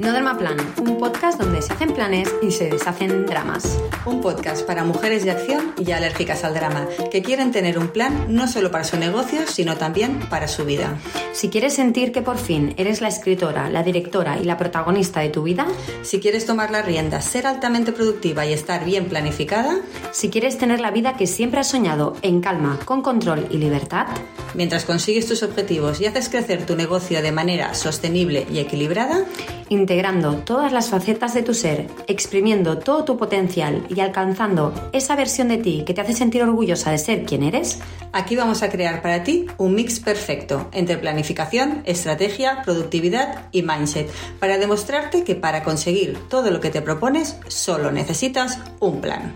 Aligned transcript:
No 0.00 0.10
Drama 0.12 0.36
Plan, 0.36 0.56
un 0.80 0.98
podcast 0.98 1.40
donde 1.40 1.62
se 1.62 1.72
hacen 1.72 1.92
planes 1.92 2.28
y 2.42 2.50
se 2.50 2.68
deshacen 2.68 3.26
dramas. 3.26 3.78
Un 4.04 4.20
podcast 4.20 4.66
para 4.66 4.82
mujeres 4.82 5.24
de 5.24 5.30
acción 5.30 5.72
y 5.78 5.92
alérgicas 5.92 6.42
al 6.42 6.54
drama, 6.54 6.88
que 7.12 7.22
quieren 7.22 7.52
tener 7.52 7.78
un 7.78 7.88
plan 7.88 8.26
no 8.28 8.48
solo 8.48 8.72
para 8.72 8.82
su 8.82 8.96
negocio, 8.96 9.46
sino 9.46 9.76
también 9.76 10.18
para 10.28 10.48
su 10.48 10.64
vida. 10.64 10.98
Si 11.32 11.48
quieres 11.48 11.74
sentir 11.74 12.10
que 12.10 12.22
por 12.22 12.38
fin 12.38 12.74
eres 12.76 13.00
la 13.00 13.08
escritora, 13.08 13.70
la 13.70 13.84
directora 13.84 14.38
y 14.40 14.44
la 14.44 14.56
protagonista 14.56 15.20
de 15.20 15.28
tu 15.28 15.44
vida, 15.44 15.66
si 16.02 16.18
quieres 16.18 16.44
tomar 16.44 16.72
las 16.72 16.84
riendas, 16.84 17.24
ser 17.24 17.46
altamente 17.46 17.92
productiva 17.92 18.44
y 18.44 18.52
estar 18.52 18.84
bien 18.84 19.06
planificada, 19.06 19.78
si 20.10 20.28
quieres 20.28 20.58
tener 20.58 20.80
la 20.80 20.90
vida 20.90 21.16
que 21.16 21.28
siempre 21.28 21.60
has 21.60 21.68
soñado 21.68 22.16
en 22.22 22.40
calma, 22.40 22.80
con 22.84 23.00
control 23.00 23.46
y 23.50 23.58
libertad, 23.58 24.06
mientras 24.54 24.84
consigues 24.84 25.26
tus 25.26 25.44
objetivos 25.44 26.00
y 26.00 26.06
haces 26.06 26.28
crecer 26.28 26.66
tu 26.66 26.74
negocio 26.74 27.22
de 27.22 27.32
manera 27.32 27.74
sostenible 27.74 28.46
y 28.50 28.58
equilibrada, 28.58 29.24
integrando 29.84 30.36
todas 30.36 30.72
las 30.72 30.88
facetas 30.88 31.34
de 31.34 31.42
tu 31.42 31.52
ser, 31.52 31.88
exprimiendo 32.06 32.78
todo 32.78 33.04
tu 33.04 33.18
potencial 33.18 33.86
y 33.94 34.00
alcanzando 34.00 34.72
esa 34.94 35.14
versión 35.14 35.48
de 35.48 35.58
ti 35.58 35.82
que 35.84 35.92
te 35.92 36.00
hace 36.00 36.14
sentir 36.14 36.42
orgullosa 36.42 36.90
de 36.90 36.96
ser 36.96 37.24
quien 37.26 37.42
eres, 37.42 37.80
aquí 38.10 38.34
vamos 38.34 38.62
a 38.62 38.70
crear 38.70 39.02
para 39.02 39.22
ti 39.24 39.44
un 39.58 39.74
mix 39.74 40.00
perfecto 40.00 40.70
entre 40.72 40.96
planificación, 40.96 41.82
estrategia, 41.84 42.62
productividad 42.64 43.48
y 43.52 43.60
mindset 43.60 44.10
para 44.40 44.56
demostrarte 44.56 45.22
que 45.22 45.34
para 45.34 45.62
conseguir 45.62 46.16
todo 46.30 46.50
lo 46.50 46.60
que 46.60 46.70
te 46.70 46.80
propones 46.80 47.36
solo 47.48 47.92
necesitas 47.92 48.58
un 48.80 49.02
plan. 49.02 49.34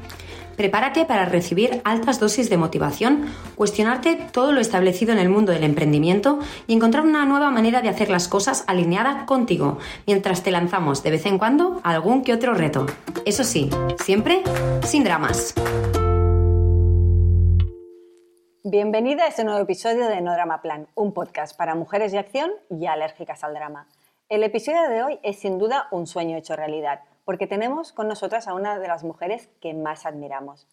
Prepárate 0.59 1.05
para 1.05 1.25
recibir 1.25 1.81
altas 1.85 2.19
dosis 2.19 2.51
de 2.51 2.57
motivación, 2.57 3.33
cuestionarte 3.55 4.17
todo 4.33 4.51
lo 4.51 4.61
establecido 4.61 5.13
en 5.13 5.21
el 5.21 5.29
mundo 5.29 5.53
del 5.53 5.63
emprendimiento 5.63 6.41
y 6.67 6.75
encontrar 6.75 7.05
una 7.05 7.25
nueva 7.27 7.53
manera 7.53 7.81
de 7.81 7.89
hacer 7.89 8.11
las 8.11 8.27
cosas 8.27 8.65
alineada 8.67 9.25
contigo, 9.25 9.79
mientras 10.05 10.43
te 10.43 10.51
lanzamos 10.51 11.05
de 11.05 11.13
vez 11.13 11.27
en 11.27 11.39
cuando 11.39 11.81
algún 11.85 12.25
que 12.25 12.33
otro 12.35 12.55
reto. 12.55 12.87
Eso 13.25 13.45
sí, 13.45 13.71
siempre 14.03 14.43
sin 14.83 15.05
dramas. 15.05 15.55
Bienvenida 18.65 19.27
a 19.27 19.29
este 19.29 19.45
nuevo 19.45 19.61
episodio 19.61 20.09
de 20.09 20.21
No 20.23 20.33
Drama 20.33 20.61
Plan, 20.61 20.89
un 20.97 21.13
podcast 21.13 21.57
para 21.57 21.77
mujeres 21.77 22.11
de 22.11 22.19
acción 22.19 22.51
y 22.69 22.87
alérgicas 22.87 23.45
al 23.45 23.55
drama. 23.55 23.87
El 24.29 24.43
episodio 24.43 24.89
de 24.91 25.05
hoy 25.05 25.21
es 25.23 25.39
sin 25.39 25.57
duda 25.57 25.87
un 25.93 26.09
sueño 26.09 26.37
hecho 26.37 26.57
realidad 26.57 26.99
porque 27.29 27.47
tenemos 27.47 27.93
con 27.93 28.09
nosotras 28.09 28.49
a 28.49 28.55
una 28.55 28.79
de 28.79 28.89
las 28.89 29.05
mujeres 29.05 29.51
que 29.61 29.75
más 29.75 30.07
admiramos 30.07 30.67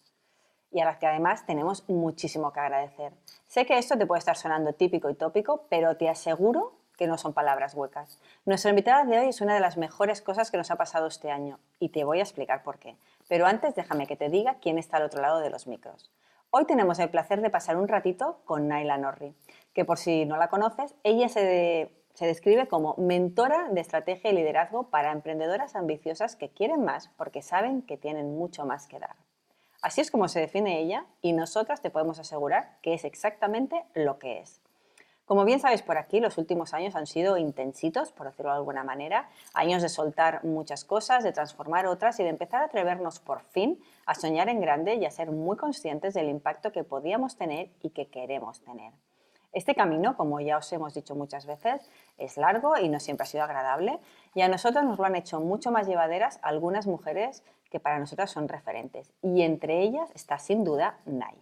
y 0.70 0.80
a 0.80 0.86
las 0.86 0.96
que 0.96 1.06
además 1.06 1.44
tenemos 1.44 1.86
muchísimo 1.86 2.50
que 2.50 2.60
agradecer. 2.60 3.12
Sé 3.46 3.66
que 3.66 3.76
esto 3.76 3.98
te 3.98 4.06
puede 4.06 4.20
estar 4.20 4.38
sonando 4.38 4.72
típico 4.72 5.10
y 5.10 5.14
tópico, 5.14 5.66
pero 5.68 5.98
te 5.98 6.08
aseguro 6.08 6.72
que 6.96 7.06
no 7.06 7.18
son 7.18 7.34
palabras 7.34 7.74
huecas. 7.74 8.18
Nuestra 8.46 8.70
invitada 8.70 9.04
de 9.04 9.18
hoy 9.18 9.28
es 9.28 9.42
una 9.42 9.52
de 9.52 9.60
las 9.60 9.76
mejores 9.76 10.22
cosas 10.22 10.50
que 10.50 10.56
nos 10.56 10.70
ha 10.70 10.76
pasado 10.76 11.08
este 11.08 11.30
año 11.30 11.58
y 11.78 11.90
te 11.90 12.04
voy 12.04 12.20
a 12.20 12.22
explicar 12.22 12.62
por 12.62 12.78
qué. 12.78 12.96
Pero 13.28 13.44
antes 13.44 13.74
déjame 13.74 14.06
que 14.06 14.16
te 14.16 14.30
diga 14.30 14.56
quién 14.58 14.78
está 14.78 14.96
al 14.96 15.02
otro 15.02 15.20
lado 15.20 15.40
de 15.40 15.50
los 15.50 15.66
micros. 15.66 16.10
Hoy 16.48 16.64
tenemos 16.64 16.98
el 17.00 17.10
placer 17.10 17.42
de 17.42 17.50
pasar 17.50 17.76
un 17.76 17.86
ratito 17.86 18.40
con 18.46 18.66
Naila 18.66 18.96
Norri, 18.96 19.34
que 19.74 19.84
por 19.84 19.98
si 19.98 20.24
no 20.24 20.38
la 20.38 20.48
conoces, 20.48 20.94
ella 21.04 21.28
se, 21.28 21.44
de, 21.44 22.05
se 22.16 22.26
describe 22.26 22.66
como 22.66 22.94
mentora 22.96 23.68
de 23.68 23.82
estrategia 23.82 24.30
y 24.30 24.34
liderazgo 24.34 24.84
para 24.84 25.12
emprendedoras 25.12 25.76
ambiciosas 25.76 26.34
que 26.34 26.48
quieren 26.48 26.82
más 26.82 27.10
porque 27.18 27.42
saben 27.42 27.82
que 27.82 27.98
tienen 27.98 28.38
mucho 28.38 28.64
más 28.64 28.86
que 28.86 28.98
dar. 28.98 29.16
Así 29.82 30.00
es 30.00 30.10
como 30.10 30.26
se 30.26 30.40
define 30.40 30.80
ella 30.80 31.04
y 31.20 31.34
nosotras 31.34 31.82
te 31.82 31.90
podemos 31.90 32.18
asegurar 32.18 32.78
que 32.80 32.94
es 32.94 33.04
exactamente 33.04 33.84
lo 33.92 34.18
que 34.18 34.40
es. 34.40 34.62
Como 35.26 35.44
bien 35.44 35.60
sabéis 35.60 35.82
por 35.82 35.98
aquí, 35.98 36.20
los 36.20 36.38
últimos 36.38 36.72
años 36.72 36.96
han 36.96 37.06
sido 37.06 37.36
intensitos, 37.36 38.12
por 38.12 38.28
decirlo 38.28 38.52
de 38.52 38.58
alguna 38.58 38.82
manera, 38.82 39.28
años 39.52 39.82
de 39.82 39.90
soltar 39.90 40.42
muchas 40.42 40.84
cosas, 40.84 41.22
de 41.22 41.32
transformar 41.32 41.86
otras 41.86 42.18
y 42.18 42.22
de 42.22 42.30
empezar 42.30 42.62
a 42.62 42.66
atrevernos 42.66 43.18
por 43.18 43.42
fin 43.42 43.78
a 44.06 44.14
soñar 44.14 44.48
en 44.48 44.62
grande 44.62 44.94
y 44.94 45.04
a 45.04 45.10
ser 45.10 45.32
muy 45.32 45.58
conscientes 45.58 46.14
del 46.14 46.30
impacto 46.30 46.72
que 46.72 46.82
podíamos 46.82 47.36
tener 47.36 47.68
y 47.82 47.90
que 47.90 48.06
queremos 48.06 48.62
tener. 48.62 48.92
Este 49.52 49.74
camino, 49.74 50.16
como 50.16 50.40
ya 50.40 50.58
os 50.58 50.72
hemos 50.72 50.94
dicho 50.94 51.14
muchas 51.14 51.46
veces, 51.46 51.90
es 52.18 52.36
largo 52.36 52.76
y 52.78 52.88
no 52.88 53.00
siempre 53.00 53.24
ha 53.24 53.26
sido 53.26 53.44
agradable 53.44 53.98
y 54.34 54.42
a 54.42 54.48
nosotros 54.48 54.84
nos 54.84 54.98
lo 54.98 55.04
han 55.04 55.16
hecho 55.16 55.40
mucho 55.40 55.70
más 55.70 55.86
llevaderas 55.86 56.38
algunas 56.42 56.86
mujeres 56.86 57.42
que 57.70 57.80
para 57.80 57.98
nosotras 57.98 58.30
son 58.30 58.48
referentes 58.48 59.12
y 59.22 59.42
entre 59.42 59.82
ellas 59.82 60.10
está 60.14 60.38
sin 60.38 60.64
duda 60.64 60.98
Nai. 61.06 61.36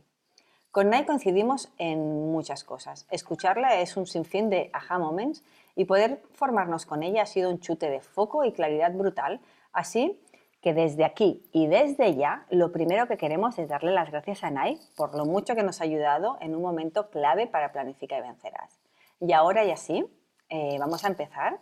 Con 0.71 0.91
Nai 0.91 1.07
coincidimos 1.07 1.73
en 1.79 2.33
muchas 2.33 2.65
cosas. 2.65 3.07
Escucharla 3.11 3.81
es 3.81 3.97
un 3.97 4.07
sinfín 4.07 4.51
de 4.51 4.71
aha 4.73 4.99
moments 4.99 5.45
y 5.77 5.85
poder 5.85 6.21
formarnos 6.33 6.87
con 6.87 7.03
ella 7.03 7.23
ha 7.23 7.27
sido 7.27 7.51
un 7.51 7.61
chute 7.61 7.91
de 7.91 8.01
foco 8.01 8.45
y 8.45 8.53
claridad 8.53 8.93
brutal, 8.93 9.41
así 9.73 10.21
que 10.65 10.73
desde 10.73 11.05
aquí 11.05 11.47
y 11.53 11.67
desde 11.67 12.15
ya 12.15 12.47
lo 12.49 12.73
primero 12.73 13.07
que 13.07 13.19
queremos 13.19 13.59
es 13.59 13.69
darle 13.69 13.93
las 13.93 14.11
gracias 14.11 14.43
a 14.45 14.51
Nai 14.51 14.81
por 14.97 15.15
lo 15.15 15.27
mucho 15.27 15.55
que 15.55 15.63
nos 15.63 15.83
ha 15.83 15.85
ayudado 15.85 16.39
en 16.41 16.57
un 16.57 16.63
momento 16.63 17.11
clave 17.11 17.47
para 17.47 17.71
Planifica 17.71 18.17
y 18.17 18.23
Vencerás. 18.23 18.81
Y 19.21 19.35
ahora 19.35 19.67
y 19.67 19.71
así, 19.71 20.07
eh, 20.49 20.79
vamos 20.79 21.05
a 21.05 21.09
empezar 21.09 21.59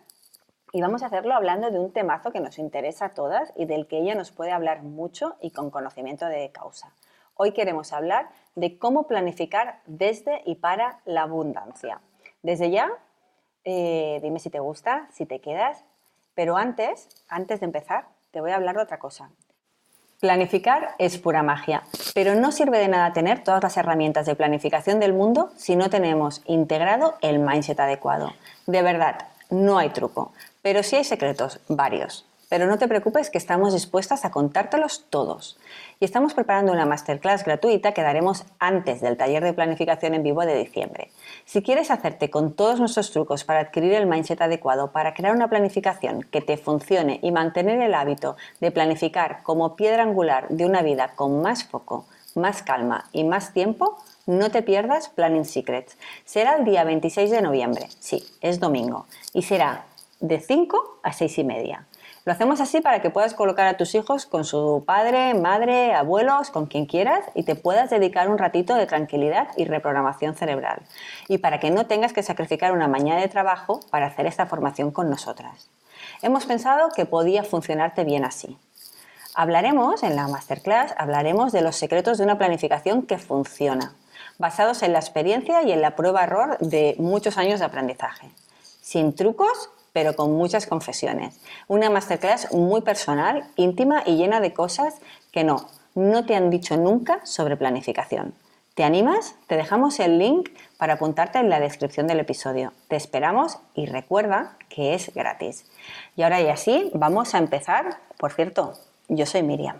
y 0.71 0.79
vamos 0.79 1.03
a 1.03 1.07
hacerlo 1.07 1.33
hablando 1.33 1.69
de 1.69 1.79
un 1.79 1.91
temazo 1.91 2.31
que 2.31 2.39
nos 2.39 2.57
interesa 2.57 3.07
a 3.07 3.13
todas 3.13 3.51
y 3.57 3.65
del 3.65 3.87
que 3.87 3.97
ella 3.97 4.15
nos 4.15 4.31
puede 4.31 4.53
hablar 4.53 4.83
mucho 4.83 5.35
y 5.41 5.51
con 5.51 5.69
conocimiento 5.69 6.27
de 6.27 6.49
causa. 6.53 6.93
Hoy 7.35 7.51
queremos 7.51 7.91
hablar 7.91 8.29
de 8.55 8.77
cómo 8.77 9.05
planificar 9.05 9.81
desde 9.85 10.43
y 10.45 10.55
para 10.55 11.01
la 11.03 11.23
abundancia. 11.23 11.99
Desde 12.41 12.71
ya, 12.71 12.89
eh, 13.65 14.21
dime 14.23 14.39
si 14.39 14.49
te 14.49 14.61
gusta, 14.61 15.09
si 15.11 15.25
te 15.25 15.41
quedas, 15.41 15.83
pero 16.35 16.55
antes, 16.55 17.09
antes 17.27 17.59
de 17.59 17.65
empezar, 17.65 18.12
te 18.33 18.41
voy 18.41 18.51
a 18.51 18.55
hablar 18.55 18.75
de 18.75 18.81
otra 18.81 18.97
cosa. 18.97 19.29
Planificar 20.19 20.95
es 20.97 21.17
pura 21.19 21.43
magia, 21.43 21.83
pero 22.15 22.33
no 22.33 22.51
sirve 22.51 22.79
de 22.79 22.87
nada 22.87 23.13
tener 23.13 23.43
todas 23.43 23.61
las 23.61 23.77
herramientas 23.77 24.25
de 24.25 24.35
planificación 24.35 24.99
del 24.99 25.13
mundo 25.13 25.51
si 25.55 25.75
no 25.75 25.89
tenemos 25.89 26.41
integrado 26.45 27.15
el 27.21 27.39
mindset 27.39 27.79
adecuado. 27.79 28.33
De 28.65 28.81
verdad, 28.81 29.27
no 29.51 29.77
hay 29.77 29.89
truco, 29.89 30.33
pero 30.63 30.81
sí 30.81 30.95
hay 30.95 31.03
secretos, 31.03 31.59
varios. 31.67 32.25
Pero 32.53 32.67
no 32.67 32.77
te 32.77 32.87
preocupes 32.87 33.31
que 33.31 33.39
estamos 33.39 33.73
dispuestas 33.73 34.25
a 34.25 34.29
contártelos 34.29 35.07
todos. 35.09 35.57
Y 35.99 36.05
estamos 36.05 36.35
preparando 36.35 36.71
una 36.71 36.85
masterclass 36.85 37.43
gratuita 37.43 37.93
que 37.93 38.03
daremos 38.03 38.45
antes 38.59 39.01
del 39.01 39.17
taller 39.17 39.43
de 39.43 39.53
planificación 39.53 40.13
en 40.13 40.21
vivo 40.21 40.45
de 40.45 40.59
diciembre. 40.59 41.09
Si 41.45 41.63
quieres 41.63 41.89
hacerte 41.89 42.29
con 42.29 42.53
todos 42.53 42.79
nuestros 42.79 43.09
trucos 43.09 43.43
para 43.43 43.61
adquirir 43.61 43.93
el 43.93 44.05
mindset 44.05 44.39
adecuado, 44.39 44.91
para 44.91 45.15
crear 45.15 45.33
una 45.33 45.49
planificación 45.49 46.21
que 46.29 46.41
te 46.41 46.57
funcione 46.57 47.19
y 47.23 47.31
mantener 47.31 47.81
el 47.81 47.95
hábito 47.95 48.37
de 48.61 48.69
planificar 48.69 49.41
como 49.41 49.75
piedra 49.75 50.03
angular 50.03 50.47
de 50.49 50.67
una 50.67 50.83
vida 50.83 51.13
con 51.15 51.41
más 51.41 51.63
foco, 51.63 52.05
más 52.35 52.61
calma 52.61 53.09
y 53.13 53.23
más 53.23 53.51
tiempo, 53.51 53.97
no 54.27 54.51
te 54.51 54.61
pierdas 54.61 55.09
Planning 55.09 55.45
Secrets. 55.45 55.97
Será 56.23 56.57
el 56.57 56.65
día 56.65 56.83
26 56.83 57.31
de 57.31 57.41
noviembre, 57.41 57.87
sí, 57.97 58.23
es 58.41 58.59
domingo, 58.59 59.07
y 59.33 59.41
será 59.41 59.85
de 60.19 60.39
5 60.39 60.99
a 61.01 61.13
6 61.13 61.39
y 61.39 61.43
media. 61.43 61.87
Lo 62.25 62.31
hacemos 62.31 62.61
así 62.61 62.79
para 62.79 63.01
que 63.01 63.09
puedas 63.09 63.33
colocar 63.33 63.67
a 63.67 63.75
tus 63.75 63.95
hijos 63.95 64.25
con 64.25 64.45
su 64.45 64.85
padre, 64.87 65.33
madre, 65.33 65.93
abuelos, 65.93 66.51
con 66.51 66.67
quien 66.67 66.85
quieras 66.85 67.25
y 67.35 67.43
te 67.43 67.55
puedas 67.55 67.89
dedicar 67.89 68.29
un 68.29 68.37
ratito 68.37 68.75
de 68.75 68.85
tranquilidad 68.85 69.49
y 69.57 69.65
reprogramación 69.65 70.33
cerebral. 70.33 70.83
Y 71.27 71.39
para 71.39 71.59
que 71.59 71.69
no 71.69 71.85
tengas 71.85 72.13
que 72.13 72.23
sacrificar 72.23 72.71
una 72.71 72.87
mañana 72.87 73.19
de 73.19 73.27
trabajo 73.27 73.81
para 73.91 74.05
hacer 74.05 74.25
esta 74.25 74.45
formación 74.45 74.91
con 74.91 75.09
nosotras. 75.09 75.69
Hemos 76.21 76.45
pensado 76.45 76.91
que 76.95 77.05
podía 77.05 77.43
funcionarte 77.43 78.05
bien 78.05 78.23
así. 78.23 78.57
Hablaremos 79.35 80.01
en 80.03 80.15
la 80.15 80.29
masterclass, 80.29 80.93
hablaremos 80.97 81.51
de 81.51 81.61
los 81.61 81.75
secretos 81.75 82.19
de 82.19 82.23
una 82.23 82.37
planificación 82.37 83.01
que 83.01 83.17
funciona, 83.17 83.95
basados 84.37 84.81
en 84.81 84.93
la 84.93 84.99
experiencia 84.99 85.63
y 85.63 85.73
en 85.73 85.81
la 85.81 85.97
prueba-error 85.97 86.57
de 86.59 86.95
muchos 86.99 87.37
años 87.37 87.59
de 87.59 87.65
aprendizaje. 87.65 88.29
Sin 88.79 89.13
trucos 89.13 89.71
pero 89.93 90.15
con 90.15 90.33
muchas 90.33 90.67
confesiones. 90.67 91.39
Una 91.67 91.89
masterclass 91.89 92.51
muy 92.51 92.81
personal, 92.81 93.45
íntima 93.55 94.03
y 94.05 94.17
llena 94.17 94.41
de 94.41 94.53
cosas 94.53 94.99
que 95.31 95.43
no, 95.43 95.67
no 95.95 96.25
te 96.25 96.35
han 96.35 96.49
dicho 96.49 96.75
nunca 96.75 97.25
sobre 97.25 97.55
planificación. 97.55 98.33
¿Te 98.73 98.83
animas? 98.83 99.35
Te 99.45 99.55
dejamos 99.55 99.99
el 99.99 100.17
link 100.17 100.49
para 100.79 100.93
apuntarte 100.93 101.37
en 101.37 101.49
la 101.49 101.59
descripción 101.59 102.07
del 102.07 102.19
episodio. 102.19 102.73
Te 102.87 102.95
esperamos 102.95 103.59
y 103.75 103.85
recuerda 103.85 104.57
que 104.67 104.95
es 104.95 105.13
gratis. 105.13 105.71
Y 106.15 106.23
ahora 106.23 106.41
y 106.41 106.47
así, 106.47 106.89
vamos 106.95 107.35
a 107.35 107.37
empezar. 107.37 107.99
Por 108.17 108.31
cierto, 108.31 108.73
yo 109.09 109.27
soy 109.27 109.43
Miriam. 109.43 109.79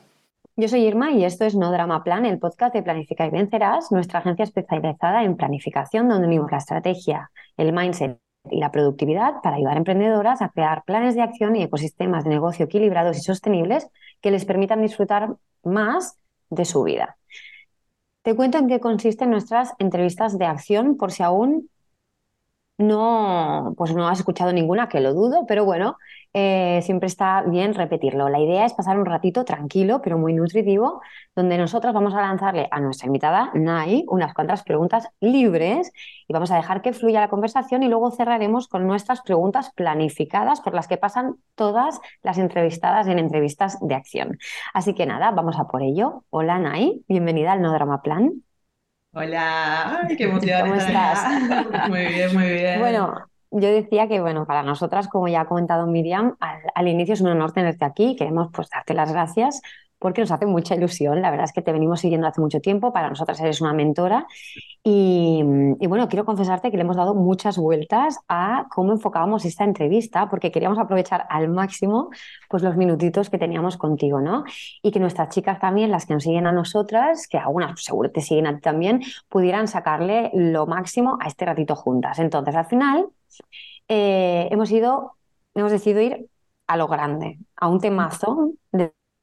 Yo 0.56 0.68
soy 0.68 0.86
Irma 0.86 1.10
y 1.10 1.26
esto 1.26 1.46
es 1.46 1.56
No 1.56 1.72
Drama 1.72 2.04
Plan, 2.04 2.28
el 2.28 2.38
podcast 2.38 2.76
de 2.76 2.84
Planifica 2.84 3.26
y 3.26 3.32
Vencerás, 3.32 3.92
nuestra 3.92 4.20
agencia 4.20 4.44
especializada 4.44 5.24
en 5.24 5.38
planificación 5.38 6.08
donde 6.08 6.28
unimos 6.28 6.52
la 6.52 6.60
estrategia, 6.60 7.32
el 7.58 7.74
mindset 7.74 8.20
y 8.50 8.60
la 8.60 8.72
productividad 8.72 9.42
para 9.42 9.56
ayudar 9.56 9.76
a 9.76 9.80
emprendedoras 9.80 10.42
a 10.42 10.50
crear 10.50 10.84
planes 10.84 11.16
de 11.16 11.22
acción 11.22 11.56
y 11.56 11.64
ecosistemas 11.64 12.24
de 12.24 12.32
negocio 12.32 12.66
equilibrados 12.66 13.18
y 13.18 13.22
sostenibles 13.22 13.88
que 14.22 14.32
les 14.32 14.46
permitan 14.46 14.82
disfrutar 14.82 15.36
más 15.64 16.18
de 16.50 16.66
su 16.66 16.84
vida. 16.84 17.18
Te 18.22 18.36
cuento 18.36 18.58
en 18.58 18.68
qué 18.68 18.80
consisten 18.80 19.32
nuestras 19.32 19.74
entrevistas 19.80 20.38
de 20.38 20.46
acción 20.46 20.98
por 20.98 21.12
si 21.12 21.24
aún 21.24 21.70
no, 22.78 23.74
pues 23.78 23.94
no 23.94 24.08
has 24.08 24.20
escuchado 24.20 24.52
ninguna, 24.52 24.90
que 24.90 25.00
lo 25.00 25.14
dudo, 25.14 25.46
pero 25.48 25.64
bueno, 25.64 25.98
eh, 26.34 26.82
siempre 26.84 27.08
está 27.08 27.44
bien 27.44 27.76
repetirlo. 27.76 28.30
La 28.30 28.40
idea 28.40 28.66
es 28.66 28.74
pasar 28.74 28.98
un 28.98 29.06
ratito 29.06 29.46
tranquilo, 29.46 30.02
pero 30.02 30.18
muy 30.18 30.34
nutritivo, 30.34 31.02
donde 31.36 31.58
nosotros 31.58 31.94
vamos 31.94 32.14
a 32.16 32.22
lanzarle 32.22 32.68
a 32.72 32.80
nuestra 32.80 33.08
invitada, 33.08 33.52
Nai, 33.54 34.04
unas 34.08 34.34
cuantas 34.34 34.64
preguntas 34.64 35.08
libres 35.20 35.92
y 36.28 36.34
vamos 36.34 36.52
a 36.52 36.56
dejar 36.56 36.82
que 36.82 36.94
fluya 36.94 37.22
la 37.22 37.30
conversación 37.30 37.84
y 37.84 37.90
luego 37.90 38.12
cerraremos 38.12 38.68
con 38.68 38.88
nuestras 38.88 39.22
preguntas 39.22 39.72
planificadas 39.76 40.60
por 40.62 40.74
las 40.74 40.88
que 40.88 40.98
pasan 40.98 41.36
todas 41.56 42.00
las 42.24 42.38
entrevistadas 42.40 43.08
en 43.08 43.20
entrevistas 43.20 43.78
de 43.82 43.96
acción. 43.96 44.40
Así 44.74 44.96
que 44.96 45.06
nada, 45.06 45.32
vamos 45.32 45.60
a 45.60 45.68
por 45.68 45.84
ello. 45.84 46.24
Hola, 46.32 46.58
Nai, 46.60 47.04
bienvenida 47.08 47.54
al 47.54 47.62
No 47.62 47.72
Drama 47.72 48.02
Plan. 48.02 48.44
Hola, 49.16 50.00
ay, 50.08 50.16
qué 50.18 50.24
emoción 50.26 50.58
¿Cómo 50.58 50.76
estás? 50.76 51.20
acá. 51.26 51.38
Muy 51.86 52.06
bien, 52.08 52.34
muy 52.34 52.44
Bueno, 52.72 53.14
bien. 53.14 53.24
yo 53.52 53.70
decía 53.70 54.08
que, 54.08 54.20
bueno, 54.22 54.46
para 54.46 54.64
nosotras, 54.64 55.08
como 55.08 55.28
ya 55.28 55.42
ha 55.42 55.46
comentado 55.46 55.88
Miriam, 55.88 56.36
al, 56.40 56.62
al 56.76 56.88
inicio 56.88 57.14
es 57.14 57.22
un 57.22 57.28
honor 57.30 57.52
tenerte 57.54 57.86
aquí 57.86 58.16
queremos 58.16 58.50
pues 58.54 58.70
darte 58.70 58.94
las 58.94 59.12
gracias 59.12 59.62
porque 60.04 60.22
nos 60.22 60.32
hace 60.32 60.46
mucha 60.46 60.76
ilusión. 60.76 61.22
La 61.22 61.32
verdad 61.32 61.46
es 61.46 61.54
que 61.54 61.62
te 61.62 61.72
venimos 61.72 62.02
siguiendo 62.02 62.28
hace 62.28 62.42
mucho 62.42 62.60
tiempo, 62.60 62.92
para 62.92 63.10
nosotras 63.10 63.40
eres 63.40 63.62
una 63.62 63.74
mentora 63.74 64.28
y, 64.84 65.42
y 65.80 65.88
bueno, 65.88 66.10
quiero 66.10 66.26
confesarte 66.26 66.70
que 66.70 66.78
le 66.78 66.84
hemos 66.84 66.98
dado 66.98 67.16
muchas 67.16 67.58
vueltas 67.58 68.20
a 68.28 68.68
cómo 68.70 68.92
enfocábamos 68.92 69.46
esta 69.46 69.64
entrevista 69.64 70.30
porque 70.30 70.52
queríamos 70.52 70.78
aprovechar 70.78 71.26
al 71.30 71.48
máximo 71.48 72.10
pues 72.50 72.64
los 72.64 72.76
minutitos 72.76 73.30
que 73.30 73.38
teníamos 73.38 73.78
contigo, 73.78 74.20
¿no? 74.20 74.44
Y 74.82 74.92
que 74.92 75.00
nuestras 75.00 75.30
chicas 75.30 75.58
también, 75.60 75.90
las 75.90 76.06
que 76.06 76.14
nos 76.14 76.24
siguen 76.24 76.48
a 76.48 76.52
nosotras, 76.52 77.28
que 77.30 77.38
algunas 77.38 77.72
pues, 77.72 77.86
seguro 77.86 78.12
te 78.12 78.20
siguen 78.20 78.46
a 78.48 78.56
ti 78.56 78.62
también, 78.62 79.02
pudieran 79.30 79.70
sacarle 79.70 80.32
lo 80.34 80.68
máximo 80.68 81.18
a 81.22 81.28
este 81.28 81.46
ratito 81.46 81.78
juntas. 81.78 82.20
Entonces, 82.20 82.56
al 82.56 82.66
final, 82.66 83.08
eh, 83.88 84.50
hemos 84.52 84.70
ido, 84.70 85.16
hemos 85.56 85.72
decidido 85.72 86.02
ir 86.02 86.28
a 86.68 86.76
lo 86.76 86.88
grande, 86.90 87.40
a 87.56 87.70
un 87.70 87.80
temazo 87.80 88.52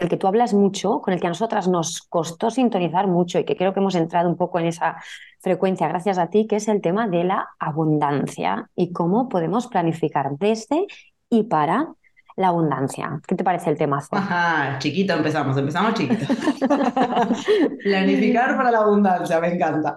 del 0.00 0.08
que 0.08 0.16
tú 0.16 0.26
hablas 0.26 0.54
mucho, 0.54 1.00
con 1.00 1.14
el 1.14 1.20
que 1.20 1.26
a 1.26 1.30
nosotras 1.30 1.68
nos 1.68 2.02
costó 2.02 2.50
sintonizar 2.50 3.06
mucho 3.06 3.38
y 3.38 3.44
que 3.44 3.54
creo 3.56 3.72
que 3.74 3.80
hemos 3.80 3.94
entrado 3.94 4.28
un 4.28 4.36
poco 4.36 4.58
en 4.58 4.66
esa 4.66 4.96
frecuencia 5.40 5.86
gracias 5.88 6.18
a 6.18 6.28
ti, 6.30 6.46
que 6.46 6.56
es 6.56 6.68
el 6.68 6.80
tema 6.80 7.06
de 7.06 7.24
la 7.24 7.48
abundancia 7.58 8.70
y 8.74 8.92
cómo 8.92 9.28
podemos 9.28 9.66
planificar 9.68 10.30
desde 10.38 10.86
y 11.28 11.44
para 11.44 11.88
la 12.36 12.48
abundancia. 12.48 13.20
¿Qué 13.26 13.34
te 13.34 13.44
parece 13.44 13.68
el 13.70 13.76
temazo? 13.76 14.16
Ajá, 14.16 14.78
chiquito 14.78 15.12
empezamos, 15.12 15.56
empezamos 15.58 15.92
chiquito. 15.94 16.24
Planificar 17.84 18.56
para 18.56 18.70
la 18.70 18.78
abundancia, 18.78 19.40
me 19.40 19.48
encanta. 19.54 19.94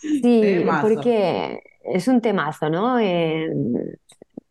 Sí, 0.00 0.40
Temazo. 0.42 0.88
porque 0.88 1.60
es 1.84 2.08
un 2.08 2.20
temazo, 2.20 2.68
¿no? 2.70 2.98
Eh, 2.98 3.48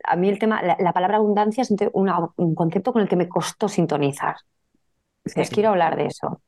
a 0.06 0.16
mí 0.16 0.30
el 0.30 0.40
tema, 0.40 0.62
la, 0.62 0.78
la 0.80 0.94
palabra 0.94 1.18
abundancia 1.18 1.64
es 1.64 1.72
un, 1.72 1.78
te- 1.78 1.90
una- 1.94 2.30
un 2.38 2.56
concepto 2.56 2.94
con 2.94 3.02
el 3.02 3.10
que 3.10 3.16
me 3.18 3.28
costó 3.28 3.68
sintonizar. 3.68 4.36
Sí. 5.28 5.42
quiero 5.56 5.70
hablar 5.70 5.96
de 5.96 6.08
eso. 6.08 6.42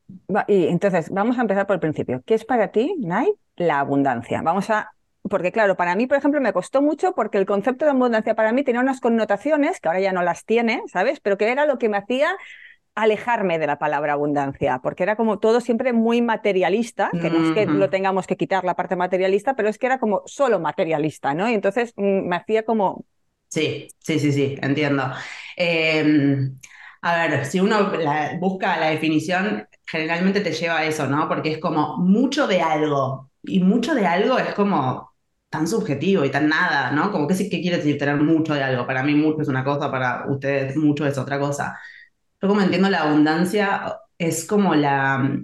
Y 0.48 0.66
entonces, 0.68 1.10
vamos 1.10 1.38
a 1.38 1.42
empezar 1.42 1.66
por 1.66 1.74
el 1.74 1.80
principio. 1.80 2.22
¿Qué 2.24 2.34
es 2.34 2.44
para 2.44 2.68
ti, 2.68 2.94
Nai, 2.98 3.32
la 3.56 3.80
abundancia? 3.80 4.42
Vamos 4.42 4.70
a... 4.70 4.90
Porque 5.22 5.52
claro, 5.52 5.76
para 5.76 5.94
mí, 5.96 6.06
por 6.06 6.16
ejemplo, 6.16 6.40
me 6.40 6.52
costó 6.52 6.80
mucho 6.80 7.14
porque 7.14 7.38
el 7.38 7.44
concepto 7.46 7.84
de 7.84 7.90
abundancia 7.90 8.34
para 8.34 8.52
mí 8.52 8.64
tenía 8.64 8.80
unas 8.80 9.00
connotaciones 9.00 9.78
que 9.80 9.88
ahora 9.88 10.00
ya 10.00 10.12
no 10.12 10.22
las 10.22 10.44
tiene, 10.46 10.82
¿sabes? 10.90 11.20
Pero 11.20 11.36
que 11.36 11.50
era 11.50 11.66
lo 11.66 11.78
que 11.78 11.88
me 11.90 11.98
hacía 11.98 12.36
alejarme 12.94 13.58
de 13.58 13.66
la 13.66 13.78
palabra 13.78 14.14
abundancia, 14.14 14.80
porque 14.82 15.02
era 15.02 15.16
como 15.16 15.38
todo 15.38 15.60
siempre 15.60 15.92
muy 15.92 16.22
materialista, 16.22 17.10
que 17.10 17.30
no 17.30 17.42
es 17.42 17.52
que 17.52 17.66
Ujú. 17.66 17.78
lo 17.78 17.90
tengamos 17.90 18.26
que 18.26 18.36
quitar 18.36 18.64
la 18.64 18.74
parte 18.74 18.96
materialista, 18.96 19.54
pero 19.54 19.68
es 19.68 19.78
que 19.78 19.86
era 19.86 19.98
como 19.98 20.22
solo 20.26 20.58
materialista, 20.60 21.34
¿no? 21.34 21.48
Y 21.48 21.54
entonces 21.54 21.92
mm, 21.96 22.28
me 22.28 22.36
hacía 22.36 22.64
como... 22.64 23.04
Sí, 23.48 23.88
sí, 23.98 24.18
sí, 24.18 24.32
sí, 24.32 24.56
entiendo. 24.60 25.04
Eh, 25.56 26.50
a 27.02 27.28
ver, 27.28 27.46
si 27.46 27.60
uno 27.60 27.92
la- 27.92 28.36
busca 28.38 28.78
la 28.78 28.90
definición, 28.90 29.66
generalmente 29.86 30.40
te 30.40 30.52
lleva 30.52 30.78
a 30.78 30.84
eso, 30.84 31.06
¿no? 31.06 31.28
Porque 31.28 31.52
es 31.52 31.58
como 31.58 31.96
mucho 31.98 32.46
de 32.46 32.60
algo. 32.60 33.30
Y 33.42 33.60
mucho 33.60 33.94
de 33.94 34.06
algo 34.06 34.38
es 34.38 34.54
como 34.54 35.10
tan 35.48 35.66
subjetivo 35.66 36.24
y 36.24 36.30
tan 36.30 36.48
nada, 36.48 36.90
¿no? 36.92 37.10
Como 37.10 37.26
que 37.26 37.34
sí, 37.34 37.48
¿qué 37.50 37.60
quiere 37.60 37.78
decir 37.78 37.98
tener 37.98 38.16
mucho 38.16 38.54
de 38.54 38.62
algo? 38.62 38.86
Para 38.86 39.02
mí 39.02 39.14
mucho 39.14 39.42
es 39.42 39.48
una 39.48 39.64
cosa, 39.64 39.90
para 39.90 40.26
ustedes 40.30 40.76
mucho 40.76 41.06
es 41.06 41.16
otra 41.18 41.38
cosa. 41.40 41.78
Yo 42.42 42.48
como 42.48 42.60
entiendo 42.62 42.90
la 42.90 43.02
abundancia 43.04 43.98
es 44.18 44.46
como 44.46 44.74
la 44.74 45.38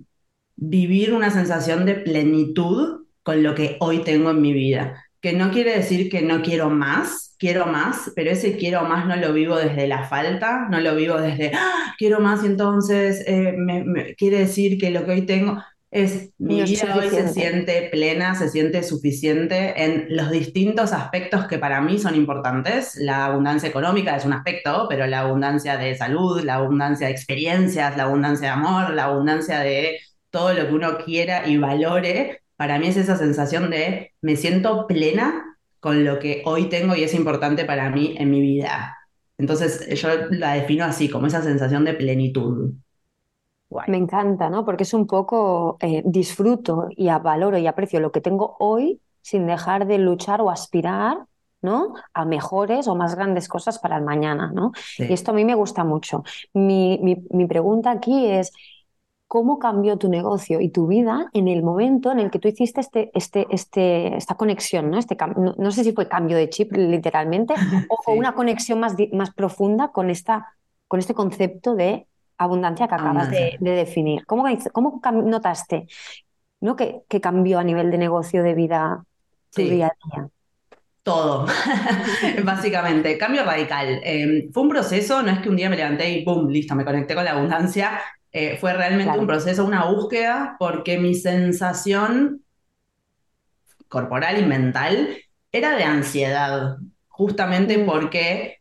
vivir 0.57 1.15
una 1.15 1.31
sensación 1.31 1.87
de 1.87 1.97
plenitud 1.97 3.07
con 3.23 3.43
lo 3.43 3.55
que 3.55 3.77
hoy 3.81 4.05
tengo 4.05 4.31
en 4.31 4.43
mi 4.43 4.53
vida, 4.53 5.06
que 5.27 5.33
no 5.33 5.51
quiere 5.51 5.77
decir 5.77 6.09
que 6.11 6.23
no 6.23 6.43
quiero 6.43 6.71
más, 6.71 7.35
quiero 7.39 7.67
más, 7.67 8.13
pero 8.15 8.31
ese 8.31 8.57
quiero 8.57 8.83
más 8.85 9.07
no 9.07 9.17
lo 9.17 9.33
vivo 9.33 9.57
desde 9.57 9.87
la 9.89 10.05
falta, 10.09 10.69
no 10.71 10.81
lo 10.81 10.95
vivo 10.95 11.17
desde 11.21 11.53
"Ah, 11.55 11.95
quiero 11.99 12.21
más 12.21 12.43
y 12.45 12.47
entonces 12.47 13.25
eh, 13.27 13.55
me- 13.57 13.85
me- 13.85 14.15
quiere 14.15 14.39
decir 14.41 14.79
que 14.79 14.91
lo 14.91 15.05
que 15.05 15.13
hoy 15.13 15.23
tengo 15.27 15.63
es 15.91 16.31
mi 16.39 16.59
No 16.59 16.65
vida 16.65 16.95
hoy 16.97 17.09
se 17.11 17.29
siente 17.29 17.89
plena, 17.91 18.35
se 18.35 18.49
siente 18.51 18.83
suficiente 18.83 19.85
en 19.85 20.07
los 20.11 20.31
distintos 20.31 20.93
aspectos 20.93 21.47
que 21.47 21.59
para 21.59 21.81
mí 21.81 21.99
son 21.99 22.15
importantes. 22.15 22.97
La 22.97 23.27
abundancia 23.27 23.69
económica 23.69 24.17
es 24.17 24.25
un 24.25 24.33
aspecto, 24.35 24.87
pero 24.91 25.07
la 25.07 25.21
abundancia 25.21 25.77
de 25.79 25.95
salud, 25.97 26.43
la 26.43 26.57
abundancia 26.57 27.07
de 27.07 27.13
experiencias, 27.13 27.97
la 27.97 28.05
abundancia 28.05 28.49
de 28.49 28.53
amor, 28.55 28.93
la 28.95 29.05
abundancia 29.05 29.61
de 29.61 29.99
todo 30.31 30.53
lo 30.55 30.67
que 30.69 30.75
uno 30.75 30.99
quiera 30.99 31.47
y 31.49 31.57
valore, 31.59 32.43
para 32.57 32.79
mí 32.79 32.89
es 32.89 32.97
esa 32.97 33.17
sensación 33.17 33.71
de 33.71 34.13
me 34.23 34.37
siento 34.37 34.87
plena 34.87 35.59
con 35.81 36.05
lo 36.05 36.19
que 36.19 36.43
hoy 36.47 36.69
tengo 36.69 36.95
y 36.97 37.05
es 37.05 37.15
importante 37.15 37.65
para 37.65 37.91
mí 37.91 38.15
en 38.19 38.31
mi 38.31 38.41
vida. 38.41 38.97
Entonces 39.39 39.87
yo 40.01 40.09
la 40.31 40.55
defino 40.55 40.85
así, 40.85 41.09
como 41.11 41.27
esa 41.27 41.43
sensación 41.43 41.85
de 41.85 41.95
plenitud. 41.95 42.73
Guay. 43.69 43.87
Me 43.89 43.97
encanta, 43.97 44.49
¿no? 44.49 44.65
Porque 44.65 44.85
es 44.85 44.95
un 44.95 45.07
poco 45.07 45.77
eh, 45.81 46.03
disfruto 46.07 46.89
y 46.91 47.09
valoro 47.09 47.59
y 47.59 47.67
aprecio 47.67 48.01
lo 48.01 48.13
que 48.13 48.21
tengo 48.21 48.57
hoy 48.61 49.01
sin 49.23 49.47
dejar 49.47 49.87
de 49.87 49.99
luchar 49.99 50.41
o 50.41 50.51
aspirar, 50.51 51.27
¿no? 51.63 51.95
A 52.15 52.25
mejores 52.25 52.87
o 52.87 52.95
más 52.95 53.17
grandes 53.17 53.49
cosas 53.49 53.79
para 53.81 53.97
el 53.97 54.05
mañana, 54.05 54.53
¿no? 54.55 54.71
Y 55.09 55.13
esto 55.15 55.33
a 55.33 55.35
mí 55.35 55.45
me 55.45 55.57
gusta 55.57 55.83
mucho. 55.85 56.23
Mi, 56.55 56.99
mi- 57.03 57.25
mi 57.31 57.47
pregunta 57.47 57.91
aquí 57.91 58.27
es, 58.27 58.53
¿cómo 59.29 59.59
cambió 59.59 59.99
tu 59.99 60.09
negocio 60.09 60.61
y 60.61 60.71
tu 60.71 60.87
vida 60.87 61.29
en 61.33 61.49
el 61.49 61.63
momento 61.63 62.13
en 62.13 62.21
el 62.21 62.31
que 62.31 62.39
tú 62.39 62.49
hiciste 62.49 62.81
este, 62.81 63.11
este, 63.15 63.47
este, 63.51 64.17
esta 64.17 64.37
conexión, 64.37 64.91
¿no? 64.91 64.99
Este, 64.99 65.17
no, 65.37 65.55
no 65.59 65.71
sé 65.73 65.85
si 65.85 65.93
fue 65.93 66.09
cambio 66.09 66.37
de 66.37 66.49
chip 66.51 66.73
literalmente 66.77 67.55
o, 67.91 67.99
Sí. 68.05 68.13
una 68.13 68.35
conexión 68.35 68.81
más, 68.81 68.95
más 69.13 69.33
profunda 69.35 69.89
con 69.93 70.11
esta, 70.11 70.55
con 70.89 71.01
este 71.01 71.15
concepto 71.15 71.75
de 71.75 72.07
abundancia 72.39 72.89
que 72.89 72.95
acabas 72.95 73.31
de, 73.31 73.57
definir. 73.61 74.25
¿Cómo, 74.27 74.45
cómo 74.73 75.01
notaste, 75.25 75.87
¿no? 76.61 76.77
que, 76.77 77.03
que 77.09 77.21
cambió 77.21 77.59
a 77.59 77.65
nivel 77.65 77.91
de 77.91 77.99
negocio, 77.99 78.43
de 78.43 78.55
vida, 78.55 79.05
tu 79.55 79.63
Sí. 79.63 79.71
día 79.71 79.89
a 79.89 79.97
día? 80.17 80.29
Todo, 81.03 81.47
básicamente, 82.45 83.17
cambio 83.17 83.45
radical. 83.45 84.01
Eh, 84.05 84.49
fue 84.53 84.65
un 84.65 84.69
proceso, 84.71 85.23
no 85.23 85.31
es 85.31 85.39
que 85.41 85.49
un 85.49 85.57
día 85.57 85.71
me 85.71 85.77
levanté 85.77 86.11
y 86.11 86.25
¡pum! 86.25 86.49
Listo, 86.49 86.75
me 86.75 86.85
conecté 86.85 87.15
con 87.15 87.25
la 87.25 87.33
abundancia. 87.33 88.01
Eh, 88.39 88.59
fue 88.61 88.75
realmente 88.75 89.05
Claro. 89.05 89.21
un 89.23 89.27
proceso, 89.27 89.65
una 89.65 89.87
búsqueda, 89.87 90.57
porque 90.59 90.99
mi 90.99 91.15
sensación 91.15 92.43
corporal 93.89 94.39
y 94.39 94.45
mental 94.45 95.17
era 95.53 95.75
de 95.77 95.85
ansiedad, 95.85 96.77
justamente 97.09 97.79
Mm. 97.79 97.87
porque 97.87 98.59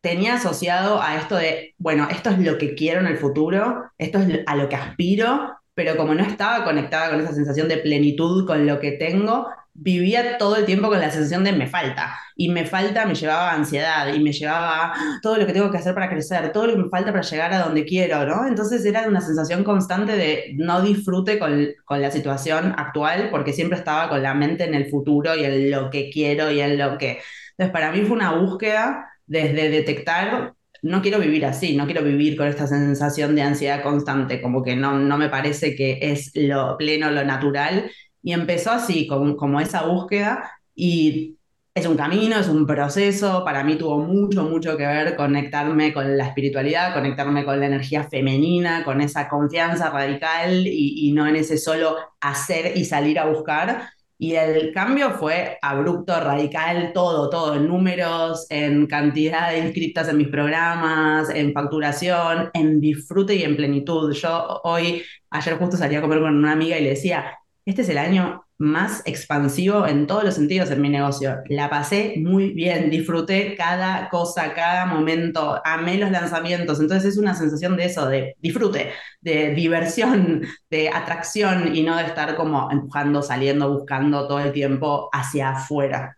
tenía 0.00 0.34
asociado 0.34 1.02
a 1.02 1.16
esto 1.16 1.36
de, 1.36 1.74
bueno, 1.76 2.08
esto 2.10 2.30
es 2.30 2.38
lo 2.38 2.56
que 2.56 2.74
quiero 2.74 3.00
en 3.00 3.06
el 3.06 3.18
futuro, 3.18 3.90
esto 3.98 4.18
es 4.20 4.40
a 4.46 4.56
lo 4.56 4.68
que 4.70 4.76
aspiro, 4.76 5.58
pero 5.74 5.96
como 5.96 6.14
no 6.14 6.22
estaba 6.22 6.64
conectada 6.64 7.10
con 7.10 7.20
esa 7.20 7.34
sensación 7.34 7.68
de 7.68 7.78
plenitud 7.78 8.46
con 8.46 8.66
lo 8.66 8.80
que 8.80 8.92
tengo, 8.92 9.48
vivía 9.80 10.38
todo 10.38 10.56
el 10.56 10.66
tiempo 10.66 10.88
con 10.88 11.00
la 11.00 11.10
sensación 11.10 11.44
de 11.44 11.52
me 11.52 11.66
falta. 11.66 12.18
Y 12.36 12.48
me 12.50 12.66
falta 12.66 13.06
me 13.06 13.14
llevaba 13.14 13.50
a 13.50 13.54
ansiedad 13.54 14.12
y 14.12 14.20
me 14.20 14.32
llevaba 14.32 14.92
a 14.92 15.20
todo 15.22 15.36
lo 15.36 15.46
que 15.46 15.52
tengo 15.52 15.70
que 15.70 15.78
hacer 15.78 15.94
para 15.94 16.08
crecer, 16.08 16.52
todo 16.52 16.66
lo 16.66 16.74
que 16.74 16.82
me 16.82 16.88
falta 16.88 17.12
para 17.12 17.22
llegar 17.22 17.52
a 17.52 17.60
donde 17.60 17.84
quiero, 17.84 18.24
¿no? 18.26 18.46
Entonces 18.46 18.84
era 18.84 19.06
una 19.08 19.20
sensación 19.20 19.64
constante 19.64 20.16
de 20.16 20.54
no 20.56 20.82
disfrute 20.82 21.38
con, 21.38 21.68
con 21.84 22.00
la 22.00 22.10
situación 22.10 22.74
actual 22.76 23.28
porque 23.30 23.52
siempre 23.52 23.78
estaba 23.78 24.08
con 24.08 24.22
la 24.22 24.34
mente 24.34 24.64
en 24.64 24.74
el 24.74 24.88
futuro 24.90 25.34
y 25.36 25.44
en 25.44 25.70
lo 25.70 25.90
que 25.90 26.10
quiero 26.10 26.50
y 26.50 26.60
en 26.60 26.78
lo 26.78 26.98
que... 26.98 27.20
Entonces 27.52 27.72
para 27.72 27.92
mí 27.92 28.02
fue 28.02 28.16
una 28.16 28.32
búsqueda 28.34 29.08
desde 29.26 29.68
detectar 29.70 30.54
no 30.82 31.02
quiero 31.02 31.18
vivir 31.18 31.44
así, 31.44 31.76
no 31.76 31.86
quiero 31.86 32.02
vivir 32.02 32.36
con 32.36 32.46
esta 32.46 32.66
sensación 32.66 33.34
de 33.34 33.42
ansiedad 33.42 33.82
constante, 33.82 34.40
como 34.40 34.62
que 34.62 34.76
no, 34.76 34.98
no 34.98 35.18
me 35.18 35.28
parece 35.28 35.74
que 35.74 35.98
es 36.00 36.30
lo 36.34 36.76
pleno, 36.76 37.10
lo 37.10 37.24
natural. 37.24 37.90
Y 38.28 38.34
empezó 38.34 38.72
así, 38.72 39.06
como, 39.06 39.38
como 39.38 39.58
esa 39.58 39.86
búsqueda, 39.86 40.50
y 40.74 41.38
es 41.74 41.86
un 41.86 41.96
camino, 41.96 42.38
es 42.38 42.48
un 42.48 42.66
proceso. 42.66 43.42
Para 43.42 43.64
mí 43.64 43.76
tuvo 43.76 44.00
mucho, 44.00 44.42
mucho 44.42 44.76
que 44.76 44.86
ver 44.86 45.16
conectarme 45.16 45.94
con 45.94 46.14
la 46.14 46.26
espiritualidad, 46.26 46.92
conectarme 46.92 47.46
con 47.46 47.58
la 47.58 47.64
energía 47.64 48.04
femenina, 48.04 48.84
con 48.84 49.00
esa 49.00 49.30
confianza 49.30 49.88
radical 49.88 50.66
y, 50.66 51.08
y 51.08 51.12
no 51.12 51.26
en 51.26 51.36
ese 51.36 51.56
solo 51.56 51.96
hacer 52.20 52.76
y 52.76 52.84
salir 52.84 53.18
a 53.18 53.24
buscar. 53.24 53.88
Y 54.18 54.34
el 54.34 54.74
cambio 54.74 55.12
fue 55.12 55.56
abrupto, 55.62 56.20
radical, 56.20 56.92
todo, 56.92 57.30
todo, 57.30 57.54
en 57.54 57.66
números, 57.66 58.46
en 58.50 58.86
cantidad 58.86 59.52
de 59.52 59.60
inscritas 59.60 60.06
en 60.10 60.18
mis 60.18 60.28
programas, 60.28 61.30
en 61.30 61.54
facturación, 61.54 62.50
en 62.52 62.78
disfrute 62.78 63.34
y 63.36 63.44
en 63.44 63.56
plenitud. 63.56 64.12
Yo 64.12 64.60
hoy, 64.64 65.02
ayer 65.30 65.56
justo 65.56 65.78
salí 65.78 65.96
a 65.96 66.02
comer 66.02 66.20
con 66.20 66.36
una 66.36 66.52
amiga 66.52 66.76
y 66.76 66.82
le 66.82 66.90
decía, 66.90 67.38
este 67.68 67.82
es 67.82 67.90
el 67.90 67.98
año 67.98 68.44
más 68.56 69.02
expansivo 69.04 69.86
en 69.86 70.06
todos 70.06 70.24
los 70.24 70.34
sentidos 70.34 70.70
en 70.70 70.80
mi 70.80 70.88
negocio. 70.88 71.36
La 71.48 71.68
pasé 71.68 72.14
muy 72.16 72.54
bien, 72.54 72.88
disfruté 72.88 73.54
cada 73.56 74.08
cosa, 74.08 74.54
cada 74.54 74.86
momento, 74.86 75.60
amé 75.64 75.98
los 75.98 76.10
lanzamientos. 76.10 76.80
Entonces 76.80 77.12
es 77.12 77.18
una 77.18 77.34
sensación 77.34 77.76
de 77.76 77.84
eso, 77.84 78.08
de 78.08 78.36
disfrute, 78.40 78.90
de 79.20 79.54
diversión, 79.54 80.44
de 80.70 80.88
atracción 80.88 81.76
y 81.76 81.82
no 81.82 81.96
de 81.98 82.04
estar 82.04 82.36
como 82.36 82.70
empujando, 82.70 83.20
saliendo, 83.20 83.70
buscando 83.70 84.26
todo 84.26 84.40
el 84.40 84.52
tiempo 84.52 85.10
hacia 85.12 85.50
afuera. 85.50 86.16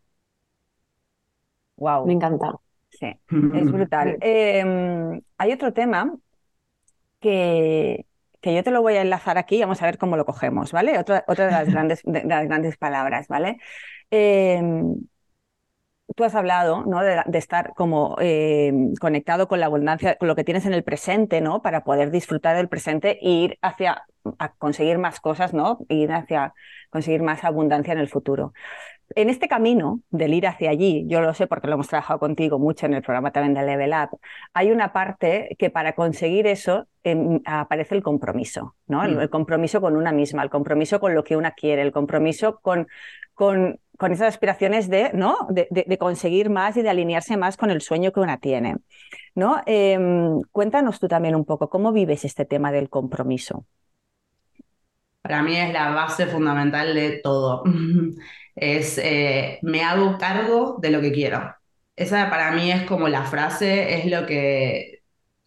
Wow. 1.78 2.06
Me 2.06 2.12
encanta. 2.12 2.54
Sí, 2.90 3.08
es 3.54 3.72
brutal. 3.72 4.18
Em, 4.20 5.20
hay 5.36 5.52
otro 5.52 5.72
tema 5.72 6.14
que, 7.18 8.06
que 8.40 8.54
yo 8.54 8.62
te 8.64 8.70
lo 8.70 8.82
voy 8.82 8.96
a 8.96 9.02
enlazar 9.02 9.38
aquí 9.38 9.56
y 9.56 9.60
vamos 9.60 9.82
a 9.82 9.86
ver 9.86 9.98
cómo 9.98 10.16
lo 10.16 10.24
cogemos, 10.24 10.72
¿vale? 10.72 10.98
Otra, 10.98 11.24
otra 11.28 11.46
de, 11.46 11.52
las 11.52 11.68
grandes, 11.72 12.02
de, 12.04 12.24
las 12.24 12.46
grandes 12.46 12.76
palabras, 12.76 13.28
¿vale? 13.28 13.58
Em, 14.10 14.94
tú 16.16 16.24
has 16.24 16.34
hablado 16.34 16.84
¿no? 16.86 17.00
de, 17.02 17.22
estar 17.38 17.72
como 17.74 18.16
em, 18.20 18.94
conectado 18.96 19.48
con 19.48 19.60
la 19.60 19.66
abundancia, 19.66 20.16
con 20.16 20.28
lo 20.28 20.34
que 20.36 20.44
tienes 20.44 20.66
en 20.66 20.74
el 20.74 20.84
presente, 20.84 21.40
¿no? 21.40 21.62
Para 21.62 21.84
poder 21.84 22.10
disfrutar 22.10 22.56
del 22.56 22.68
presente 22.68 23.18
e 23.22 23.30
ir 23.30 23.58
hacia 23.62 24.04
a 24.38 24.52
conseguir 24.54 24.98
más 24.98 25.20
cosas, 25.20 25.54
¿no? 25.54 25.78
Ir 25.88 26.12
hacia 26.12 26.52
conseguir 26.90 27.22
más 27.22 27.44
abundancia 27.44 27.92
en 27.92 28.00
el 28.00 28.08
futuro 28.08 28.52
en 29.14 29.28
este 29.28 29.48
camino 29.48 30.02
del 30.10 30.34
ir 30.34 30.46
hacia 30.46 30.70
allí, 30.70 31.04
yo 31.08 31.20
lo 31.20 31.34
sé 31.34 31.46
porque 31.46 31.66
lo 31.66 31.74
hemos 31.74 31.88
trabajado 31.88 32.20
contigo 32.20 32.58
mucho 32.58 32.86
en 32.86 32.94
el 32.94 33.02
programa 33.02 33.32
también 33.32 33.54
de 33.54 33.64
Level 33.64 33.92
Up, 33.92 34.18
hay 34.54 34.70
una 34.70 34.92
parte 34.92 35.56
que 35.58 35.70
para 35.70 35.94
conseguir 35.94 36.46
eso 36.46 36.86
em, 37.02 37.40
aparece 37.44 37.94
el 37.94 38.02
compromiso, 38.02 38.76
¿no? 38.86 39.02
Mm. 39.02 39.20
El, 39.20 39.30
compromiso 39.30 39.80
con 39.80 39.96
una 39.96 40.12
misma, 40.12 40.42
el 40.42 40.50
compromiso 40.50 41.00
con 41.00 41.14
lo 41.14 41.24
que 41.24 41.36
una 41.36 41.52
quiere, 41.52 41.82
el 41.82 41.92
compromiso 41.92 42.60
con, 42.60 42.86
con, 43.34 43.80
con 43.98 44.12
esas 44.12 44.28
aspiraciones 44.28 44.88
de, 44.88 45.10
¿no? 45.12 45.36
De, 45.50 45.98
conseguir 45.98 46.50
más 46.50 46.76
y 46.76 46.82
de 46.82 46.90
alinearse 46.90 47.36
más 47.36 47.56
con 47.56 47.70
el 47.70 47.80
sueño 47.80 48.12
que 48.12 48.20
una 48.20 48.38
tiene. 48.38 48.76
¿no? 49.34 49.60
Em, 49.66 50.40
cuéntanos 50.52 51.00
tú 51.00 51.08
también 51.08 51.34
un 51.34 51.44
poco, 51.44 51.68
¿cómo 51.68 51.92
vives 51.92 52.24
este 52.24 52.44
tema 52.44 52.72
del 52.72 52.88
compromiso? 52.88 53.64
Para 55.22 55.42
mí 55.42 55.56
es 55.56 55.72
la 55.72 55.90
base 55.90 56.26
fundamental 56.26 56.94
de 56.94 57.20
todo. 57.22 57.62
es 58.60 58.98
eh, 58.98 59.58
me 59.62 59.82
hago 59.82 60.18
cargo 60.18 60.78
de 60.80 60.90
lo 60.90 61.00
que 61.00 61.12
quiero. 61.12 61.54
Esa 61.96 62.30
para 62.30 62.52
mí 62.52 62.70
es 62.70 62.84
como 62.84 63.08
la 63.08 63.24
frase, 63.24 63.98
es 63.98 64.06
lo 64.06 64.26
que 64.26 65.00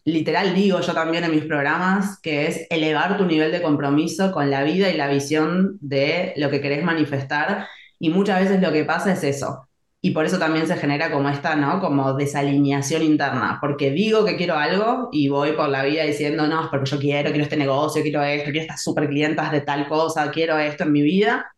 literal 0.04 0.54
digo 0.54 0.80
yo 0.80 0.92
también 0.92 1.24
en 1.24 1.30
mis 1.30 1.44
programas, 1.44 2.20
que 2.20 2.46
es 2.46 2.66
elevar 2.70 3.16
tu 3.16 3.24
nivel 3.24 3.52
de 3.52 3.62
compromiso 3.62 4.32
con 4.32 4.50
la 4.50 4.62
vida 4.62 4.90
y 4.90 4.96
la 4.96 5.08
visión 5.08 5.78
de 5.80 6.34
lo 6.36 6.50
que 6.50 6.60
querés 6.60 6.84
manifestar. 6.84 7.66
Y 7.98 8.10
muchas 8.10 8.40
veces 8.40 8.60
lo 8.60 8.72
que 8.72 8.84
pasa 8.84 9.12
es 9.12 9.24
eso. 9.24 9.68
Y 10.02 10.10
por 10.10 10.26
eso 10.26 10.38
también 10.38 10.66
se 10.66 10.76
genera 10.76 11.10
como 11.10 11.30
esta, 11.30 11.56
¿no? 11.56 11.80
Como 11.80 12.12
desalineación 12.12 13.02
interna, 13.02 13.58
porque 13.60 13.90
digo 13.90 14.24
que 14.24 14.36
quiero 14.36 14.56
algo 14.56 15.08
y 15.12 15.28
voy 15.28 15.52
por 15.52 15.70
la 15.70 15.82
vida 15.82 16.04
diciendo, 16.04 16.46
no, 16.46 16.68
porque 16.70 16.90
yo 16.90 16.98
quiero, 16.98 17.30
quiero 17.30 17.44
este 17.44 17.56
negocio, 17.56 18.02
quiero 18.02 18.22
esto, 18.22 18.50
quiero 18.50 18.60
estas 18.60 18.82
super 18.82 19.08
clientas 19.08 19.50
de 19.50 19.62
tal 19.62 19.88
cosa, 19.88 20.30
quiero 20.30 20.58
esto 20.58 20.84
en 20.84 20.92
mi 20.92 21.00
vida 21.02 21.53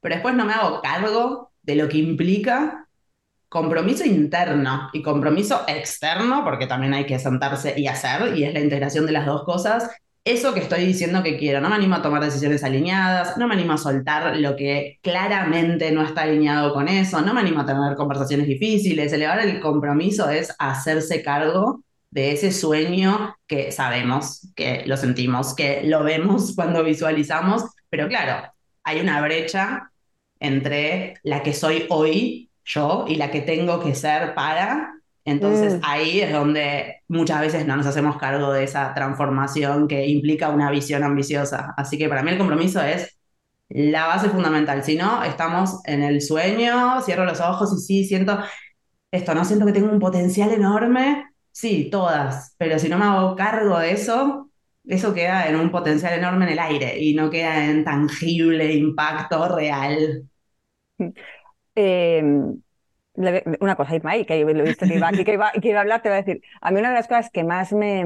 pero 0.00 0.14
después 0.14 0.34
no 0.34 0.44
me 0.44 0.52
hago 0.52 0.80
cargo 0.80 1.50
de 1.62 1.76
lo 1.76 1.88
que 1.88 1.98
implica 1.98 2.86
compromiso 3.50 4.04
interno 4.04 4.90
y 4.92 5.02
compromiso 5.02 5.62
externo, 5.66 6.44
porque 6.44 6.66
también 6.66 6.94
hay 6.94 7.04
que 7.04 7.18
sentarse 7.18 7.78
y 7.78 7.88
hacer, 7.88 8.36
y 8.36 8.44
es 8.44 8.54
la 8.54 8.60
integración 8.60 9.06
de 9.06 9.12
las 9.12 9.26
dos 9.26 9.44
cosas. 9.44 9.90
Eso 10.24 10.54
que 10.54 10.60
estoy 10.60 10.86
diciendo 10.86 11.22
que 11.22 11.36
quiero, 11.36 11.60
no 11.60 11.68
me 11.68 11.74
animo 11.74 11.96
a 11.96 12.02
tomar 12.02 12.22
decisiones 12.22 12.62
alineadas, 12.62 13.36
no 13.38 13.48
me 13.48 13.54
animo 13.54 13.72
a 13.72 13.78
soltar 13.78 14.36
lo 14.36 14.54
que 14.54 14.98
claramente 15.02 15.90
no 15.90 16.02
está 16.02 16.22
alineado 16.22 16.72
con 16.72 16.86
eso, 16.86 17.20
no 17.22 17.34
me 17.34 17.40
animo 17.40 17.60
a 17.60 17.66
tener 17.66 17.96
conversaciones 17.96 18.46
difíciles. 18.46 19.12
Elevar 19.12 19.40
el 19.40 19.58
compromiso 19.60 20.30
es 20.30 20.54
hacerse 20.58 21.22
cargo 21.22 21.82
de 22.10 22.32
ese 22.32 22.52
sueño 22.52 23.34
que 23.46 23.72
sabemos, 23.72 24.52
que 24.54 24.84
lo 24.86 24.96
sentimos, 24.96 25.54
que 25.54 25.82
lo 25.84 26.04
vemos 26.04 26.54
cuando 26.54 26.84
visualizamos, 26.84 27.64
pero 27.88 28.06
claro, 28.06 28.52
hay 28.84 29.00
una 29.00 29.20
brecha 29.22 29.89
entre 30.40 31.14
la 31.22 31.42
que 31.42 31.52
soy 31.52 31.86
hoy 31.88 32.50
yo 32.64 33.04
y 33.08 33.16
la 33.16 33.30
que 33.30 33.42
tengo 33.42 33.80
que 33.80 33.94
ser 33.94 34.34
para. 34.34 34.94
Entonces 35.24 35.74
mm. 35.74 35.80
ahí 35.84 36.20
es 36.20 36.32
donde 36.32 37.02
muchas 37.08 37.40
veces 37.40 37.66
no 37.66 37.76
nos 37.76 37.86
hacemos 37.86 38.16
cargo 38.16 38.52
de 38.52 38.64
esa 38.64 38.94
transformación 38.94 39.86
que 39.86 40.06
implica 40.06 40.48
una 40.48 40.70
visión 40.70 41.04
ambiciosa. 41.04 41.74
Así 41.76 41.98
que 41.98 42.08
para 42.08 42.22
mí 42.22 42.30
el 42.30 42.38
compromiso 42.38 42.82
es 42.82 43.18
la 43.68 44.06
base 44.06 44.28
fundamental. 44.30 44.82
Si 44.82 44.96
no, 44.96 45.22
estamos 45.22 45.80
en 45.84 46.02
el 46.02 46.20
sueño, 46.22 47.00
cierro 47.02 47.24
los 47.24 47.40
ojos 47.40 47.72
y 47.76 47.80
sí, 47.80 48.04
siento 48.04 48.38
esto, 49.10 49.34
no 49.34 49.44
siento 49.44 49.66
que 49.66 49.72
tengo 49.72 49.90
un 49.90 50.00
potencial 50.00 50.50
enorme. 50.52 51.26
Sí, 51.52 51.88
todas, 51.90 52.54
pero 52.58 52.78
si 52.78 52.88
no 52.88 52.98
me 52.98 53.04
hago 53.04 53.34
cargo 53.36 53.78
de 53.78 53.92
eso, 53.92 54.50
eso 54.84 55.12
queda 55.14 55.48
en 55.48 55.56
un 55.56 55.70
potencial 55.70 56.14
enorme 56.14 56.46
en 56.46 56.52
el 56.52 56.58
aire 56.58 56.98
y 56.98 57.14
no 57.14 57.28
queda 57.30 57.64
en 57.66 57.84
tangible 57.84 58.72
impacto 58.72 59.48
real. 59.56 60.29
Em, 61.76 62.60
una 63.60 63.76
cosa, 63.76 63.94
Irma, 63.94 64.12
que 64.24 64.44
lo 64.44 64.50
he 64.50 64.62
visto 64.62 64.86
que 64.86 64.94
iba 64.94 65.08
aquí, 65.08 65.24
que 65.24 65.34
iba, 65.34 65.46
a 65.46 65.80
hablar, 65.80 66.02
te 66.02 66.08
voy 66.08 66.18
a 66.18 66.22
decir, 66.22 66.42
a 66.60 66.70
mí 66.70 66.80
una 66.80 66.88
de 66.88 66.94
las 66.94 67.06
cosas 67.08 67.30
que 67.30 67.44
más 67.44 67.72
me, 67.72 68.04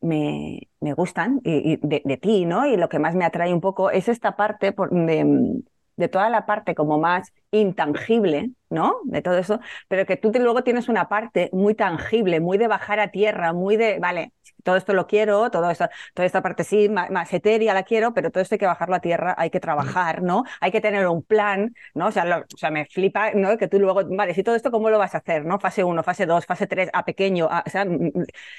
me, 0.00 0.94
gustan 0.94 1.40
y, 1.44 1.78
de, 1.82 2.16
ti, 2.16 2.46
¿no? 2.46 2.66
Y 2.66 2.76
lo 2.76 2.88
que 2.88 2.98
más 2.98 3.14
me 3.14 3.24
atrae 3.24 3.52
un 3.52 3.60
poco 3.60 3.90
es 3.90 4.08
esta 4.08 4.36
parte 4.36 4.74
de, 4.90 5.62
de 5.96 6.08
toda 6.08 6.30
la 6.30 6.46
parte 6.46 6.74
como 6.74 6.98
más 6.98 7.32
intangible, 7.50 8.50
¿no? 8.68 8.96
De 9.04 9.22
todo 9.22 9.38
eso, 9.38 9.60
pero 9.88 10.04
que 10.06 10.16
tú 10.16 10.30
luego 10.34 10.62
tienes 10.62 10.88
una 10.88 11.08
parte 11.08 11.48
muy 11.52 11.74
tangible, 11.74 12.40
muy 12.40 12.58
de 12.58 12.68
bajar 12.68 13.00
a 13.00 13.10
tierra, 13.10 13.52
muy 13.52 13.76
de, 13.76 13.98
vale, 13.98 14.32
todo 14.62 14.76
esto 14.76 14.92
lo 14.92 15.06
quiero, 15.06 15.50
todo 15.50 15.70
esto, 15.70 15.88
toda 16.14 16.26
esta 16.26 16.42
parte 16.42 16.64
sí, 16.64 16.88
más, 16.88 17.32
etérea 17.32 17.72
la 17.72 17.84
quiero, 17.84 18.12
pero 18.12 18.30
todo 18.30 18.42
esto 18.42 18.56
hay 18.56 18.58
que 18.58 18.66
bajarlo 18.66 18.96
a 18.96 19.00
tierra, 19.00 19.34
hay 19.38 19.50
que 19.50 19.60
trabajar, 19.60 20.22
¿no? 20.22 20.44
Hay 20.60 20.72
que 20.72 20.80
tener 20.80 21.06
un 21.06 21.22
plan, 21.22 21.74
¿no? 21.94 22.08
O 22.08 22.12
sea, 22.12 22.24
o 22.52 22.56
sea 22.56 22.70
me 22.70 22.86
flipa, 22.86 23.32
¿no? 23.32 23.56
Que 23.56 23.68
tú 23.68 23.78
luego, 23.78 24.02
vale, 24.04 24.34
si 24.34 24.42
todo 24.42 24.54
esto, 24.56 24.70
¿cómo 24.70 24.90
lo 24.90 24.98
vas 24.98 25.14
a 25.14 25.18
hacer, 25.18 25.44
¿no? 25.44 25.58
Fase 25.60 25.84
1, 25.84 26.02
fase 26.02 26.26
2, 26.26 26.44
fase 26.46 26.66
3, 26.66 26.90
a 26.92 27.04
pequeño, 27.04 27.46
o 27.46 27.70
sea, 27.70 27.86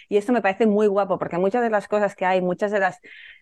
y 0.09 0.17
esto 0.17 0.31
me 0.33 0.41
parece 0.41 0.65
muy 0.65 0.87
guapo, 0.87 1.17
porque 1.19 1.37
muchas 1.37 1.61
de 1.61 1.69
las 1.69 1.87
cosas 1.87 2.15
que 2.15 2.25
hay, 2.25 2.41
muchas 2.41 2.71
de 2.71 2.79
las 2.79 2.99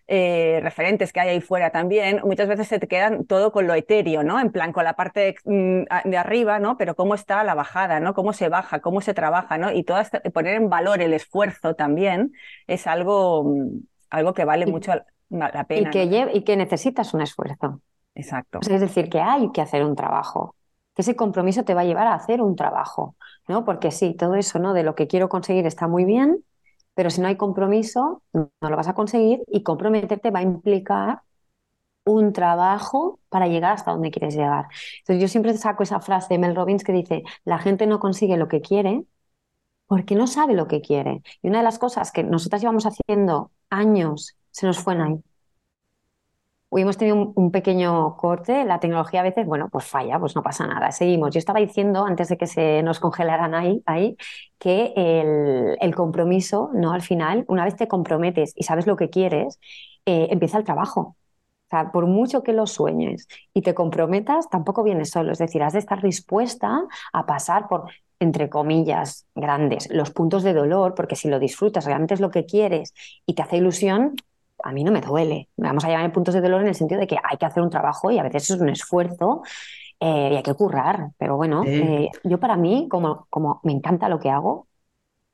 eh, 0.07 0.59
referentes 0.61 1.11
que 1.11 1.19
hay 1.19 1.29
ahí 1.29 1.41
fuera 1.41 1.71
también, 1.71 2.21
muchas 2.23 2.47
veces 2.47 2.67
se 2.67 2.79
te 2.79 2.87
quedan 2.87 3.25
todo 3.25 3.51
con 3.51 3.65
lo 3.65 3.73
etéreo, 3.73 4.23
¿no? 4.23 4.39
En 4.39 4.51
plan, 4.51 4.71
con 4.71 4.83
la 4.83 4.95
parte 4.95 5.35
mm, 5.45 5.83
de 6.05 6.17
arriba, 6.17 6.59
¿no? 6.59 6.77
Pero 6.77 6.95
cómo 6.95 7.15
está 7.15 7.43
la 7.43 7.55
bajada, 7.55 7.99
¿no? 7.99 8.13
Cómo 8.13 8.33
se 8.33 8.49
baja, 8.49 8.79
cómo 8.79 9.01
se 9.01 9.13
trabaja, 9.13 9.57
¿no? 9.57 9.71
Y 9.71 9.83
todo 9.83 9.99
poner 10.33 10.55
en 10.55 10.69
valor 10.69 11.01
el 11.01 11.13
esfuerzo 11.13 11.75
también 11.75 12.33
es 12.67 12.87
algo, 12.87 13.43
mm, 13.43 13.79
algo 14.11 14.33
que 14.33 14.45
vale 14.45 14.67
mucho 14.67 14.93
la 15.29 15.63
pena. 15.65 15.89
Y 15.89 15.91
que, 15.91 16.31
y 16.33 16.43
que 16.43 16.55
necesitas 16.55 17.13
un 17.13 17.21
esfuerzo. 17.21 17.81
Exacto. 18.17 18.59
es 18.61 18.79
decir, 18.79 19.09
que 19.09 19.19
hay 19.19 19.51
que 19.51 19.59
hacer 19.59 19.83
un 19.83 19.93
trabajo 19.93 20.55
que 20.95 21.01
ese 21.01 21.15
compromiso 21.15 21.63
te 21.65 21.73
va 21.73 21.81
a 21.81 21.85
llevar 21.85 22.07
a 22.07 22.13
hacer 22.13 22.41
un 22.41 22.55
trabajo, 22.55 23.15
¿no? 23.47 23.65
Porque 23.65 23.91
sí, 23.91 24.13
todo 24.13 24.35
eso, 24.35 24.59
¿no? 24.59 24.73
De 24.73 24.83
lo 24.83 24.95
que 24.95 25.07
quiero 25.07 25.27
conseguir 25.27 25.65
está 25.65 25.87
muy 25.87 26.05
bien, 26.05 26.43
pero 26.95 27.09
si 27.09 27.21
no 27.21 27.27
hay 27.27 27.37
compromiso, 27.37 28.23
no 28.33 28.49
lo 28.61 28.77
vas 28.77 28.87
a 28.87 28.95
conseguir 28.95 29.43
y 29.47 29.63
comprometerte 29.63 30.31
va 30.31 30.39
a 30.39 30.43
implicar 30.43 31.21
un 32.05 32.33
trabajo 32.33 33.19
para 33.29 33.47
llegar 33.47 33.73
hasta 33.73 33.91
donde 33.91 34.11
quieres 34.11 34.35
llegar. 34.35 34.67
Entonces 34.99 35.21
yo 35.21 35.27
siempre 35.27 35.57
saco 35.57 35.83
esa 35.83 35.99
frase 36.01 36.35
de 36.35 36.39
Mel 36.39 36.55
Robbins 36.55 36.83
que 36.83 36.93
dice, 36.93 37.23
la 37.45 37.59
gente 37.59 37.87
no 37.87 37.99
consigue 37.99 38.37
lo 38.37 38.47
que 38.47 38.61
quiere 38.61 39.05
porque 39.87 40.15
no 40.15 40.27
sabe 40.27 40.53
lo 40.55 40.67
que 40.67 40.81
quiere. 40.81 41.21
Y 41.41 41.49
una 41.49 41.59
de 41.59 41.63
las 41.65 41.79
cosas 41.79 42.11
que 42.11 42.23
nosotras 42.23 42.61
llevamos 42.61 42.85
haciendo 42.85 43.51
años 43.69 44.37
se 44.51 44.67
nos 44.67 44.79
fue 44.79 44.93
en 44.95 45.01
ahí. 45.01 45.23
Hoy 46.69 46.81
hemos 46.81 46.97
tenido 46.97 47.31
un, 47.35 47.51
pequeño 47.51 48.17
corte, 48.17 48.65
la 48.65 48.79
tecnología 48.79 49.21
a 49.21 49.23
veces, 49.23 49.45
bueno, 49.45 49.69
pues 49.71 49.85
falla, 49.85 50.19
pues 50.19 50.35
no 50.35 50.43
pasa 50.43 50.67
nada, 50.67 50.91
seguimos. 50.91 51.33
Yo 51.33 51.39
estaba 51.39 51.59
diciendo 51.59 52.05
antes 52.05 52.27
de 52.27 52.37
que 52.37 52.47
se 52.47 52.83
nos 52.83 52.99
congelaran 52.99 53.53
ahí, 53.55 53.81
ahí 53.85 54.17
que 54.59 54.93
el, 55.79 55.95
compromiso, 55.95 56.71
¿no? 56.73 56.91
Al 56.91 57.01
final, 57.01 57.45
una 57.47 57.63
vez 57.63 57.77
te 57.77 57.87
comprometes 57.87 58.51
y 58.55 58.63
sabes 58.63 58.87
lo 58.87 58.97
que 58.97 59.09
quieres, 59.09 59.59
eh, 60.05 60.27
empieza 60.31 60.57
el 60.57 60.65
trabajo. 60.65 61.15
O 61.67 61.69
sea, 61.69 61.91
por 61.91 62.07
mucho 62.07 62.43
que 62.43 62.53
lo 62.53 62.67
sueñes 62.67 63.27
y 63.53 63.61
te 63.61 63.73
comprometas, 63.73 64.49
tampoco 64.49 64.83
vienes 64.83 65.11
solo. 65.11 65.31
Es 65.31 65.39
decir, 65.39 65.63
has 65.63 65.73
de 65.73 65.79
estar 65.79 66.01
dispuesta 66.01 66.83
a 67.13 67.25
pasar 67.25 67.67
por, 67.69 67.89
entre 68.19 68.49
comillas, 68.49 69.27
grandes, 69.35 69.89
los 69.91 70.11
puntos 70.11 70.43
de 70.43 70.53
dolor, 70.53 70.93
porque 70.95 71.15
si 71.15 71.29
lo 71.29 71.39
disfrutas, 71.39 71.85
realmente 71.85 72.13
es 72.15 72.19
lo 72.19 72.31
que 72.31 72.45
quieres 72.45 72.93
y 73.25 73.33
te 73.35 73.41
hace 73.43 73.57
ilusión, 73.57 74.15
a 74.63 74.71
mí 74.71 74.83
no 74.83 74.91
me 74.91 75.01
duele. 75.01 75.49
Vamos 75.57 75.85
a 75.85 75.89
llamar 75.89 76.11
puntos 76.11 76.33
de 76.33 76.41
dolor 76.41 76.61
en 76.61 76.67
el 76.67 76.75
sentido 76.75 76.99
de 76.99 77.07
que 77.07 77.17
hay 77.21 77.37
que 77.37 77.45
hacer 77.45 77.63
un 77.63 77.69
trabajo 77.69 78.11
y 78.11 78.19
a 78.19 78.23
veces 78.23 78.49
es 78.51 78.59
un 78.59 78.69
esfuerzo 78.69 79.43
eh, 79.99 80.29
y 80.33 80.35
hay 80.35 80.43
que 80.43 80.53
currar. 80.53 81.09
Pero 81.17 81.37
bueno, 81.37 81.63
eh, 81.65 82.09
yo 82.23 82.39
para 82.39 82.55
mí, 82.57 82.87
como, 82.89 83.27
como 83.29 83.59
me 83.63 83.71
encanta 83.71 84.09
lo 84.09 84.19
que 84.19 84.29
hago, 84.29 84.67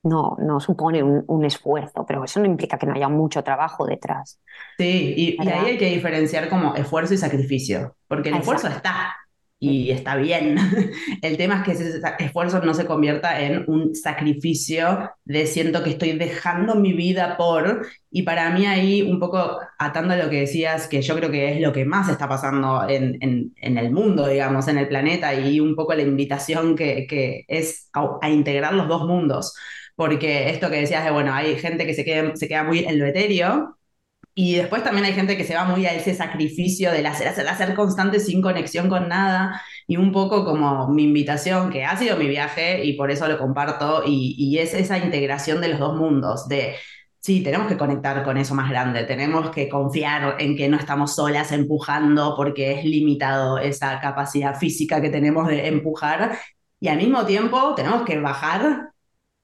no, 0.04 0.36
no 0.40 0.58
supone 0.58 1.02
un, 1.02 1.44
esfuerzo, 1.44 2.04
pero 2.06 2.24
eso 2.24 2.40
no 2.40 2.46
implica 2.46 2.76
que 2.76 2.86
no 2.86 2.94
haya 2.94 3.08
mucho 3.08 3.44
trabajo 3.44 3.86
detrás. 3.86 4.40
Sí, 4.76 5.14
y, 5.16 5.48
ahí 5.48 5.70
hay 5.70 5.78
que 5.78 5.90
diferenciar 5.90 6.48
como 6.48 6.74
esfuerzo 6.74 7.14
y 7.14 7.18
sacrificio, 7.18 7.94
porque 8.08 8.30
el 8.30 8.36
esfuerzo 8.36 8.66
está, 8.66 9.14
y 9.62 9.92
está 9.92 10.16
bien. 10.16 10.56
El 11.22 11.36
tema 11.36 11.58
es 11.58 11.62
que 11.62 11.70
ese 11.72 12.00
esfuerzo 12.18 12.60
no 12.62 12.74
se 12.74 12.84
convierta 12.84 13.40
en 13.40 13.64
un 13.68 13.94
sacrificio 13.94 15.12
de 15.24 15.46
siento 15.46 15.84
que 15.84 15.90
estoy 15.90 16.18
dejando 16.18 16.74
mi 16.74 16.92
vida 16.92 17.36
por, 17.36 17.86
y 18.10 18.24
para 18.24 18.50
mí 18.50 18.66
ahí 18.66 19.02
un 19.02 19.20
poco 19.20 19.60
atando 19.78 20.14
a 20.14 20.16
lo 20.16 20.28
que 20.28 20.40
decías, 20.40 20.88
que 20.88 21.00
yo 21.00 21.14
creo 21.14 21.30
que 21.30 21.52
es 21.52 21.60
lo 21.60 21.72
que 21.72 21.84
más 21.84 22.08
está 22.08 22.28
pasando 22.28 22.88
en, 22.88 23.18
en, 23.20 23.78
el 23.78 23.92
mundo, 23.92 24.26
digamos, 24.26 24.66
en 24.66 24.78
el 24.78 24.88
planeta, 24.88 25.32
y 25.32 25.60
un 25.60 25.76
poco 25.76 25.94
la 25.94 26.02
invitación 26.02 26.74
que, 26.74 27.06
que 27.06 27.44
es 27.46 27.88
a, 27.92 28.28
integrar 28.30 28.74
los 28.74 28.88
dos 28.88 29.06
mundos. 29.06 29.54
Porque 29.94 30.50
esto 30.50 30.70
que 30.70 30.80
decías 30.80 31.04
de, 31.04 31.12
bueno, 31.12 31.32
hay 31.32 31.56
gente 31.56 31.86
que 31.86 31.94
se 31.94 32.04
queda, 32.04 32.34
se 32.34 32.48
queda 32.48 32.64
muy 32.64 32.80
en 32.80 32.98
lo 32.98 33.06
etéreo, 33.06 33.78
y 34.34 34.54
después 34.56 34.82
también 34.82 35.04
hay 35.06 35.12
gente 35.12 35.36
que 35.36 35.44
se 35.44 35.54
va 35.54 35.64
muy 35.64 35.84
a 35.86 35.94
ese 35.94 36.14
sacrificio 36.14 36.90
del 36.90 37.06
hacer, 37.06 37.28
hacer, 37.28 37.46
hacer 37.48 37.74
constante 37.74 38.18
sin 38.18 38.40
conexión 38.40 38.88
con 38.88 39.08
nada. 39.08 39.60
Y 39.86 39.96
un 39.98 40.12
poco 40.12 40.44
como 40.44 40.88
mi 40.88 41.04
invitación, 41.04 41.70
que 41.70 41.84
ha 41.84 41.96
sido 41.96 42.16
mi 42.16 42.28
viaje 42.28 42.84
y 42.84 42.94
por 42.94 43.10
eso 43.10 43.28
lo 43.28 43.38
comparto, 43.38 44.04
y, 44.06 44.34
y 44.38 44.58
es 44.58 44.72
esa 44.74 44.98
integración 44.98 45.60
de 45.60 45.68
los 45.68 45.78
dos 45.80 45.96
mundos, 45.96 46.48
de 46.48 46.76
sí, 47.20 47.42
tenemos 47.42 47.68
que 47.68 47.76
conectar 47.76 48.22
con 48.24 48.36
eso 48.38 48.54
más 48.54 48.70
grande, 48.70 49.04
tenemos 49.04 49.50
que 49.50 49.68
confiar 49.68 50.36
en 50.40 50.56
que 50.56 50.68
no 50.68 50.76
estamos 50.76 51.14
solas 51.14 51.52
empujando 51.52 52.34
porque 52.36 52.72
es 52.72 52.84
limitado 52.84 53.58
esa 53.58 54.00
capacidad 54.00 54.58
física 54.58 55.00
que 55.00 55.10
tenemos 55.10 55.48
de 55.48 55.68
empujar. 55.68 56.38
Y 56.80 56.88
al 56.88 56.96
mismo 56.98 57.24
tiempo 57.26 57.74
tenemos 57.76 58.02
que 58.04 58.18
bajar 58.18 58.91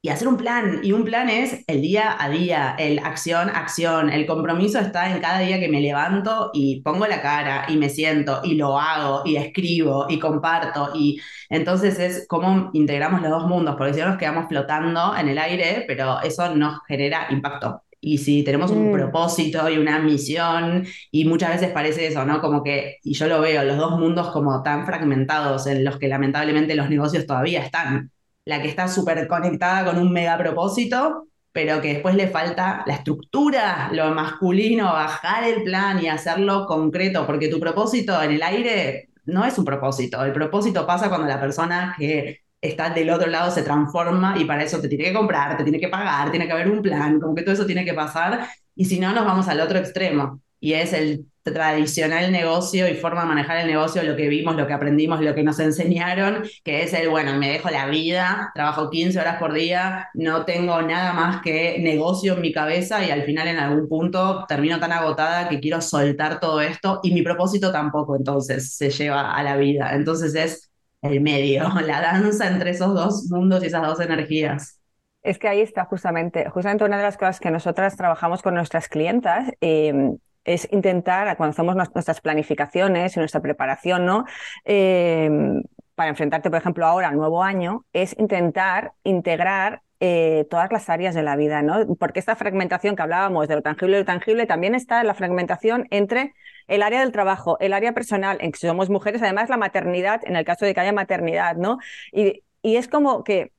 y 0.09 0.11
hacer 0.11 0.27
un 0.27 0.39
plan. 0.39 0.81
Y 0.83 0.93
un 0.93 1.05
plan 1.05 1.29
es 1.29 1.65
el 1.67 1.83
día 1.83 2.17
a 2.19 2.31
día, 2.31 2.75
el 2.79 2.99
acción, 3.01 3.51
acción. 3.51 4.09
El 4.09 4.25
compromiso 4.25 4.79
está 4.79 5.15
en 5.15 5.21
cada 5.21 5.41
día 5.41 5.61
que 5.61 5.69
me 5.69 5.83
levanto 5.83 6.51
y 6.55 6.81
pongo 6.81 7.07
la 7.07 7.21
cara 7.21 7.67
y 7.69 7.77
me 7.77 7.91
siento 7.91 8.41
y 8.43 8.55
lo 8.55 8.79
hago 8.79 9.21
y 9.27 9.37
escribo 9.37 10.07
y 10.09 10.19
comparto. 10.19 10.93
Y 10.95 11.21
entonces 11.51 11.99
es 11.99 12.27
cómo 12.27 12.71
integramos 12.73 13.21
los 13.21 13.31
dos 13.31 13.47
mundos, 13.47 13.75
porque 13.77 13.93
si 13.93 14.01
no 14.01 14.09
nos 14.09 14.17
quedamos 14.17 14.49
flotando 14.49 15.15
en 15.15 15.29
el 15.29 15.37
aire, 15.37 15.85
pero 15.87 16.23
eso 16.23 16.55
nos 16.55 16.81
genera 16.89 17.27
impacto. 17.31 17.83
Y 18.01 18.17
si 18.17 18.43
tenemos 18.45 18.71
un 18.71 18.89
mm. 18.89 18.93
propósito 18.93 19.69
y 19.69 19.77
una 19.77 19.99
misión, 19.99 20.87
y 21.11 21.27
muchas 21.27 21.51
veces 21.51 21.71
parece 21.71 22.07
eso, 22.07 22.25
¿no? 22.25 22.41
Como 22.41 22.63
que, 22.63 22.97
y 23.03 23.13
yo 23.13 23.27
lo 23.27 23.41
veo, 23.43 23.63
los 23.65 23.77
dos 23.77 23.99
mundos 23.99 24.31
como 24.31 24.63
tan 24.63 24.87
fragmentados 24.87 25.67
en 25.67 25.85
los 25.85 25.99
que 25.99 26.09
lamentablemente 26.09 26.75
los 26.77 26.89
negocios 26.89 27.27
todavía 27.27 27.61
están 27.63 28.11
la 28.49 28.63
que 28.63 28.69
está 28.69 28.89
súper 28.89 29.29
conectada 29.29 29.85
con 29.85 29.99
un 29.99 30.11
mega 30.11 30.39
propósito, 30.39 31.29
pero 31.53 31.83
que 31.83 31.93
después 31.95 32.15
le 32.15 32.29
falta 32.29 32.83
la 32.87 32.95
estructura, 32.95 33.91
lo 33.93 34.15
masculino, 34.15 34.87
bajar 34.87 35.45
el 35.45 35.65
plan 35.65 36.03
y 36.03 36.09
hacerlo 36.09 36.65
concreto, 36.67 37.27
porque 37.27 37.49
tu 37.49 37.61
propósito 37.61 38.23
en 38.23 38.31
el 38.31 38.43
aire 38.43 39.11
no 39.27 39.45
es 39.45 39.59
un 39.59 39.67
propósito, 39.67 40.25
el 40.25 40.33
propósito 40.33 40.87
pasa 40.87 41.11
cuando 41.11 41.27
la 41.29 41.39
persona 41.39 41.95
que 41.99 42.41
está 42.59 42.89
del 42.89 43.11
otro 43.11 43.29
lado 43.29 43.51
se 43.51 43.63
transforma 43.63 44.39
y 44.39 44.47
para 44.47 44.63
eso 44.63 44.81
te 44.81 44.89
tiene 44.89 45.05
que 45.05 45.13
comprar, 45.13 45.59
te 45.59 45.63
tiene 45.63 45.79
que 45.79 45.89
pagar, 45.89 46.31
tiene 46.31 46.47
que 46.47 46.53
haber 46.53 46.71
un 46.71 46.81
plan, 46.81 47.21
como 47.21 47.35
que 47.35 47.43
todo 47.43 47.53
eso 47.53 47.67
tiene 47.67 47.85
que 47.85 47.93
pasar 47.93 48.49
y 48.75 48.87
si 48.87 48.99
no 48.99 49.13
nos 49.13 49.27
vamos 49.27 49.47
al 49.49 49.61
otro 49.61 49.79
extremo 49.79 50.41
y 50.61 50.75
es 50.75 50.93
el 50.93 51.27
tradicional 51.53 52.31
negocio 52.33 52.89
y 52.89 52.95
forma 52.95 53.23
de 53.23 53.29
manejar 53.29 53.59
el 53.59 53.67
negocio, 53.67 54.03
lo 54.03 54.17
que 54.17 54.29
vimos, 54.29 54.57
lo 54.57 54.67
que 54.67 54.73
aprendimos, 54.73 55.21
lo 55.21 55.35
que 55.35 55.43
nos 55.43 55.59
enseñaron, 55.61 56.45
que 56.65 56.83
es 56.83 56.93
el, 56.95 57.09
bueno, 57.09 57.37
me 57.39 57.51
dejo 57.51 57.71
la 57.71 57.87
vida, 57.87 58.51
trabajo 58.55 58.91
15 58.91 59.19
horas 59.19 59.39
por 59.39 59.53
día, 59.53 60.09
no 60.15 60.45
tengo 60.45 60.81
nada 60.83 61.13
más 61.13 61.43
que 61.43 61.79
negocio 61.81 62.35
en 62.35 62.41
mi 62.43 62.53
cabeza 62.53 63.05
y 63.05 63.11
al 63.11 63.23
final 63.23 63.49
en 63.49 63.59
algún 63.59 63.89
punto 63.89 64.45
termino 64.49 64.79
tan 64.81 64.93
agotada 64.93 65.49
que 65.49 65.61
quiero 65.61 65.81
soltar 65.81 66.41
todo 66.41 66.61
esto 66.61 67.01
y 67.03 67.13
mi 67.13 67.23
propósito 67.23 67.73
tampoco 67.73 68.17
entonces 68.17 68.75
se 68.77 68.91
lleva 68.91 69.35
a 69.35 69.43
la 69.43 69.57
vida. 69.57 69.95
Entonces 69.95 70.35
es 70.35 70.71
el 71.03 71.21
medio, 71.21 71.69
la 71.87 72.01
danza 72.01 72.49
entre 72.49 72.71
esos 72.71 72.95
dos 72.95 73.27
mundos 73.31 73.63
y 73.63 73.67
esas 73.67 73.87
dos 73.87 74.01
energías. 74.01 74.75
Es 75.23 75.39
que 75.39 75.49
ahí 75.49 75.61
está 75.61 75.85
justamente, 75.85 76.49
justamente 76.49 76.85
una 76.85 76.97
de 76.97 77.03
las 77.03 77.17
cosas 77.17 77.41
que 77.41 77.51
nosotras 77.51 77.97
trabajamos 77.97 78.41
con 78.41 78.55
nuestras 78.55 78.89
clientas. 78.89 79.51
Eh, 79.61 80.17
es 80.49 80.69
intentar, 80.73 81.37
cuando 81.37 81.53
hacemos 81.53 81.77
nuestras 81.77 82.21
planificaciones 82.21 83.17
y 83.17 83.21
nuestra 83.21 83.41
preparación, 83.41 84.07
¿no? 84.07 84.25
Em, 84.65 85.63
para 85.95 86.11
enfrentarte, 86.11 86.51
por 86.51 86.59
ejemplo, 86.59 86.87
ahora 86.87 87.09
al 87.09 87.17
nuevo 87.17 87.43
año, 87.43 87.85
es 87.93 88.17
intentar 88.19 88.93
integrar 89.05 89.83
eh, 90.01 90.47
todas 90.49 90.71
las 90.71 90.89
áreas 90.89 91.15
de 91.15 91.23
la 91.23 91.37
vida, 91.37 91.61
¿no? 91.61 91.97
Porque 91.97 92.21
esta 92.21 92.37
fragmentación 92.37 92.97
que 92.97 93.03
hablábamos 93.03 93.49
de 93.49 93.57
lo 93.57 93.63
tangible 93.63 93.97
y 93.97 94.01
lo 94.01 94.07
tangible 94.07 94.47
también 94.47 94.75
está 94.75 95.01
en 95.01 95.09
la 95.09 95.15
fragmentación 95.15 95.87
entre 95.91 96.35
el 96.69 96.83
área 96.83 97.01
del 97.01 97.13
trabajo, 97.13 97.59
el 97.61 97.73
área 97.73 97.93
personal, 97.93 98.39
en 98.41 98.53
que 98.53 98.59
somos 98.59 98.91
mujeres, 98.91 99.23
además 99.23 99.49
la 99.51 99.57
maternidad, 99.57 100.21
en 100.25 100.37
el 100.37 100.45
caso 100.45 100.65
de 100.65 100.75
que 100.75 100.81
haya 100.81 100.93
maternidad, 100.93 101.57
¿no? 101.57 101.79
Y, 102.13 102.45
y 102.63 102.77
es 102.77 102.89
como 102.89 103.25
que 103.25 103.53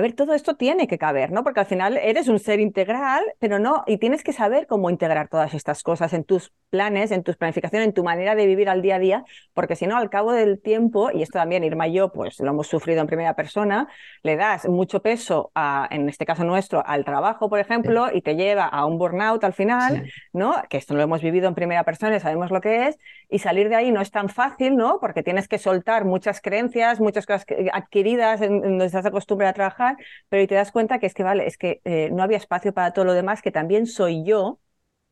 a 0.00 0.02
ver, 0.02 0.14
todo 0.14 0.32
esto 0.32 0.56
tiene 0.56 0.86
que 0.86 0.96
caber, 0.96 1.30
¿no? 1.30 1.44
Porque 1.44 1.60
al 1.60 1.66
final 1.66 1.98
eres 1.98 2.28
un 2.28 2.38
ser 2.38 2.58
integral, 2.58 3.22
pero 3.38 3.58
no, 3.58 3.84
y 3.86 3.98
tienes 3.98 4.24
que 4.24 4.32
saber 4.32 4.66
cómo 4.66 4.88
integrar 4.88 5.28
todas 5.28 5.52
estas 5.52 5.82
cosas 5.82 6.14
en 6.14 6.24
tus 6.24 6.54
planes, 6.70 7.10
en 7.10 7.22
tus 7.22 7.36
planificaciones, 7.36 7.88
en 7.88 7.92
tu 7.92 8.02
manera 8.02 8.34
de 8.34 8.46
vivir 8.46 8.70
al 8.70 8.80
día 8.80 8.96
a 8.96 8.98
día, 8.98 9.24
porque 9.52 9.76
si 9.76 9.86
no, 9.86 9.98
al 9.98 10.08
cabo 10.08 10.32
del 10.32 10.58
tiempo, 10.58 11.10
y 11.12 11.20
esto 11.22 11.38
también 11.38 11.64
Irma 11.64 11.86
y 11.86 11.92
yo, 11.92 12.12
pues 12.12 12.40
lo 12.40 12.48
hemos 12.48 12.66
sufrido 12.66 13.02
en 13.02 13.08
primera 13.08 13.34
persona, 13.34 13.88
le 14.22 14.36
das 14.36 14.66
mucho 14.66 15.02
peso, 15.02 15.50
a, 15.54 15.86
en 15.90 16.08
este 16.08 16.24
caso 16.24 16.44
nuestro, 16.44 16.82
al 16.86 17.04
trabajo, 17.04 17.50
por 17.50 17.58
ejemplo, 17.58 18.06
y 18.10 18.22
te 18.22 18.36
lleva 18.36 18.64
a 18.64 18.86
un 18.86 18.96
burnout 18.96 19.44
al 19.44 19.52
final, 19.52 20.10
¿no? 20.32 20.54
Que 20.70 20.78
esto 20.78 20.94
lo 20.94 21.02
hemos 21.02 21.20
vivido 21.20 21.46
en 21.46 21.54
primera 21.54 21.84
persona 21.84 22.16
y 22.16 22.20
sabemos 22.20 22.50
lo 22.50 22.62
que 22.62 22.88
es, 22.88 22.98
y 23.28 23.40
salir 23.40 23.68
de 23.68 23.76
ahí 23.76 23.92
no 23.92 24.00
es 24.00 24.10
tan 24.10 24.30
fácil, 24.30 24.76
¿no? 24.76 24.98
Porque 24.98 25.22
tienes 25.22 25.46
que 25.46 25.58
soltar 25.58 26.06
muchas 26.06 26.40
creencias, 26.40 27.00
muchas 27.00 27.26
cosas 27.26 27.44
adquiridas 27.74 28.40
en, 28.40 28.62
donde 28.62 28.86
estás 28.86 29.04
acostumbrado 29.04 29.50
a 29.50 29.54
trabajar, 29.54 29.89
pero 30.28 30.42
y 30.42 30.46
te 30.46 30.54
das 30.54 30.72
cuenta 30.72 30.98
que 30.98 31.06
es 31.06 31.14
que, 31.14 31.22
vale, 31.22 31.46
es 31.46 31.56
que 31.58 31.80
eh, 31.84 32.10
no 32.12 32.22
había 32.22 32.36
espacio 32.36 32.72
para 32.72 32.92
todo 32.92 33.04
lo 33.04 33.14
demás, 33.14 33.42
que 33.42 33.50
también 33.50 33.86
soy 33.86 34.24
yo, 34.24 34.60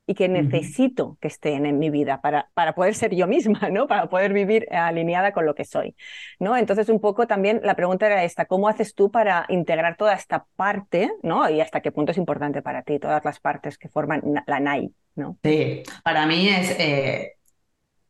y 0.09 0.15
que 0.15 0.27
necesito 0.27 1.19
que 1.21 1.29
estén 1.29 1.67
en 1.67 1.79
mi 1.79 1.91
vida 1.91 2.23
para, 2.23 2.51
para 2.55 2.75
poder 2.75 2.95
ser 2.95 3.15
yo 3.15 3.27
misma, 3.27 3.69
¿no? 3.71 3.87
Para 3.87 4.09
poder 4.09 4.33
vivir 4.33 4.67
alineada 4.73 5.33
con 5.33 5.45
lo 5.45 5.55
que 5.55 5.67
soy, 5.67 5.95
¿no? 6.41 6.57
Entonces, 6.57 6.89
un 6.89 6.99
poco 6.99 7.27
también 7.27 7.61
la 7.63 7.77
pregunta 7.77 8.07
era 8.07 8.25
esta, 8.25 8.47
¿cómo 8.47 8.69
haces 8.69 8.95
tú 8.95 9.11
para 9.11 9.45
integrar 9.51 9.99
toda 9.99 10.15
esta 10.15 10.47
parte, 10.57 11.11
¿no? 11.23 11.49
Y 11.51 11.61
hasta 11.61 11.83
qué 11.83 11.93
punto 11.93 12.13
es 12.13 12.19
importante 12.19 12.63
para 12.63 12.83
ti, 12.83 12.99
todas 12.99 13.23
las 13.23 13.39
partes 13.39 13.77
que 13.77 13.91
forman 13.91 14.23
la 14.47 14.61
NAI, 14.61 14.95
¿no? 15.15 15.39
Sí, 15.45 15.83
para 16.03 16.25
mí 16.27 16.49
es... 16.49 16.75
Eh, 16.81 17.35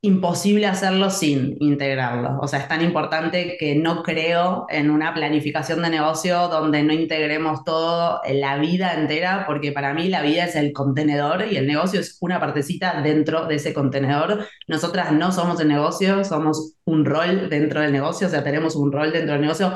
imposible 0.01 0.67
hacerlo 0.67 1.11
sin 1.11 1.57
integrarlo. 1.61 2.39
O 2.41 2.47
sea, 2.47 2.61
es 2.61 2.69
tan 2.69 2.83
importante 2.83 3.57
que 3.59 3.75
no 3.75 4.03
creo 4.03 4.67
en 4.69 4.91
una 4.91 5.13
planificación 5.13 5.83
de 5.83 5.91
negocio 5.91 6.49
donde 6.49 6.85
no 6.85 6.93
integremos 6.93 7.65
todo 7.65 8.21
la 8.31 8.59
vida 8.59 8.95
entera, 8.95 9.45
porque 9.47 9.73
para 9.73 9.95
mí 9.95 10.09
la 10.09 10.23
vida 10.23 10.45
es 10.45 10.55
el 10.55 10.73
contenedor 10.73 11.47
y 11.51 11.57
el 11.57 11.67
negocio 11.67 12.01
es 12.01 12.17
una 12.21 12.39
partecita 12.39 13.03
dentro 13.03 13.47
de 13.47 13.57
ese 13.57 13.75
contenedor. 13.75 14.47
Nosotras 14.69 15.11
no 15.13 15.33
somos 15.33 15.61
el 15.61 15.69
negocio, 15.69 16.25
somos 16.25 16.77
un 16.85 17.05
rol 17.05 17.49
dentro 17.51 17.81
del 17.81 17.93
negocio, 17.93 18.29
o 18.29 18.31
sea, 18.31 18.45
tenemos 18.45 18.77
un 18.77 18.93
rol 18.93 19.13
dentro 19.13 19.33
del 19.33 19.43
negocio. 19.43 19.75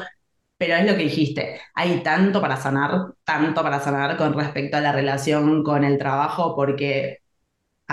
Pero 0.56 0.76
es 0.76 0.86
lo 0.86 0.96
que 0.96 1.04
dijiste, 1.04 1.60
hay 1.74 2.02
tanto 2.04 2.40
para 2.40 2.56
sanar, 2.56 3.14
tanto 3.24 3.62
para 3.62 3.80
sanar 3.80 4.16
con 4.16 4.32
respecto 4.34 4.76
a 4.76 4.80
la 4.80 4.92
relación 4.92 5.64
con 5.64 5.82
el 5.84 5.98
trabajo, 5.98 6.54
porque 6.54 7.21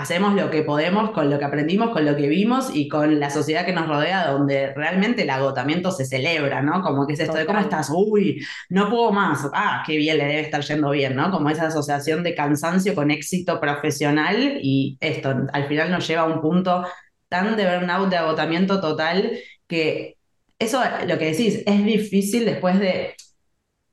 hacemos 0.00 0.34
lo 0.34 0.50
que 0.50 0.62
podemos 0.62 1.10
con 1.10 1.28
lo 1.28 1.38
que 1.38 1.44
aprendimos, 1.44 1.90
con 1.90 2.04
lo 2.06 2.16
que 2.16 2.28
vimos 2.28 2.70
y 2.74 2.88
con 2.88 3.20
la 3.20 3.28
sociedad 3.28 3.66
que 3.66 3.72
nos 3.72 3.86
rodea, 3.86 4.28
donde 4.28 4.72
realmente 4.74 5.22
el 5.22 5.30
agotamiento 5.30 5.90
se 5.90 6.06
celebra, 6.06 6.62
¿no? 6.62 6.82
Como 6.82 7.06
que 7.06 7.12
es 7.12 7.20
esto 7.20 7.36
de 7.36 7.44
cómo 7.44 7.60
estás, 7.60 7.90
uy, 7.92 8.44
no 8.70 8.88
puedo 8.88 9.12
más, 9.12 9.46
ah, 9.52 9.82
qué 9.86 9.96
bien 9.98 10.18
le 10.18 10.24
debe 10.24 10.40
estar 10.40 10.62
yendo 10.62 10.90
bien, 10.90 11.14
¿no? 11.14 11.30
Como 11.30 11.50
esa 11.50 11.66
asociación 11.66 12.22
de 12.22 12.34
cansancio 12.34 12.94
con 12.94 13.10
éxito 13.10 13.60
profesional 13.60 14.58
y 14.62 14.96
esto 15.00 15.34
al 15.52 15.68
final 15.68 15.90
nos 15.90 16.08
lleva 16.08 16.22
a 16.22 16.26
un 16.26 16.40
punto 16.40 16.86
tan 17.28 17.56
de 17.56 17.64
burnout, 17.64 18.08
de 18.08 18.16
agotamiento 18.16 18.80
total, 18.80 19.32
que 19.66 20.16
eso, 20.58 20.82
lo 21.06 21.18
que 21.18 21.26
decís, 21.26 21.62
es 21.66 21.84
difícil 21.84 22.44
después 22.46 22.78
de 22.80 23.14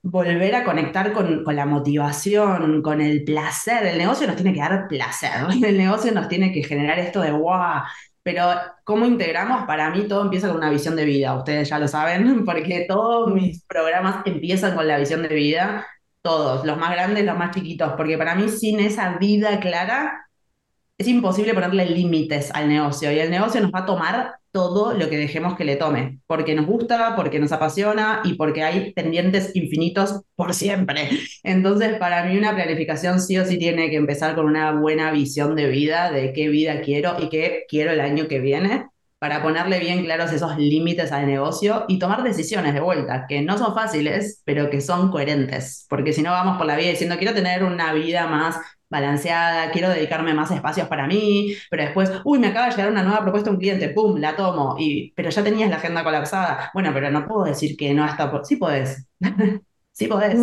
volver 0.09 0.55
a 0.55 0.63
conectar 0.63 1.11
con, 1.11 1.43
la 1.45 1.65
motivación, 1.65 2.81
con 2.81 3.01
el 3.01 3.23
placer. 3.23 3.85
El 3.85 3.97
negocio 3.97 4.27
nos 4.27 4.35
tiene 4.35 4.53
que 4.53 4.59
dar 4.59 4.87
placer, 4.87 5.31
el 5.63 5.77
negocio 5.77 6.11
nos 6.11 6.27
tiene 6.27 6.51
que 6.51 6.63
generar 6.63 6.99
esto 6.99 7.21
de 7.21 7.31
wow. 7.31 7.81
Pero 8.23 8.45
¿cómo 8.83 9.05
integramos? 9.05 9.65
Para 9.65 9.89
mí 9.89 10.07
todo 10.07 10.23
empieza 10.23 10.49
con 10.49 10.57
una 10.57 10.69
visión 10.69 10.95
de 10.95 11.05
vida, 11.05 11.35
ustedes 11.35 11.69
ya 11.69 11.79
lo 11.79 11.87
saben, 11.87 12.45
porque 12.45 12.85
todos 12.87 13.33
mis 13.33 13.63
programas 13.63 14.17
empiezan 14.25 14.75
con 14.75 14.87
la 14.87 14.97
visión 14.97 15.21
de 15.23 15.29
vida, 15.29 15.85
todos, 16.21 16.65
los 16.65 16.77
más 16.77 16.91
grandes, 16.91 17.25
los 17.25 17.37
más 17.37 17.51
chiquitos, 17.55 17.93
porque 17.95 18.17
para 18.17 18.35
mí 18.35 18.49
sin 18.49 18.79
esa 18.79 19.17
vida 19.17 19.59
clara 19.59 20.27
es 20.97 21.07
imposible 21.07 21.53
ponerle 21.53 21.85
límites 21.85 22.51
al 22.53 22.67
negocio 22.67 23.11
y 23.11 23.19
el 23.19 23.29
negocio 23.29 23.61
nos 23.61 23.71
va 23.71 23.79
a 23.79 23.85
tomar 23.85 24.35
todo 24.57 24.95
lo 24.95 25.07
que 25.07 25.19
dejemos 25.19 25.55
que 25.55 25.65
le 25.65 25.75
tome, 25.75 26.17
porque 26.25 26.55
nos 26.55 26.65
gusta, 26.65 27.15
porque 27.15 27.37
nos 27.37 27.51
apasiona 27.51 28.21
y 28.23 28.33
porque 28.33 28.63
hay 28.63 28.91
pendientes 28.91 29.55
infinitos 29.55 30.21
por 30.35 30.55
siempre. 30.55 31.11
Entonces, 31.43 31.99
para 31.99 32.25
mí 32.25 32.35
una 32.35 32.55
planificación 32.55 33.21
sí 33.21 33.37
o 33.37 33.45
sí 33.45 33.59
tiene 33.59 33.91
que 33.91 33.97
empezar 33.97 34.33
con 34.33 34.47
una 34.47 34.71
buena 34.71 35.11
visión 35.11 35.55
de 35.55 35.67
vida, 35.67 36.11
de 36.11 36.33
qué 36.33 36.49
vida 36.49 36.81
quiero 36.81 37.17
y 37.19 37.29
qué 37.29 37.65
quiero 37.69 37.91
el 37.91 38.01
año 38.01 38.27
que 38.27 38.39
viene, 38.39 38.87
para 39.19 39.43
ponerle 39.43 39.79
bien 39.79 40.03
claros 40.03 40.33
esos 40.33 40.57
límites 40.57 41.11
al 41.11 41.27
negocio 41.27 41.85
y 41.87 41.99
tomar 41.99 42.23
decisiones 42.23 42.73
de 42.73 42.79
vuelta, 42.79 43.27
que 43.29 43.43
no 43.43 43.59
son 43.59 43.75
fáciles, 43.75 44.41
pero 44.43 44.71
que 44.71 44.81
son 44.81 45.11
coherentes, 45.11 45.85
porque 45.87 46.13
si 46.13 46.23
no 46.23 46.31
vamos 46.31 46.57
por 46.57 46.65
la 46.65 46.75
vida 46.75 46.89
diciendo 46.89 47.17
quiero 47.19 47.35
tener 47.35 47.63
una 47.63 47.93
vida 47.93 48.25
más 48.25 48.57
balanceada, 48.89 49.71
quiero 49.71 49.89
dedicarme 49.89 50.33
más 50.33 50.51
espacios 50.51 50.87
para 50.87 51.07
mí, 51.07 51.53
pero 51.69 51.83
después, 51.83 52.11
uy, 52.23 52.39
me 52.39 52.47
acaba 52.47 52.67
de 52.67 52.71
llegar 52.71 52.91
una 52.91 53.03
nueva 53.03 53.21
propuesta 53.21 53.49
de 53.49 53.55
un 53.55 53.59
cliente, 53.59 53.89
pum, 53.89 54.17
la 54.19 54.35
tomo, 54.35 54.75
y, 54.79 55.11
pero 55.15 55.29
ya 55.29 55.43
tenías 55.43 55.69
la 55.69 55.77
agenda 55.77 56.03
colapsada. 56.03 56.71
Bueno, 56.73 56.91
pero 56.93 57.11
no 57.11 57.27
puedo 57.27 57.43
decir 57.43 57.75
que 57.75 57.93
no 57.93 58.03
hasta 58.03 58.31
por... 58.31 58.45
Sí 58.45 58.55
podés, 58.55 59.07
sí 59.91 60.07
podés. 60.07 60.39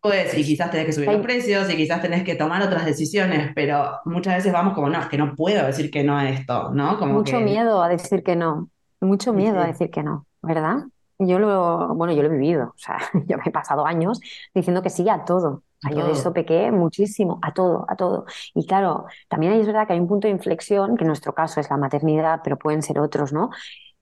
Podés, 0.00 0.38
y 0.38 0.44
quizás 0.44 0.70
tenés 0.70 0.86
que 0.86 0.92
subir 0.92 1.10
los 1.10 1.22
precios, 1.22 1.68
y 1.68 1.76
quizás 1.76 2.00
tenés 2.00 2.22
que 2.22 2.36
tomar 2.36 2.62
otras 2.62 2.84
decisiones, 2.84 3.50
pero 3.54 3.98
muchas 4.04 4.36
veces 4.36 4.52
vamos 4.52 4.74
como, 4.74 4.88
no, 4.88 5.00
es 5.00 5.08
que 5.08 5.18
no 5.18 5.34
puedo 5.34 5.66
decir 5.66 5.90
que 5.90 6.04
no 6.04 6.16
a 6.16 6.28
esto, 6.28 6.70
¿no? 6.72 6.98
Como 6.98 7.14
mucho 7.14 7.40
miedo 7.40 7.82
a 7.82 7.88
decir 7.88 8.22
que 8.22 8.36
no, 8.36 8.70
mucho 9.00 9.32
miedo 9.32 9.58
a 9.60 9.66
decir 9.66 9.90
que 9.90 10.04
no, 10.04 10.26
¿verdad? 10.40 10.84
Yo 11.18 11.40
lo, 11.40 11.94
bueno, 11.96 12.12
yo 12.12 12.22
lo 12.22 12.28
he 12.28 12.32
vivido, 12.32 12.66
o 12.68 12.78
sea, 12.78 12.98
yo 13.26 13.38
me 13.38 13.44
he 13.46 13.50
pasado 13.50 13.84
años 13.86 14.20
diciendo 14.54 14.82
que 14.82 14.90
sí 14.90 15.08
a 15.08 15.24
todo. 15.24 15.64
Yo 15.82 16.04
de 16.04 16.12
eso 16.12 16.32
pequé 16.32 16.72
muchísimo, 16.72 17.38
a 17.40 17.52
todo, 17.52 17.84
a 17.88 17.94
todo. 17.94 18.24
Y 18.54 18.66
claro, 18.66 19.06
también 19.28 19.52
es 19.52 19.66
verdad 19.66 19.86
que 19.86 19.92
hay 19.92 20.00
un 20.00 20.08
punto 20.08 20.26
de 20.26 20.32
inflexión, 20.32 20.96
que 20.96 21.04
en 21.04 21.08
nuestro 21.08 21.34
caso 21.34 21.60
es 21.60 21.70
la 21.70 21.76
maternidad, 21.76 22.40
pero 22.42 22.58
pueden 22.58 22.82
ser 22.82 22.98
otros, 22.98 23.32
¿no? 23.32 23.50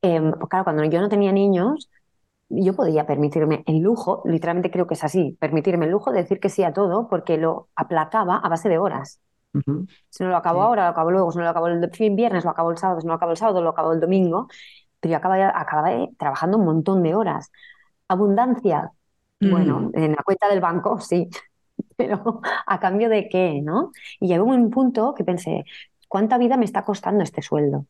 Eh, 0.00 0.20
claro, 0.48 0.64
cuando 0.64 0.84
yo 0.84 1.00
no 1.00 1.08
tenía 1.08 1.32
niños, 1.32 1.90
yo 2.48 2.74
podía 2.74 3.06
permitirme 3.06 3.62
el 3.66 3.80
lujo, 3.80 4.22
literalmente 4.24 4.70
creo 4.70 4.86
que 4.86 4.94
es 4.94 5.04
así, 5.04 5.36
permitirme 5.38 5.84
el 5.86 5.90
lujo 5.90 6.12
de 6.12 6.22
decir 6.22 6.40
que 6.40 6.48
sí 6.48 6.62
a 6.62 6.72
todo, 6.72 7.08
porque 7.08 7.36
lo 7.36 7.68
aplacaba 7.74 8.36
a 8.36 8.48
base 8.48 8.68
de 8.68 8.78
horas. 8.78 9.20
Si 10.10 10.22
no 10.22 10.28
lo 10.28 10.36
acabo 10.36 10.62
ahora, 10.62 10.84
lo 10.84 10.90
acabo 10.90 11.10
luego, 11.10 11.32
si 11.32 11.38
no 11.38 11.44
lo 11.44 11.50
acabo 11.50 11.68
el 11.68 11.90
fin 11.90 12.14
viernes, 12.14 12.44
lo 12.44 12.50
acabo 12.50 12.70
el 12.70 12.76
sábado, 12.76 13.00
si 13.00 13.06
no 13.06 13.12
lo 13.12 13.16
acabo 13.16 13.32
el 13.32 13.38
sábado, 13.38 13.62
lo 13.62 13.70
acabo 13.70 13.92
el 13.92 14.00
domingo, 14.00 14.48
pero 15.00 15.12
yo 15.12 15.16
acababa, 15.16 15.52
acababa 15.54 16.06
trabajando 16.18 16.58
un 16.58 16.66
montón 16.66 17.02
de 17.02 17.14
horas. 17.14 17.50
Abundancia, 18.06 18.92
bueno, 19.40 19.80
mm. 19.80 19.90
en 19.94 20.10
la 20.12 20.22
cuenta 20.22 20.48
del 20.48 20.60
banco, 20.60 21.00
sí, 21.00 21.28
pero 22.06 22.40
¿a 22.66 22.80
cambio 22.80 23.08
de 23.08 23.28
qué? 23.28 23.60
¿no? 23.62 23.92
Y 24.20 24.28
llegó 24.28 24.44
un 24.44 24.70
punto 24.70 25.14
que 25.14 25.24
pensé, 25.24 25.64
¿cuánta 26.08 26.38
vida 26.38 26.56
me 26.56 26.64
está 26.64 26.84
costando 26.84 27.22
este 27.22 27.42
sueldo? 27.42 27.86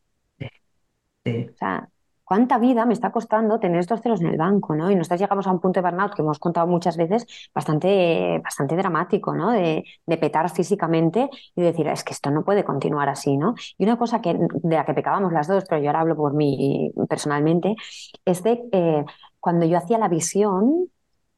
Sí. 1.23 1.47
O 1.53 1.57
sea, 1.57 1.89
¿cuánta 2.23 2.57
vida 2.57 2.85
me 2.85 2.93
está 2.93 3.11
costando 3.11 3.59
tener 3.59 3.79
estos 3.79 4.01
ceros 4.01 4.21
en 4.21 4.27
el 4.27 4.37
banco? 4.37 4.75
¿no? 4.75 4.89
Y 4.89 4.95
nosotros 4.95 5.19
llegamos 5.19 5.45
a 5.45 5.51
un 5.51 5.59
punto 5.59 5.81
de 5.81 5.89
burnout 5.89 6.13
que 6.13 6.21
hemos 6.21 6.39
contado 6.39 6.67
muchas 6.67 6.95
veces 6.95 7.49
bastante, 7.53 8.39
bastante 8.41 8.77
dramático, 8.77 9.35
¿no? 9.35 9.51
De, 9.51 9.83
de, 10.05 10.17
petar 10.17 10.49
físicamente 10.49 11.29
y 11.55 11.61
decir, 11.61 11.87
es 11.87 12.03
que 12.05 12.13
esto 12.13 12.31
no 12.31 12.45
puede 12.45 12.63
continuar 12.63 13.09
así, 13.09 13.35
¿no? 13.35 13.55
Y 13.77 13.83
una 13.83 13.97
cosa 13.97 14.21
que, 14.21 14.33
de 14.37 14.75
la 14.75 14.85
que 14.85 14.93
pecábamos 14.93 15.33
las 15.33 15.47
dos, 15.47 15.65
pero 15.67 15.81
yo 15.81 15.89
ahora 15.89 16.01
hablo 16.01 16.15
por 16.15 16.33
mí 16.33 16.91
personalmente, 17.09 17.75
es 18.23 18.41
de 18.43 18.63
eh, 18.71 19.05
cuando 19.39 19.65
yo 19.65 19.77
hacía 19.77 19.97
la 19.97 20.07
visión 20.07 20.89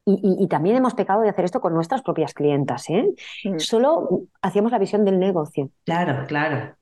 y, 0.04 0.46
también 0.48 0.76
hemos 0.76 0.94
pecado 0.94 1.22
de 1.22 1.28
hacer 1.28 1.44
esto 1.44 1.60
con 1.60 1.74
nuestras 1.74 2.02
propias 2.02 2.34
clientas. 2.34 2.88
¿eh? 2.90 3.14
Mm. 3.44 3.58
Solo 3.58 4.22
hacíamos 4.42 4.72
la 4.72 4.78
visión 4.78 5.04
del 5.04 5.18
negocio. 5.18 5.70
Claro, 5.84 6.26
claro. 6.26 6.74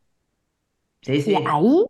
Sí, 1.02 1.20
sí. 1.20 1.33
Y 1.33 1.37
ahí, 1.46 1.85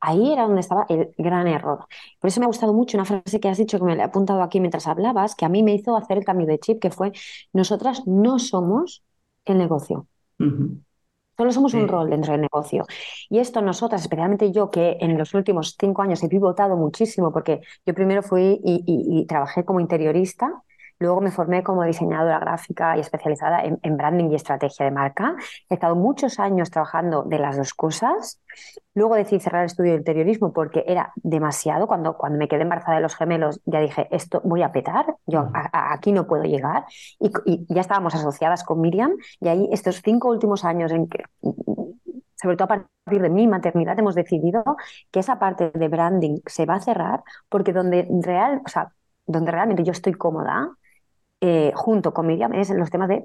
ahí 0.00 0.32
era 0.32 0.42
donde 0.42 0.60
estaba 0.60 0.86
el 0.88 1.14
gran 1.16 1.46
error. 1.46 1.86
Por 2.18 2.28
eso 2.28 2.40
me 2.40 2.44
ha 2.44 2.48
gustado 2.48 2.72
mucho 2.72 2.96
una 2.96 3.04
frase 3.04 3.40
que 3.40 3.48
has 3.48 3.58
dicho 3.58 3.78
que 3.78 3.84
me 3.84 3.96
la 3.96 4.04
he 4.04 4.06
apuntado 4.06 4.42
aquí 4.42 4.60
mientras 4.60 4.86
hablabas, 4.86 5.34
que 5.34 5.44
a 5.44 5.48
mí 5.48 5.62
me 5.62 5.74
hizo 5.74 5.96
hacer 5.96 6.18
el 6.18 6.24
cambio 6.24 6.46
de 6.46 6.58
chip, 6.58 6.80
que 6.80 6.90
fue, 6.90 7.12
nosotras 7.52 8.06
no 8.06 8.38
somos 8.38 9.02
el 9.44 9.58
negocio. 9.58 10.06
Solo 11.36 11.52
somos 11.52 11.74
un 11.74 11.88
rol 11.88 12.10
dentro 12.10 12.32
del 12.32 12.42
negocio. 12.42 12.84
Y 13.28 13.38
esto 13.38 13.60
nosotras, 13.62 14.02
especialmente 14.02 14.52
yo, 14.52 14.70
que 14.70 14.96
en 15.00 15.18
los 15.18 15.34
últimos 15.34 15.76
cinco 15.78 16.02
años 16.02 16.22
he 16.22 16.28
pivotado 16.28 16.76
muchísimo, 16.76 17.32
porque 17.32 17.60
yo 17.84 17.94
primero 17.94 18.22
fui 18.22 18.60
y 18.62 19.26
trabajé 19.26 19.64
como 19.64 19.80
interiorista, 19.80 20.62
Luego 21.04 21.20
me 21.20 21.30
formé 21.30 21.62
como 21.62 21.84
diseñadora 21.84 22.38
gráfica 22.38 22.96
y 22.96 23.00
especializada 23.00 23.62
en, 23.62 23.96
branding 23.98 24.30
y 24.30 24.36
estrategia 24.36 24.86
de 24.86 24.90
marca. 24.90 25.36
He 25.68 25.74
estado 25.74 25.96
muchos 25.96 26.40
años 26.40 26.70
trabajando 26.70 27.24
de 27.24 27.38
las 27.38 27.58
dos 27.58 27.74
cosas. 27.74 28.40
Luego 28.94 29.14
decidí 29.14 29.38
cerrar 29.38 29.64
el 29.64 29.66
estudio 29.66 29.92
de 29.92 29.98
interiorismo 29.98 30.54
porque 30.54 30.82
era 30.86 31.12
demasiado. 31.16 31.86
Cuando, 31.86 32.16
cuando 32.16 32.38
me 32.38 32.48
quedé 32.48 32.62
embarazada 32.62 32.96
de 32.96 33.02
los 33.02 33.16
gemelos 33.16 33.60
ya 33.66 33.80
dije, 33.80 34.08
esto 34.12 34.40
voy 34.44 34.62
a 34.62 34.72
petar, 34.72 35.04
yo 35.26 35.50
aquí 35.74 36.10
no 36.10 36.26
puedo 36.26 36.44
llegar. 36.44 36.86
Y, 37.20 37.30
y, 37.44 37.66
ya 37.68 37.82
estábamos 37.82 38.14
asociadas 38.14 38.64
con 38.64 38.80
Miriam 38.80 39.12
y 39.40 39.48
ahí 39.48 39.68
estos 39.72 40.00
cinco 40.02 40.30
últimos 40.30 40.64
años 40.64 40.90
en 40.90 41.06
que 41.06 41.22
sobre 42.40 42.56
todo 42.56 42.64
a 42.64 42.68
partir 42.68 43.20
de 43.20 43.28
mi 43.28 43.46
maternidad, 43.46 43.98
hemos 43.98 44.14
decidido 44.14 44.64
que 45.10 45.20
esa 45.20 45.38
parte 45.38 45.70
de 45.70 45.88
branding 45.88 46.38
se 46.46 46.64
va 46.64 46.76
a 46.76 46.80
cerrar 46.80 47.22
porque 47.50 47.74
donde, 47.74 48.08
real, 48.22 48.62
o 48.64 48.68
sea, 48.70 48.92
donde 49.26 49.50
realmente 49.50 49.84
yo 49.84 49.92
estoy 49.92 50.14
cómoda 50.14 50.70
eh, 51.40 51.72
junto 51.74 52.14
con 52.14 52.26
Miriam 52.26 52.54
es 52.54 52.70
en 52.70 52.78
los 52.78 52.90
temas 52.90 53.08
de 53.08 53.24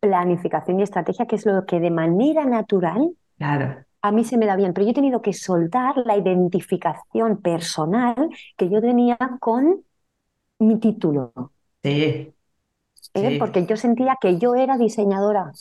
planificación 0.00 0.80
y 0.80 0.82
estrategia, 0.82 1.26
que 1.26 1.36
es 1.36 1.46
lo 1.46 1.64
que 1.66 1.80
de 1.80 1.90
manera 1.90 2.44
natural 2.44 3.10
claro. 3.38 3.84
a 4.02 4.12
mí 4.12 4.24
se 4.24 4.38
me 4.38 4.46
da 4.46 4.56
bien, 4.56 4.72
pero 4.72 4.86
yo 4.86 4.92
he 4.92 4.94
tenido 4.94 5.22
que 5.22 5.32
soltar 5.32 5.96
la 5.98 6.16
identificación 6.16 7.40
personal 7.40 8.30
que 8.56 8.68
yo 8.68 8.80
tenía 8.80 9.18
con 9.40 9.84
mi 10.58 10.78
título. 10.78 11.32
Sí. 11.82 12.32
¿Eh? 13.14 13.38
Porque 13.38 13.66
yo 13.66 13.76
sentía 13.76 14.16
que 14.20 14.38
yo 14.38 14.54
era 14.54 14.78
diseñadora. 14.78 15.52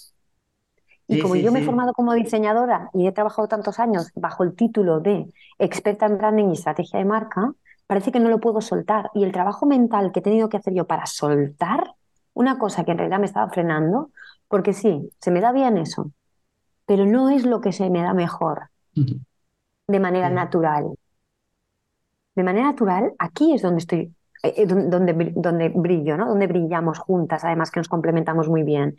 Y 1.08 1.20
como 1.22 1.36
yo 1.36 1.52
me 1.52 1.62
he 1.62 1.64
formado 1.64 1.94
como 1.94 2.14
diseñadora 2.14 2.92
y 2.94 3.08
he 3.08 3.12
trabajado 3.12 3.48
tantos 3.48 3.80
años 3.80 4.12
bajo 4.14 4.44
el 4.44 4.56
título 4.56 5.00
de 5.00 5.26
experta 5.58 6.06
en 6.06 6.20
branding 6.20 6.50
y 6.50 6.54
estrategia 6.54 7.00
de 7.00 7.06
marca, 7.06 7.54
parece 7.90 8.12
que 8.12 8.20
no 8.20 8.30
lo 8.30 8.40
puedo 8.40 8.62
soltar. 8.62 9.10
Y 9.16 9.24
el 9.24 9.32
trabajo 9.32 9.66
mental 9.66 10.12
que 10.12 10.20
he 10.20 10.22
tenido 10.22 10.48
que 10.48 10.58
hacer 10.58 10.76
yo 10.76 10.86
para 10.86 11.08
soltar 11.08 11.96
una 12.34 12.60
cosa 12.60 12.84
que 12.84 12.92
en 12.92 13.00
realidad 13.00 13.18
me 13.18 13.26
estaba 13.26 13.50
frenando, 13.50 14.12
porque 14.48 14.74
sí, 14.74 15.10
se 15.20 15.32
me 15.32 15.42
da 15.42 15.52
bien 15.52 15.76
eso, 15.76 16.12
pero 16.86 17.08
no 17.08 17.32
es 17.32 17.48
lo 17.48 17.62
que 17.62 17.72
se 17.72 17.90
me 17.90 18.04
da 18.04 18.14
mejor 18.14 18.70
de 18.94 20.00
manera 20.00 20.30
natural. 20.30 20.94
De 22.36 22.44
manera 22.44 22.68
natural, 22.68 23.14
aquí 23.18 23.56
es 23.56 23.64
donde 23.64 23.80
estoy, 23.80 24.14
eh, 24.44 24.54
eh, 24.56 24.68
donde, 24.68 25.34
donde 25.36 25.70
brillo, 25.70 26.16
¿no? 26.16 26.28
Donde 26.28 26.46
brillamos 26.46 27.00
juntas, 27.00 27.44
además 27.44 27.72
que 27.72 27.80
nos 27.80 27.90
complementamos 27.90 28.50
muy 28.50 28.62
bien. 28.62 28.98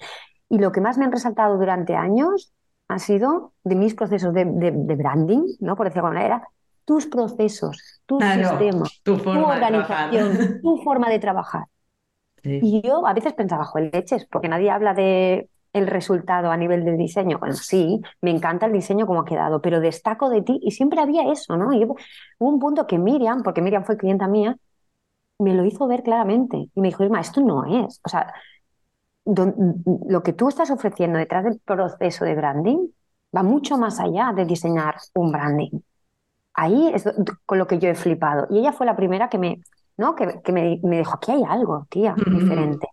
Y 0.48 0.58
lo 0.58 0.72
que 0.72 0.80
más 0.80 0.98
me 0.98 1.04
han 1.04 1.12
resaltado 1.12 1.56
durante 1.58 1.94
años 1.94 2.52
ha 2.88 2.98
sido 2.98 3.52
de 3.62 3.76
mis 3.76 3.94
procesos 3.94 4.34
de, 4.34 4.44
branding, 4.44 5.46
¿no? 5.60 5.76
Por 5.76 5.86
decirlo 5.86 6.08
de 6.10 6.18
alguna 6.18 6.28
manera, 6.28 6.48
tus 6.84 7.06
procesos, 7.06 8.02
tus 8.06 8.24
sistemas, 8.24 9.00
tu, 9.02 9.14
organización, 9.14 10.60
tu 10.62 10.78
forma 10.78 11.08
de 11.10 11.18
trabajar. 11.18 11.64
Y 12.42 12.82
yo 12.82 13.06
a 13.06 13.12
veces 13.12 13.34
pensaba, 13.34 13.64
joder, 13.64 13.90
leches, 13.92 14.26
porque 14.26 14.48
nadie 14.48 14.70
habla 14.70 14.94
de 14.94 15.48
el 15.72 15.86
resultado 15.86 16.50
a 16.50 16.56
nivel 16.56 16.84
del 16.84 16.96
diseño. 16.96 17.38
Bueno, 17.38 17.54
sí, 17.54 18.00
me 18.20 18.30
encanta 18.30 18.66
el 18.66 18.72
diseño 18.72 19.06
como 19.06 19.20
ha 19.20 19.24
quedado, 19.24 19.60
pero 19.60 19.80
destaco 19.80 20.28
de 20.28 20.42
ti 20.42 20.58
y 20.62 20.72
siempre 20.72 21.00
había 21.00 21.30
eso, 21.30 21.56
¿no? 21.56 21.72
Y 21.72 21.84
hubo 21.84 21.96
un 22.38 22.58
punto 22.58 22.86
que 22.86 22.98
Miriam, 22.98 23.42
porque 23.42 23.62
Miriam 23.62 23.84
fue 23.84 23.96
clienta 23.96 24.26
mía, 24.26 24.56
me 25.38 25.54
lo 25.54 25.64
hizo 25.64 25.86
ver 25.86 26.02
claramente 26.02 26.56
y 26.74 26.80
me 26.80 26.88
dijo, 26.88 27.04
Irma, 27.04 27.20
esto 27.20 27.40
no 27.40 27.84
es, 27.84 28.00
o 28.04 28.08
sea, 28.08 28.32
lo 29.24 30.22
que 30.22 30.32
tú 30.32 30.48
estás 30.48 30.70
ofreciendo 30.70 31.18
detrás 31.18 31.44
del 31.44 31.60
proceso 31.60 32.24
de 32.24 32.34
branding 32.34 32.88
va 33.36 33.42
mucho 33.42 33.78
más 33.78 34.00
allá 34.00 34.32
de 34.34 34.44
diseñar 34.44 34.96
un 35.14 35.30
branding. 35.30 35.80
Ahí 36.54 36.90
es 36.94 37.04
con 37.46 37.58
lo 37.58 37.66
que 37.66 37.78
yo 37.78 37.88
he 37.88 37.94
flipado. 37.94 38.46
Y 38.50 38.58
ella 38.58 38.72
fue 38.72 38.86
la 38.86 38.96
primera 38.96 39.28
que 39.28 39.38
me, 39.38 39.60
¿no? 39.96 40.14
Que, 40.16 40.52
me, 40.52 40.80
dijo, 40.82 41.14
aquí 41.14 41.32
hay 41.32 41.42
algo, 41.48 41.86
tía, 41.90 42.14
diferente. 42.16 42.88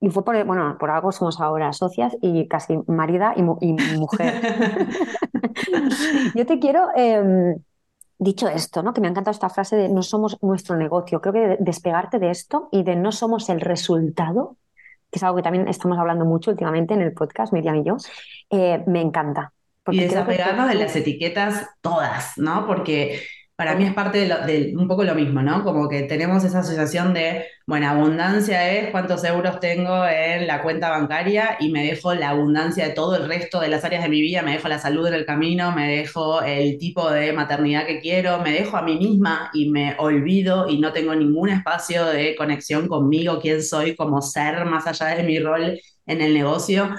Y 0.00 0.08
fue 0.08 0.24
por, 0.24 0.42
bueno, 0.44 0.76
por 0.78 0.90
algo 0.90 1.12
somos 1.12 1.40
ahora 1.40 1.72
socias 1.72 2.16
y 2.22 2.48
casi 2.48 2.78
marida 2.86 3.34
y, 3.36 3.42
mujer. 3.42 4.40
Yo 6.34 6.46
te 6.46 6.58
quiero, 6.58 6.88
em, 6.96 7.56
dicho 8.18 8.48
esto, 8.48 8.82
¿no? 8.82 8.94
que 8.94 9.00
me 9.00 9.08
ha 9.08 9.10
encantado 9.10 9.32
esta 9.32 9.50
frase 9.50 9.76
de 9.76 9.88
no 9.88 10.02
somos 10.02 10.38
nuestro 10.42 10.76
negocio. 10.76 11.20
Creo 11.20 11.32
que 11.32 11.56
despegarte 11.60 12.18
de 12.18 12.30
esto 12.30 12.68
y 12.70 12.82
de 12.82 12.96
no 12.96 13.12
somos 13.12 13.48
el 13.50 13.60
resultado, 13.60 14.56
que 15.10 15.18
es 15.18 15.22
algo 15.22 15.36
que 15.36 15.42
también 15.42 15.68
estamos 15.68 15.98
hablando 15.98 16.24
mucho 16.24 16.50
últimamente 16.50 16.94
en 16.94 17.02
el 17.02 17.12
podcast, 17.12 17.52
Miriam 17.52 17.76
y 17.76 17.84
yo, 17.84 17.96
eh, 18.50 18.82
me 18.86 19.00
encanta. 19.00 19.52
Y 19.90 20.00
desapegarnos 20.00 20.68
de 20.68 20.74
las 20.74 20.94
etiquetas 20.96 21.66
todas, 21.80 22.36
¿no? 22.36 22.66
Porque 22.66 23.22
para 23.60 23.74
mí 23.74 23.84
es 23.84 23.92
parte 23.92 24.20
de, 24.26 24.72
un 24.74 24.88
poco 24.88 25.04
lo 25.04 25.14
mismo, 25.14 25.42
¿no? 25.42 25.62
Como 25.62 25.86
que 25.86 26.04
tenemos 26.04 26.44
esa 26.44 26.60
asociación 26.60 27.12
de, 27.12 27.44
bueno, 27.66 27.90
abundancia 27.90 28.72
es 28.72 28.90
cuántos 28.90 29.22
euros 29.22 29.60
tengo 29.60 30.06
en 30.06 30.46
la 30.46 30.62
cuenta 30.62 30.88
bancaria 30.88 31.58
y 31.60 31.70
me 31.70 31.84
dejo 31.84 32.14
la 32.14 32.30
abundancia 32.30 32.88
de 32.88 32.94
todo 32.94 33.16
el 33.16 33.28
resto 33.28 33.60
de 33.60 33.68
las 33.68 33.84
áreas 33.84 34.02
de 34.02 34.08
mi 34.08 34.22
vida, 34.22 34.40
me 34.40 34.52
dejo 34.52 34.68
la 34.68 34.78
salud 34.78 35.06
en 35.08 35.12
el 35.12 35.26
camino, 35.26 35.72
me 35.72 35.94
dejo 35.94 36.40
el 36.40 36.78
tipo 36.78 37.10
de 37.10 37.34
maternidad 37.34 37.86
que 37.86 38.00
quiero, 38.00 38.38
me 38.38 38.52
dejo 38.52 38.78
a 38.78 38.82
mí 38.82 38.96
misma 38.96 39.50
y 39.52 39.68
me 39.68 39.94
olvido 39.98 40.66
y 40.66 40.78
no 40.78 40.94
tengo 40.94 41.14
ningún 41.14 41.50
espacio 41.50 42.06
de 42.06 42.34
conexión 42.36 42.88
conmigo, 42.88 43.40
quién 43.42 43.62
soy 43.62 43.94
como 43.94 44.22
ser 44.22 44.64
más 44.64 44.86
allá 44.86 45.14
de 45.14 45.22
mi 45.22 45.38
rol 45.38 45.78
en 46.06 46.20
el 46.22 46.32
negocio. 46.32 46.94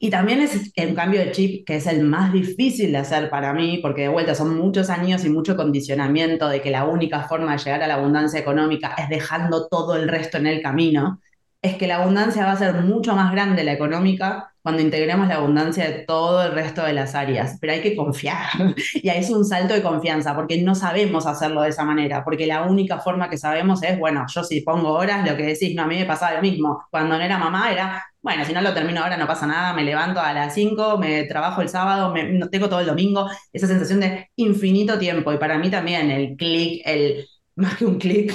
Y 0.00 0.10
también 0.10 0.40
es 0.40 0.70
el 0.76 0.94
cambio 0.94 1.20
de 1.20 1.32
chip 1.32 1.66
que 1.66 1.76
es 1.76 1.86
el 1.86 2.04
más 2.04 2.32
difícil 2.32 2.92
de 2.92 2.98
hacer 2.98 3.28
para 3.30 3.52
mí, 3.52 3.78
porque 3.82 4.02
de 4.02 4.08
vuelta 4.08 4.34
son 4.34 4.56
muchos 4.56 4.90
años 4.90 5.24
y 5.24 5.28
mucho 5.28 5.56
condicionamiento 5.56 6.48
de 6.48 6.62
que 6.62 6.70
la 6.70 6.84
única 6.84 7.24
forma 7.24 7.52
de 7.52 7.58
llegar 7.58 7.82
a 7.82 7.88
la 7.88 7.94
abundancia 7.94 8.38
económica 8.38 8.94
es 8.96 9.08
dejando 9.08 9.66
todo 9.68 9.96
el 9.96 10.08
resto 10.08 10.38
en 10.38 10.46
el 10.46 10.62
camino. 10.62 11.20
Es 11.62 11.76
que 11.76 11.88
la 11.88 11.96
abundancia 11.96 12.44
va 12.44 12.52
a 12.52 12.56
ser 12.56 12.74
mucho 12.82 13.16
más 13.16 13.32
grande 13.32 13.64
la 13.64 13.72
económica 13.72 14.54
cuando 14.68 14.82
integremos 14.82 15.28
la 15.28 15.36
abundancia 15.36 15.88
de 15.88 16.04
todo 16.04 16.44
el 16.44 16.52
resto 16.52 16.82
de 16.82 16.92
las 16.92 17.14
áreas. 17.14 17.56
Pero 17.58 17.72
hay 17.72 17.80
que 17.80 17.96
confiar. 17.96 18.48
Y 19.02 19.08
ahí 19.08 19.20
es 19.20 19.30
un 19.30 19.46
salto 19.46 19.72
de 19.72 19.82
confianza, 19.82 20.34
porque 20.34 20.60
no 20.60 20.74
sabemos 20.74 21.26
hacerlo 21.26 21.62
de 21.62 21.70
esa 21.70 21.84
manera, 21.84 22.22
porque 22.22 22.46
la 22.46 22.64
única 22.64 22.98
forma 22.98 23.30
que 23.30 23.38
sabemos 23.38 23.82
es, 23.82 23.98
bueno, 23.98 24.26
yo 24.28 24.44
si 24.44 24.60
pongo 24.60 24.92
horas, 24.92 25.26
lo 25.26 25.38
que 25.38 25.44
decís, 25.44 25.74
no, 25.74 25.84
a 25.84 25.86
mí 25.86 25.96
me 25.96 26.04
pasaba 26.04 26.34
lo 26.34 26.42
mismo. 26.42 26.84
Cuando 26.90 27.16
no 27.16 27.24
era 27.24 27.38
mamá 27.38 27.72
era, 27.72 28.04
bueno, 28.20 28.44
si 28.44 28.52
no 28.52 28.60
lo 28.60 28.74
termino 28.74 29.00
ahora 29.02 29.16
no 29.16 29.26
pasa 29.26 29.46
nada, 29.46 29.72
me 29.72 29.84
levanto 29.84 30.20
a 30.20 30.34
las 30.34 30.52
5, 30.52 30.98
me 30.98 31.24
trabajo 31.24 31.62
el 31.62 31.70
sábado, 31.70 32.12
me, 32.12 32.46
tengo 32.48 32.68
todo 32.68 32.80
el 32.80 32.86
domingo, 32.86 33.26
esa 33.50 33.66
sensación 33.66 34.00
de 34.00 34.28
infinito 34.36 34.98
tiempo. 34.98 35.32
Y 35.32 35.38
para 35.38 35.56
mí 35.56 35.70
también 35.70 36.10
el 36.10 36.36
clic, 36.36 36.82
el 36.84 37.26
más 37.56 37.76
que 37.76 37.86
un 37.86 37.98
clic, 37.98 38.34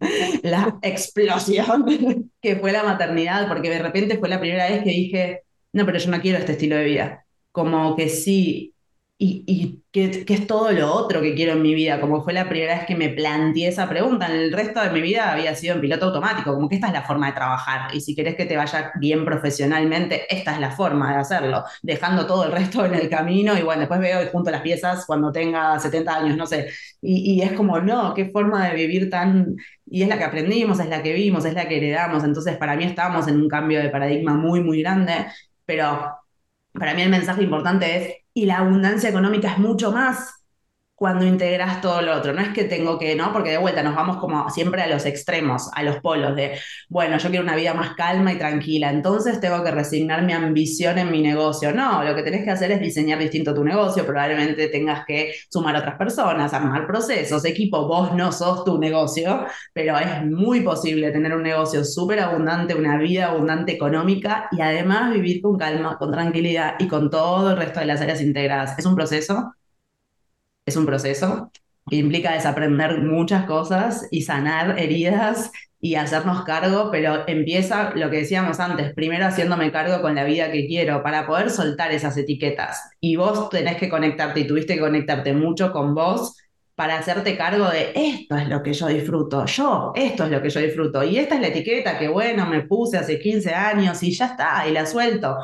la 0.42 0.76
explosión 0.82 1.84
que 2.42 2.56
fue 2.56 2.72
la 2.72 2.82
maternidad, 2.82 3.46
porque 3.46 3.70
de 3.70 3.78
repente 3.78 4.18
fue 4.18 4.28
la 4.28 4.40
primera 4.40 4.68
vez 4.68 4.82
que 4.82 4.90
dije, 4.90 5.42
no, 5.72 5.86
pero 5.86 5.98
yo 5.98 6.10
no 6.10 6.20
quiero 6.20 6.38
este 6.38 6.52
estilo 6.52 6.76
de 6.76 6.84
vida. 6.84 7.26
Como 7.52 7.96
que 7.96 8.08
sí, 8.08 8.74
y, 9.20 9.42
y 9.48 9.82
¿qué, 9.90 10.24
es 10.28 10.46
todo 10.46 10.70
lo 10.70 10.92
otro 10.94 11.20
que 11.20 11.34
quiero 11.34 11.52
en 11.54 11.62
mi 11.62 11.74
vida? 11.74 12.00
Como 12.00 12.22
fue 12.22 12.32
la 12.32 12.48
primera 12.48 12.76
vez 12.76 12.86
que 12.86 12.94
me 12.94 13.08
planteé 13.08 13.66
esa 13.66 13.88
pregunta. 13.88 14.26
En 14.26 14.36
el 14.36 14.52
resto 14.52 14.80
de 14.80 14.90
mi 14.90 15.00
vida 15.00 15.32
había 15.32 15.56
sido 15.56 15.74
en 15.74 15.80
piloto 15.80 16.06
automático, 16.06 16.54
como 16.54 16.68
que 16.68 16.76
esta 16.76 16.86
es 16.86 16.92
la 16.92 17.02
forma 17.02 17.26
de 17.26 17.32
trabajar. 17.32 17.92
Y 17.94 18.00
si 18.00 18.14
querés 18.14 18.36
que 18.36 18.46
te 18.46 18.56
vaya 18.56 18.92
bien 19.00 19.24
profesionalmente, 19.24 20.32
esta 20.32 20.54
es 20.54 20.60
la 20.60 20.70
forma 20.70 21.12
de 21.12 21.18
hacerlo, 21.18 21.64
dejando 21.82 22.26
todo 22.26 22.44
el 22.44 22.52
resto 22.52 22.86
en 22.86 22.94
el 22.94 23.10
camino. 23.10 23.58
Y 23.58 23.62
bueno, 23.62 23.80
después 23.80 23.98
veo 24.00 24.22
y 24.22 24.28
junto 24.28 24.52
las 24.52 24.62
piezas 24.62 25.04
cuando 25.04 25.32
tenga 25.32 25.76
70 25.80 26.16
años, 26.16 26.36
no 26.36 26.46
sé. 26.46 26.68
Y, 27.02 27.32
y 27.34 27.42
es 27.42 27.52
como, 27.54 27.80
no, 27.80 28.14
qué 28.14 28.26
forma 28.30 28.68
de 28.68 28.76
vivir 28.76 29.10
tan. 29.10 29.56
Y 29.90 30.02
es 30.02 30.08
la 30.08 30.18
que 30.18 30.24
aprendimos, 30.24 30.78
es 30.78 30.88
la 30.88 31.02
que 31.02 31.12
vimos, 31.14 31.44
es 31.44 31.54
la 31.54 31.66
que 31.66 31.78
heredamos. 31.78 32.22
Entonces, 32.22 32.56
para 32.56 32.76
mí 32.76 32.84
estamos 32.84 33.26
en 33.26 33.40
un 33.40 33.48
cambio 33.48 33.80
de 33.80 33.88
paradigma 33.88 34.34
muy, 34.34 34.60
muy 34.62 34.80
grande. 34.82 35.26
Pero 35.68 36.16
para 36.72 36.94
mí 36.94 37.02
el 37.02 37.10
mensaje 37.10 37.42
importante 37.42 37.96
es 37.96 38.16
y 38.32 38.46
la 38.46 38.58
abundancia 38.58 39.10
económica 39.10 39.52
es 39.52 39.58
mucho 39.58 39.92
más 39.92 40.37
cuando 40.98 41.24
integras 41.24 41.80
todo 41.80 42.02
lo 42.02 42.16
otro. 42.16 42.32
No 42.32 42.40
es 42.40 42.48
que 42.48 42.64
tengo 42.64 42.98
que, 42.98 43.14
¿no? 43.14 43.32
Porque 43.32 43.50
de 43.50 43.58
vuelta 43.58 43.84
nos 43.84 43.94
vamos 43.94 44.16
como 44.16 44.50
siempre 44.50 44.82
a 44.82 44.88
los 44.88 45.06
extremos, 45.06 45.70
a 45.72 45.84
los 45.84 46.00
polos 46.00 46.34
de, 46.34 46.58
bueno, 46.88 47.18
yo 47.18 47.28
quiero 47.30 47.44
una 47.44 47.54
vida 47.54 47.72
más 47.72 47.94
calma 47.94 48.32
y 48.32 48.36
tranquila, 48.36 48.90
entonces 48.90 49.40
tengo 49.40 49.62
que 49.62 49.70
resignar 49.70 50.24
mi 50.24 50.32
ambición 50.32 50.98
en 50.98 51.12
mi 51.12 51.22
negocio. 51.22 51.72
No, 51.72 52.02
lo 52.02 52.16
que 52.16 52.24
tenés 52.24 52.42
que 52.44 52.50
hacer 52.50 52.72
es 52.72 52.80
diseñar 52.80 53.20
distinto 53.20 53.54
tu 53.54 53.62
negocio, 53.62 54.04
probablemente 54.04 54.68
tengas 54.68 55.04
que 55.06 55.34
sumar 55.48 55.76
a 55.76 55.80
otras 55.80 55.96
personas, 55.96 56.52
armar 56.52 56.86
procesos, 56.88 57.44
equipo, 57.44 57.86
vos 57.86 58.12
no 58.14 58.32
sos 58.32 58.64
tu 58.64 58.78
negocio, 58.78 59.46
pero 59.72 59.96
es 59.98 60.24
muy 60.26 60.62
posible 60.62 61.12
tener 61.12 61.32
un 61.32 61.44
negocio 61.44 61.84
súper 61.84 62.18
abundante, 62.18 62.74
una 62.74 62.98
vida 62.98 63.26
abundante 63.28 63.70
económica 63.72 64.48
y 64.50 64.60
además 64.60 65.12
vivir 65.12 65.40
con 65.42 65.56
calma, 65.56 65.96
con 65.96 66.10
tranquilidad 66.10 66.74
y 66.80 66.88
con 66.88 67.08
todo 67.08 67.50
el 67.50 67.56
resto 67.56 67.78
de 67.78 67.86
las 67.86 68.00
áreas 68.00 68.20
integradas. 68.20 68.76
Es 68.76 68.84
un 68.84 68.96
proceso 68.96 69.52
es 70.68 70.76
un 70.76 70.86
proceso 70.86 71.50
que 71.88 71.96
implica 71.96 72.32
desaprender 72.32 72.98
muchas 73.00 73.44
cosas 73.46 74.06
y 74.10 74.22
sanar 74.22 74.78
heridas 74.78 75.50
y 75.80 75.94
hacernos 75.94 76.44
cargo, 76.44 76.90
pero 76.90 77.26
empieza 77.28 77.92
lo 77.94 78.10
que 78.10 78.18
decíamos 78.18 78.58
antes, 78.58 78.92
primero 78.94 79.26
haciéndome 79.26 79.70
cargo 79.70 80.02
con 80.02 80.14
la 80.14 80.24
vida 80.24 80.50
que 80.50 80.66
quiero 80.66 81.02
para 81.02 81.26
poder 81.26 81.50
soltar 81.50 81.92
esas 81.92 82.16
etiquetas. 82.16 82.90
Y 83.00 83.16
vos 83.16 83.48
tenés 83.48 83.76
que 83.76 83.88
conectarte 83.88 84.40
y 84.40 84.46
tuviste 84.46 84.74
que 84.74 84.80
conectarte 84.80 85.32
mucho 85.32 85.72
con 85.72 85.94
vos 85.94 86.36
para 86.74 86.96
hacerte 86.96 87.36
cargo 87.36 87.68
de 87.70 87.90
esto 87.92 88.36
es 88.36 88.48
lo 88.48 88.62
que 88.62 88.72
yo 88.72 88.86
disfruto, 88.86 89.44
yo, 89.46 89.92
esto 89.96 90.24
es 90.24 90.30
lo 90.30 90.40
que 90.40 90.48
yo 90.48 90.60
disfruto. 90.60 91.02
Y 91.02 91.18
esta 91.18 91.34
es 91.34 91.40
la 91.40 91.48
etiqueta 91.48 91.98
que, 91.98 92.06
bueno, 92.06 92.46
me 92.46 92.62
puse 92.62 92.96
hace 92.96 93.18
15 93.18 93.52
años 93.52 94.00
y 94.02 94.12
ya 94.12 94.26
está, 94.26 94.64
y 94.68 94.72
la 94.72 94.86
suelto. 94.86 95.38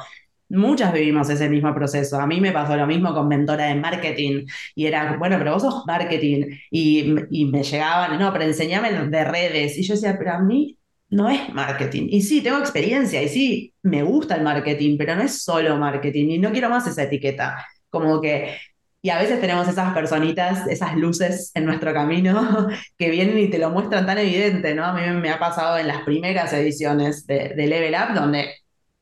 Muchas 0.55 0.93
vivimos 0.93 1.29
ese 1.31 1.49
mismo 1.49 1.75
proceso. 1.75 2.21
A 2.21 2.27
mí 2.27 2.41
me 2.41 2.53
pasó 2.53 2.77
lo 2.77 2.87
mismo 2.87 3.13
con 3.15 3.29
mentora 3.29 3.67
de 3.67 3.75
marketing 3.75 4.47
y 4.75 4.87
era, 4.87 5.17
bueno, 5.19 5.37
pero 5.39 5.53
vos 5.55 5.63
sos 5.63 5.85
marketing 5.87 6.47
y, 6.71 7.15
y 7.31 7.45
me 7.47 7.63
llegaban, 7.63 8.19
no, 8.19 8.33
pero 8.33 8.45
enseñame 8.45 8.93
de 8.93 9.25
redes. 9.25 9.77
Y 9.79 9.83
yo 9.83 9.95
decía, 9.95 10.17
pero 10.19 10.33
a 10.35 10.39
mí 10.41 10.79
no 11.11 11.29
es 11.31 11.53
marketing. 11.53 12.09
Y 12.11 12.23
sí, 12.23 12.43
tengo 12.43 12.59
experiencia 12.59 13.23
y 13.23 13.29
sí, 13.29 13.75
me 13.83 14.03
gusta 14.03 14.37
el 14.37 14.43
marketing, 14.43 14.97
pero 14.99 15.15
no 15.17 15.23
es 15.23 15.43
solo 15.43 15.77
marketing 15.77 16.29
y 16.31 16.39
no 16.39 16.53
quiero 16.53 16.69
más 16.71 16.87
esa 16.87 17.05
etiqueta. 17.05 17.65
Como 17.89 18.21
que, 18.21 18.57
y 19.03 19.11
a 19.11 19.19
veces 19.19 19.41
tenemos 19.41 19.69
esas 19.69 19.95
personitas, 19.95 20.67
esas 20.67 20.97
luces 20.97 21.53
en 21.55 21.67
nuestro 21.67 21.93
camino 21.93 22.69
que 22.99 23.11
vienen 23.11 23.39
y 23.39 23.49
te 23.49 23.59
lo 23.59 23.71
muestran 23.71 24.07
tan 24.07 24.19
evidente, 24.19 24.75
¿no? 24.75 24.85
A 24.85 24.93
mí 24.95 25.03
me 25.21 25.31
ha 25.31 25.39
pasado 25.39 25.79
en 25.79 25.87
las 25.89 26.03
primeras 26.03 26.53
ediciones 26.53 27.27
de, 27.27 27.51
de 27.57 27.67
Level 27.67 27.95
Up, 27.95 28.15
donde 28.15 28.55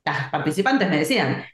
las 0.05 0.31
participantes 0.31 0.89
me 0.89 0.99
decían, 0.99 1.45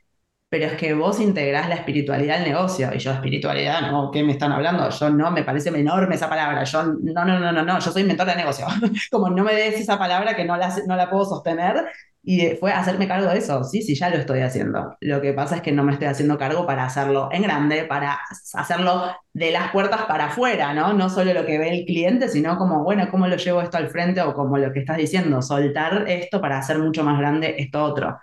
pero 0.48 0.66
es 0.66 0.74
que 0.74 0.94
vos 0.94 1.20
integrás 1.20 1.68
la 1.68 1.74
espiritualidad 1.74 2.38
al 2.38 2.44
negocio. 2.44 2.90
Y 2.94 2.98
yo, 2.98 3.12
espiritualidad, 3.12 3.90
no, 3.90 4.10
¿qué 4.10 4.22
me 4.22 4.32
están 4.32 4.52
hablando? 4.52 4.88
Yo 4.90 5.10
no, 5.10 5.30
me 5.30 5.42
parece 5.44 5.68
enorme 5.70 6.14
esa 6.14 6.28
palabra. 6.28 6.64
Yo, 6.64 6.84
no, 6.84 7.24
no, 7.24 7.38
no, 7.38 7.52
no, 7.52 7.62
no, 7.62 7.78
yo 7.78 7.90
soy 7.92 8.04
mentor 8.04 8.28
de 8.28 8.36
negocio. 8.36 8.66
Como 9.10 9.28
no 9.28 9.44
me 9.44 9.54
des 9.54 9.80
esa 9.80 9.98
palabra 9.98 10.34
que 10.34 10.44
no 10.46 10.56
la, 10.56 10.74
no 10.86 10.96
la 10.96 11.10
puedo 11.10 11.26
sostener. 11.26 11.84
Y 12.22 12.56
fue 12.56 12.72
hacerme 12.72 13.06
cargo 13.06 13.28
de 13.30 13.38
eso. 13.38 13.62
Sí, 13.64 13.82
sí, 13.82 13.94
ya 13.94 14.08
lo 14.10 14.16
estoy 14.16 14.40
haciendo. 14.40 14.96
Lo 15.00 15.20
que 15.20 15.32
pasa 15.34 15.56
es 15.56 15.62
que 15.62 15.72
no 15.72 15.84
me 15.84 15.92
estoy 15.92 16.08
haciendo 16.08 16.38
cargo 16.38 16.66
para 16.66 16.84
hacerlo 16.84 17.28
en 17.32 17.42
grande, 17.42 17.84
para 17.84 18.18
hacerlo 18.54 19.14
de 19.34 19.50
las 19.50 19.70
puertas 19.70 20.02
para 20.06 20.26
afuera, 20.26 20.72
¿no? 20.74 20.92
No 20.94 21.10
solo 21.10 21.32
lo 21.34 21.44
que 21.46 21.58
ve 21.58 21.70
el 21.70 21.84
cliente, 21.86 22.28
sino 22.28 22.56
como, 22.58 22.82
bueno, 22.84 23.08
¿cómo 23.10 23.28
lo 23.28 23.36
llevo 23.36 23.62
esto 23.62 23.76
al 23.78 23.88
frente? 23.90 24.20
O 24.22 24.34
como 24.34 24.58
lo 24.58 24.72
que 24.72 24.80
estás 24.80 24.96
diciendo, 24.96 25.42
soltar 25.42 26.04
esto 26.08 26.40
para 26.40 26.58
hacer 26.58 26.78
mucho 26.78 27.04
más 27.04 27.18
grande 27.18 27.54
esto 27.58 27.82
otro 27.84 28.18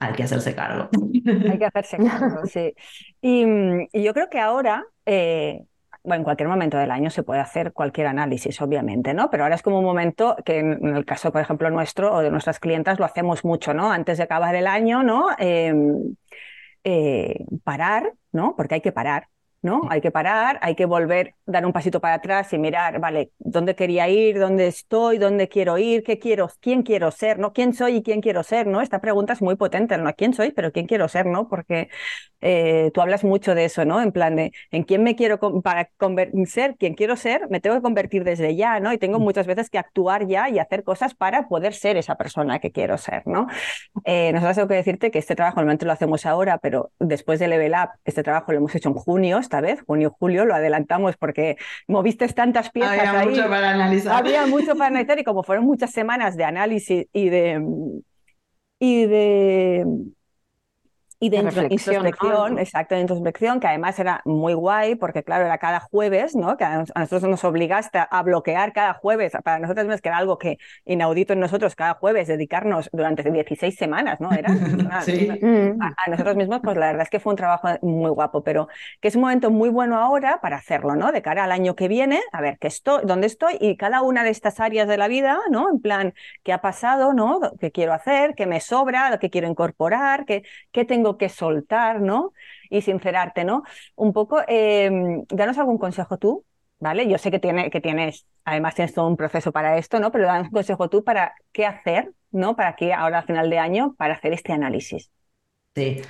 hay 0.00 0.14
que 0.14 0.22
hacerse 0.22 0.54
cargo. 0.54 0.88
Hay 1.50 1.58
que 1.58 1.66
hacerse 1.66 1.98
cargo, 1.98 2.40
sí. 2.46 2.74
Y, 3.20 3.44
yo 4.02 4.14
creo 4.14 4.30
que 4.30 4.40
ahora, 4.40 4.84
eh, 5.04 5.62
bueno, 6.02 6.20
en 6.20 6.24
cualquier 6.24 6.48
momento 6.48 6.78
del 6.78 6.90
año 6.90 7.10
se 7.10 7.22
puede 7.22 7.40
hacer 7.40 7.74
cualquier 7.74 8.06
análisis, 8.06 8.60
obviamente, 8.62 9.12
¿no? 9.12 9.30
Pero 9.30 9.42
ahora 9.44 9.56
es 9.56 9.62
como 9.62 9.78
un 9.78 9.84
momento 9.84 10.36
que 10.44 10.58
en, 10.58 10.96
el 10.96 11.04
caso, 11.04 11.30
por 11.30 11.42
ejemplo, 11.42 11.70
nuestro 11.70 12.14
o 12.14 12.20
de 12.22 12.30
nuestras 12.30 12.58
clientas 12.58 12.98
lo 12.98 13.04
hacemos 13.04 13.44
mucho, 13.44 13.74
¿no? 13.74 13.92
Antes 13.92 14.16
de 14.16 14.24
acabar 14.24 14.54
el 14.54 14.66
año, 14.66 15.02
¿no? 15.02 15.28
Em, 15.38 16.16
eh, 16.82 17.44
parar, 17.62 18.14
¿no? 18.32 18.56
Porque 18.56 18.76
hay 18.76 18.80
que 18.80 18.92
parar 18.92 19.28
¿no? 19.62 19.82
Hay 19.90 20.00
que 20.00 20.10
parar, 20.10 20.58
hay 20.62 20.74
que 20.74 20.86
volver, 20.86 21.34
dar 21.46 21.66
un 21.66 21.72
pasito 21.72 22.00
para 22.00 22.14
atrás 22.14 22.52
y 22.52 22.58
mirar, 22.58 22.98
vale, 23.00 23.32
dónde 23.38 23.74
quería 23.74 24.08
ir, 24.08 24.38
dónde 24.38 24.66
estoy, 24.66 25.18
dónde 25.18 25.48
quiero 25.48 25.76
ir, 25.78 26.02
qué 26.02 26.18
quiero, 26.18 26.50
quién 26.60 26.82
quiero 26.82 27.10
ser, 27.10 27.38
¿no? 27.38 27.52
¿Quién 27.52 27.74
soy 27.74 27.96
y 27.96 28.02
quién 28.02 28.20
quiero 28.20 28.42
ser, 28.42 28.66
¿no? 28.66 28.80
Esta 28.80 29.00
pregunta 29.00 29.34
es 29.34 29.42
muy 29.42 29.56
potente, 29.56 29.96
¿no? 29.98 30.12
¿Quién 30.14 30.32
soy, 30.32 30.52
pero 30.52 30.72
quién 30.72 30.86
quiero 30.86 31.08
ser, 31.08 31.26
¿no? 31.26 31.48
Porque 31.48 31.88
eh, 32.40 32.90
tú 32.94 33.00
hablas 33.02 33.24
mucho 33.24 33.54
de 33.54 33.66
eso, 33.66 33.84
¿no? 33.84 34.00
En 34.00 34.12
plan 34.12 34.36
de, 34.36 34.52
¿en 34.70 34.84
quién 34.84 35.02
me 35.02 35.14
quiero, 35.14 35.38
para 35.62 35.90
ser 36.46 36.76
quién 36.78 36.94
quiero 36.94 37.16
ser, 37.16 37.48
me 37.50 37.60
tengo 37.60 37.76
que 37.76 37.82
convertir 37.82 38.24
desde 38.24 38.56
ya, 38.56 38.80
¿no? 38.80 38.92
Y 38.92 38.98
tengo 38.98 39.18
mm. 39.18 39.22
muchas 39.22 39.46
veces 39.46 39.68
que 39.68 39.78
actuar 39.78 40.26
ya 40.26 40.48
y 40.48 40.58
hacer 40.58 40.84
cosas 40.84 41.14
para 41.14 41.48
poder 41.48 41.74
ser 41.74 41.96
esa 41.96 42.14
persona 42.16 42.58
que 42.58 42.72
quiero 42.72 42.96
ser, 42.98 43.26
¿no? 43.26 43.46
Eh, 44.04 44.32
nosotros 44.32 44.56
tengo 44.56 44.68
que 44.68 44.74
decirte 44.74 45.10
que 45.10 45.18
este 45.18 45.34
trabajo 45.36 45.56
normalmente 45.56 45.84
lo 45.84 45.92
hacemos 45.92 46.24
ahora, 46.26 46.58
pero 46.58 46.92
después 46.98 47.38
de 47.40 47.48
Level 47.48 47.72
Up, 47.72 47.90
este 48.04 48.22
trabajo 48.22 48.52
lo 48.52 48.58
hemos 48.58 48.74
hecho 48.74 48.88
en 48.88 48.94
junio, 48.94 49.38
esta 49.50 49.60
vez, 49.60 49.82
junio-julio, 49.84 50.44
lo 50.44 50.54
adelantamos 50.54 51.16
porque 51.16 51.56
moviste 51.88 52.28
tantas 52.28 52.70
piezas 52.70 53.08
Había 53.08 53.24
mucho 53.24 53.48
para 53.48 53.70
analizar. 53.70 54.16
Había 54.16 54.46
mucho 54.46 54.76
para 54.76 54.86
analizar 54.86 55.18
y 55.18 55.24
como 55.24 55.42
fueron 55.42 55.64
muchas 55.64 55.90
semanas 55.90 56.36
de 56.36 56.44
análisis 56.44 57.06
y 57.12 57.28
de... 57.28 57.60
Y 58.82 59.06
de 59.06 59.84
y 61.22 61.28
de, 61.28 61.36
introspección, 61.36 62.06
exacto, 62.58 62.94
de 62.94 63.02
introspección, 63.02 63.60
que 63.60 63.66
además 63.66 63.98
era 63.98 64.22
muy 64.24 64.54
guay, 64.54 64.94
porque 64.94 65.22
claro, 65.22 65.44
era 65.44 65.58
cada 65.58 65.78
jueves, 65.78 66.34
¿no? 66.34 66.56
Que 66.56 66.64
a 66.64 66.78
nosotros 66.78 67.24
nos 67.24 67.44
obligaste 67.44 67.98
a 68.10 68.22
bloquear 68.22 68.72
cada 68.72 68.94
jueves, 68.94 69.34
para 69.44 69.58
nosotros 69.58 70.00
que 70.00 70.08
era 70.08 70.16
algo 70.16 70.38
que 70.38 70.56
inaudito 70.86 71.34
en 71.34 71.40
nosotros, 71.40 71.74
cada 71.76 71.92
jueves 71.92 72.26
dedicarnos 72.26 72.88
durante 72.90 73.30
16 73.30 73.76
semanas, 73.76 74.18
¿no? 74.18 74.32
Era 74.32 74.48
sí. 75.04 75.28
a, 75.78 76.10
nosotros 76.10 76.36
mismos, 76.36 76.60
pues 76.64 76.78
la 76.78 76.86
verdad 76.86 77.02
es 77.02 77.10
que 77.10 77.20
fue 77.20 77.34
un 77.34 77.36
trabajo 77.36 77.68
muy 77.82 78.10
guapo, 78.10 78.42
pero 78.42 78.68
que 79.02 79.08
es 79.08 79.14
un 79.14 79.20
momento 79.20 79.50
muy 79.50 79.68
bueno 79.68 79.98
ahora 79.98 80.40
para 80.40 80.56
hacerlo, 80.56 80.96
¿no? 80.96 81.12
De 81.12 81.20
cara 81.20 81.44
al 81.44 81.52
año 81.52 81.76
que 81.76 81.86
viene, 81.86 82.22
a 82.32 82.40
ver, 82.40 82.56
¿qué 82.58 82.68
estoy, 82.68 83.02
dónde 83.04 83.26
estoy? 83.26 83.58
Y 83.60 83.76
cada 83.76 84.00
una 84.00 84.24
de 84.24 84.30
estas 84.30 84.58
áreas 84.58 84.88
de 84.88 84.96
la 84.96 85.06
vida, 85.06 85.38
¿no? 85.50 85.68
En 85.70 85.82
plan, 85.82 86.14
¿qué 86.44 86.54
ha 86.54 86.62
pasado, 86.62 87.12
¿no? 87.12 87.40
¿Qué 87.60 87.72
quiero 87.72 87.92
hacer? 87.92 88.34
¿Qué 88.34 88.46
me 88.46 88.60
sobra? 88.60 89.18
¿Qué 89.20 89.28
quiero 89.28 89.48
incorporar? 89.48 90.24
¿Qué, 90.24 90.44
qué 90.72 90.86
tengo 90.86 91.09
que 91.18 91.28
soltar, 91.28 92.00
¿no? 92.00 92.32
Y 92.68 92.82
sincerarte, 92.82 93.44
¿no? 93.44 93.62
Un 93.96 94.12
poco, 94.12 94.40
eh, 94.48 94.90
danos 95.28 95.58
algún 95.58 95.78
consejo 95.78 96.18
tú, 96.18 96.44
¿vale? 96.78 97.08
Yo 97.08 97.18
sé 97.18 97.30
que, 97.30 97.38
tiene, 97.38 97.70
que 97.70 97.80
tienes, 97.80 98.26
además 98.44 98.74
tienes 98.74 98.94
todo 98.94 99.06
un 99.06 99.16
proceso 99.16 99.52
para 99.52 99.78
esto, 99.78 100.00
¿no? 100.00 100.10
Pero 100.12 100.26
danos 100.26 100.48
un 100.48 100.52
consejo 100.52 100.88
tú 100.88 101.04
para 101.04 101.34
qué 101.52 101.66
hacer, 101.66 102.12
¿no? 102.30 102.56
Para 102.56 102.76
que 102.76 102.92
ahora 102.92 103.20
a 103.20 103.22
final 103.22 103.50
de 103.50 103.58
año, 103.58 103.94
para 103.96 104.14
hacer 104.14 104.32
este 104.32 104.52
análisis. 104.52 105.10
Sí. 105.74 106.02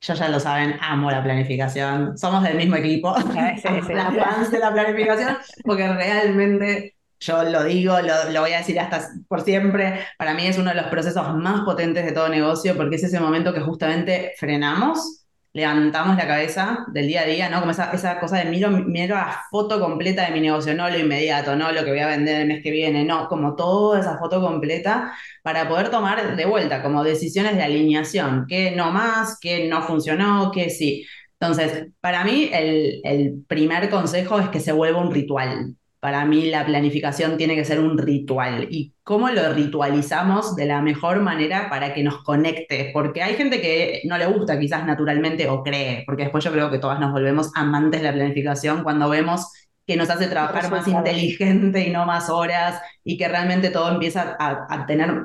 Yo 0.00 0.14
ya 0.14 0.28
lo 0.28 0.40
saben, 0.40 0.74
amo 0.80 1.12
la 1.12 1.22
planificación. 1.22 2.18
Somos 2.18 2.42
del 2.42 2.56
mismo 2.56 2.76
equipo. 2.76 3.14
Sí, 3.62 3.68
sí, 3.86 3.94
la 3.94 4.10
fans 4.10 4.50
de 4.50 4.58
la 4.58 4.72
planificación, 4.72 5.36
porque 5.64 5.86
realmente 5.86 6.96
yo 7.22 7.44
lo 7.44 7.62
digo, 7.64 7.96
lo, 8.00 8.40
voy 8.40 8.52
a 8.52 8.58
decir 8.58 8.78
hasta 8.80 9.08
por 9.28 9.42
siempre, 9.42 10.00
para 10.18 10.34
mí 10.34 10.46
es 10.46 10.58
uno 10.58 10.70
de 10.70 10.76
los 10.76 10.86
procesos 10.86 11.34
más 11.36 11.60
potentes 11.62 12.04
de 12.04 12.12
todo 12.12 12.28
negocio 12.28 12.76
porque 12.76 12.96
es 12.96 13.04
ese 13.04 13.20
momento 13.20 13.54
que 13.54 13.60
justamente 13.60 14.32
frenamos, 14.38 15.24
levantamos 15.52 16.16
la 16.16 16.26
cabeza 16.26 16.84
del 16.88 17.06
día 17.06 17.20
a 17.22 17.26
día, 17.26 17.48
¿no? 17.48 17.60
Como 17.60 17.70
esa, 17.70 17.92
esa 17.92 18.18
cosa 18.18 18.38
de 18.38 18.46
miro, 18.46 18.70
miro 18.70 19.14
la 19.14 19.40
foto 19.50 19.78
completa 19.78 20.24
de 20.26 20.32
mi 20.32 20.40
negocio, 20.40 20.74
no 20.74 20.88
lo 20.88 20.98
inmediato, 20.98 21.54
no 21.54 21.70
lo 21.70 21.84
que 21.84 21.90
voy 21.90 22.00
a 22.00 22.08
vender 22.08 22.40
el 22.40 22.48
mes 22.48 22.62
que 22.62 22.70
viene, 22.72 23.04
no, 23.04 23.28
como 23.28 23.54
toda 23.54 24.00
esa 24.00 24.18
foto 24.18 24.40
completa 24.40 25.12
para 25.42 25.68
poder 25.68 25.90
tomar 25.90 26.34
de 26.36 26.44
vuelta 26.46 26.82
como 26.82 27.04
decisiones 27.04 27.54
de 27.56 27.62
alineación, 27.62 28.46
que 28.48 28.72
no 28.72 28.90
más, 28.90 29.38
que 29.40 29.68
no 29.68 29.82
funcionó, 29.82 30.50
que 30.50 30.70
sí. 30.70 31.06
Entonces, 31.38 31.88
para 32.00 32.24
mí 32.24 32.50
el, 32.52 33.00
el 33.04 33.44
primer 33.46 33.90
consejo 33.90 34.40
es 34.40 34.48
que 34.48 34.60
se 34.60 34.72
vuelva 34.72 35.00
un 35.00 35.12
ritual, 35.12 35.76
para 36.02 36.24
mí 36.24 36.50
la 36.50 36.66
planificación 36.66 37.36
tiene 37.36 37.54
que 37.54 37.64
ser 37.64 37.78
un 37.78 37.96
ritual. 37.96 38.66
¿Y 38.68 38.92
cómo 39.04 39.30
lo 39.30 39.52
ritualizamos 39.52 40.56
de 40.56 40.66
la 40.66 40.82
mejor 40.82 41.20
manera 41.20 41.70
para 41.70 41.94
que 41.94 42.02
nos 42.02 42.24
conecte? 42.24 42.90
Porque 42.92 43.22
hay 43.22 43.36
gente 43.36 43.60
que 43.60 44.00
no 44.06 44.18
le 44.18 44.26
gusta 44.26 44.58
quizás 44.58 44.84
naturalmente 44.84 45.48
o 45.48 45.62
cree, 45.62 46.02
porque 46.04 46.24
después 46.24 46.42
yo 46.42 46.50
creo 46.50 46.72
que 46.72 46.80
todas 46.80 46.98
nos 46.98 47.12
volvemos 47.12 47.52
amantes 47.54 48.00
de 48.00 48.08
la 48.08 48.14
planificación 48.14 48.82
cuando 48.82 49.08
vemos 49.08 49.46
que 49.86 49.96
nos 49.96 50.10
hace 50.10 50.26
trabajar 50.26 50.72
más 50.72 50.88
inteligente 50.88 51.86
y 51.86 51.90
no 51.90 52.04
más 52.04 52.28
horas 52.30 52.82
y 53.04 53.16
que 53.16 53.28
realmente 53.28 53.70
todo 53.70 53.92
empieza 53.92 54.36
a, 54.40 54.66
a 54.68 54.86
tener 54.86 55.22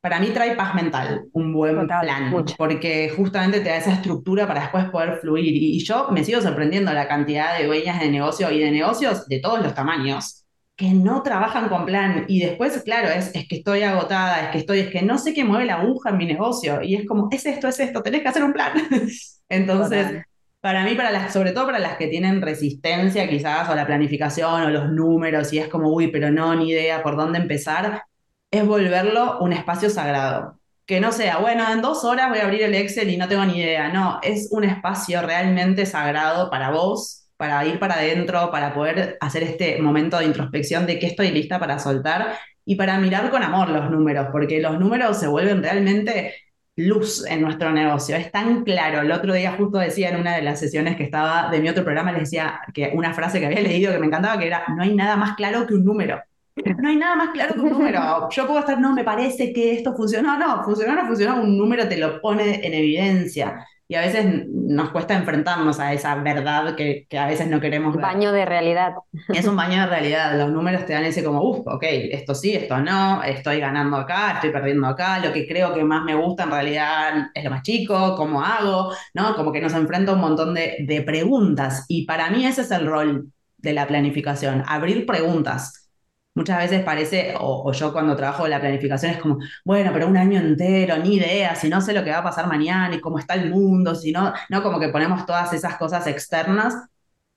para 0.00 0.18
mí 0.18 0.30
trae 0.30 0.56
paz 0.56 0.74
mental, 0.74 1.26
un 1.32 1.52
buen 1.52 1.86
plan, 1.86 2.34
porque 2.56 3.12
justamente 3.14 3.60
te 3.60 3.68
da 3.68 3.76
esa 3.76 3.92
estructura 3.92 4.46
para 4.46 4.62
después 4.62 4.86
poder 4.86 5.18
fluir. 5.20 5.54
Y, 5.54 5.84
yo 5.84 6.08
me 6.10 6.24
sigo 6.24 6.40
sorprendiendo 6.40 6.92
la 6.92 7.06
cantidad 7.06 7.58
de 7.58 7.66
dueñas 7.66 8.00
de 8.00 8.10
negocio 8.10 8.50
y 8.50 8.60
de 8.60 8.70
negocios 8.70 9.26
de 9.28 9.40
todos 9.40 9.62
los 9.62 9.74
tamaños 9.74 10.46
que 10.74 10.94
no 10.94 11.22
trabajan 11.22 11.68
con 11.68 11.84
plan. 11.84 12.24
Y 12.28 12.40
después, 12.40 12.82
claro, 12.82 13.08
es, 13.08 13.30
es 13.34 13.46
que 13.46 13.56
estoy 13.56 13.82
agotada, 13.82 14.44
es 14.44 14.48
que 14.48 14.58
estoy, 14.58 14.78
es 14.78 14.88
que 14.88 15.02
no 15.02 15.18
sé 15.18 15.34
qué 15.34 15.44
mueve 15.44 15.66
la 15.66 15.74
aguja 15.74 16.08
en 16.08 16.16
mi 16.16 16.24
negocio. 16.24 16.80
Y 16.82 16.94
es 16.94 17.06
como, 17.06 17.28
es 17.30 17.44
esto, 17.44 17.68
es 17.68 17.78
esto, 17.78 18.02
tenés 18.02 18.22
que 18.22 18.28
hacer 18.28 18.44
un 18.44 18.54
plan. 18.54 18.72
Entonces, 19.50 20.22
para 20.62 20.84
mí, 20.84 20.94
para 20.94 21.10
las, 21.10 21.34
sobre 21.34 21.52
todo 21.52 21.66
para 21.66 21.78
las 21.78 21.98
que 21.98 22.06
tienen 22.06 22.40
resistencia 22.40 23.28
quizás 23.28 23.68
o 23.68 23.74
la 23.74 23.86
planificación 23.86 24.62
o 24.62 24.70
los 24.70 24.90
números 24.90 25.52
y 25.52 25.58
es 25.58 25.68
como, 25.68 25.92
uy, 25.92 26.08
pero 26.08 26.30
no, 26.30 26.54
ni 26.54 26.70
idea 26.70 27.02
por 27.02 27.16
dónde 27.16 27.38
empezar, 27.38 28.04
es 28.50 28.66
volverlo 28.66 29.38
un 29.40 29.52
espacio 29.52 29.90
sagrado. 29.90 30.58
Que 30.86 31.00
no 31.00 31.12
sea, 31.12 31.38
bueno, 31.38 31.64
en 31.72 31.82
dos 31.82 32.04
horas 32.04 32.30
voy 32.30 32.40
a 32.40 32.44
abrir 32.44 32.62
el 32.62 32.74
Excel 32.74 33.10
y 33.10 33.16
no 33.16 33.28
tengo 33.28 33.44
ni 33.44 33.58
idea. 33.58 33.90
No, 33.90 34.18
es 34.22 34.48
un 34.50 34.64
espacio 34.64 35.22
realmente 35.22 35.86
sagrado 35.86 36.50
para 36.50 36.70
vos, 36.70 37.28
para 37.36 37.64
ir 37.64 37.78
para 37.78 37.94
adentro, 37.94 38.50
para 38.50 38.74
poder 38.74 39.16
hacer 39.20 39.44
este 39.44 39.80
momento 39.80 40.18
de 40.18 40.26
introspección 40.26 40.86
de 40.86 40.98
qué 40.98 41.06
estoy 41.06 41.30
lista 41.30 41.60
para 41.60 41.78
soltar 41.78 42.34
y 42.64 42.74
para 42.74 42.98
mirar 42.98 43.30
con 43.30 43.42
amor 43.42 43.70
los 43.70 43.90
números, 43.90 44.28
porque 44.32 44.60
los 44.60 44.78
números 44.78 45.18
se 45.18 45.28
vuelven 45.28 45.62
realmente 45.62 46.34
luz 46.76 47.24
en 47.26 47.42
nuestro 47.42 47.70
negocio. 47.70 48.16
Es 48.16 48.32
tan 48.32 48.64
claro. 48.64 49.00
El 49.02 49.12
otro 49.12 49.34
día 49.34 49.52
justo 49.52 49.78
decía 49.78 50.10
en 50.10 50.16
una 50.16 50.34
de 50.36 50.42
las 50.42 50.58
sesiones 50.58 50.96
que 50.96 51.04
estaba 51.04 51.50
de 51.50 51.60
mi 51.60 51.68
otro 51.68 51.84
programa, 51.84 52.12
les 52.12 52.22
decía 52.22 52.60
que 52.74 52.92
una 52.94 53.14
frase 53.14 53.38
que 53.40 53.46
había 53.46 53.60
leído 53.60 53.92
que 53.92 53.98
me 53.98 54.06
encantaba, 54.06 54.38
que 54.38 54.46
era, 54.46 54.64
no 54.76 54.82
hay 54.82 54.94
nada 54.94 55.16
más 55.16 55.36
claro 55.36 55.66
que 55.66 55.74
un 55.74 55.84
número. 55.84 56.20
No 56.56 56.88
hay 56.88 56.96
nada 56.96 57.16
más 57.16 57.30
claro 57.30 57.54
que 57.54 57.60
un 57.60 57.70
número. 57.70 58.28
Yo 58.30 58.46
puedo 58.46 58.60
estar, 58.60 58.78
no, 58.80 58.92
me 58.94 59.04
parece 59.04 59.52
que 59.52 59.72
esto 59.72 59.94
funcionó. 59.94 60.38
No, 60.38 60.62
funcionó, 60.64 60.94
no 60.94 61.06
funcionó. 61.06 61.40
Un 61.40 61.56
número 61.56 61.88
te 61.88 61.96
lo 61.96 62.20
pone 62.20 62.64
en 62.66 62.74
evidencia. 62.74 63.66
Y 63.90 63.96
a 63.96 64.02
veces 64.02 64.46
nos 64.48 64.90
cuesta 64.90 65.16
enfrentarnos 65.16 65.80
a 65.80 65.92
esa 65.92 66.14
verdad 66.14 66.76
que, 66.76 67.06
que 67.08 67.18
a 67.18 67.26
veces 67.26 67.48
no 67.48 67.60
queremos 67.60 67.96
ver. 67.96 68.02
Baño 68.02 68.30
de 68.30 68.44
realidad. 68.44 68.94
Es 69.34 69.48
un 69.48 69.56
baño 69.56 69.80
de 69.80 69.86
realidad. 69.88 70.38
Los 70.38 70.52
números 70.52 70.86
te 70.86 70.92
dan 70.92 71.04
ese 71.04 71.24
como, 71.24 71.42
uff, 71.42 71.66
ok, 71.66 71.82
esto 71.82 72.36
sí, 72.36 72.54
esto 72.54 72.78
no, 72.78 73.20
estoy 73.24 73.58
ganando 73.58 73.96
acá, 73.96 74.34
estoy 74.34 74.50
perdiendo 74.50 74.86
acá, 74.86 75.18
lo 75.18 75.32
que 75.32 75.44
creo 75.44 75.74
que 75.74 75.82
más 75.82 76.04
me 76.04 76.14
gusta 76.14 76.44
en 76.44 76.52
realidad 76.52 77.30
es 77.34 77.42
lo 77.42 77.50
más 77.50 77.62
chico, 77.62 78.14
cómo 78.14 78.44
hago, 78.44 78.92
¿no? 79.12 79.34
Como 79.34 79.50
que 79.50 79.60
nos 79.60 79.74
enfrenta 79.74 80.12
a 80.12 80.14
un 80.14 80.20
montón 80.20 80.54
de, 80.54 80.76
de 80.86 81.02
preguntas. 81.02 81.84
Y 81.88 82.06
para 82.06 82.30
mí 82.30 82.46
ese 82.46 82.60
es 82.60 82.70
el 82.70 82.86
rol 82.86 83.32
de 83.58 83.72
la 83.72 83.88
planificación, 83.88 84.62
abrir 84.68 85.04
preguntas 85.04 85.89
Muchas 86.34 86.58
veces 86.58 86.82
parece, 86.84 87.34
o, 87.40 87.72
yo 87.72 87.92
cuando 87.92 88.16
trabajo 88.16 88.46
la 88.46 88.60
planificación 88.60 89.12
es 89.12 89.18
como, 89.18 89.38
bueno, 89.64 89.90
pero 89.92 90.06
un 90.06 90.16
año 90.16 90.38
entero, 90.38 90.96
ni 90.98 91.16
idea, 91.16 91.56
si 91.56 91.68
no 91.68 91.80
sé 91.80 91.92
lo 91.92 92.04
que 92.04 92.10
va 92.10 92.18
a 92.18 92.22
pasar 92.22 92.46
mañana 92.46 92.94
y 92.94 93.00
cómo 93.00 93.18
está 93.18 93.34
el 93.34 93.50
mundo, 93.50 93.94
si 93.94 94.12
no, 94.12 94.32
no 94.48 94.62
como 94.62 94.78
que 94.78 94.88
ponemos 94.90 95.26
todas 95.26 95.52
esas 95.52 95.76
cosas 95.76 96.06
externas, 96.06 96.74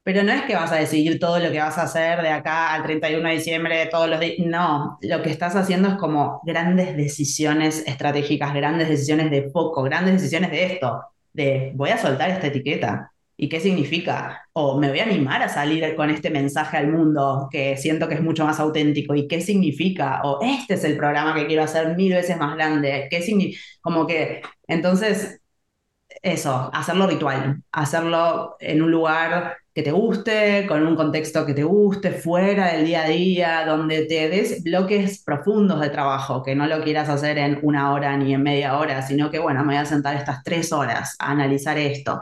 pero 0.03 0.21
no 0.23 0.33
es 0.33 0.43
que 0.43 0.55
vas 0.55 0.71
a 0.71 0.75
decidir 0.75 1.19
todo 1.19 1.39
lo 1.39 1.51
que 1.51 1.59
vas 1.59 1.77
a 1.77 1.83
hacer 1.83 2.21
de 2.21 2.29
acá 2.29 2.73
al 2.73 2.83
31 2.83 3.29
de 3.29 3.35
diciembre, 3.35 3.87
todos 3.89 4.09
los 4.09 4.19
días, 4.19 4.35
no, 4.39 4.99
lo 5.01 5.21
que 5.21 5.31
estás 5.31 5.55
haciendo 5.55 5.89
es 5.89 5.95
como 5.95 6.41
grandes 6.45 6.95
decisiones 6.97 7.83
estratégicas, 7.87 8.53
grandes 8.53 8.89
decisiones 8.89 9.31
de 9.31 9.49
foco, 9.49 9.81
grandes 9.83 10.15
decisiones 10.15 10.51
de 10.51 10.65
esto, 10.73 11.01
de 11.31 11.71
voy 11.75 11.91
a 11.91 11.97
soltar 11.97 12.29
esta 12.29 12.47
etiqueta, 12.47 13.12
¿Y 13.43 13.49
qué 13.49 13.59
significa? 13.59 14.47
O 14.53 14.79
me 14.79 14.87
voy 14.87 14.99
a 14.99 15.03
animar 15.03 15.43
a 15.43 15.49
salir 15.49 15.95
con 15.97 16.09
este 16.09 16.29
mensaje 16.29 16.77
al 16.77 16.87
mundo 16.87 17.49
que 17.51 17.75
siento 17.75 18.07
que 18.07 18.15
es 18.15 18.21
mucho 18.21 18.45
más 18.45 18.57
auténtico. 18.61 19.15
¿Y 19.15 19.27
qué 19.27 19.41
significa? 19.41 20.21
O 20.23 20.39
este 20.41 20.75
es 20.75 20.83
el 20.85 20.95
programa 20.95 21.35
que 21.35 21.45
quiero 21.45 21.63
hacer 21.63 21.93
mil 21.97 22.13
veces 22.13 22.37
más 22.37 22.55
grande. 22.55 23.07
¿Qué 23.11 23.21
significa? 23.21 23.59
Como 23.81 24.07
que, 24.07 24.41
entonces, 24.65 25.41
eso, 26.21 26.69
hacerlo 26.73 27.07
ritual, 27.07 27.63
hacerlo 27.73 28.55
en 28.61 28.81
un 28.81 28.91
lugar 28.91 29.57
que 29.73 29.83
te 29.83 29.91
guste, 29.91 30.65
con 30.67 30.87
un 30.87 30.95
contexto 30.95 31.45
que 31.45 31.53
te 31.53 31.63
guste, 31.63 32.11
fuera 32.11 32.73
del 32.73 32.85
día 32.85 33.03
a 33.03 33.09
día, 33.09 33.65
donde 33.65 34.05
te 34.05 34.29
des 34.29 34.63
bloques 34.63 35.21
profundos 35.23 35.81
de 35.81 35.89
trabajo, 35.89 36.43
que 36.43 36.55
no 36.55 36.67
lo 36.67 36.81
quieras 36.81 37.09
hacer 37.09 37.37
en 37.39 37.59
una 37.63 37.91
hora 37.93 38.15
ni 38.15 38.33
en 38.33 38.43
media 38.43 38.77
hora, 38.77 39.01
sino 39.01 39.29
que, 39.29 39.39
bueno, 39.39 39.61
me 39.65 39.73
voy 39.73 39.81
a 39.81 39.85
sentar 39.85 40.15
estas 40.15 40.43
tres 40.43 40.71
horas 40.71 41.15
a 41.19 41.31
analizar 41.31 41.77
esto 41.77 42.21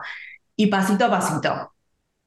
y 0.62 0.68
pasito 0.68 1.06
a 1.06 1.10
pasito. 1.10 1.74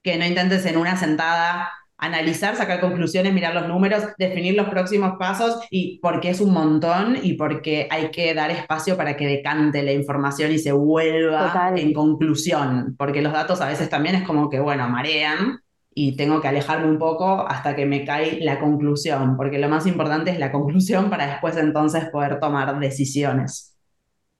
Que 0.03 0.19
no 0.19 0.27
intentes 0.27 0.67
en 0.67 0.77
una 0.77 0.97
sentada 0.97 1.71
analizar, 1.97 2.57
sacar 2.57 2.81
conclusiones, 2.81 3.33
mirar 3.33 3.55
los 3.55 3.69
números, 3.69 4.03
definir 4.19 4.57
los 4.57 4.69
próximos 4.69 5.15
pasos 5.19 5.61
y 5.71 6.01
porque 6.01 6.31
es 6.31 6.41
un 6.41 6.53
montón 6.53 7.17
y 7.23 7.35
porque 7.35 7.87
hay 7.91 8.11
que 8.11 8.35
dar 8.35 8.51
espacio 8.51 8.97
para 8.97 9.17
que 9.17 9.27
decante 9.27 9.85
la 9.85 9.93
información 9.93 10.51
y 10.51 10.59
se 10.59 10.73
vuelva 10.73 11.73
en 11.77 11.93
conclusión, 11.93 12.97
porque 12.99 13.23
los 13.23 13.33
datos 13.33 13.61
a 13.61 13.69
veces 13.69 13.89
también 13.89 14.17
es 14.17 14.25
como 14.25 14.51
que, 14.51 14.59
bueno, 14.59 14.89
marean 14.89 15.61
y 15.95 16.17
tengo 16.17 16.41
que 16.41 16.49
alejarme 16.49 16.91
un 16.91 16.99
poco 16.99 17.47
hasta 17.47 17.77
que 17.77 17.87
me 17.87 18.05
cae 18.05 18.41
la 18.41 18.59
conclusión, 18.59 19.37
porque 19.37 19.61
lo 19.61 19.69
más 19.69 19.87
importante 19.87 20.33
es 20.33 20.41
la 20.41 20.51
conclusión 20.51 21.09
para 21.09 21.29
después 21.29 21.57
entonces 21.57 22.07
poder 22.11 22.41
tomar 22.41 22.81
decisiones. 22.81 23.74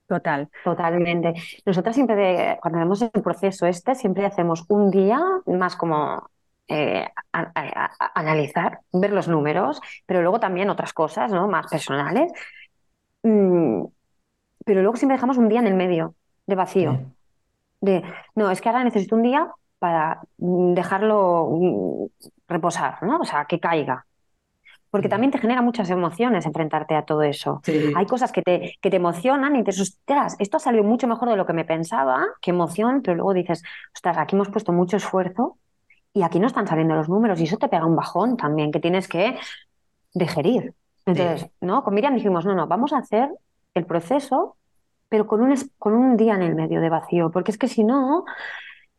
Total. 0.07 0.49
Totalmente. 0.63 1.35
Nosotras 1.65 1.95
siempre, 1.95 2.59
cuando 2.61 2.79
vemos 2.79 3.03
el 3.03 3.23
proceso 3.23 3.67
este, 3.67 3.95
siempre 3.95 4.27
hacemos 4.27 4.65
un 4.69 4.91
día 4.91 5.21
más 5.47 5.77
como 5.77 6.29
eh, 6.69 7.07
analizar, 7.33 8.81
ver 8.93 9.13
los 9.13 9.29
números, 9.29 9.81
pero 10.07 10.23
luego 10.23 10.41
también 10.41 10.71
otras 10.71 10.93
cosas, 10.93 11.33
¿no? 11.33 11.49
Más 11.49 11.67
personales. 11.69 12.33
Mm, 13.23 13.85
pero 14.65 14.83
luego 14.83 14.97
siempre 14.97 15.17
dejamos 15.17 15.39
un 15.39 15.49
día 15.49 15.61
en 15.61 15.67
el 15.67 15.75
medio, 15.75 16.15
de 16.47 16.55
vacío. 16.55 17.01
De, 17.81 18.03
no, 18.35 18.51
es 18.51 18.61
que 18.61 18.69
ahora 18.69 18.85
necesito 18.85 19.17
un 19.17 19.23
día 19.23 19.51
para 19.79 20.21
dejarlo 20.37 21.49
mm, 21.51 22.07
reposar, 22.49 23.03
¿no? 23.03 23.19
O 23.19 23.25
sea, 23.25 23.45
que 23.47 23.61
caiga. 23.61 24.07
Porque 24.95 25.09
también 25.09 25.33
te 25.33 25.39
genera 25.39 25.61
muchas 25.61 25.91
emociones 25.91 26.47
enfrentarte 26.47 26.95
a 26.95 27.03
todo 27.05 27.23
eso. 27.23 27.61
Sí. 27.65 27.93
Hay 27.97 28.07
cosas 28.07 28.31
que 28.31 28.43
te, 28.43 28.79
que 28.81 28.91
te 28.91 28.97
emocionan 28.99 29.57
y 29.57 29.65
te 29.65 29.73
ostras, 29.73 30.37
esto 30.39 30.59
ha 30.59 30.61
salido 30.61 30.85
mucho 30.85 31.09
mejor 31.09 31.29
de 31.31 31.35
lo 31.35 31.47
que 31.47 31.53
me 31.53 31.65
pensaba, 31.65 32.25
qué 32.41 32.53
emoción, 32.53 33.03
pero 33.03 33.17
luego 33.17 33.35
dices, 33.35 33.65
ostras, 33.93 34.17
aquí 34.19 34.37
hemos 34.37 34.51
puesto 34.51 34.71
mucho 34.73 34.97
esfuerzo 34.97 35.57
y 36.13 36.23
aquí 36.23 36.39
no 36.39 36.47
están 36.47 36.69
saliendo 36.69 36.95
los 36.95 37.09
números 37.09 37.41
y 37.41 37.43
eso 37.43 37.57
te 37.57 37.67
pega 37.67 37.85
un 37.87 37.97
bajón 37.97 38.37
también 38.37 38.71
que 38.71 38.79
tienes 38.79 39.09
que 39.09 39.37
digerir. 40.13 40.75
Entonces, 41.07 41.51
¿no? 41.61 41.83
Con 41.83 41.95
Miriam 41.95 42.15
dijimos, 42.15 42.47
no, 42.47 42.55
no, 42.55 42.69
vamos 42.69 42.93
a 42.93 42.99
hacer 42.99 43.31
el 43.75 43.87
proceso, 43.87 44.57
pero 45.09 45.27
con 45.27 45.41
un, 45.43 45.57
con 45.77 45.95
un 45.95 46.17
día 46.17 46.37
en 46.37 46.43
el 46.43 46.55
medio 46.55 46.81
de 46.81 46.89
vacío, 46.89 47.33
porque 47.33 47.51
es 47.51 47.59
que 47.59 47.67
si 47.67 47.83
no, 47.83 48.25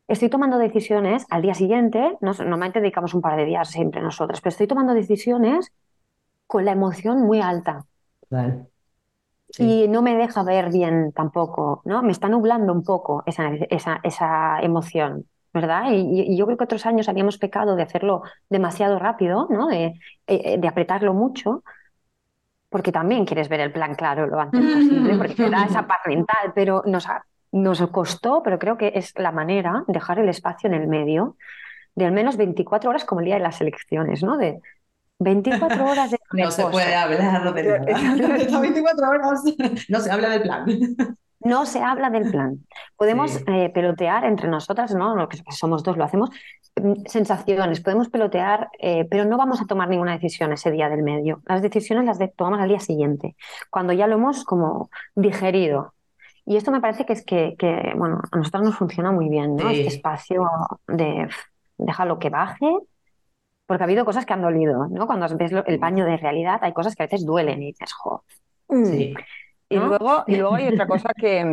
estoy 0.09 0.27
tomando 0.27 0.57
decisiones 0.57 1.25
al 1.29 1.41
día 1.41 1.53
siguiente, 1.53 2.17
nos- 2.19 2.39
normalmente 2.39 2.81
dedicamos 2.81 3.13
un 3.13 3.21
par 3.21 3.37
de 3.37 3.45
días 3.45 3.69
siempre 3.69 4.01
nosotras, 4.01 4.41
pero 4.41 4.49
estoy 4.49 4.67
tomando 4.67 4.93
decisiones 4.93 5.71
con 6.47 6.65
la 6.65 6.71
emoción 6.71 7.21
muy 7.21 7.41
alta. 7.41 7.85
Sí. 9.49 9.83
y 9.85 9.87
no 9.87 10.01
me 10.01 10.15
deja 10.15 10.43
ver 10.43 10.69
bien 10.69 11.13
tampoco, 11.13 11.81
¿no? 11.85 12.01
Me 12.03 12.11
está 12.11 12.27
nublando 12.27 12.73
un 12.73 12.83
poco 12.83 13.23
esa, 13.25 13.49
esa, 13.69 13.99
esa 14.03 14.59
emoción, 14.61 15.25
¿verdad? 15.53 15.85
Y, 15.91 16.35
yo 16.35 16.45
creo 16.45 16.57
que 16.57 16.63
otros 16.65 16.85
años 16.85 17.07
habíamos 17.07 17.37
pecado 17.37 17.75
de 17.75 17.83
hacerlo 17.83 18.23
demasiado 18.49 18.99
rápido, 18.99 19.47
¿no? 19.49 19.67
De, 19.67 19.93
eh, 20.27 20.57
de 20.57 20.67
apretarlo 20.67 21.13
mucho, 21.13 21.63
porque 22.69 22.91
también 22.91 23.25
quieres 23.25 23.47
ver 23.47 23.61
el 23.61 23.71
plan 23.71 23.95
claro 23.95 24.27
lo 24.27 24.39
antes 24.39 24.59
posible, 24.59 25.15
porque 25.17 25.35
te 25.35 25.49
da 25.49 25.63
esa 25.63 25.87
paz 25.87 25.99
mental, 26.07 26.51
pero 26.53 26.83
nos, 26.85 27.07
nos 27.51 27.87
costó, 27.87 28.43
pero 28.43 28.59
creo 28.59 28.77
que 28.77 28.91
es 28.95 29.17
la 29.17 29.31
manera, 29.31 29.85
dejar 29.87 30.19
el 30.19 30.27
espacio 30.27 30.67
en 30.67 30.73
el 30.73 30.87
medio 30.87 31.37
de 31.95 32.05
al 32.05 32.11
menos 32.11 32.37
24 32.37 32.89
horas 32.89 33.05
como 33.05 33.21
el 33.21 33.25
día 33.25 33.35
de 33.35 33.41
las 33.41 33.61
elecciones, 33.61 34.21
¿no? 34.21 34.37
De 34.37 34.59
24 35.19 35.85
horas 35.85 36.11
de 36.11 36.19
No 36.33 36.51
se 36.51 36.63
puede 36.65 36.93
hablar 36.95 37.53
de 37.53 37.63
nada. 37.79 37.87
Estas 38.37 38.61
24 38.61 39.09
horas 39.09 39.43
no 39.89 39.99
se 39.99 40.11
habla 40.11 40.29
del 40.29 40.41
plan. 40.41 40.65
No 41.41 41.65
se 41.65 41.79
habla 41.81 42.09
del 42.09 42.31
plan. 42.31 42.65
Podemos 42.97 43.31
Sí. 43.31 43.43
eh, 43.47 43.69
pelotear 43.73 44.25
entre 44.25 44.47
nosotras, 44.49 44.93
¿no? 44.95 45.15
Lo 45.15 45.29
que 45.29 45.37
somos 45.51 45.83
dos, 45.83 45.95
lo 45.97 46.03
hacemos. 46.03 46.29
mm, 46.81 47.05
Sensaciones, 47.05 47.81
podemos 47.81 48.09
pelotear, 48.09 48.69
eh, 48.79 49.05
pero 49.09 49.25
no 49.25 49.37
vamos 49.37 49.61
a 49.61 49.65
tomar 49.65 49.87
ninguna 49.87 50.13
decisión 50.13 50.51
ese 50.51 50.71
día 50.71 50.89
del 50.89 51.03
medio. 51.03 51.41
Las 51.45 51.61
decisiones 51.61 52.05
las 52.05 52.17
de- 52.19 52.27
tomamos 52.29 52.59
al 52.59 52.69
día 52.69 52.79
siguiente, 52.79 53.35
cuando 53.69 53.93
ya 53.93 54.07
lo 54.07 54.15
hemos 54.15 54.43
como 54.43 54.89
digerido. 55.15 55.93
Y 56.45 56.57
esto 56.57 56.71
me 56.71 56.81
parece 56.81 57.05
que 57.05 57.13
es 57.13 57.23
que, 57.23 57.55
que, 57.57 57.93
bueno, 57.95 58.21
a 58.31 58.37
nosotros 58.37 58.63
nos 58.63 58.75
funciona 58.75 59.11
muy 59.11 59.29
bien, 59.29 59.55
¿no? 59.55 59.69
Sí. 59.69 59.81
Este 59.81 59.95
espacio 59.95 60.47
de 60.87 61.29
déjalo 61.77 62.19
que 62.19 62.29
baje, 62.29 62.67
porque 63.65 63.83
ha 63.83 63.85
habido 63.85 64.05
cosas 64.05 64.25
que 64.25 64.33
han 64.33 64.41
dolido, 64.41 64.87
¿no? 64.87 65.07
Cuando 65.07 65.27
ves 65.37 65.51
lo- 65.51 65.65
el 65.65 65.77
baño 65.77 66.05
de 66.05 66.17
realidad, 66.17 66.59
hay 66.61 66.73
cosas 66.73 66.95
que 66.95 67.03
a 67.03 67.05
veces 67.07 67.25
duelen 67.25 67.61
y 67.63 67.67
dices, 67.67 67.93
jo, 67.93 68.23
Sí. 68.69 69.13
Y 69.69 69.77
¿no? 69.77 69.87
luego, 69.87 70.23
y 70.27 70.35
luego 70.35 70.55
hay 70.55 70.67
otra 70.67 70.87
cosa 70.87 71.09
que, 71.15 71.43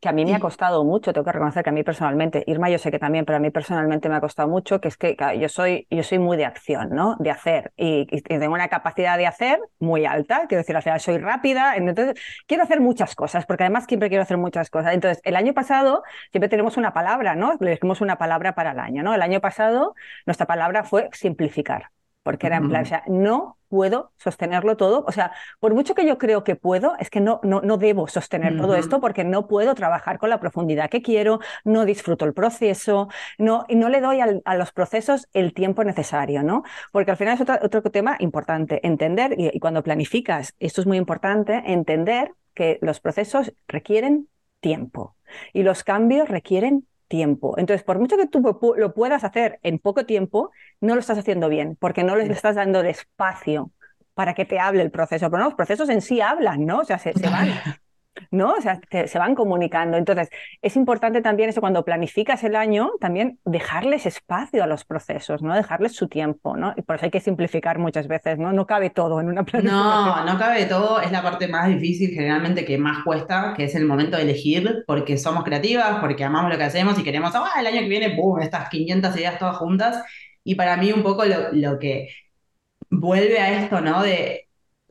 que 0.00 0.08
a 0.08 0.12
mí 0.12 0.24
me 0.24 0.34
ha 0.34 0.40
costado 0.40 0.84
mucho, 0.84 1.12
tengo 1.12 1.24
que 1.24 1.32
reconocer 1.32 1.62
que 1.62 1.70
a 1.70 1.72
mí 1.72 1.82
personalmente, 1.82 2.42
Irma 2.46 2.70
yo 2.70 2.78
sé 2.78 2.90
que 2.90 2.98
también, 2.98 3.24
pero 3.26 3.36
a 3.36 3.40
mí 3.40 3.50
personalmente 3.50 4.08
me 4.08 4.16
ha 4.16 4.20
costado 4.20 4.48
mucho, 4.48 4.80
que 4.80 4.88
es 4.88 4.96
que 4.96 5.14
claro, 5.14 5.38
yo 5.38 5.48
soy, 5.48 5.86
yo 5.90 6.02
soy 6.02 6.18
muy 6.18 6.36
de 6.36 6.46
acción, 6.46 6.90
¿no? 6.90 7.16
De 7.18 7.30
hacer. 7.30 7.72
Y, 7.76 8.06
y 8.10 8.20
tengo 8.22 8.54
una 8.54 8.68
capacidad 8.68 9.18
de 9.18 9.26
hacer 9.26 9.60
muy 9.78 10.06
alta, 10.06 10.46
quiero 10.48 10.60
decir, 10.62 10.74
al 10.76 10.82
final 10.82 11.00
soy 11.00 11.18
rápida, 11.18 11.76
entonces 11.76 12.14
quiero 12.46 12.62
hacer 12.62 12.80
muchas 12.80 13.14
cosas, 13.14 13.44
porque 13.46 13.64
además 13.64 13.84
siempre 13.86 14.08
quiero 14.08 14.22
hacer 14.22 14.38
muchas 14.38 14.70
cosas. 14.70 14.94
Entonces, 14.94 15.20
el 15.24 15.36
año 15.36 15.52
pasado 15.54 16.02
siempre 16.30 16.48
tenemos 16.48 16.76
una 16.78 16.92
palabra, 16.94 17.34
¿no? 17.34 17.54
Le 17.60 17.72
dijimos 17.72 18.00
una 18.00 18.16
palabra 18.16 18.54
para 18.54 18.72
el 18.72 18.78
año, 18.78 19.02
¿no? 19.02 19.14
El 19.14 19.22
año 19.22 19.40
pasado 19.40 19.94
nuestra 20.26 20.46
palabra 20.46 20.84
fue 20.84 21.08
simplificar. 21.12 21.90
Porque 22.22 22.46
era 22.48 22.56
en 22.58 22.66
plan, 22.66 22.82
o 22.82 22.84
sea, 22.86 23.02
no 23.08 23.56
puedo 23.68 24.12
sostenerlo 24.18 24.76
todo. 24.76 25.04
O 25.08 25.12
sea, 25.12 25.32
por 25.58 25.72
mucho 25.74 25.94
que 25.94 26.06
yo 26.06 26.18
creo 26.18 26.44
que 26.44 26.54
puedo, 26.56 26.96
es 26.98 27.08
que 27.08 27.20
no, 27.20 27.40
no, 27.42 27.60
no 27.62 27.78
debo 27.78 28.08
sostener 28.08 28.54
todo 28.56 28.74
esto 28.74 29.00
porque 29.00 29.24
no 29.24 29.46
puedo 29.48 29.74
trabajar 29.74 30.18
con 30.18 30.28
la 30.28 30.38
profundidad 30.40 30.90
que 30.90 31.02
quiero, 31.02 31.40
no 31.64 31.84
disfruto 31.86 32.24
el 32.26 32.34
proceso, 32.34 33.08
no, 33.38 33.64
y 33.68 33.76
no 33.76 33.88
le 33.88 34.00
doy 34.00 34.20
al- 34.20 34.42
a 34.44 34.54
los 34.56 34.72
procesos 34.72 35.28
el 35.32 35.54
tiempo 35.54 35.82
necesario, 35.84 36.42
¿no? 36.42 36.62
Porque 36.92 37.10
al 37.12 37.16
final 37.16 37.34
es 37.34 37.40
otro, 37.40 37.56
otro 37.62 37.82
tema 37.90 38.16
importante, 38.18 38.86
entender, 38.86 39.34
y, 39.38 39.48
y 39.56 39.60
cuando 39.60 39.82
planificas, 39.82 40.54
esto 40.58 40.80
es 40.82 40.86
muy 40.86 40.98
importante, 40.98 41.62
entender 41.66 42.32
que 42.54 42.78
los 42.82 43.00
procesos 43.00 43.52
requieren 43.68 44.28
tiempo 44.60 45.16
y 45.52 45.62
los 45.62 45.84
cambios 45.84 46.28
requieren 46.28 46.86
tiempo. 47.10 47.58
Entonces, 47.58 47.82
por 47.84 47.98
mucho 47.98 48.16
que 48.16 48.28
tú 48.28 48.40
lo 48.78 48.94
puedas 48.94 49.24
hacer 49.24 49.58
en 49.62 49.80
poco 49.80 50.06
tiempo, 50.06 50.52
no 50.80 50.94
lo 50.94 51.00
estás 51.00 51.18
haciendo 51.18 51.48
bien, 51.48 51.76
porque 51.78 52.04
no 52.04 52.14
le 52.16 52.24
estás 52.32 52.54
dando 52.54 52.80
el 52.80 52.86
espacio 52.86 53.72
para 54.14 54.32
que 54.34 54.44
te 54.46 54.60
hable 54.60 54.82
el 54.82 54.92
proceso. 54.92 55.28
Pero 55.28 55.42
no, 55.42 55.46
los 55.46 55.56
procesos 55.56 55.88
en 55.88 56.02
sí 56.02 56.20
hablan, 56.20 56.64
¿no? 56.64 56.78
O 56.78 56.84
sea, 56.84 56.98
se, 56.98 57.12
se 57.12 57.28
van, 57.28 57.48
¿no? 58.30 58.52
O 58.54 58.60
sea, 58.60 58.80
te- 58.80 59.08
se 59.08 59.18
van 59.18 59.34
comunicando. 59.34 59.96
Entonces, 59.96 60.28
es 60.62 60.76
importante 60.76 61.20
también 61.22 61.48
eso 61.50 61.60
cuando 61.60 61.84
planificas 61.84 62.44
el 62.44 62.56
año, 62.56 62.90
también 63.00 63.38
dejarles 63.44 64.06
espacio 64.06 64.62
a 64.64 64.66
los 64.66 64.84
procesos, 64.84 65.42
¿no? 65.42 65.54
Dejarles 65.54 65.94
su 65.94 66.08
tiempo, 66.08 66.56
¿no? 66.56 66.74
Y 66.76 66.82
por 66.82 66.96
eso 66.96 67.06
hay 67.06 67.10
que 67.10 67.20
simplificar 67.20 67.78
muchas 67.78 68.08
veces, 68.08 68.38
¿no? 68.38 68.52
No 68.52 68.66
cabe 68.66 68.90
todo 68.90 69.20
en 69.20 69.28
una 69.28 69.44
planificación. 69.44 69.64
No, 69.64 70.24
no 70.24 70.38
cabe 70.38 70.64
todo, 70.66 71.00
es 71.00 71.10
la 71.12 71.22
parte 71.22 71.46
más 71.48 71.68
difícil 71.68 72.10
generalmente 72.10 72.64
que 72.64 72.78
más 72.78 73.02
cuesta, 73.04 73.52
que 73.56 73.64
es 73.64 73.74
el 73.74 73.84
momento 73.84 74.16
de 74.16 74.22
elegir, 74.22 74.84
porque 74.86 75.18
somos 75.18 75.44
creativas, 75.44 75.98
porque 76.00 76.24
amamos 76.24 76.50
lo 76.52 76.56
que 76.56 76.64
hacemos 76.64 76.98
y 76.98 77.02
queremos, 77.04 77.32
ah, 77.34 77.50
el 77.58 77.66
año 77.66 77.80
que 77.80 77.88
viene, 77.88 78.16
boom, 78.16 78.40
estas 78.40 78.70
500 78.70 79.14
ideas 79.16 79.38
todas 79.38 79.56
juntas. 79.58 80.02
Y 80.44 80.54
para 80.54 80.76
mí 80.78 80.92
un 80.92 81.02
poco 81.02 81.24
lo, 81.26 81.52
lo 81.52 81.78
que 81.78 82.08
vuelve 82.90 83.38
a 83.40 83.62
esto, 83.64 83.80
¿no? 83.80 84.02
De 84.02 84.48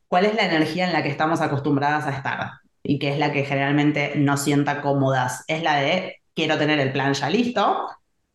cuál 0.07 0.25
es 0.25 0.35
la 0.35 0.45
energía 0.45 0.87
en 0.87 0.93
la 0.93 1.03
que 1.03 1.09
estamos 1.09 1.41
acostumbradas 1.41 2.07
a 2.07 2.11
estar 2.17 2.51
y 2.83 2.99
que 2.99 3.11
es 3.11 3.19
la 3.19 3.31
que 3.31 3.45
generalmente 3.45 4.13
nos 4.15 4.43
sienta 4.43 4.81
cómodas. 4.81 5.43
Es 5.47 5.63
la 5.63 5.75
de 5.77 6.17
quiero 6.35 6.57
tener 6.57 6.79
el 6.79 6.91
plan 6.91 7.13
ya 7.13 7.29
listo, 7.29 7.87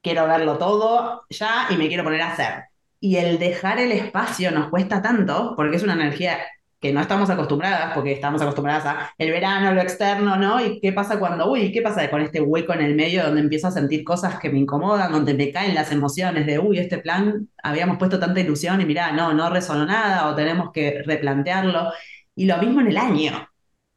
quiero 0.02 0.26
verlo 0.26 0.58
todo 0.58 1.22
ya 1.30 1.66
y 1.70 1.76
me 1.76 1.88
quiero 1.88 2.04
poner 2.04 2.22
a 2.22 2.32
hacer. 2.32 2.64
Y 3.00 3.16
el 3.16 3.38
dejar 3.38 3.78
el 3.80 3.92
espacio 3.92 4.50
nos 4.50 4.68
cuesta 4.68 5.02
tanto 5.02 5.54
porque 5.56 5.76
es 5.76 5.82
una 5.82 5.94
energía 5.94 6.38
que 6.84 6.92
no 6.92 7.00
estamos 7.00 7.30
acostumbradas, 7.30 7.94
porque 7.94 8.12
estamos 8.12 8.42
acostumbradas 8.42 8.84
a 8.84 9.14
el 9.16 9.30
verano, 9.30 9.72
lo 9.72 9.80
externo, 9.80 10.36
¿no? 10.36 10.60
¿Y 10.62 10.80
qué 10.80 10.92
pasa 10.92 11.18
cuando, 11.18 11.50
uy, 11.50 11.72
qué 11.72 11.80
pasa 11.80 12.10
con 12.10 12.20
este 12.20 12.42
hueco 12.42 12.74
en 12.74 12.82
el 12.82 12.94
medio 12.94 13.24
donde 13.24 13.40
empiezo 13.40 13.68
a 13.68 13.70
sentir 13.70 14.04
cosas 14.04 14.38
que 14.38 14.50
me 14.50 14.58
incomodan, 14.58 15.10
donde 15.10 15.32
me 15.32 15.50
caen 15.50 15.74
las 15.74 15.90
emociones 15.92 16.44
de, 16.44 16.58
uy, 16.58 16.78
este 16.78 16.98
plan, 16.98 17.48
habíamos 17.62 17.96
puesto 17.96 18.20
tanta 18.20 18.40
ilusión 18.40 18.82
y 18.82 18.84
mirá, 18.84 19.12
no, 19.12 19.32
no 19.32 19.48
resonó 19.48 19.86
nada 19.86 20.28
o 20.28 20.34
tenemos 20.34 20.72
que 20.72 21.02
replantearlo. 21.06 21.90
Y 22.36 22.44
lo 22.44 22.58
mismo 22.58 22.82
en 22.82 22.88
el 22.88 22.98
año. 22.98 23.48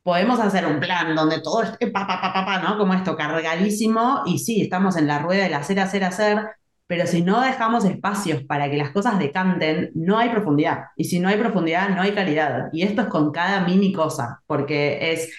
Podemos 0.07 0.39
hacer 0.39 0.65
un 0.65 0.79
plan 0.79 1.13
donde 1.15 1.41
todo 1.41 1.63
esté 1.63 1.87
pa, 1.87 2.07
pa, 2.07 2.21
pa, 2.21 2.31
pa, 2.31 2.45
pa, 2.45 2.59
¿no? 2.59 2.77
Como 2.77 2.93
esto, 2.93 3.17
cargadísimo, 3.17 4.23
y 4.25 4.39
sí, 4.39 4.61
estamos 4.61 4.95
en 4.95 5.05
la 5.05 5.19
rueda 5.19 5.43
del 5.43 5.53
hacer, 5.53 5.81
hacer, 5.81 6.05
hacer, 6.05 6.47
pero 6.87 7.05
si 7.05 7.23
no 7.23 7.41
dejamos 7.41 7.83
espacios 7.83 8.41
para 8.43 8.71
que 8.71 8.77
las 8.77 8.91
cosas 8.91 9.19
decanten, 9.19 9.91
no 9.95 10.17
hay 10.17 10.29
profundidad. 10.29 10.85
Y 10.95 11.03
si 11.03 11.19
no 11.19 11.27
hay 11.27 11.35
profundidad, 11.35 11.89
no 11.89 12.03
hay 12.03 12.13
calidad. 12.13 12.69
Y 12.71 12.83
esto 12.83 13.01
es 13.01 13.07
con 13.09 13.33
cada 13.33 13.65
mini 13.65 13.91
cosa, 13.91 14.41
porque 14.47 15.11
es, 15.11 15.29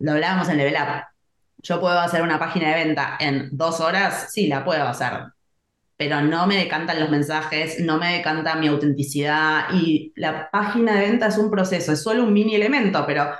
lo 0.00 0.10
hablábamos 0.10 0.48
en 0.48 0.56
Level 0.56 0.74
Up. 0.74 1.04
Yo 1.58 1.78
puedo 1.78 2.00
hacer 2.00 2.22
una 2.22 2.40
página 2.40 2.70
de 2.70 2.86
venta 2.86 3.16
en 3.20 3.48
dos 3.52 3.78
horas, 3.78 4.32
sí, 4.32 4.48
la 4.48 4.64
puedo 4.64 4.88
hacer, 4.88 5.20
pero 5.96 6.20
no 6.20 6.48
me 6.48 6.56
decantan 6.56 6.98
los 6.98 7.10
mensajes, 7.10 7.78
no 7.78 7.98
me 7.98 8.16
decanta 8.16 8.56
mi 8.56 8.66
autenticidad 8.66 9.66
y 9.72 10.12
la 10.16 10.50
página 10.50 10.96
de 10.96 11.02
venta 11.02 11.28
es 11.28 11.38
un 11.38 11.48
proceso, 11.48 11.92
es 11.92 12.02
solo 12.02 12.24
un 12.24 12.32
mini 12.32 12.56
elemento, 12.56 13.04
pero 13.06 13.30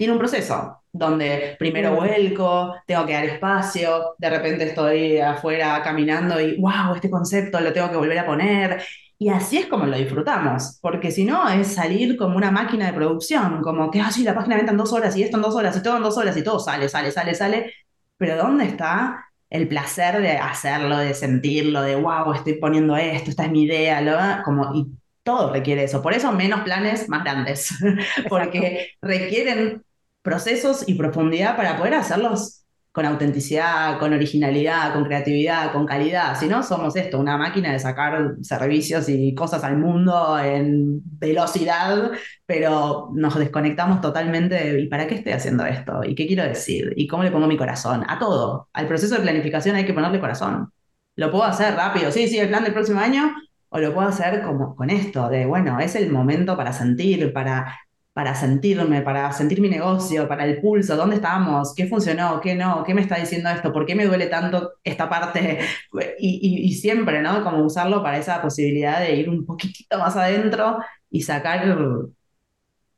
tiene 0.00 0.14
un 0.14 0.18
proceso 0.18 0.82
donde 0.90 1.56
primero 1.58 1.94
vuelco, 1.94 2.74
tengo 2.86 3.04
que 3.04 3.12
dar 3.12 3.26
espacio, 3.26 4.14
de 4.16 4.30
repente 4.30 4.64
estoy 4.64 5.18
afuera 5.18 5.82
caminando 5.82 6.40
y 6.40 6.58
wow, 6.58 6.94
este 6.94 7.10
concepto 7.10 7.60
lo 7.60 7.70
tengo 7.70 7.90
que 7.90 7.98
volver 7.98 8.18
a 8.18 8.24
poner. 8.24 8.82
Y 9.18 9.28
así 9.28 9.58
es 9.58 9.66
como 9.66 9.84
lo 9.84 9.98
disfrutamos, 9.98 10.78
porque 10.80 11.10
si 11.10 11.26
no 11.26 11.46
es 11.50 11.74
salir 11.74 12.16
como 12.16 12.38
una 12.38 12.50
máquina 12.50 12.86
de 12.86 12.94
producción, 12.94 13.60
como 13.60 13.90
que, 13.90 14.00
ah, 14.00 14.10
sí, 14.10 14.22
la 14.24 14.34
página 14.34 14.56
venta 14.56 14.72
en 14.72 14.78
dos 14.78 14.90
horas 14.94 15.14
y 15.18 15.22
esto 15.22 15.36
en 15.36 15.42
dos 15.42 15.54
horas 15.54 15.76
y 15.76 15.82
todo 15.82 15.98
en 15.98 16.02
dos 16.02 16.16
horas 16.16 16.34
y 16.34 16.42
todo 16.42 16.58
sale, 16.58 16.88
sale, 16.88 17.10
sale, 17.10 17.34
sale. 17.34 17.74
Pero 18.16 18.38
¿dónde 18.38 18.64
está 18.64 19.26
el 19.50 19.68
placer 19.68 20.22
de 20.22 20.38
hacerlo, 20.38 20.96
de 20.96 21.12
sentirlo, 21.12 21.82
de 21.82 21.96
wow, 21.96 22.32
estoy 22.32 22.54
poniendo 22.54 22.96
esto, 22.96 23.28
esta 23.28 23.44
es 23.44 23.50
mi 23.50 23.64
idea, 23.64 24.00
lo, 24.00 24.42
como, 24.44 24.74
y 24.74 24.86
todo 25.22 25.52
requiere 25.52 25.84
eso. 25.84 26.00
Por 26.00 26.14
eso 26.14 26.32
menos 26.32 26.62
planes 26.62 27.06
más 27.10 27.22
grandes, 27.22 27.74
porque 28.30 28.92
requieren 29.02 29.82
procesos 30.22 30.88
y 30.88 30.94
profundidad 30.94 31.56
para 31.56 31.76
poder 31.76 31.94
hacerlos 31.94 32.60
con 32.92 33.06
autenticidad, 33.06 33.98
con 34.00 34.12
originalidad, 34.12 34.92
con 34.92 35.04
creatividad, 35.04 35.72
con 35.72 35.86
calidad. 35.86 36.36
Si 36.38 36.48
no, 36.48 36.62
somos 36.64 36.96
esto, 36.96 37.20
una 37.20 37.36
máquina 37.36 37.70
de 37.72 37.78
sacar 37.78 38.34
servicios 38.42 39.08
y 39.08 39.32
cosas 39.34 39.62
al 39.62 39.78
mundo 39.78 40.36
en 40.40 41.00
velocidad, 41.18 42.10
pero 42.46 43.10
nos 43.14 43.38
desconectamos 43.38 44.00
totalmente 44.00 44.56
de 44.56 44.80
¿y 44.80 44.88
para 44.88 45.06
qué 45.06 45.14
estoy 45.14 45.32
haciendo 45.32 45.64
esto? 45.66 46.02
¿Y 46.02 46.16
qué 46.16 46.26
quiero 46.26 46.42
decir? 46.42 46.92
¿Y 46.96 47.06
cómo 47.06 47.22
le 47.22 47.30
pongo 47.30 47.46
mi 47.46 47.56
corazón? 47.56 48.04
A 48.08 48.18
todo. 48.18 48.68
Al 48.72 48.88
proceso 48.88 49.14
de 49.14 49.22
planificación 49.22 49.76
hay 49.76 49.84
que 49.86 49.94
ponerle 49.94 50.18
corazón. 50.20 50.72
Lo 51.14 51.30
puedo 51.30 51.44
hacer 51.44 51.74
rápido. 51.76 52.10
Sí, 52.10 52.26
sí, 52.28 52.38
el 52.38 52.48
plan 52.48 52.64
del 52.64 52.72
próximo 52.72 53.00
año. 53.00 53.34
o 53.68 53.78
lo 53.78 53.94
puedo 53.94 54.08
hacer 54.08 54.42
como 54.42 54.74
con 54.74 54.90
esto, 54.90 55.28
de, 55.28 55.46
bueno, 55.46 55.78
es 55.78 55.94
el 55.94 56.10
momento 56.10 56.56
para 56.56 56.72
sentir, 56.72 57.32
para, 57.32 57.78
para 58.12 58.34
sentirme, 58.34 59.02
para 59.02 59.32
sentir 59.32 59.60
mi 59.60 59.68
negocio, 59.68 60.28
para 60.28 60.44
el 60.44 60.60
pulso, 60.60 60.96
dónde 60.96 61.16
estamos, 61.16 61.74
qué 61.74 61.86
funcionó, 61.86 62.40
qué 62.40 62.54
no, 62.54 62.82
qué 62.84 62.94
me 62.94 63.00
está 63.02 63.16
diciendo 63.16 63.48
esto, 63.50 63.72
por 63.72 63.86
qué 63.86 63.94
me 63.94 64.06
duele 64.06 64.26
tanto 64.26 64.72
esta 64.84 65.08
parte, 65.08 65.60
y, 66.18 66.68
y 66.68 66.72
siempre, 66.74 67.22
¿no? 67.22 67.42
Como 67.44 67.64
usarlo 67.64 68.02
para 68.02 68.18
esa 68.18 68.42
posibilidad 68.42 69.00
de 69.00 69.14
ir 69.16 69.28
un 69.28 69.46
poquitito 69.46 69.98
más 69.98 70.16
adentro 70.16 70.78
y 71.10 71.22
sacar 71.22 71.64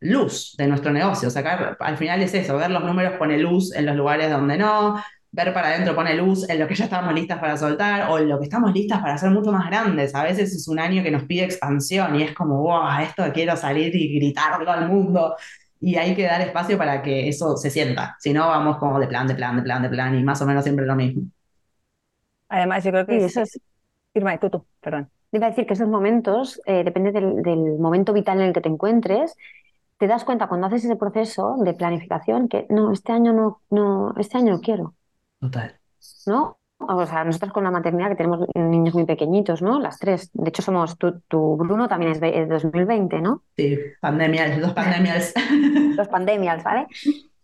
luz 0.00 0.54
de 0.58 0.66
nuestro 0.66 0.92
negocio. 0.92 1.30
Sacar, 1.30 1.76
al 1.80 1.96
final 1.96 2.22
es 2.22 2.34
eso, 2.34 2.56
ver 2.56 2.70
los 2.70 2.84
números 2.84 3.14
pone 3.18 3.38
luz 3.38 3.74
en 3.74 3.86
los 3.86 3.96
lugares 3.96 4.30
donde 4.30 4.58
no, 4.58 5.02
ver 5.32 5.54
para 5.54 5.68
adentro 5.68 5.94
pone 5.94 6.14
luz 6.14 6.48
en 6.48 6.58
lo 6.58 6.68
que 6.68 6.74
ya 6.74 6.84
estamos 6.84 7.12
listas 7.14 7.38
para 7.38 7.56
soltar 7.56 8.10
o 8.10 8.18
en 8.18 8.28
lo 8.28 8.38
que 8.38 8.44
estamos 8.44 8.72
listas 8.72 9.00
para 9.00 9.14
hacer 9.14 9.30
mucho 9.30 9.50
más 9.50 9.66
grandes. 9.66 10.14
A 10.14 10.22
veces 10.22 10.54
es 10.54 10.68
un 10.68 10.78
año 10.78 11.02
que 11.02 11.10
nos 11.10 11.24
pide 11.24 11.44
expansión 11.44 12.14
y 12.16 12.22
es 12.22 12.34
como, 12.34 12.60
wow, 12.60 13.00
esto 13.02 13.24
quiero 13.32 13.56
salir 13.56 13.96
y 13.96 14.14
gritarlo 14.14 14.70
al 14.70 14.88
mundo. 14.88 15.34
Y 15.80 15.96
hay 15.96 16.14
que 16.14 16.24
dar 16.24 16.42
espacio 16.42 16.76
para 16.76 17.02
que 17.02 17.28
eso 17.28 17.56
se 17.56 17.70
sienta. 17.70 18.14
Si 18.20 18.32
no, 18.32 18.46
vamos 18.46 18.76
como 18.76 19.00
de 19.00 19.06
plan, 19.06 19.26
de 19.26 19.34
plan, 19.34 19.56
de 19.56 19.62
plan, 19.62 19.82
de 19.82 19.88
plan 19.88 20.14
y 20.14 20.22
más 20.22 20.40
o 20.42 20.46
menos 20.46 20.64
siempre 20.64 20.86
lo 20.86 20.94
mismo. 20.94 21.22
Además, 22.48 22.84
yo 22.84 22.90
creo 22.90 23.06
que 23.06 23.24
eso 23.24 23.40
es... 23.40 23.58
Irma, 24.14 24.38
tú, 24.38 24.50
tú, 24.50 24.66
perdón. 24.80 25.10
Iba 25.32 25.46
a 25.46 25.50
decir 25.50 25.66
que 25.66 25.72
esos 25.72 25.88
momentos, 25.88 26.60
eh, 26.66 26.84
depende 26.84 27.10
del, 27.10 27.42
del, 27.42 27.78
momento 27.78 28.12
vital 28.12 28.38
en 28.38 28.48
el 28.48 28.52
que 28.52 28.60
te 28.60 28.68
encuentres, 28.68 29.34
te 29.96 30.06
das 30.06 30.24
cuenta 30.24 30.46
cuando 30.46 30.66
haces 30.66 30.84
ese 30.84 30.96
proceso 30.96 31.56
de 31.64 31.72
planificación 31.72 32.48
que 32.48 32.66
no, 32.68 32.92
este 32.92 33.12
año 33.12 33.32
no, 33.32 33.62
no, 33.70 34.14
este 34.18 34.36
año 34.36 34.52
no 34.52 34.60
quiero. 34.60 34.94
Total. 35.42 35.74
¿No? 36.26 36.58
O 36.78 37.06
sea, 37.06 37.24
nosotros 37.24 37.52
con 37.52 37.64
la 37.64 37.70
maternidad 37.72 38.08
que 38.10 38.14
tenemos 38.14 38.46
niños 38.54 38.94
muy 38.94 39.04
pequeñiñitos, 39.04 39.60
¿no? 39.60 39.80
Las 39.80 39.98
tres. 39.98 40.30
De 40.32 40.48
hecho, 40.48 40.62
somos, 40.62 40.96
tu, 40.96 41.20
tu 41.22 41.56
Bruno 41.56 41.88
también 41.88 42.12
es 42.12 42.20
de 42.20 42.46
2020, 42.46 43.20
¿no? 43.20 43.42
Sí, 43.56 43.76
pandemias, 44.00 44.60
dos 44.60 44.72
pandemias. 44.72 45.34
dos 45.96 46.08
pandemias, 46.08 46.62
¿vale? 46.62 46.86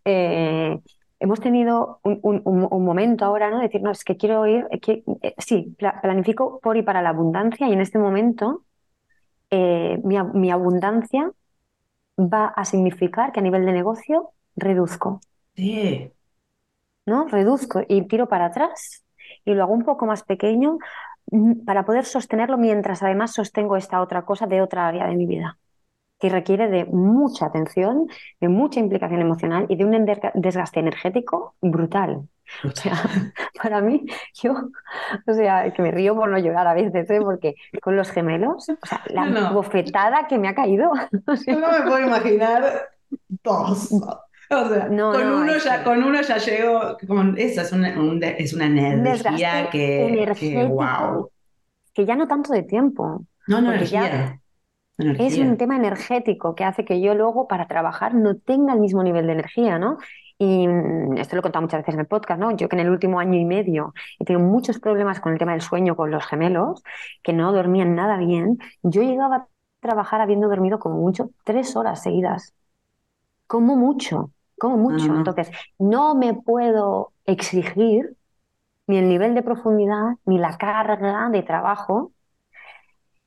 Eh, 0.04 0.78
hemos 1.18 1.40
tenido 1.40 1.98
un, 2.04 2.20
un, 2.22 2.68
un, 2.70 2.84
momento 2.84 3.24
ahora, 3.24 3.50
¿no? 3.50 3.58
Decir, 3.58 3.82
no, 3.82 3.90
es 3.90 4.04
que 4.04 4.16
quiero 4.16 4.46
ir, 4.46 4.66
que, 4.80 5.02
eh, 5.22 5.34
sí, 5.38 5.76
planifico 5.76 6.60
por 6.60 6.76
y 6.76 6.82
para 6.82 7.02
la 7.02 7.10
abundancia 7.10 7.68
y 7.68 7.72
en 7.72 7.80
este 7.80 7.98
momento 7.98 8.64
eh, 9.50 10.00
mi, 10.04 10.16
mi, 10.34 10.50
abundancia 10.52 11.32
va 12.16 12.46
a 12.46 12.64
significar 12.64 13.32
que 13.32 13.40
a 13.40 13.42
nivel 13.42 13.66
de 13.66 13.72
negocio 13.72 14.30
reduzco. 14.56 15.20
Sí. 15.56 16.12
¿No? 17.08 17.26
Reduzco 17.26 17.82
y 17.88 18.02
tiro 18.06 18.28
para 18.28 18.46
atrás 18.46 19.04
y 19.44 19.54
lo 19.54 19.62
hago 19.62 19.72
un 19.72 19.84
poco 19.84 20.06
más 20.06 20.22
pequeño 20.24 20.78
mm, 21.30 21.64
para 21.64 21.84
poder 21.84 22.04
sostenerlo 22.04 22.58
mientras 22.58 23.02
además 23.02 23.32
sostengo 23.32 23.76
esta 23.76 24.00
otra 24.00 24.22
cosa 24.22 24.46
de 24.46 24.60
otra 24.60 24.86
área 24.86 25.06
de 25.06 25.16
mi 25.16 25.26
vida 25.26 25.58
que 26.18 26.28
requiere 26.28 26.68
de 26.68 26.84
mucha 26.84 27.46
atención, 27.46 28.08
de 28.40 28.48
mucha 28.48 28.80
implicación 28.80 29.20
emocional 29.20 29.66
y 29.68 29.76
de 29.76 29.84
un 29.84 30.04
desgaste 30.34 30.80
energético 30.80 31.54
brutal. 31.60 32.28
O 32.64 32.70
sea, 32.74 32.94
para 33.62 33.80
mí, 33.80 34.04
yo, 34.34 34.52
o 34.52 35.32
sea, 35.32 35.72
que 35.72 35.82
me 35.82 35.90
río 35.90 36.16
por 36.16 36.28
no 36.28 36.38
llorar 36.38 36.66
a 36.66 36.74
veces, 36.74 37.08
¿eh? 37.10 37.20
porque 37.22 37.54
con 37.80 37.96
los 37.96 38.10
gemelos, 38.10 38.68
o 38.68 38.86
sea, 38.86 39.02
la 39.10 39.50
bofetada 39.50 40.26
que 40.26 40.38
me 40.38 40.48
ha 40.48 40.54
caído. 40.54 40.90
O 41.26 41.36
sea, 41.36 41.54
no 41.54 41.70
me 41.70 41.82
puedo 41.82 42.00
imaginar 42.00 42.88
dos. 43.44 43.90
O 44.50 44.68
sea, 44.68 44.88
no, 44.88 45.12
con, 45.12 45.28
no, 45.28 45.40
uno 45.40 45.58
ya, 45.58 45.84
con 45.84 46.02
uno 46.02 46.22
ya 46.22 46.38
llego, 46.38 46.96
como, 47.06 47.36
eso 47.36 47.60
es 47.60 47.72
una, 47.72 48.00
un, 48.00 48.22
es 48.22 48.54
una 48.54 48.64
energía 48.64 49.68
que, 49.70 50.34
que, 50.38 50.64
wow. 50.64 51.30
Que 51.92 52.06
ya 52.06 52.16
no 52.16 52.26
tanto 52.26 52.54
de 52.54 52.62
tiempo. 52.62 53.26
No, 53.46 53.60
no, 53.60 53.72
energía. 53.72 54.00
Ya 54.02 54.40
es 54.98 55.38
un 55.38 55.56
tema 55.56 55.76
energético 55.76 56.54
que 56.54 56.64
hace 56.64 56.84
que 56.84 57.00
yo 57.00 57.14
luego 57.14 57.46
para 57.46 57.68
trabajar 57.68 58.14
no 58.14 58.36
tenga 58.36 58.74
el 58.74 58.80
mismo 58.80 59.02
nivel 59.02 59.26
de 59.26 59.32
energía, 59.32 59.78
¿no? 59.78 59.98
Y 60.38 60.66
mm, 60.66 61.18
esto 61.18 61.36
lo 61.36 61.40
he 61.40 61.42
contado 61.42 61.62
muchas 61.62 61.80
veces 61.80 61.94
en 61.94 62.00
el 62.00 62.06
podcast, 62.06 62.40
¿no? 62.40 62.50
Yo 62.56 62.68
que 62.68 62.76
en 62.76 62.80
el 62.80 62.90
último 62.90 63.20
año 63.20 63.38
y 63.38 63.44
medio 63.44 63.94
he 64.18 64.24
tenido 64.24 64.44
muchos 64.44 64.80
problemas 64.80 65.20
con 65.20 65.32
el 65.32 65.38
tema 65.38 65.52
del 65.52 65.60
sueño 65.60 65.94
con 65.94 66.10
los 66.10 66.26
gemelos, 66.26 66.82
que 67.22 67.32
no 67.32 67.52
dormían 67.52 67.94
nada 67.94 68.16
bien, 68.16 68.58
yo 68.82 69.02
llegaba 69.02 69.36
a 69.36 69.48
trabajar 69.80 70.20
habiendo 70.20 70.48
dormido 70.48 70.80
como 70.80 70.96
mucho 70.96 71.30
tres 71.44 71.76
horas 71.76 72.02
seguidas. 72.02 72.54
Como 73.46 73.76
mucho, 73.76 74.32
como 74.58 74.76
mucho. 74.76 75.14
Entonces, 75.14 75.50
no 75.78 76.14
me 76.14 76.34
puedo 76.34 77.12
exigir 77.24 78.16
ni 78.86 78.98
el 78.98 79.08
nivel 79.08 79.34
de 79.34 79.42
profundidad, 79.42 80.16
ni 80.24 80.38
la 80.38 80.56
carga 80.56 81.28
de 81.30 81.42
trabajo 81.42 82.12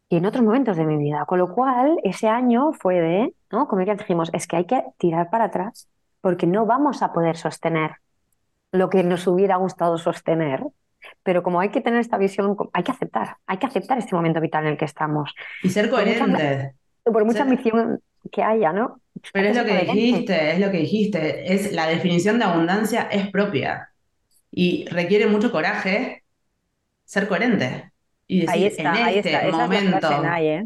y 0.09 0.17
en 0.17 0.25
otros 0.25 0.43
momentos 0.43 0.75
de 0.75 0.85
mi 0.85 0.97
vida. 0.97 1.25
Con 1.25 1.39
lo 1.39 1.53
cual, 1.53 1.97
ese 2.03 2.27
año 2.27 2.73
fue 2.73 2.99
de, 2.99 3.35
¿no? 3.51 3.67
Como 3.67 3.81
ya 3.83 3.95
dijimos, 3.95 4.29
es 4.33 4.47
que 4.47 4.57
hay 4.57 4.65
que 4.65 4.83
tirar 4.97 5.29
para 5.29 5.45
atrás 5.45 5.87
porque 6.19 6.47
no 6.47 6.65
vamos 6.65 7.01
a 7.01 7.13
poder 7.13 7.37
sostener 7.37 7.91
lo 8.71 8.89
que 8.89 9.03
nos 9.03 9.25
hubiera 9.27 9.55
gustado 9.55 9.97
sostener. 9.97 10.63
Pero 11.23 11.43
como 11.43 11.59
hay 11.59 11.69
que 11.69 11.81
tener 11.81 11.99
esta 11.99 12.17
visión, 12.17 12.55
hay 12.73 12.83
que 12.83 12.91
aceptar, 12.91 13.37
hay 13.47 13.57
que 13.57 13.65
aceptar 13.65 13.97
este 13.97 14.15
momento 14.15 14.39
vital 14.39 14.65
en 14.65 14.71
el 14.71 14.77
que 14.77 14.85
estamos. 14.85 15.33
Y 15.63 15.69
ser 15.69 15.89
coherente. 15.89 16.75
Por 17.03 17.25
mucha, 17.25 17.43
ambición 17.43 17.99
que 18.31 18.43
haya, 18.43 18.71
¿no? 18.73 19.01
Pero 19.33 19.49
es 19.49 19.57
lo 19.57 19.65
que 19.65 19.77
dijiste, 19.79 20.51
es 20.51 20.59
lo 20.59 20.71
que 20.71 20.77
dijiste, 20.77 21.53
es 21.53 21.71
la 21.73 21.87
definición 21.87 22.39
de 22.39 22.45
abundancia 22.45 23.03
es 23.11 23.29
propia 23.29 23.89
y 24.51 24.85
requiere 24.89 25.27
mucho 25.27 25.51
coraje 25.51 26.23
ser 27.05 27.27
coherente. 27.27 27.91
Y 28.27 28.41
decir, 28.41 28.53
ahí 28.53 28.65
está, 28.65 29.11
en 29.11 29.17
este 29.17 29.35
ahí 29.35 29.49
está. 29.49 29.57
momento, 29.57 30.23
¿eh? 30.39 30.65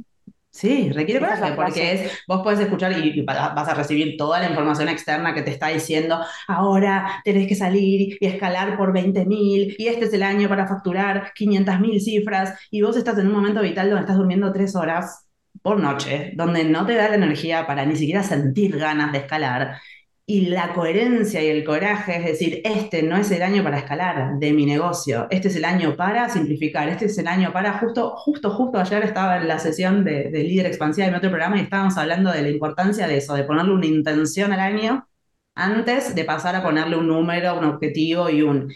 Sí, 0.55 0.89
requiere 0.93 1.19
coraje, 1.19 1.51
porque 1.53 1.91
es, 1.91 2.11
vos 2.29 2.41
puedes 2.41 2.61
escuchar 2.61 2.93
y, 2.97 3.23
vas 3.23 3.67
a 3.67 3.73
recibir 3.73 4.15
toda 4.15 4.39
la 4.39 4.47
información 4.47 4.87
externa 4.87 5.33
que 5.33 5.41
te 5.41 5.51
está 5.51 5.67
diciendo, 5.67 6.23
ahora 6.47 7.21
tenés 7.25 7.47
que 7.47 7.55
salir 7.55 8.17
y 8.21 8.25
escalar 8.25 8.77
por 8.77 8.93
20.000 8.93 9.75
y 9.77 9.87
este 9.87 10.05
es 10.05 10.13
el 10.13 10.23
año 10.23 10.47
para 10.47 10.65
facturar 10.65 11.33
500.000 11.37 11.99
cifras 11.99 12.57
y 12.71 12.81
vos 12.81 12.95
estás 12.95 13.17
en 13.17 13.27
un 13.27 13.33
momento 13.33 13.61
vital 13.61 13.89
donde 13.89 14.03
estás 14.03 14.15
durmiendo 14.15 14.53
tres 14.53 14.77
horas 14.77 15.24
por 15.65 15.79
noche, 15.79 16.31
donde 16.35 16.63
no 16.63 16.85
te 16.85 16.93
da 16.93 17.09
la 17.09 17.15
energía 17.15 17.65
para 17.65 17.87
ni 17.87 17.95
siquiera 17.95 18.21
sentir 18.21 18.77
ganas 18.77 19.11
de 19.11 19.17
escalar 19.17 19.81
y 20.27 20.47
la 20.47 20.73
coherencia 20.73 21.43
y 21.43 21.47
el 21.47 21.63
coraje, 21.63 22.17
es 22.17 22.25
decir, 22.25 22.61
este 22.63 23.01
no 23.01 23.17
es 23.17 23.31
el 23.31 23.41
año 23.41 23.63
para 23.63 23.79
escalar 23.79 24.37
de 24.39 24.53
mi 24.53 24.67
negocio, 24.67 25.25
este 25.31 25.47
es 25.47 25.55
el 25.55 25.65
año 25.65 25.95
para 25.95 26.29
simplificar, 26.29 26.87
este 26.89 27.05
es 27.05 27.17
el 27.17 27.27
año 27.27 27.51
para, 27.51 27.79
justo, 27.79 28.15
justo, 28.15 28.51
justo 28.51 28.79
ayer 28.79 29.03
estaba 29.03 29.37
en 29.37 29.47
la 29.47 29.57
sesión 29.57 30.03
de, 30.03 30.29
de 30.29 30.43
líder 30.43 30.67
expansiva 30.67 31.05
de 31.05 31.11
mi 31.11 31.17
otro 31.17 31.31
programa 31.31 31.57
y 31.57 31.61
estábamos 31.61 31.97
hablando 31.97 32.31
de 32.31 32.43
la 32.43 32.49
importancia 32.49 33.07
de 33.07 33.17
eso, 33.17 33.33
de 33.33 33.43
ponerle 33.43 33.73
una 33.73 33.87
intención 33.87 34.53
al 34.53 34.59
año 34.59 35.07
antes 35.55 36.13
de 36.13 36.25
pasar 36.25 36.55
a 36.55 36.61
ponerle 36.63 36.95
un 36.97 37.07
número, 37.07 37.57
un 37.57 37.65
objetivo 37.65 38.29
y 38.29 38.43
un 38.43 38.71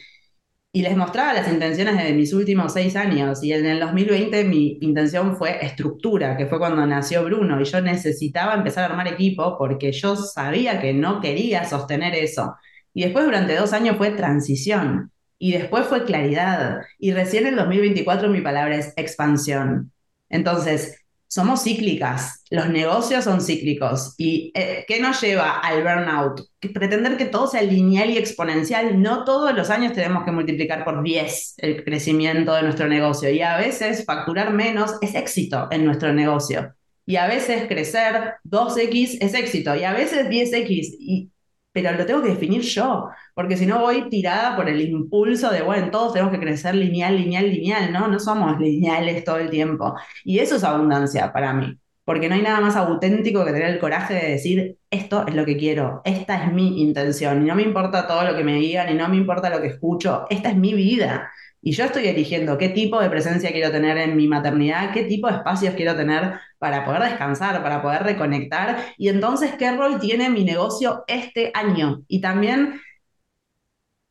y 0.72 0.84
les 0.84 0.96
mostraba 0.96 1.34
las 1.34 1.52
intenciones 1.52 1.98
de 1.98 2.14
mis 2.14 2.32
últimos 2.34 2.74
seis 2.74 2.96
años. 2.96 3.44
Y 3.44 3.54
en 3.54 3.66
el 3.66 3.80
2020 3.80 4.44
mi 4.44 4.78
intención 4.82 5.36
fue 5.36 5.66
estructura, 5.66 6.38
que 6.38 6.46
fue 6.46 6.60
cuando 6.60 6.86
nació 6.86 7.24
Bruno. 7.24 7.60
Y 7.60 7.66
yo 7.66 7.82
necesitaba 7.82 8.54
empezar 8.54 8.84
a 8.84 8.88
armar 8.94 9.08
equipo 9.08 9.58
porque 9.58 9.92
yo 9.92 10.16
sabía 10.16 10.80
que 10.80 10.94
no 10.94 11.22
quería 11.22 11.66
sostener 11.66 12.14
eso. 12.14 12.56
Y 12.94 13.04
después 13.04 13.26
durante 13.26 13.56
dos 13.56 13.74
años 13.74 13.98
fue 13.98 14.12
transición. 14.12 15.12
Y 15.40 15.54
después 15.54 15.88
fue 15.88 16.06
claridad. 16.06 16.82
Y 17.00 17.14
recién 17.14 17.48
en 17.48 17.54
el 17.54 17.60
2024 17.60 18.30
mi 18.30 18.42
palabra 18.42 18.76
es 18.76 18.94
expansión. 18.96 19.92
Entonces, 20.30 20.99
somos 21.30 21.64
cíclicas, 21.64 22.44
los 22.50 22.70
negocios 22.70 23.24
son 23.24 23.40
cíclicos. 23.40 24.16
¿Y 24.18 24.52
eh, 24.56 24.84
qué 24.88 25.00
nos 25.00 25.22
lleva 25.22 25.60
al 25.60 25.84
burnout? 25.84 26.42
pretender 26.74 27.18
que 27.18 27.26
todo 27.26 27.48
sea 27.48 27.62
lineal 27.62 28.10
y 28.10 28.18
exponencial. 28.18 29.00
No 29.00 29.24
todos 29.24 29.54
los 29.56 29.70
años 29.70 29.94
tenemos 29.94 30.26
que 30.26 30.32
multiplicar 30.32 30.84
por 30.84 31.04
10 31.04 31.56
el 31.58 31.84
crecimiento 31.84 32.54
de 32.56 32.64
nuestro 32.64 32.88
negocio. 32.88 33.30
Y 33.30 33.42
a 33.42 33.58
veces 33.58 34.04
facturar 34.06 34.52
menos 34.52 34.96
es 35.02 35.14
éxito 35.14 35.68
en 35.72 35.86
nuestro 35.86 36.12
negocio. 36.14 36.74
Y 37.06 37.16
a 37.18 37.28
veces 37.28 37.68
crecer 37.68 38.34
2X 38.44 39.20
es 39.22 39.34
éxito. 39.36 39.76
Y 39.76 39.84
a 39.84 39.94
veces 39.94 40.28
10X. 40.28 40.96
Y 41.00 41.30
pero 41.82 41.98
lo 41.98 42.06
tengo 42.06 42.22
que 42.22 42.30
definir 42.30 42.62
yo, 42.62 43.10
porque 43.34 43.58
si 43.58 43.66
no 43.66 43.80
voy 43.80 44.10
tirada 44.10 44.56
por 44.56 44.70
el 44.70 44.82
impulso 44.82 45.50
de, 45.52 45.62
bueno, 45.62 45.90
todos 45.92 46.14
tenemos 46.14 46.32
que 46.34 46.40
crecer 46.40 46.76
lineal, 46.76 47.16
lineal, 47.18 47.50
lineal, 47.50 47.92
¿no? 47.92 48.08
No 48.08 48.20
somos 48.20 48.60
lineales 48.60 49.24
todo 49.24 49.38
el 49.38 49.50
tiempo. 49.50 49.96
Y 50.24 50.40
eso 50.40 50.56
es 50.58 50.64
abundancia 50.64 51.32
para 51.32 51.54
mí, 51.54 51.78
porque 52.06 52.30
no 52.30 52.36
hay 52.36 52.42
nada 52.42 52.60
más 52.62 52.76
auténtico 52.76 53.46
que 53.46 53.52
tener 53.52 53.70
el 53.70 53.80
coraje 53.80 54.14
de 54.14 54.32
decir, 54.32 54.78
esto 54.90 55.26
es 55.28 55.36
lo 55.36 55.46
que 55.46 55.58
quiero, 55.58 56.02
esta 56.06 56.44
es 56.44 56.52
mi 56.54 56.82
intención, 56.82 57.44
y 57.44 57.48
no 57.48 57.56
me 57.56 57.64
importa 57.64 58.08
todo 58.08 58.24
lo 58.24 58.36
que 58.36 58.44
me 58.44 58.56
digan, 58.56 58.90
y 58.90 58.96
no 58.96 59.08
me 59.10 59.18
importa 59.18 59.50
lo 59.50 59.62
que 59.62 59.68
escucho, 59.68 60.26
esta 60.30 60.50
es 60.50 60.56
mi 60.56 60.74
vida. 60.74 61.32
Y 61.62 61.74
yo 61.74 61.84
estoy 61.84 62.08
eligiendo 62.08 62.58
qué 62.58 62.70
tipo 62.70 63.02
de 63.02 63.10
presencia 63.10 63.52
quiero 63.52 63.72
tener 63.72 63.98
en 63.98 64.16
mi 64.16 64.28
maternidad, 64.28 64.94
qué 64.94 65.04
tipo 65.04 65.28
de 65.28 65.36
espacios 65.36 65.74
quiero 65.76 65.96
tener 65.96 66.40
para 66.60 66.86
poder 66.86 67.04
descansar, 67.04 67.64
para 67.64 67.82
poder 67.82 68.04
reconectar, 68.04 68.94
y 68.98 69.10
entonces 69.10 69.54
qué 69.58 69.72
rol 69.72 70.00
tiene 70.00 70.30
mi 70.30 70.44
negocio 70.44 71.04
este 71.08 71.52
año. 71.56 72.04
Y 72.08 72.22
también 72.22 72.80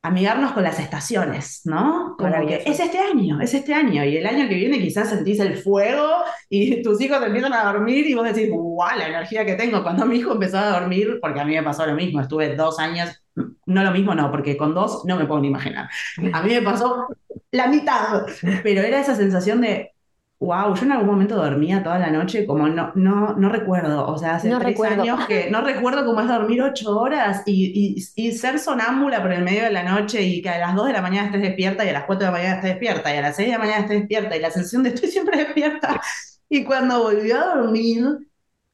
amigarnos 0.02 0.52
con 0.52 0.62
las 0.62 0.78
estaciones, 0.78 1.62
¿no? 1.64 2.16
Como 2.18 2.46
que 2.46 2.62
es 2.64 2.80
este 2.80 2.98
año, 2.98 3.40
es 3.40 3.52
este 3.52 3.74
año, 3.74 4.04
y 4.04 4.16
el 4.16 4.26
año 4.26 4.48
que 4.48 4.54
viene 4.54 4.78
quizás 4.78 5.10
sentís 5.10 5.40
el 5.40 5.56
fuego 5.56 6.08
y 6.48 6.82
tus 6.82 7.00
hijos 7.00 7.20
empiezan 7.22 7.52
a 7.52 7.72
dormir 7.72 8.06
y 8.06 8.14
vos 8.14 8.24
decís, 8.24 8.48
¡guau! 8.50 8.96
La 8.96 9.08
energía 9.08 9.44
que 9.44 9.54
tengo. 9.54 9.82
Cuando 9.82 10.06
mi 10.06 10.16
hijo 10.16 10.32
empezó 10.32 10.58
a 10.58 10.80
dormir, 10.80 11.18
porque 11.20 11.40
a 11.40 11.44
mí 11.44 11.54
me 11.54 11.62
pasó 11.62 11.84
lo 11.84 11.94
mismo, 11.94 12.20
estuve 12.20 12.54
dos 12.54 12.78
años, 12.78 13.22
no 13.66 13.82
lo 13.82 13.90
mismo, 13.90 14.14
no, 14.14 14.30
porque 14.30 14.56
con 14.56 14.74
dos 14.74 15.04
no 15.04 15.16
me 15.16 15.26
puedo 15.26 15.40
ni 15.40 15.48
imaginar. 15.48 15.88
A 16.32 16.42
mí 16.42 16.54
me 16.54 16.62
pasó 16.62 17.06
la 17.50 17.66
mitad, 17.66 18.24
pero 18.62 18.82
era 18.82 19.00
esa 19.00 19.14
sensación 19.14 19.60
de, 19.60 19.92
wow, 20.40 20.74
yo 20.74 20.84
en 20.84 20.92
algún 20.92 21.08
momento 21.08 21.36
dormía 21.36 21.82
toda 21.82 21.98
la 21.98 22.10
noche, 22.10 22.46
como 22.46 22.68
no, 22.68 22.92
no, 22.94 23.34
no 23.36 23.48
recuerdo, 23.48 24.06
o 24.06 24.16
sea, 24.18 24.36
hace 24.36 24.50
No 24.50 24.58
tres 24.58 24.60
recuerdo. 24.60 24.84
años 24.84 25.26
que 25.26 25.50
no 25.50 25.62
recuerdo 25.62 26.04
cómo 26.06 26.20
es 26.20 26.28
dormir 26.28 26.62
ocho 26.62 26.98
horas 26.98 27.42
y, 27.46 27.96
y, 28.16 28.28
y 28.28 28.32
ser 28.32 28.58
sonámbula 28.60 29.20
por 29.22 29.32
el 29.32 29.42
medio 29.42 29.64
de 29.64 29.70
la 29.72 29.82
noche 29.82 30.22
y 30.22 30.40
que 30.42 30.48
a 30.50 30.58
las 30.58 30.74
dos 30.76 30.86
de 30.86 30.92
la 30.92 31.02
mañana 31.02 31.26
estés 31.26 31.42
despierta 31.42 31.84
y 31.84 31.88
a 31.88 31.92
las 31.92 32.04
cuatro 32.04 32.26
de 32.26 32.32
la 32.32 32.38
mañana 32.38 32.54
estés 32.56 32.70
despierta 32.70 33.14
y 33.14 33.18
a 33.18 33.22
las 33.22 33.36
seis 33.36 33.48
de 33.48 33.52
la 33.54 33.58
mañana 33.58 33.78
estés 33.80 33.98
despierta 34.00 34.36
y 34.36 34.40
la 34.40 34.50
sensación 34.50 34.82
de 34.84 34.90
estoy 34.90 35.10
siempre 35.10 35.38
despierta. 35.44 36.00
Y 36.48 36.64
cuando 36.64 37.02
volví 37.02 37.30
a 37.32 37.44
dormir, 37.56 38.04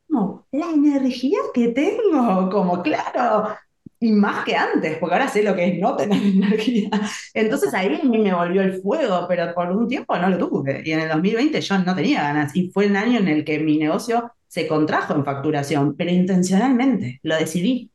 como, 0.08 0.46
la 0.52 0.70
energía 0.70 1.38
que 1.54 1.68
tengo, 1.68 2.50
como, 2.50 2.82
claro, 2.82 3.56
y 4.04 4.12
más 4.12 4.44
que 4.44 4.56
antes, 4.56 4.98
porque 4.98 5.14
ahora 5.14 5.28
sé 5.28 5.42
lo 5.42 5.54
que 5.54 5.66
es 5.68 5.78
no 5.80 5.96
tener 5.96 6.22
energía. 6.22 6.90
Entonces 7.34 7.72
ahí 7.74 7.98
a 8.00 8.04
mí 8.04 8.18
me 8.18 8.34
volvió 8.34 8.62
el 8.62 8.80
fuego, 8.82 9.26
pero 9.28 9.54
por 9.54 9.70
un 9.72 9.88
tiempo 9.88 10.16
no 10.18 10.28
lo 10.28 10.38
tuve. 10.38 10.82
Y 10.84 10.92
en 10.92 11.00
el 11.00 11.08
2020 11.08 11.60
yo 11.60 11.78
no 11.78 11.94
tenía 11.94 12.22
ganas. 12.22 12.54
Y 12.56 12.70
fue 12.70 12.86
el 12.86 12.96
año 12.96 13.18
en 13.20 13.28
el 13.28 13.44
que 13.44 13.58
mi 13.60 13.78
negocio 13.78 14.32
se 14.48 14.66
contrajo 14.68 15.14
en 15.14 15.24
facturación, 15.24 15.96
pero 15.96 16.10
intencionalmente, 16.10 17.20
lo 17.22 17.36
decidí. 17.36 17.90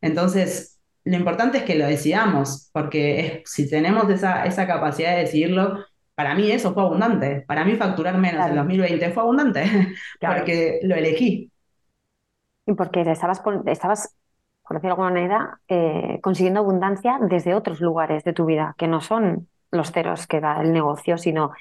Entonces, 0.00 0.78
lo 1.04 1.16
importante 1.16 1.58
es 1.58 1.64
que 1.64 1.74
lo 1.76 1.86
decidamos, 1.86 2.70
porque 2.72 3.20
es- 3.44 3.50
si 3.52 3.68
tenemos 3.68 4.08
esa, 4.10 4.44
esa 4.46 4.66
capacidad 4.66 5.12
de 5.14 5.20
decidirlo, 5.22 5.84
para 6.14 6.34
mí 6.34 6.50
eso 6.50 6.74
fue 6.74 6.82
abundante. 6.82 7.44
Para 7.46 7.64
mí 7.64 7.76
facturar 7.76 8.18
menos 8.18 8.46
en 8.46 8.52
Claro. 8.52 8.54
2020 8.56 9.10
fue 9.10 9.22
abundante, 9.22 9.62
Claro. 10.20 10.36
porque 10.38 10.80
lo 10.82 10.94
elegí. 10.96 11.50
Y 12.66 12.74
porque 12.74 13.00
estabas, 13.02 14.14
por 14.68 14.76
decirlo 14.76 14.96
de 14.96 15.02
alguna 15.02 15.10
manera, 15.10 15.60
eh, 15.68 16.20
consiguiendo 16.22 16.60
abundancia 16.60 17.18
desde 17.22 17.54
otros 17.54 17.80
lugares 17.80 18.24
de 18.24 18.34
tu 18.34 18.44
vida, 18.46 18.74
que 18.78 18.86
no 18.88 19.00
son 19.00 19.48
los 19.70 19.92
ceros 19.92 20.26
que 20.26 20.40
da 20.40 20.60
el 20.62 20.72
negocio, 20.72 21.18
sino 21.18 21.52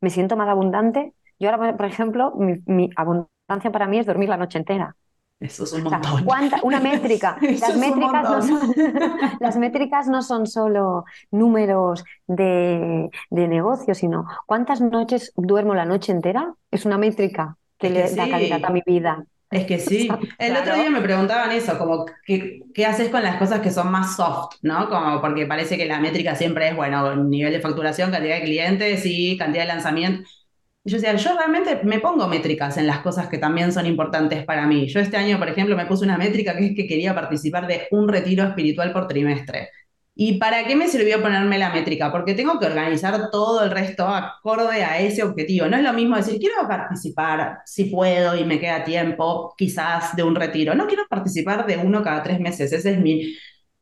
me 0.00 0.10
siento 0.10 0.36
más 0.36 0.48
abundante. 0.48 1.14
Yo 1.38 1.50
ahora, 1.50 1.76
por 1.76 1.86
ejemplo, 1.86 2.32
mi, 2.36 2.54
mi 2.66 2.90
abundancia 2.96 3.72
para 3.72 3.86
mí 3.86 3.98
es 3.98 4.06
dormir 4.06 4.28
la 4.28 4.36
noche 4.36 4.58
entera. 4.58 4.96
Eso 5.38 5.64
es 5.64 5.72
un 5.74 5.86
O 5.86 5.90
sea, 5.90 5.98
montón. 5.98 6.24
¿cuánta- 6.24 6.60
una 6.62 6.80
métrica. 6.80 7.36
Las 7.60 7.76
métricas 7.76 8.22
no 8.30 8.42
son, 8.42 8.74
las 9.40 9.56
métricas 9.58 10.08
no 10.08 10.22
son 10.22 10.46
solo 10.46 11.04
números 11.30 12.04
de, 12.26 13.10
de 13.30 13.48
negocio, 13.48 13.94
sino 13.94 14.26
cuántas 14.46 14.80
noches 14.80 15.32
duermo 15.36 15.74
la 15.74 15.84
noche 15.84 16.12
entera. 16.12 16.54
Es 16.70 16.86
una 16.86 16.96
métrica 16.98 17.56
que 17.78 17.90
le 17.90 18.14
da 18.14 18.28
calidad 18.28 18.60
a 18.64 18.70
mi 18.70 18.82
vida. 18.86 19.24
Es 19.56 19.64
que 19.66 19.78
sí. 19.78 20.08
El 20.38 20.54
otro 20.56 20.74
día 20.74 20.90
me 20.90 21.00
preguntaban 21.00 21.50
eso, 21.52 21.78
como 21.78 22.04
¿qué, 22.26 22.60
qué 22.74 22.84
haces 22.84 23.08
con 23.08 23.22
las 23.22 23.36
cosas 23.36 23.60
que 23.60 23.70
son 23.70 23.90
más 23.90 24.16
soft, 24.16 24.56
¿no? 24.62 24.88
Como 24.90 25.20
porque 25.20 25.46
parece 25.46 25.78
que 25.78 25.86
la 25.86 25.98
métrica 25.98 26.34
siempre 26.34 26.68
es, 26.68 26.76
bueno, 26.76 27.16
nivel 27.16 27.52
de 27.52 27.60
facturación, 27.60 28.10
cantidad 28.10 28.36
de 28.36 28.42
clientes 28.42 29.02
y 29.06 29.36
cantidad 29.38 29.62
de 29.62 29.68
lanzamientos. 29.68 30.46
Y 30.84 30.90
yo 30.90 30.98
decía, 30.98 31.14
yo 31.16 31.34
realmente 31.36 31.80
me 31.84 32.00
pongo 32.00 32.28
métricas 32.28 32.76
en 32.76 32.86
las 32.86 33.00
cosas 33.00 33.28
que 33.28 33.38
también 33.38 33.72
son 33.72 33.86
importantes 33.86 34.44
para 34.44 34.66
mí. 34.66 34.86
Yo 34.88 35.00
este 35.00 35.16
año, 35.16 35.38
por 35.38 35.48
ejemplo, 35.48 35.74
me 35.76 35.86
puse 35.86 36.04
una 36.04 36.18
métrica 36.18 36.56
que 36.56 36.66
es 36.66 36.76
que 36.76 36.86
quería 36.86 37.14
participar 37.14 37.66
de 37.66 37.88
un 37.90 38.08
retiro 38.08 38.44
espiritual 38.44 38.92
por 38.92 39.08
trimestre. 39.08 39.70
¿Y 40.18 40.38
para 40.38 40.66
qué 40.66 40.74
me 40.76 40.88
sirvió 40.88 41.20
ponerme 41.20 41.58
la 41.58 41.68
métrica? 41.70 42.10
Porque 42.10 42.32
tengo 42.32 42.58
que 42.58 42.64
organizar 42.64 43.28
todo 43.30 43.62
el 43.62 43.70
resto 43.70 44.06
acorde 44.08 44.82
a 44.82 44.98
ese 44.98 45.22
objetivo. 45.22 45.66
No 45.66 45.76
es 45.76 45.82
lo 45.82 45.92
mismo 45.92 46.16
decir, 46.16 46.38
quiero 46.40 46.66
participar, 46.66 47.58
si 47.66 47.84
puedo 47.84 48.34
y 48.34 48.44
me 48.46 48.58
queda 48.58 48.82
tiempo, 48.82 49.54
quizás 49.58 50.16
de 50.16 50.22
un 50.22 50.34
retiro. 50.34 50.74
No 50.74 50.86
quiero 50.86 51.04
participar 51.08 51.66
de 51.66 51.76
uno 51.76 52.02
cada 52.02 52.22
tres 52.22 52.40
meses. 52.40 52.72
Ese 52.72 52.92
es 52.92 52.98
mi... 52.98 53.36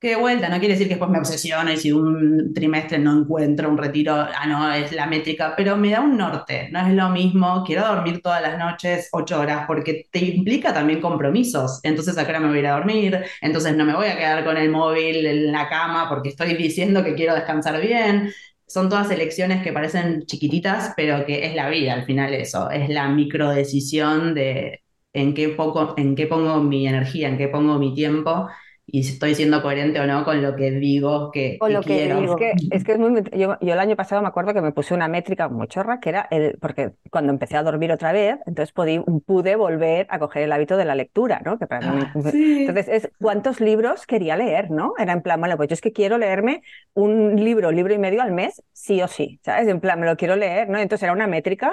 Que 0.04 0.10
de 0.10 0.16
vuelta, 0.16 0.50
no 0.50 0.58
quiere 0.58 0.74
decir 0.74 0.86
que 0.86 0.96
después 0.96 1.10
me 1.10 1.16
obsesiono 1.18 1.72
y 1.72 1.78
si 1.78 1.90
un 1.90 2.52
trimestre 2.52 2.98
no 2.98 3.20
encuentro 3.20 3.70
un 3.70 3.78
retiro, 3.78 4.14
ah, 4.14 4.46
no, 4.46 4.70
es 4.70 4.92
la 4.92 5.06
métrica, 5.06 5.54
pero 5.56 5.78
me 5.78 5.92
da 5.92 6.02
un 6.02 6.18
norte. 6.18 6.68
No 6.70 6.86
es 6.86 6.92
lo 6.92 7.08
mismo, 7.08 7.64
quiero 7.64 7.86
dormir 7.86 8.20
todas 8.20 8.42
las 8.42 8.58
noches 8.58 9.08
ocho 9.12 9.40
horas 9.40 9.64
porque 9.66 10.06
te 10.12 10.18
implica 10.18 10.74
también 10.74 11.00
compromisos. 11.00 11.80
Entonces, 11.82 12.18
¿a 12.18 12.24
qué 12.26 12.32
hora 12.32 12.40
me 12.40 12.48
voy 12.48 12.58
a 12.58 12.60
ir 12.60 12.66
a 12.66 12.72
dormir? 12.72 13.24
Entonces, 13.40 13.74
no 13.78 13.86
me 13.86 13.94
voy 13.94 14.08
a 14.08 14.18
quedar 14.18 14.44
con 14.44 14.58
el 14.58 14.68
móvil 14.68 15.24
en 15.24 15.50
la 15.50 15.70
cama 15.70 16.06
porque 16.10 16.28
estoy 16.28 16.52
diciendo 16.54 17.02
que 17.02 17.14
quiero 17.14 17.34
descansar 17.34 17.80
bien. 17.80 18.30
Son 18.66 18.90
todas 18.90 19.10
elecciones 19.10 19.62
que 19.62 19.72
parecen 19.72 20.26
chiquititas, 20.26 20.92
pero 20.98 21.24
que 21.24 21.46
es 21.46 21.54
la 21.54 21.70
vida 21.70 21.94
al 21.94 22.04
final 22.04 22.34
eso. 22.34 22.68
Es 22.70 22.90
la 22.90 23.08
microdecisión 23.08 24.34
de 24.34 24.82
en 25.14 25.32
qué, 25.32 25.48
poco, 25.48 25.94
en 25.96 26.14
qué 26.14 26.26
pongo 26.26 26.60
mi 26.60 26.86
energía, 26.86 27.28
en 27.28 27.38
qué 27.38 27.48
pongo 27.48 27.78
mi 27.78 27.94
tiempo 27.94 28.48
y 28.86 29.04
si 29.04 29.14
estoy 29.14 29.34
siendo 29.34 29.62
coherente 29.62 30.00
o 30.00 30.06
no 30.06 30.24
con 30.24 30.42
lo 30.42 30.56
que 30.56 30.70
digo 30.72 31.30
que, 31.32 31.58
Con 31.58 31.72
que 31.72 31.72
lo 31.72 31.84
que 31.84 31.94
quiero. 31.94 32.18
digo. 32.18 32.32
Es 32.32 32.34
que, 32.36 32.66
es 32.70 32.84
que 32.84 32.92
es 32.92 32.98
muy. 32.98 33.22
Yo, 33.32 33.56
yo 33.60 33.72
el 33.72 33.78
año 33.78 33.96
pasado 33.96 34.20
me 34.20 34.28
acuerdo 34.28 34.52
que 34.52 34.60
me 34.60 34.72
puse 34.72 34.92
una 34.92 35.08
métrica 35.08 35.48
muy 35.48 35.68
chorra, 35.68 36.00
que 36.00 36.08
era 36.10 36.26
el. 36.30 36.58
Porque 36.60 36.92
cuando 37.10 37.32
empecé 37.32 37.56
a 37.56 37.62
dormir 37.62 37.92
otra 37.92 38.12
vez, 38.12 38.36
entonces 38.46 38.74
podí- 38.74 39.02
pude 39.24 39.56
volver 39.56 40.06
a 40.10 40.18
coger 40.18 40.42
el 40.42 40.52
hábito 40.52 40.76
de 40.76 40.84
la 40.84 40.94
lectura, 40.96 41.40
¿no? 41.44 41.58
Que 41.58 41.66
para 41.66 41.82
mí. 41.82 42.10
Ah, 42.12 42.12
sí. 42.30 42.66
Entonces, 42.66 42.88
es 42.88 43.12
cuántos 43.20 43.60
libros 43.60 44.06
quería 44.06 44.36
leer, 44.36 44.70
¿no? 44.70 44.94
Era 44.98 45.12
en 45.12 45.22
plan, 45.22 45.38
bueno, 45.40 45.56
pues 45.56 45.68
yo 45.68 45.74
es 45.74 45.80
que 45.80 45.92
quiero 45.92 46.18
leerme 46.18 46.62
un 46.94 47.36
libro, 47.42 47.70
libro 47.70 47.94
y 47.94 47.98
medio 47.98 48.20
al 48.22 48.32
mes, 48.32 48.62
sí 48.72 49.00
o 49.02 49.08
sí, 49.08 49.40
¿sabes? 49.44 49.68
En 49.68 49.80
plan, 49.80 50.00
me 50.00 50.06
lo 50.06 50.16
quiero 50.16 50.36
leer, 50.36 50.68
¿no? 50.68 50.78
Entonces 50.78 51.04
era 51.04 51.12
una 51.12 51.26
métrica. 51.28 51.72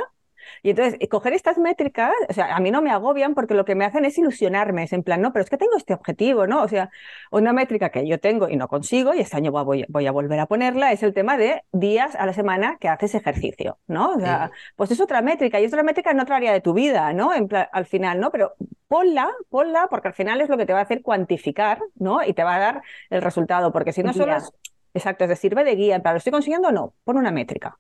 Y 0.64 0.72
entonces, 0.72 0.98
eh, 1.00 1.08
coger 1.08 1.34
estas 1.34 1.58
métricas, 1.58 2.12
o 2.30 2.34
sea, 2.34 2.56
a 2.56 2.60
mí 2.60 2.72
no 2.72 2.82
me 2.82 2.92
agobian 2.92 3.34
porque 3.34 3.54
lo 3.54 3.66
que 3.66 3.76
me 3.76 3.86
hacen 3.86 4.06
es 4.06 4.18
ilusionarme, 4.18 4.84
es 4.84 4.94
en 4.94 5.04
plan, 5.04 5.22
no, 5.22 5.34
pero 5.34 5.44
es 5.44 5.50
que 5.50 5.58
tengo 5.58 5.76
este 5.76 5.94
objetivo, 5.94 6.46
¿no? 6.48 6.62
O 6.62 6.68
sea, 6.68 6.92
una 7.32 7.54
métrica 7.54 7.90
que 7.90 8.08
yo 8.08 8.20
tengo 8.20 8.48
y 8.48 8.56
no 8.56 8.68
consigo, 8.68 9.14
y 9.14 9.20
este 9.20 9.38
año 9.38 9.52
voy, 9.52 9.86
voy 9.90 10.08
a 10.08 10.12
volver 10.12 10.40
a 10.40 10.46
ponerla, 10.46 10.92
es 10.92 11.04
el 11.04 11.14
tema 11.14 11.38
de 11.38 11.64
días 11.72 12.16
a 12.16 12.26
la 12.26 12.34
semana 12.34 12.78
que 12.80 12.90
haces 12.90 13.16
ejercicio, 13.16 13.80
¿no? 13.88 14.14
O 14.14 14.20
sea, 14.20 14.52
pues 14.76 14.92
es 14.92 15.02
otra 15.02 15.22
métrica, 15.22 15.60
y 15.60 15.66
es 15.66 15.74
otra 15.74 15.84
métrica 15.84 16.12
en 16.12 16.20
otra 16.20 16.36
área 16.38 16.54
de 16.54 16.62
tu 16.62 16.74
vida, 16.74 17.12
¿no? 17.14 17.34
En 17.34 17.48
plan, 17.48 17.68
al 17.72 17.86
final, 17.86 18.20
¿no? 18.20 18.32
Pero 18.32 18.54
ponla, 18.88 19.32
ponla, 19.50 19.88
porque 19.90 20.10
al 20.10 20.14
final 20.14 20.42
es 20.42 20.50
lo 20.50 20.58
que 20.58 20.66
te 20.66 20.74
va 20.74 20.80
a 20.80 20.84
hacer 20.84 21.02
cuantificar, 21.02 21.80
¿no? 21.96 22.24
Y 22.24 22.34
te 22.34 22.44
va 22.44 22.56
a 22.56 22.60
dar 22.60 22.82
el 23.10 23.22
resultado, 23.22 23.72
porque 23.72 23.94
si 23.94 24.04
no 24.04 24.14
solo 24.14 24.36
es, 24.36 24.52
exacto, 24.94 25.24
es 25.24 25.30
de 25.30 25.36
sirve 25.36 25.64
de 25.64 25.76
guía, 25.76 25.96
en 25.96 26.02
plan, 26.02 26.14
¿lo 26.14 26.18
estoy 26.20 26.32
consiguiendo 26.32 26.68
o 26.68 26.72
no? 26.72 26.94
Pon 27.04 27.18
una 27.18 27.32
métrica. 27.32 27.80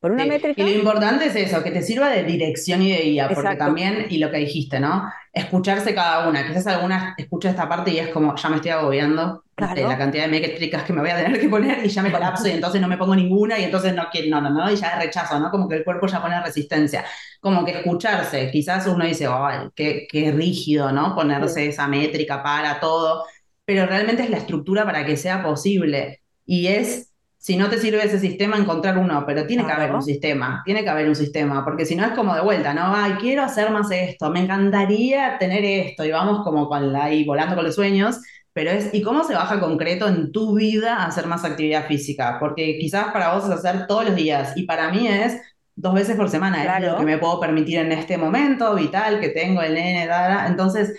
Pon 0.00 0.12
una 0.12 0.24
Sí, 0.24 0.26
métrica. 0.26 0.62
Y 0.62 0.64
lo 0.64 0.70
importante 0.70 1.26
es 1.26 1.36
eso, 1.36 1.62
que 1.62 1.70
te 1.70 1.82
sirva 1.82 2.10
de 2.10 2.24
dirección 2.24 2.82
y 2.82 2.92
de 2.92 2.98
guía, 3.02 3.32
porque 3.32 3.56
Exacto. 3.56 3.56
también, 3.56 4.06
y 4.10 4.18
lo 4.18 4.30
que 4.30 4.36
dijiste, 4.38 4.78
¿no? 4.80 5.10
Escucharse 5.32 5.94
cada 5.94 6.28
una. 6.28 6.46
Quizás 6.46 6.66
alguna 6.66 7.14
escucha 7.16 7.48
esta 7.50 7.68
parte 7.68 7.90
y 7.92 7.98
es 7.98 8.08
como, 8.08 8.34
ya 8.36 8.48
me 8.50 8.56
estoy 8.56 8.70
agobiando 8.72 9.44
Claro. 9.56 9.74
de 9.74 9.86
la 9.86 9.96
cantidad 9.96 10.24
de 10.24 10.30
métricas 10.30 10.82
que 10.84 10.92
me 10.92 11.00
voy 11.00 11.10
a 11.10 11.16
tener 11.16 11.40
que 11.40 11.48
poner 11.48 11.84
y 11.86 11.88
ya 11.88 12.02
me 12.02 12.10
colapso 12.12 12.48
y 12.48 12.50
entonces 12.52 12.80
no 12.80 12.88
me 12.88 12.98
pongo 12.98 13.14
ninguna 13.16 13.58
y 13.58 13.64
entonces 13.64 13.94
no 13.94 14.08
quiero, 14.10 14.28
no, 14.30 14.40
no, 14.42 14.50
no, 14.50 14.70
y 14.70 14.76
ya 14.76 14.98
rechazo, 14.98 15.38
¿no? 15.38 15.50
Como 15.50 15.68
que 15.68 15.76
el 15.76 15.84
cuerpo 15.84 16.06
ya 16.08 16.20
pone 16.20 16.40
resistencia. 16.42 17.04
Como 17.40 17.64
que 17.64 17.72
escucharse, 17.78 18.50
quizás 18.50 18.86
uno 18.86 19.04
dice, 19.06 19.26
ay, 19.30 19.68
qué, 19.74 20.06
qué 20.10 20.32
rígido, 20.32 20.92
¿no? 20.92 21.14
Ponerse 21.14 21.66
esa 21.68 21.86
métrica 21.88 22.42
para 22.42 22.80
todo, 22.80 23.24
pero 23.64 23.86
realmente 23.86 24.24
es 24.24 24.30
la 24.30 24.38
estructura 24.38 24.84
para 24.84 25.06
que 25.06 25.16
sea 25.16 25.42
posible. 25.42 26.20
Y 26.44 26.66
es 26.66 27.09
si 27.42 27.56
no 27.56 27.70
te 27.70 27.78
sirve 27.78 28.04
ese 28.04 28.18
sistema, 28.20 28.56
encontrar 28.58 28.98
uno, 28.98 29.24
pero 29.26 29.46
tiene 29.46 29.62
que 29.62 29.68
Claro. 29.68 29.82
haber 29.82 29.94
un 29.96 30.02
sistema, 30.02 30.62
tiene 30.64 30.82
que 30.84 30.90
haber 30.90 31.08
un 31.08 31.14
sistema, 31.16 31.64
porque 31.64 31.86
si 31.86 31.96
no 31.96 32.04
es 32.04 32.12
como 32.12 32.34
de 32.34 32.42
vuelta, 32.42 32.74
¿no? 32.74 32.94
Ay, 32.94 33.14
quiero 33.14 33.42
hacer 33.42 33.70
más 33.70 33.90
esto, 33.90 34.30
me 34.30 34.40
encantaría 34.40 35.38
tener 35.38 35.64
esto, 35.64 36.04
y 36.04 36.10
vamos 36.10 36.44
como 36.44 36.68
con 36.68 36.92
la, 36.92 37.04
ahí 37.04 37.24
volando 37.24 37.54
con 37.56 37.64
los 37.64 37.74
sueños, 37.74 38.18
pero 38.52 38.70
es, 38.70 38.92
¿y 38.92 39.00
cómo 39.02 39.24
se 39.24 39.34
baja 39.34 39.58
concreto 39.58 40.06
en 40.08 40.32
tu 40.32 40.54
vida 40.54 40.96
a 40.96 41.06
hacer 41.06 41.26
más 41.26 41.44
actividad 41.44 41.86
física? 41.86 42.36
Porque 42.40 42.76
quizás 42.78 43.06
para 43.12 43.34
vos 43.34 43.44
es 43.46 43.50
hacer 43.52 43.86
todos 43.86 44.04
los 44.04 44.14
días, 44.16 44.52
y 44.56 44.64
para 44.64 44.90
mí 44.90 45.08
es 45.08 45.40
dos 45.76 45.94
veces 45.94 46.16
por 46.16 46.28
semana, 46.28 46.58
es 46.58 46.64
Claro. 46.64 46.92
lo 46.92 46.98
que 46.98 47.04
me 47.06 47.18
puedo 47.18 47.40
permitir 47.40 47.78
en 47.78 47.92
este 47.92 48.18
momento 48.18 48.74
vital 48.74 49.18
que 49.20 49.30
tengo, 49.30 49.62
el 49.62 49.74
nene, 49.74 50.06
dada. 50.06 50.46
entonces... 50.46 50.94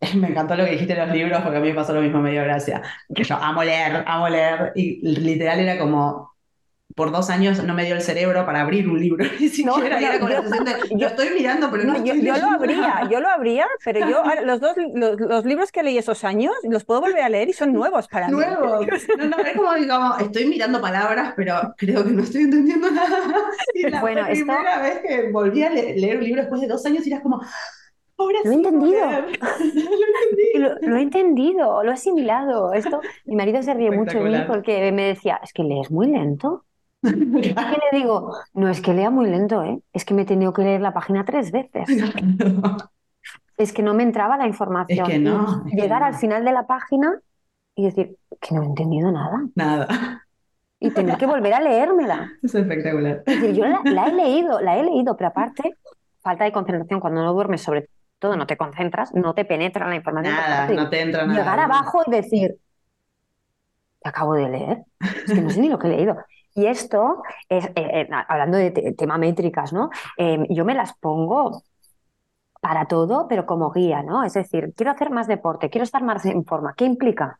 Me 0.16 0.28
encantó 0.28 0.54
lo 0.56 0.64
que 0.64 0.72
dijiste 0.72 0.94
de 0.94 1.06
los 1.06 1.14
libros 1.14 1.40
porque 1.42 1.58
a 1.58 1.60
mí 1.60 1.68
me 1.68 1.74
pasó 1.74 1.92
lo 1.94 2.02
mismo, 2.02 2.20
me 2.20 2.32
dio 2.32 2.42
gracia. 2.44 2.82
Que 3.14 3.24
yo 3.24 3.36
amo 3.36 3.62
leer, 3.64 4.04
amo 4.06 4.28
leer. 4.28 4.72
Y 4.74 5.00
literal 5.20 5.58
era 5.60 5.78
como, 5.78 6.34
por 6.94 7.10
dos 7.12 7.28
años 7.30 7.62
no 7.64 7.74
me 7.74 7.84
dio 7.84 7.94
el 7.94 8.00
cerebro 8.02 8.44
para 8.46 8.60
abrir 8.60 8.88
un 8.88 8.98
libro. 9.00 9.24
Ni 9.40 9.48
siquiera 9.48 9.98
no, 10.00 10.06
era 10.06 10.18
como 10.18 10.30
yo- 10.30 10.36
la 10.36 10.42
sensación 10.42 10.64
de, 10.66 10.88
yo- 10.90 10.96
lo 10.98 11.06
estoy 11.06 11.28
mirando, 11.30 11.70
pero 11.70 11.84
no, 11.84 11.92
No, 11.94 12.04
yo, 12.04 12.12
estoy 12.12 12.26
yo 12.26 12.36
lo 12.36 12.46
abría, 12.50 13.08
yo 13.10 13.20
lo 13.20 13.28
abría, 13.28 13.66
pero 13.84 14.08
yo 14.08 14.22
los 14.44 14.60
dos 14.60 14.76
los, 14.94 15.18
los 15.20 15.44
libros 15.46 15.72
que 15.72 15.82
leí 15.82 15.96
esos 15.98 16.24
años 16.24 16.52
los 16.64 16.84
puedo 16.84 17.00
volver 17.00 17.22
a 17.22 17.28
leer 17.30 17.48
y 17.48 17.52
son 17.54 17.72
nuevos 17.72 18.06
para 18.08 18.26
mí. 18.28 18.32
Nuevos. 18.34 18.86
No, 19.18 19.24
no, 19.28 19.36
es 19.38 19.56
como, 19.56 19.74
digamos, 19.74 20.20
estoy 20.20 20.46
mirando 20.46 20.80
palabras, 20.80 21.32
pero 21.36 21.74
creo 21.76 22.04
que 22.04 22.10
no 22.10 22.22
estoy 22.22 22.42
entendiendo 22.42 22.90
nada. 22.90 23.18
Y 23.74 23.82
la 23.88 24.00
Bueno, 24.02 24.26
esto- 24.26 24.44
primera 24.46 24.80
vez 24.82 24.98
que 25.00 25.30
volví 25.30 25.62
a 25.62 25.70
le- 25.70 25.96
leer 25.96 26.18
un 26.18 26.24
libro 26.24 26.42
después 26.42 26.60
de 26.60 26.66
dos 26.68 26.84
años, 26.86 27.06
y 27.06 27.12
era 27.12 27.22
como, 27.22 27.40
lo 28.18 28.50
he 28.50 28.54
entendido. 28.54 29.06
lo, 30.82 30.96
he 30.96 31.02
entendido, 31.02 31.82
lo 31.82 31.90
he 31.90 31.94
asimilado. 31.94 32.72
Esto, 32.72 33.00
mi 33.24 33.36
marido 33.36 33.62
se 33.62 33.74
ríe 33.74 33.90
mucho 33.90 34.18
de 34.18 34.30
mí 34.30 34.44
porque 34.46 34.90
me 34.92 35.06
decía, 35.08 35.40
es 35.42 35.52
que 35.52 35.62
lees 35.62 35.90
muy 35.90 36.08
lento. 36.08 36.64
Y 37.02 37.10
le 37.12 37.76
digo, 37.92 38.34
no 38.54 38.68
es 38.68 38.80
que 38.80 38.94
lea 38.94 39.10
muy 39.10 39.28
lento, 39.28 39.62
¿eh? 39.62 39.80
es 39.92 40.04
que 40.04 40.14
me 40.14 40.22
he 40.22 40.24
tenido 40.24 40.52
que 40.52 40.62
leer 40.62 40.80
la 40.80 40.92
página 40.92 41.24
tres 41.24 41.52
veces. 41.52 41.88
Es 43.58 43.72
que 43.72 43.82
no 43.82 43.94
me 43.94 44.02
entraba 44.02 44.36
la 44.36 44.46
información. 44.46 45.06
Es 45.06 45.12
que 45.14 45.18
no. 45.18 45.64
Llegar 45.64 46.02
al 46.02 46.14
final 46.14 46.44
de 46.44 46.52
la 46.52 46.66
página 46.66 47.18
y 47.74 47.86
decir 47.86 48.16
que 48.38 48.54
no 48.54 48.62
he 48.62 48.66
entendido 48.66 49.10
nada. 49.10 49.46
Nada. 49.54 49.88
Y 50.78 50.90
tener 50.90 51.16
que 51.16 51.24
volver 51.24 51.54
a 51.54 51.60
leérmela. 51.60 52.32
Es 52.42 52.54
espectacular. 52.54 53.22
Es 53.24 53.40
decir, 53.40 53.56
yo 53.56 53.64
la, 53.66 54.06
he 54.08 54.12
leído, 54.12 54.60
la 54.60 54.76
he 54.76 54.82
leído, 54.82 55.16
pero 55.16 55.28
aparte, 55.28 55.74
falta 56.20 56.44
de 56.44 56.52
concentración 56.52 57.00
cuando 57.00 57.22
no 57.22 57.32
duermes, 57.32 57.62
sobre 57.62 57.88
todo 58.18 58.36
no 58.36 58.46
te 58.46 58.56
concentras, 58.56 59.14
no 59.14 59.34
te 59.34 59.44
penetra 59.44 59.88
la 59.88 59.96
información. 59.96 60.34
Nada, 60.34 60.68
no 60.68 60.88
te 60.88 61.00
entra 61.00 61.26
nada. 61.26 61.38
Llegar 61.38 61.60
abajo 61.60 62.02
y 62.06 62.10
decir, 62.10 62.56
¿te 64.02 64.08
acabo 64.08 64.34
de 64.34 64.48
leer? 64.48 64.84
Es 65.00 65.32
que 65.32 65.40
no 65.40 65.50
sé 65.50 65.60
ni 65.60 65.68
lo 65.68 65.78
que 65.78 65.88
he 65.88 65.90
leído. 65.90 66.16
Y 66.54 66.66
esto, 66.66 67.22
es, 67.48 67.66
eh, 67.66 67.72
eh, 67.76 68.08
hablando 68.28 68.56
de 68.56 68.70
tema 68.96 69.18
métricas, 69.18 69.72
¿no? 69.74 69.90
Em, 70.16 70.46
yo 70.48 70.64
me 70.64 70.74
las 70.74 70.96
pongo 70.96 71.62
para 72.62 72.86
todo, 72.86 73.28
pero 73.28 73.44
como 73.44 73.70
guía, 73.70 74.02
¿no? 74.02 74.24
Es 74.24 74.32
decir, 74.32 74.72
quiero 74.74 74.92
hacer 74.92 75.10
más 75.10 75.26
deporte, 75.26 75.68
quiero 75.68 75.84
estar 75.84 76.02
más 76.02 76.24
en 76.24 76.44
forma. 76.44 76.74
¿Qué 76.74 76.86
implica? 76.86 77.36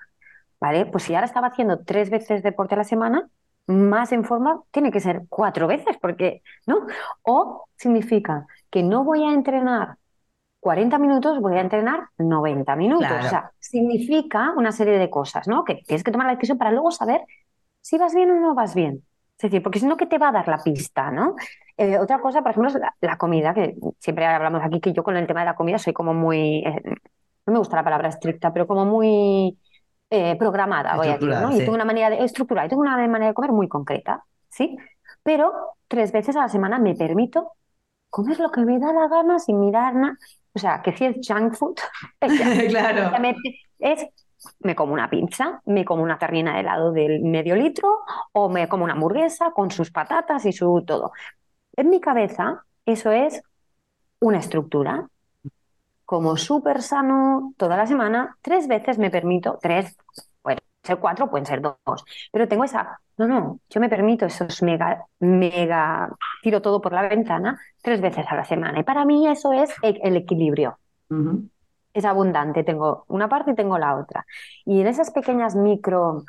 ¿Vale? 0.60 0.86
Pues 0.86 1.04
si 1.04 1.14
ahora 1.14 1.26
estaba 1.26 1.48
haciendo 1.48 1.80
tres 1.84 2.10
veces 2.10 2.42
deporte 2.42 2.74
a 2.74 2.78
la 2.78 2.84
semana, 2.84 3.28
más 3.66 4.12
en 4.12 4.24
forma 4.24 4.62
tiene 4.70 4.92
que 4.92 5.00
ser 5.00 5.22
cuatro 5.28 5.66
veces, 5.66 5.96
porque, 6.00 6.42
¿no? 6.66 6.86
O 7.22 7.68
significa 7.76 8.46
que 8.70 8.82
no 8.82 9.02
voy 9.04 9.24
a 9.24 9.32
entrenar 9.32 9.96
40 10.66 10.98
minutos, 10.98 11.40
voy 11.40 11.54
a 11.54 11.60
entrenar 11.60 12.08
90 12.18 12.74
minutos. 12.74 13.08
O 13.08 13.28
sea, 13.28 13.52
significa 13.60 14.52
una 14.56 14.72
serie 14.72 14.98
de 14.98 15.08
cosas, 15.08 15.46
¿no? 15.46 15.62
Que 15.62 15.76
tienes 15.86 16.02
que 16.02 16.10
tomar 16.10 16.26
la 16.26 16.34
decisión 16.34 16.58
para 16.58 16.72
luego 16.72 16.90
saber 16.90 17.20
si 17.80 17.96
vas 17.98 18.12
bien 18.16 18.32
o 18.32 18.40
no 18.40 18.52
vas 18.56 18.74
bien. 18.74 19.04
Es 19.38 19.42
decir, 19.42 19.62
porque 19.62 19.78
si 19.78 19.86
no, 19.86 19.96
¿qué 19.96 20.06
te 20.06 20.18
va 20.18 20.30
a 20.30 20.32
dar 20.32 20.48
la 20.48 20.58
pista, 20.58 21.12
no? 21.12 21.36
Eh, 21.76 21.98
otra 21.98 22.18
cosa, 22.20 22.42
por 22.42 22.50
ejemplo, 22.50 22.68
es 22.68 22.80
la, 23.00 23.16
comida, 23.16 23.54
que 23.54 23.76
siempre 24.00 24.26
hablamos 24.26 24.60
aquí, 24.64 24.80
que 24.80 24.92
yo 24.92 25.04
con 25.04 25.16
el 25.16 25.28
tema 25.28 25.38
de 25.38 25.46
la 25.46 25.54
comida 25.54 25.78
soy 25.78 25.92
como 25.92 26.12
muy, 26.12 26.64
eh, 26.66 26.82
no 27.46 27.52
me 27.52 27.60
gusta 27.60 27.76
la 27.76 27.84
palabra 27.84 28.08
estricta, 28.08 28.52
pero 28.52 28.66
como 28.66 28.84
muy 28.86 29.56
eh, 30.10 30.34
programada, 30.36 30.96
voy 30.96 31.06
a 31.06 31.12
decir, 31.12 31.28
¿no? 31.28 31.54
Y 31.54 31.58
tengo 31.58 31.74
una 31.74 31.84
manera 31.84 32.10
de 32.10 32.24
estructurar, 32.24 32.66
y 32.66 32.70
tengo 32.70 32.82
una 32.82 32.96
manera 32.96 33.28
de 33.28 33.34
comer 33.34 33.52
muy 33.52 33.68
concreta, 33.68 34.24
¿sí? 34.48 34.76
Pero 35.22 35.76
tres 35.86 36.10
veces 36.10 36.34
a 36.34 36.40
la 36.40 36.48
semana 36.48 36.80
me 36.80 36.96
permito 36.96 37.52
comer 38.10 38.40
lo 38.40 38.50
que 38.50 38.62
me 38.62 38.80
da 38.80 38.92
la 38.92 39.06
gana 39.06 39.38
sin 39.38 39.60
mirar 39.60 39.94
nada. 39.94 40.18
O 40.56 40.58
sea, 40.58 40.80
que 40.80 40.96
si 40.96 41.04
es 41.04 41.16
junk 41.26 41.54
food, 41.54 41.76
claro. 42.68 43.12
es 43.78 44.06
me 44.60 44.74
como 44.74 44.94
una 44.94 45.10
pizza, 45.10 45.60
me 45.66 45.84
como 45.84 46.02
una 46.02 46.18
terrina 46.18 46.54
de 46.54 46.60
helado 46.60 46.92
del 46.92 47.20
medio 47.20 47.54
litro 47.56 48.00
o 48.32 48.48
me 48.48 48.66
como 48.68 48.84
una 48.84 48.94
hamburguesa 48.94 49.50
con 49.50 49.70
sus 49.70 49.90
patatas 49.90 50.46
y 50.46 50.52
su 50.52 50.82
todo. 50.86 51.12
En 51.76 51.90
mi 51.90 52.00
cabeza 52.00 52.64
eso 52.86 53.10
es 53.10 53.42
una 54.20 54.38
estructura. 54.38 55.08
Como 56.06 56.38
súper 56.38 56.80
sano 56.80 57.52
toda 57.58 57.76
la 57.76 57.86
semana, 57.86 58.38
tres 58.40 58.66
veces 58.66 58.96
me 58.96 59.10
permito, 59.10 59.58
tres, 59.60 59.94
ser 60.86 60.98
cuatro, 60.98 61.30
pueden 61.30 61.46
ser 61.46 61.60
dos, 61.60 62.04
pero 62.32 62.48
tengo 62.48 62.64
esa, 62.64 63.00
no, 63.18 63.26
no, 63.26 63.60
yo 63.68 63.80
me 63.80 63.88
permito 63.88 64.26
esos 64.26 64.62
mega, 64.62 65.04
mega, 65.20 66.08
tiro 66.42 66.62
todo 66.62 66.80
por 66.80 66.92
la 66.92 67.08
ventana 67.08 67.60
tres 67.82 68.00
veces 68.00 68.26
a 68.28 68.34
la 68.34 68.44
semana. 68.44 68.80
Y 68.80 68.82
para 68.82 69.04
mí 69.04 69.28
eso 69.28 69.52
es 69.52 69.74
el 69.82 70.16
equilibrio 70.16 70.78
es 71.96 72.04
abundante. 72.04 72.62
Tengo 72.62 73.04
una 73.08 73.28
parte 73.28 73.52
y 73.52 73.54
tengo 73.54 73.78
la 73.78 73.96
otra. 73.96 74.26
Y 74.64 74.80
en 74.80 74.86
esas 74.86 75.10
pequeñas 75.10 75.56
micro 75.56 76.24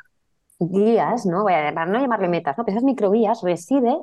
guías, 0.58 1.26
¿no? 1.26 1.42
Voy 1.42 1.52
a 1.52 1.70
no 1.70 2.00
llamarle 2.00 2.28
metas, 2.28 2.56
¿no? 2.56 2.64
Pero 2.64 2.76
esas 2.76 2.84
micro 2.84 3.10
guías 3.10 3.42
reside 3.42 3.96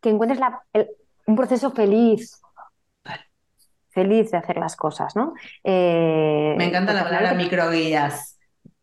que 0.00 0.10
encuentres 0.10 0.40
un 1.26 1.36
proceso 1.36 1.70
feliz, 1.70 2.42
feliz 3.90 4.32
de 4.32 4.38
hacer 4.38 4.56
las 4.56 4.74
cosas, 4.74 5.14
¿no? 5.14 5.34
Eh, 5.62 6.54
me 6.58 6.66
encanta 6.66 6.92
la 6.92 7.04
palabra 7.04 7.32
microguías. 7.34 8.33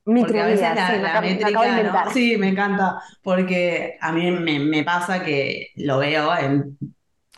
Microguías, 0.06 0.60
sí, 0.60 1.00
la, 1.00 1.22
métrica, 1.22 2.10
sí, 2.12 2.38
me 2.38 2.50
encanta, 2.50 3.02
porque 3.22 3.98
a 4.02 4.12
mí 4.12 4.32
me, 4.32 4.60
me, 4.60 4.84
pasa 4.84 5.24
que 5.24 5.70
lo 5.76 6.00
veo 6.00 6.36
en 6.38 6.78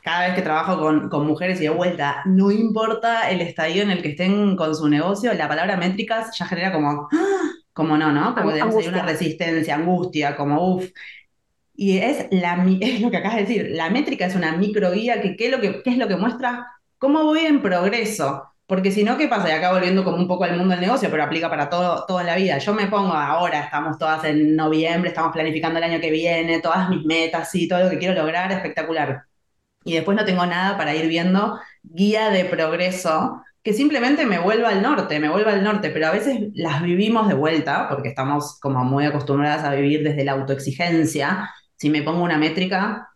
cada 0.01 0.27
vez 0.27 0.35
que 0.35 0.41
trabajo 0.41 0.79
con, 1.09 1.25
mujeres 1.25 1.59
y 1.59 1.63
de 1.63 1.69
vuelta, 1.69 2.21
no 2.25 2.51
importa 2.51 3.29
el 3.29 3.41
estadio 3.41 3.83
en 3.83 3.89
el 3.89 4.01
que 4.01 4.09
estén 4.09 4.55
con 4.55 4.75
su 4.75 4.87
negocio, 4.89 5.33
la 5.33 5.47
palabra 5.47 5.77
métricas 5.77 6.37
ya 6.37 6.45
genera 6.45 6.73
como, 6.73 7.07
como 7.73 7.97
no, 7.97 8.11
¿no? 8.11 8.35
Como 8.35 8.51
de 8.51 8.63
una 8.63 9.03
resistencia, 9.03 9.75
angustia, 9.75 10.35
como 10.35 10.75
uff. 10.75 10.89
Y 11.75 11.97
es, 11.99 12.27
la, 12.31 12.65
es 12.81 13.01
lo 13.01 13.11
que 13.11 13.17
acabas 13.17 13.37
de 13.37 13.43
decir, 13.43 13.67
la 13.71 13.89
métrica 13.89 14.25
es 14.25 14.35
una 14.35 14.55
microguía 14.57 15.21
que 15.21 15.35
qué 15.35 15.45
es 15.45 15.51
lo 15.51 15.61
que, 15.61 15.81
qué 15.83 15.89
es 15.89 15.97
lo 15.97 16.07
que 16.07 16.17
muestra 16.17 16.67
cómo 16.97 17.25
voy 17.25 17.41
en 17.41 17.61
progreso. 17.61 18.52
Porque 18.65 18.91
si 18.91 19.03
no, 19.03 19.17
¿qué 19.17 19.27
pasa? 19.27 19.49
Y 19.49 19.51
acá 19.51 19.71
volviendo 19.71 20.03
como 20.03 20.17
un 20.17 20.27
poco 20.27 20.45
al 20.45 20.57
mundo 20.57 20.71
del 20.71 20.81
negocio, 20.81 21.09
pero 21.11 21.23
aplica 21.23 21.49
para 21.49 21.69
todo, 21.69 22.05
toda 22.07 22.23
la 22.23 22.35
vida. 22.35 22.57
Yo 22.59 22.73
me 22.73 22.87
pongo 22.87 23.13
ahora, 23.13 23.61
estamos 23.61 23.97
todas 23.97 24.23
en 24.25 24.55
noviembre, 24.55 25.09
estamos 25.09 25.33
planificando 25.33 25.79
el 25.79 25.85
año 25.85 25.99
que 25.99 26.11
viene, 26.11 26.59
todas 26.61 26.89
mis 26.89 27.05
metas 27.05 27.53
y 27.55 27.67
todo 27.67 27.83
lo 27.83 27.89
que 27.89 27.99
quiero 27.99 28.13
lograr, 28.15 28.51
espectacular 28.51 29.23
y 29.83 29.93
después 29.93 30.17
no 30.17 30.25
tengo 30.25 30.45
nada 30.45 30.77
para 30.77 30.95
ir 30.95 31.07
viendo 31.07 31.59
guía 31.83 32.29
de 32.29 32.45
progreso, 32.45 33.41
que 33.63 33.73
simplemente 33.73 34.25
me 34.25 34.39
vuelva 34.39 34.69
al 34.69 34.81
norte, 34.81 35.19
me 35.19 35.29
vuelva 35.29 35.51
al 35.51 35.63
norte, 35.63 35.89
pero 35.89 36.07
a 36.07 36.11
veces 36.11 36.49
las 36.53 36.81
vivimos 36.81 37.27
de 37.27 37.33
vuelta, 37.33 37.87
porque 37.89 38.09
estamos 38.09 38.59
como 38.59 38.83
muy 38.83 39.05
acostumbradas 39.05 39.63
a 39.63 39.73
vivir 39.73 40.03
desde 40.03 40.23
la 40.23 40.33
autoexigencia. 40.33 41.49
Si 41.77 41.89
me 41.89 42.01
pongo 42.03 42.23
una 42.23 42.37
métrica, 42.37 43.09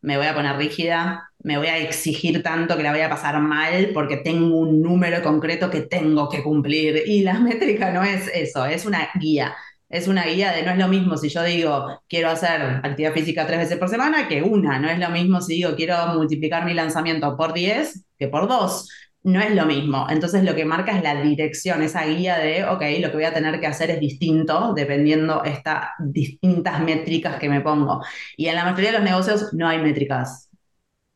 me 0.00 0.16
voy 0.16 0.26
a 0.26 0.34
poner 0.34 0.56
rígida, 0.56 1.30
me 1.42 1.58
voy 1.58 1.68
a 1.68 1.78
exigir 1.78 2.42
tanto 2.42 2.76
que 2.76 2.82
la 2.82 2.92
voy 2.92 3.00
a 3.00 3.10
pasar 3.10 3.40
mal 3.40 3.90
porque 3.94 4.18
tengo 4.18 4.56
un 4.58 4.80
número 4.82 5.22
concreto 5.22 5.70
que 5.70 5.82
tengo 5.82 6.28
que 6.28 6.42
cumplir. 6.42 7.02
Y 7.06 7.22
la 7.22 7.34
métrica 7.40 7.90
no 7.92 8.02
es 8.04 8.30
eso, 8.34 8.64
es 8.66 8.86
una 8.86 9.08
guía. 9.18 9.54
Es 9.88 10.06
una 10.06 10.24
guía 10.26 10.52
de 10.52 10.62
no 10.64 10.72
es 10.72 10.78
lo 10.78 10.88
mismo 10.88 11.16
si 11.16 11.30
yo 11.30 11.42
digo 11.42 12.02
quiero 12.08 12.28
hacer 12.28 12.60
actividad 12.82 13.14
física 13.14 13.46
tres 13.46 13.60
veces 13.60 13.78
por 13.78 13.88
semana 13.88 14.28
que 14.28 14.42
una, 14.42 14.78
no 14.78 14.90
es 14.90 14.98
lo 14.98 15.08
mismo 15.08 15.40
si 15.40 15.54
digo 15.54 15.74
quiero 15.76 16.08
multiplicar 16.08 16.66
mi 16.66 16.74
lanzamiento 16.74 17.34
por 17.38 17.54
10 17.54 18.04
que 18.18 18.28
por 18.28 18.48
2, 18.48 18.86
no 19.24 19.40
es 19.40 19.54
lo 19.54 19.66
mismo. 19.66 20.06
Entonces 20.08 20.44
lo 20.44 20.54
que 20.54 20.64
marca 20.64 20.96
es 20.96 21.02
la 21.02 21.20
dirección, 21.20 21.82
esa 21.82 22.04
guía 22.04 22.38
de, 22.38 22.64
ok, 22.64 22.82
lo 23.00 23.10
que 23.10 23.16
voy 23.16 23.24
a 23.24 23.34
tener 23.34 23.60
que 23.60 23.66
hacer 23.66 23.90
es 23.90 24.00
distinto 24.00 24.72
dependiendo 24.74 25.44
estas 25.44 25.90
distintas 25.98 26.80
métricas 26.80 27.36
que 27.38 27.48
me 27.48 27.60
pongo. 27.60 28.02
Y 28.36 28.46
en 28.46 28.54
la 28.54 28.64
mayoría 28.64 28.92
de 28.92 28.98
los 28.98 29.08
negocios 29.08 29.52
no 29.52 29.68
hay 29.68 29.78
métricas. 29.78 30.48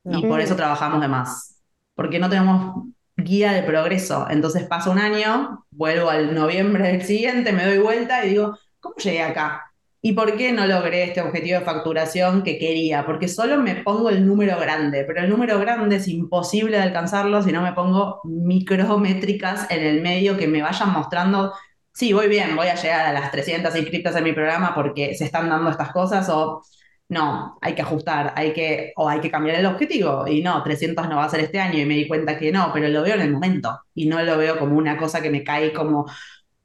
Y 0.05 0.27
por 0.27 0.41
eso 0.41 0.57
trabajamos 0.57 1.01
de 1.01 1.09
más. 1.09 1.61
Porque 1.95 2.19
no 2.19 2.29
tenemos 2.29 2.87
guía 3.17 3.53
de 3.53 3.63
progreso. 3.63 4.27
Entonces 4.29 4.65
pasa 4.65 4.91
un 4.91 4.99
año, 4.99 5.65
vuelvo 5.71 6.11
al 6.11 6.35
noviembre 6.35 6.89
del 6.89 7.03
siguiente, 7.03 7.53
me 7.53 7.65
doy 7.65 7.79
vuelta 7.79 8.25
y 8.25 8.31
digo, 8.31 8.59
¿cómo 8.81 8.97
llegué 8.97 9.23
acá? 9.23 9.72
¿Y 10.05 10.15
por 10.15 10.37
qué 10.37 10.51
no 10.53 10.67
logré 10.67 11.05
este 11.05 11.21
objetivo 11.21 11.61
de 11.61 11.65
facturación 11.65 12.43
que 12.43 12.59
quería? 12.59 13.07
Porque 13.07 13.29
solo 13.29 13.59
me 13.59 13.77
pongo 13.77 14.11
el 14.11 14.27
número 14.27 14.59
grande, 14.59 15.05
pero 15.05 15.21
el 15.21 15.31
número 15.31 15.61
grande 15.61 15.97
es 15.97 16.09
imposible 16.09 16.77
de 16.77 16.83
alcanzarlo 16.83 17.41
si 17.41 17.53
no 17.53 17.63
me 17.63 17.73
pongo 17.73 18.21
micrométricas 18.25 19.71
en 19.71 19.83
el 19.85 20.03
medio 20.03 20.37
que 20.37 20.49
me 20.49 20.61
vayan 20.61 20.93
mostrando, 20.93 21.55
sí, 21.93 22.13
voy 22.13 22.27
bien, 22.29 22.57
voy 22.57 22.67
a 22.67 22.75
llegar 22.75 23.07
a 23.07 23.13
las 23.13 23.31
300 23.31 23.75
inscritas 23.77 24.17
en 24.17 24.25
mi 24.25 24.33
programa 24.33 24.75
porque 24.75 25.15
se 25.15 25.25
están 25.25 25.49
dando 25.49 25.71
estas 25.71 25.93
cosas 25.93 26.29
o 26.31 26.63
no, 27.09 27.59
hay 27.61 27.75
que 27.75 27.83
ajustar, 27.83 28.33
hay 28.37 28.53
que, 28.55 28.93
o 28.97 29.09
hay 29.09 29.21
que 29.21 29.31
cambiar 29.31 29.57
el 29.57 29.67
objetivo. 29.67 30.27
Y 30.27 30.43
no, 30.43 30.63
300 30.63 31.09
no 31.09 31.17
va 31.17 31.25
a 31.25 31.29
ser 31.29 31.41
este 31.41 31.61
año 31.61 31.79
y 31.79 31.85
me 31.85 31.95
di 31.95 32.09
cuenta 32.09 32.39
que 32.39 32.51
no, 32.51 32.71
pero 32.73 32.89
lo 32.89 33.03
veo 33.03 33.15
en 33.15 33.21
el 33.21 33.31
momento 33.33 33.81
y 33.95 34.07
no 34.07 34.23
lo 34.23 34.37
veo 34.39 34.59
como 34.59 34.77
una 34.77 34.97
cosa 34.97 35.21
que 35.23 35.31
me 35.31 35.45
cae 35.45 35.73
como, 35.73 36.07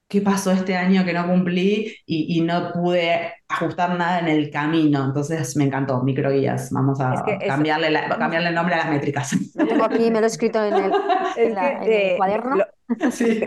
¿qué 0.07 0.21
pasó 0.21 0.51
este 0.51 0.75
año 0.75 1.03
que 1.03 1.13
no 1.13 1.27
cumplí 1.27 1.93
y, 2.05 2.41
no 2.41 2.71
pude 2.71 3.33
ajustar 3.47 3.97
nada 3.97 4.19
en 4.19 4.27
el 4.27 4.49
camino? 4.49 5.03
Entonces 5.03 5.55
me 5.57 5.65
encantó, 5.65 6.01
microguías. 6.01 6.71
Vamos 6.71 6.99
a 7.01 7.25
cambiarle, 7.45 7.93
cambiarle 8.17 8.49
el 8.49 8.55
nombre 8.55 8.75
a 8.75 8.77
las 8.79 8.89
métricas. 8.89 9.35
Lo 9.55 9.67
tengo 9.67 9.83
aquí, 9.83 10.09
me 10.09 10.19
lo 10.19 10.25
he 10.25 10.27
escrito 10.27 10.63
en 10.63 10.73
el, 10.75 12.17
cuaderno. 12.17 12.63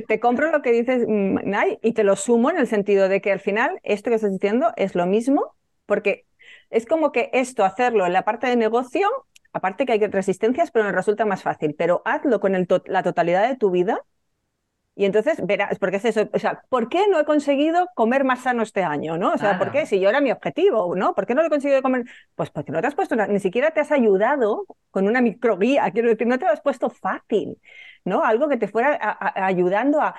Te 0.06 0.20
compro 0.20 0.50
lo 0.50 0.60
que 0.60 0.72
dices, 0.72 1.04
mm, 1.08 1.38
Nay, 1.44 1.78
y 1.82 1.92
te 1.92 2.04
lo 2.04 2.14
sumo 2.16 2.50
en 2.50 2.58
el 2.58 2.66
sentido 2.66 3.08
de 3.08 3.20
que 3.20 3.32
al 3.32 3.40
final 3.40 3.80
esto 3.82 4.10
que 4.10 4.16
estás 4.16 4.32
diciendo 4.32 4.72
es 4.76 4.94
lo 4.94 5.06
mismo, 5.06 5.54
porque 5.86 6.26
es 6.68 6.84
como 6.84 7.10
que 7.10 7.30
esto, 7.32 7.64
hacerlo 7.64 8.04
en 8.06 8.12
la 8.12 8.24
parte 8.24 8.46
de 8.46 8.56
negocio, 8.56 9.08
aparte 9.52 9.86
que 9.86 9.92
hay 9.92 10.06
resistencias, 10.06 10.70
pero 10.70 10.84
nos 10.84 10.94
resulta 10.94 11.24
más 11.24 11.42
fácil, 11.42 11.74
pero 11.76 12.02
hazlo 12.04 12.38
con 12.38 12.52
la 12.84 13.02
totalidad 13.02 13.48
de 13.48 13.56
tu 13.56 13.70
vida 13.70 14.04
Y 15.00 15.06
entonces 15.06 15.40
verás, 15.46 15.78
porque 15.78 15.96
es 15.96 16.04
eso, 16.04 16.28
o 16.30 16.38
sea, 16.38 16.62
¿por 16.68 16.90
qué 16.90 17.08
no 17.08 17.18
he 17.18 17.24
conseguido 17.24 17.88
comer 17.94 18.22
más 18.22 18.40
sano 18.40 18.62
este 18.62 18.82
año? 18.82 19.16
¿no? 19.16 19.32
O 19.32 19.38
sea, 19.38 19.58
¿por 19.58 19.72
qué? 19.72 19.86
Si 19.86 19.98
yo 19.98 20.10
era 20.10 20.20
mi 20.20 20.30
objetivo, 20.30 20.94
¿no? 20.94 21.14
¿Por 21.14 21.24
qué 21.24 21.34
no 21.34 21.40
lo 21.40 21.46
he 21.46 21.50
conseguido 21.50 21.80
comer? 21.80 22.04
Pues 22.34 22.50
porque 22.50 22.70
no 22.70 22.82
te 22.82 22.88
has 22.88 22.94
puesto, 22.94 23.16
ni 23.16 23.40
siquiera 23.40 23.70
te 23.70 23.80
has 23.80 23.92
ayudado 23.92 24.66
con 24.90 25.08
una 25.08 25.22
microguía, 25.22 25.90
quiero 25.90 26.10
decir, 26.10 26.26
no 26.26 26.38
te 26.38 26.44
lo 26.44 26.52
has 26.52 26.60
puesto 26.60 26.90
fácil, 26.90 27.56
¿no? 28.04 28.22
Algo 28.22 28.46
que 28.50 28.58
te 28.58 28.68
fuera 28.68 28.98
ayudando 29.36 30.02
a, 30.02 30.14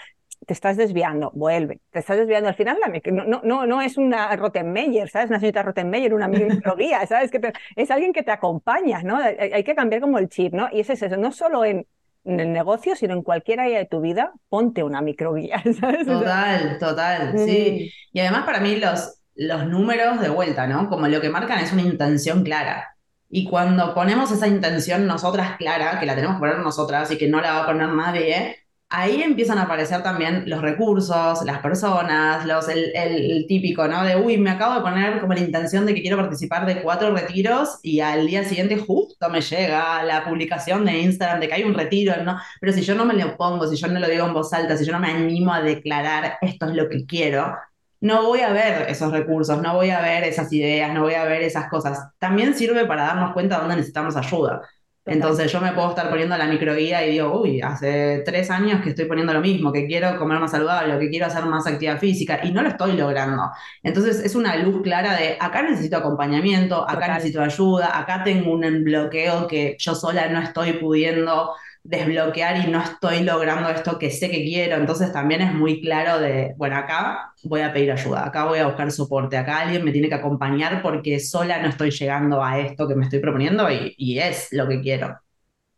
te 0.48 0.54
estás 0.54 0.78
desviando, 0.78 1.30
vuelve, 1.36 1.80
te 1.92 2.00
estás 2.00 2.18
desviando. 2.18 2.50
Al 2.50 2.56
final, 2.56 2.80
no, 3.12 3.26
no, 3.26 3.42
no, 3.44 3.68
no 3.68 3.82
es 3.84 3.98
una 4.00 4.36
Rottenmeier, 4.36 5.10
¿sabes? 5.12 5.30
Una 5.30 5.40
señorita 5.40 5.62
Rottenmeier, 5.62 6.12
una 6.16 6.28
microguía, 6.28 7.06
¿sabes? 7.06 7.30
Que 7.30 7.54
es 7.76 7.92
alguien 7.92 8.14
que 8.14 8.24
te 8.24 8.32
acompaña, 8.32 9.04
¿no? 9.04 9.18
Hay, 9.18 9.64
que 9.64 9.76
cambiar 9.76 10.02
como 10.02 10.18
el 10.18 10.28
chip, 10.28 10.56
¿no? 10.56 10.70
Y 10.72 10.80
ese 10.80 10.94
es 10.94 11.04
eso, 11.04 11.18
no 11.18 11.32
solo 11.32 11.64
en, 11.66 11.86
el 12.24 12.52
negocio, 12.54 12.96
sino 12.96 13.14
en 13.14 13.24
cualquier 13.24 13.60
área 13.60 13.80
de 13.80 13.86
tu 13.86 14.02
vida, 14.02 14.34
ponte 14.50 14.84
una 14.84 15.02
microguía, 15.02 15.62
¿sabes? 15.80 16.06
Total, 16.06 16.78
total, 16.80 17.38
sí. 17.38 17.92
Y 18.14 18.20
además 18.20 18.46
para 18.46 18.60
mí 18.60 18.76
los, 18.78 19.22
los 19.36 19.66
números 19.68 20.22
de 20.22 20.30
vuelta, 20.30 20.68
¿no? 20.68 20.90
Como 20.90 21.08
lo 21.08 21.22
que 21.22 21.30
marcan 21.30 21.60
es 21.60 21.74
una 21.74 21.82
intención 21.82 22.44
clara. 22.44 22.96
Y 23.30 23.50
cuando 23.50 23.94
ponemos 23.94 24.32
esa 24.32 24.48
intención 24.48 25.08
nosotras 25.08 25.58
clara, 25.58 26.00
que 26.00 26.06
la 26.06 26.16
tenemos 26.16 26.36
que 26.36 26.42
poner 26.42 26.60
nosotras 26.60 27.10
y 27.12 27.18
que 27.18 27.30
no 27.30 27.40
la 27.40 27.54
va 27.54 27.64
a 27.64 27.66
poner 27.66 27.90
nadie, 27.90 28.58
ahí 28.92 29.24
empiezan 29.24 29.58
a 29.58 29.64
aparecer 29.64 30.04
también 30.04 30.44
los 30.48 30.62
recursos, 30.62 31.44
las 31.44 31.60
personas, 31.60 32.46
los, 32.46 32.68
el, 32.68 33.46
típico, 33.48 33.88
¿no? 33.88 34.04
De, 34.04 34.18
uy, 34.18 34.38
me 34.38 34.52
acabo 34.52 34.76
de 34.76 34.82
poner 34.82 35.20
como 35.22 35.34
la 35.34 35.40
intención 35.40 35.86
de 35.86 35.96
que 35.96 36.02
quiero 36.02 36.18
participar 36.18 36.66
de 36.66 36.82
cuatro 36.82 37.12
retiros 37.16 37.80
y 37.84 38.02
al 38.02 38.28
día 38.28 38.44
siguiente 38.44 38.78
justo 38.78 39.30
me 39.30 39.42
llega 39.42 40.04
la 40.04 40.26
publicación 40.26 40.86
de 40.86 41.00
Instagram 41.00 41.40
de 41.40 41.48
que 41.48 41.54
hay 41.54 41.64
un 41.64 41.74
retiro, 41.74 42.22
¿no? 42.24 42.38
Pero 42.60 42.74
si 42.74 42.82
yo 42.82 42.94
no 42.94 43.06
me 43.06 43.14
lo 43.14 43.38
pongo, 43.38 43.66
si 43.68 43.78
yo 43.78 43.88
no 43.88 44.00
lo 44.00 44.08
digo 44.10 44.28
en 44.28 44.34
voz 44.34 44.54
alta, 44.54 44.76
si 44.78 44.86
yo 44.86 44.92
no 44.92 45.00
me 45.00 45.12
animo 45.12 45.54
a 45.54 45.62
declarar 45.62 46.38
esto 46.42 46.66
es 46.68 46.76
lo 46.76 46.90
que 46.90 47.06
quiero, 47.06 47.56
no 48.02 48.24
voy 48.28 48.42
a 48.42 48.52
ver 48.52 48.90
esos 48.90 49.12
recursos, 49.12 49.62
no 49.62 49.76
voy 49.76 49.92
a 49.92 50.02
ver 50.02 50.24
esas 50.26 50.52
ideas, 50.52 50.94
no 50.94 51.04
voy 51.04 51.14
a 51.14 51.24
ver 51.24 51.44
esas 51.44 51.70
cosas. 51.70 52.10
También 52.20 52.56
sirve 52.56 52.86
para 52.86 53.04
darnos 53.04 53.34
cuenta 53.34 53.56
de 53.56 53.62
dónde 53.62 53.76
necesitamos 53.78 54.18
ayuda. 54.18 54.62
Entonces 55.06 55.52
yo 55.52 55.60
me 55.60 55.72
puedo 55.74 55.90
estar 55.90 56.10
poniendo 56.10 56.38
la 56.38 56.46
microguía 56.46 57.06
y 57.06 57.12
digo, 57.12 57.42
uy, 57.42 57.60
hace 57.62 58.22
tres 58.24 58.52
años 58.52 58.82
que 58.84 58.92
estoy 58.92 59.06
poniendo 59.06 59.34
lo 59.34 59.42
mismo, 59.42 59.72
que 59.72 59.88
quiero 59.88 60.18
comer 60.20 60.40
más 60.40 60.52
saludable, 60.52 61.00
que 61.00 61.10
quiero 61.10 61.26
hacer 61.26 61.44
más 61.46 61.66
actividad 61.66 61.98
física 62.00 62.40
y 62.44 62.52
no 62.52 62.62
lo 62.62 62.70
estoy 62.70 62.94
logrando. 62.94 63.50
Entonces 63.82 64.20
es 64.24 64.36
una 64.36 64.56
luz 64.58 64.82
clara 64.84 65.16
de 65.16 65.38
acá 65.40 65.64
necesito 65.64 65.98
acompañamiento, 65.98 66.88
acá 66.88 67.08
necesito 67.08 67.42
ayuda, 67.42 67.98
acá 67.98 68.24
tengo 68.24 68.52
un 68.54 68.84
bloqueo 68.84 69.48
que 69.48 69.76
yo 69.80 69.96
sola 69.96 70.30
no 70.30 70.40
estoy 70.40 70.74
pudiendo 70.74 71.56
desbloquear 71.84 72.68
y 72.68 72.72
no 72.72 72.82
estoy 72.82 73.24
logrando 73.24 73.70
esto 73.70 73.98
que 73.98 74.12
sé 74.12 74.30
que 74.30 74.44
quiero. 74.44 74.76
Entonces 74.76 75.12
también 75.12 75.42
es 75.42 75.54
muy 75.54 75.82
claro 75.82 76.20
de, 76.20 76.54
bueno, 76.58 76.76
acá 76.78 77.34
voy 77.44 77.62
a 77.62 77.74
pedir 77.74 77.92
ayuda, 77.92 78.26
acá 78.26 78.46
voy 78.46 78.60
a 78.60 78.68
buscar 78.68 78.92
soporte, 78.92 79.38
acá 79.38 79.62
alguien 79.62 79.84
me 79.84 79.92
tiene 79.92 80.10
que 80.10 80.16
acompañar 80.16 80.82
porque 80.82 81.20
sola 81.20 81.62
no 81.62 81.70
estoy 81.70 81.92
llegando 81.92 82.44
a 82.44 82.60
esto 82.60 82.88
que 82.88 82.96
me 82.96 83.06
estoy 83.06 83.20
proponiendo 83.20 83.68
y, 83.70 84.20
es 84.20 84.50
lo 84.52 84.68
que 84.68 84.82
quiero. 84.82 85.20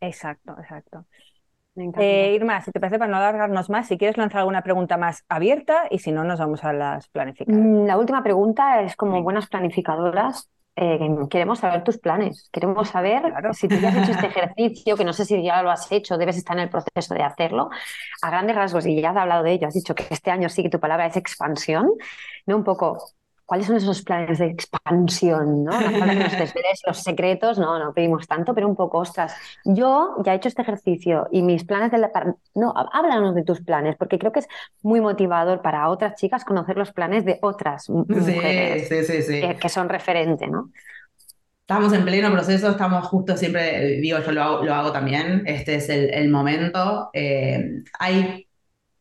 Exacto, 0.00 0.54
exacto. 0.58 1.06
Eh, 1.76 2.34
Irma, 2.34 2.60
si 2.60 2.70
te 2.70 2.78
parece, 2.78 2.98
para 2.98 3.10
no 3.10 3.16
alargarnos 3.16 3.68
más, 3.68 3.88
si 3.88 3.98
quieres 3.98 4.16
lanzar 4.16 4.40
alguna 4.40 4.62
pregunta 4.62 4.96
más 4.96 5.24
abierta 5.28 5.88
y 5.90 5.98
si 5.98 6.12
no, 6.12 6.22
nos 6.22 6.38
vamos 6.38 6.62
a 6.62 6.72
las 6.72 7.08
planificadoras. 7.08 7.66
Mm, 7.66 7.86
la 7.86 7.98
última 7.98 8.22
pregunta 8.22 8.82
es 8.82 8.94
como 8.94 9.22
buenas 9.22 9.48
planificadoras, 9.48 10.48
eh, 10.76 10.98
queremos 11.30 11.60
saber 11.60 11.84
tus 11.84 11.98
planes, 11.98 12.48
queremos 12.52 12.88
saber 12.88 13.22
si 13.52 13.68
tú 13.68 13.76
ya 13.76 13.90
has 13.90 13.96
hecho 13.96 14.12
este 14.12 14.26
ejercicio, 14.56 14.96
que 14.96 15.04
no 15.04 15.12
sé 15.12 15.24
si 15.24 15.42
ya 15.42 15.62
lo 15.62 15.70
has 15.70 15.90
hecho, 15.92 16.18
debes 16.18 16.36
estar 16.36 16.56
en 16.56 16.64
el 16.64 16.70
proceso 16.70 17.14
de 17.14 17.22
hacerlo, 17.22 17.70
a 18.22 18.30
grandes 18.30 18.56
rasgos, 18.56 18.86
y 18.86 19.00
ya 19.00 19.10
has 19.10 19.16
hablado 19.16 19.44
de 19.44 19.52
ello, 19.52 19.68
has 19.68 19.74
dicho 19.74 19.94
que 19.94 20.06
este 20.10 20.30
año 20.30 20.48
sí 20.48 20.62
que 20.62 20.70
tu 20.70 20.80
palabra 20.80 21.06
es 21.06 21.16
expansión, 21.16 21.90
¿no? 22.46 22.56
Un 22.56 22.64
poco, 22.64 22.98
¿Cuáles 23.46 23.66
son 23.66 23.76
esos 23.76 24.02
planes 24.02 24.38
de 24.38 24.46
expansión? 24.46 25.64
¿no? 25.64 25.78
Que 25.78 26.14
nos 26.14 26.32
desveles 26.32 26.80
los 26.86 26.98
secretos, 26.98 27.58
no, 27.58 27.78
no 27.78 27.92
pedimos 27.92 28.26
tanto, 28.26 28.54
pero 28.54 28.66
un 28.66 28.76
poco, 28.76 28.98
ostras, 28.98 29.34
yo 29.64 30.16
ya 30.24 30.32
he 30.32 30.36
hecho 30.36 30.48
este 30.48 30.62
ejercicio 30.62 31.28
y 31.30 31.42
mis 31.42 31.64
planes 31.64 31.90
de 31.90 31.98
la... 31.98 32.10
No, 32.54 32.72
háblanos 32.74 33.34
de 33.34 33.44
tus 33.44 33.60
planes, 33.60 33.96
porque 33.96 34.18
creo 34.18 34.32
que 34.32 34.40
es 34.40 34.48
muy 34.82 35.00
motivador 35.00 35.60
para 35.60 35.88
otras 35.90 36.14
chicas 36.14 36.44
conocer 36.44 36.76
los 36.76 36.92
planes 36.92 37.24
de 37.24 37.38
otras 37.42 37.90
mujeres 37.90 38.88
que, 38.88 39.68
son 39.68 39.88
referente, 39.88 40.46
¿no? 40.46 40.70
Estamos 41.60 41.92
en 41.94 42.04
pleno 42.04 42.30
proceso, 42.30 42.70
estamos 42.70 43.06
justo 43.06 43.36
siempre, 43.36 43.98
digo, 44.00 44.18
yo 44.20 44.32
lo 44.32 44.42
hago, 44.42 44.64
lo 44.64 44.74
hago 44.74 44.92
también, 44.92 45.42
este 45.46 45.76
es 45.76 45.88
el, 45.88 46.28
momento. 46.28 47.10
Eh, 47.12 47.82
hay 47.98 48.46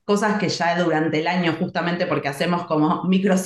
cosas 0.06 0.40
que 0.40 0.50
ya 0.50 0.82
durante 0.82 1.20
el 1.20 1.28
año, 1.28 1.56
justamente 1.60 2.06
porque 2.08 2.30
hacemos 2.30 2.66
como 2.66 3.04
micro 3.04 3.38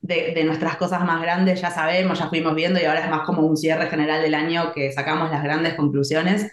de, 0.00 0.44
nuestras 0.44 0.76
cosas 0.76 1.04
más 1.04 1.20
grandes 1.20 1.60
ya 1.60 1.70
sabemos, 1.70 2.18
ya 2.18 2.28
fuimos 2.28 2.54
viendo 2.54 2.80
y 2.80 2.84
ahora 2.84 3.04
es 3.04 3.10
más 3.10 3.26
como 3.26 3.42
un 3.42 3.56
cierre 3.56 3.88
general 3.88 4.22
del 4.22 4.34
año 4.34 4.72
que 4.72 4.92
sacamos 4.92 5.30
las 5.30 5.42
grandes 5.42 5.74
conclusiones. 5.74 6.50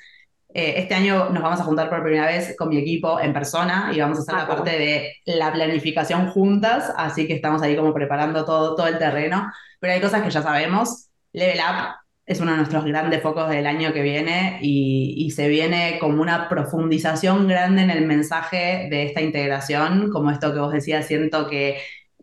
Eh, 0.54 0.76
este 0.78 0.96
año 0.96 1.30
nos 1.32 1.44
vamos 1.44 1.60
a 1.60 1.64
juntar 1.64 1.90
por 1.90 2.02
primera 2.02 2.28
vez 2.28 2.56
con 2.58 2.70
mi 2.70 2.78
equipo 2.78 3.20
en 3.20 3.34
persona 3.34 3.92
y 3.94 4.00
vamos 4.00 4.18
a 4.18 4.22
hacer 4.22 4.36
la 4.36 4.48
parte 4.48 4.72
de 4.72 5.14
la 5.26 5.52
planificación 5.52 6.28
juntas, 6.30 6.92
así 6.98 7.28
que 7.28 7.34
estamos 7.34 7.62
ahí 7.62 7.76
como 7.76 7.94
preparando 7.94 8.46
todo, 8.46 8.76
todo 8.76 8.88
el 8.88 8.98
terreno, 8.98 9.52
pero 9.80 9.94
hay 9.94 10.02
cosas 10.02 10.24
que 10.24 10.30
ya 10.30 10.42
sabemos. 10.42 11.10
Level 11.34 11.60
Up 11.60 11.96
es 12.26 12.40
uno 12.40 12.52
de 12.52 12.58
nuestros 12.58 12.86
grandes 12.86 13.22
focos 13.22 13.50
del 13.50 13.68
año 13.68 13.94
que 13.94 14.02
viene 14.02 14.60
y, 14.62 15.14
y, 15.18 15.32
se 15.32 15.48
viene 15.48 15.98
como 16.00 16.22
una 16.22 16.50
profundización 16.50 17.48
grande 17.48 17.84
en 17.84 17.92
el 17.92 18.06
mensaje 18.08 18.88
de 18.90 19.04
esta 19.04 19.22
integración, 19.22 20.10
como 20.10 20.32
esto 20.32 20.54
que 20.54 20.60
vos 20.60 20.74
decías, 20.74 21.06
siento 21.06 21.48
que 21.48 21.78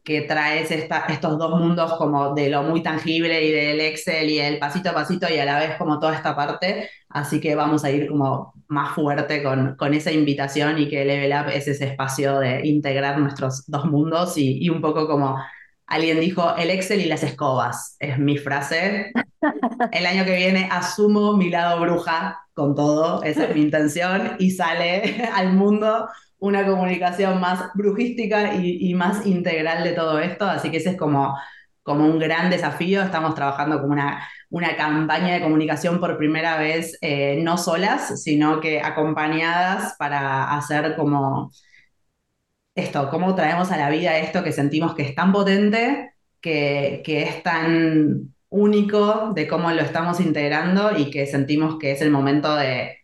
que 0.04 0.22
traes 0.22 0.70
estos 0.70 1.38
dos 1.38 1.60
mundos 1.60 1.94
como 1.94 2.34
de 2.34 2.48
lo 2.50 2.62
muy 2.64 2.82
tangible 2.82 3.44
y 3.44 3.52
del 3.52 3.80
Excel 3.80 4.30
y 4.30 4.38
el 4.40 4.58
pasito 4.58 4.90
a 4.90 4.94
pasito 4.94 5.26
y 5.32 5.38
a 5.38 5.44
la 5.44 5.58
vez 5.58 5.76
como 5.76 6.00
toda 6.00 6.14
esta 6.14 6.34
parte. 6.34 6.90
Así 7.08 7.40
que 7.40 7.54
vamos 7.54 7.84
a 7.84 7.90
ir 7.90 8.08
como 8.08 8.54
más 8.68 8.94
fuerte 8.94 9.42
con, 9.42 9.76
con 9.76 9.94
esa 9.94 10.10
invitación 10.10 10.78
y 10.78 10.88
que 10.88 11.04
Level 11.04 11.32
Up 11.32 11.50
es 11.52 11.68
ese 11.68 11.86
espacio 11.86 12.38
de 12.40 12.66
integrar 12.66 13.18
nuestros 13.18 13.64
dos 13.66 13.84
mundos 13.84 14.36
y, 14.38 14.64
y 14.64 14.70
un 14.70 14.80
poco 14.80 15.06
como 15.06 15.38
alguien 15.86 16.20
dijo, 16.20 16.56
el 16.56 16.70
Excel 16.70 17.02
y 17.02 17.04
las 17.06 17.22
escobas, 17.22 17.96
es 18.00 18.18
mi 18.18 18.38
frase. 18.38 19.12
El 19.92 20.06
año 20.06 20.24
que 20.24 20.36
viene 20.36 20.68
asumo 20.70 21.36
mi 21.36 21.50
lado 21.50 21.80
bruja 21.80 22.40
con 22.54 22.74
todo, 22.74 23.22
esa 23.24 23.44
es 23.44 23.54
mi 23.54 23.62
intención 23.62 24.36
y 24.38 24.52
sale 24.52 25.28
al 25.34 25.52
mundo 25.52 26.08
una 26.42 26.66
comunicación 26.66 27.40
más 27.40 27.70
brujística 27.74 28.54
y, 28.56 28.92
más 28.94 29.24
integral 29.26 29.84
de 29.84 29.92
todo 29.92 30.18
esto, 30.18 30.44
así 30.44 30.70
que 30.70 30.78
ese 30.78 30.90
es 30.90 30.96
como, 30.96 31.38
como 31.84 32.04
un 32.04 32.18
gran 32.18 32.50
desafío. 32.50 33.00
Estamos 33.02 33.36
trabajando 33.36 33.80
como 33.80 33.92
una, 33.92 34.28
una 34.50 34.76
campaña 34.76 35.34
de 35.34 35.40
comunicación 35.40 36.00
por 36.00 36.18
primera 36.18 36.58
vez, 36.58 36.98
eh, 37.00 37.40
no 37.42 37.56
solas, 37.58 38.22
sino 38.22 38.60
que 38.60 38.80
acompañadas 38.80 39.94
para 39.98 40.56
hacer 40.56 40.96
como 40.96 41.52
esto, 42.74 43.08
cómo 43.08 43.34
traemos 43.36 43.70
a 43.70 43.76
la 43.76 43.90
vida 43.90 44.18
esto 44.18 44.42
que 44.42 44.52
sentimos 44.52 44.94
que 44.94 45.02
es 45.02 45.14
tan 45.14 45.32
potente, 45.32 46.14
que, 46.40 47.02
que 47.04 47.22
es 47.22 47.42
tan 47.44 48.34
único 48.48 49.32
de 49.34 49.46
cómo 49.46 49.70
lo 49.70 49.82
estamos 49.82 50.18
integrando 50.20 50.98
y 50.98 51.10
que 51.10 51.26
sentimos 51.26 51.78
que 51.78 51.92
es 51.92 52.02
el 52.02 52.10
momento 52.10 52.56
de 52.56 53.01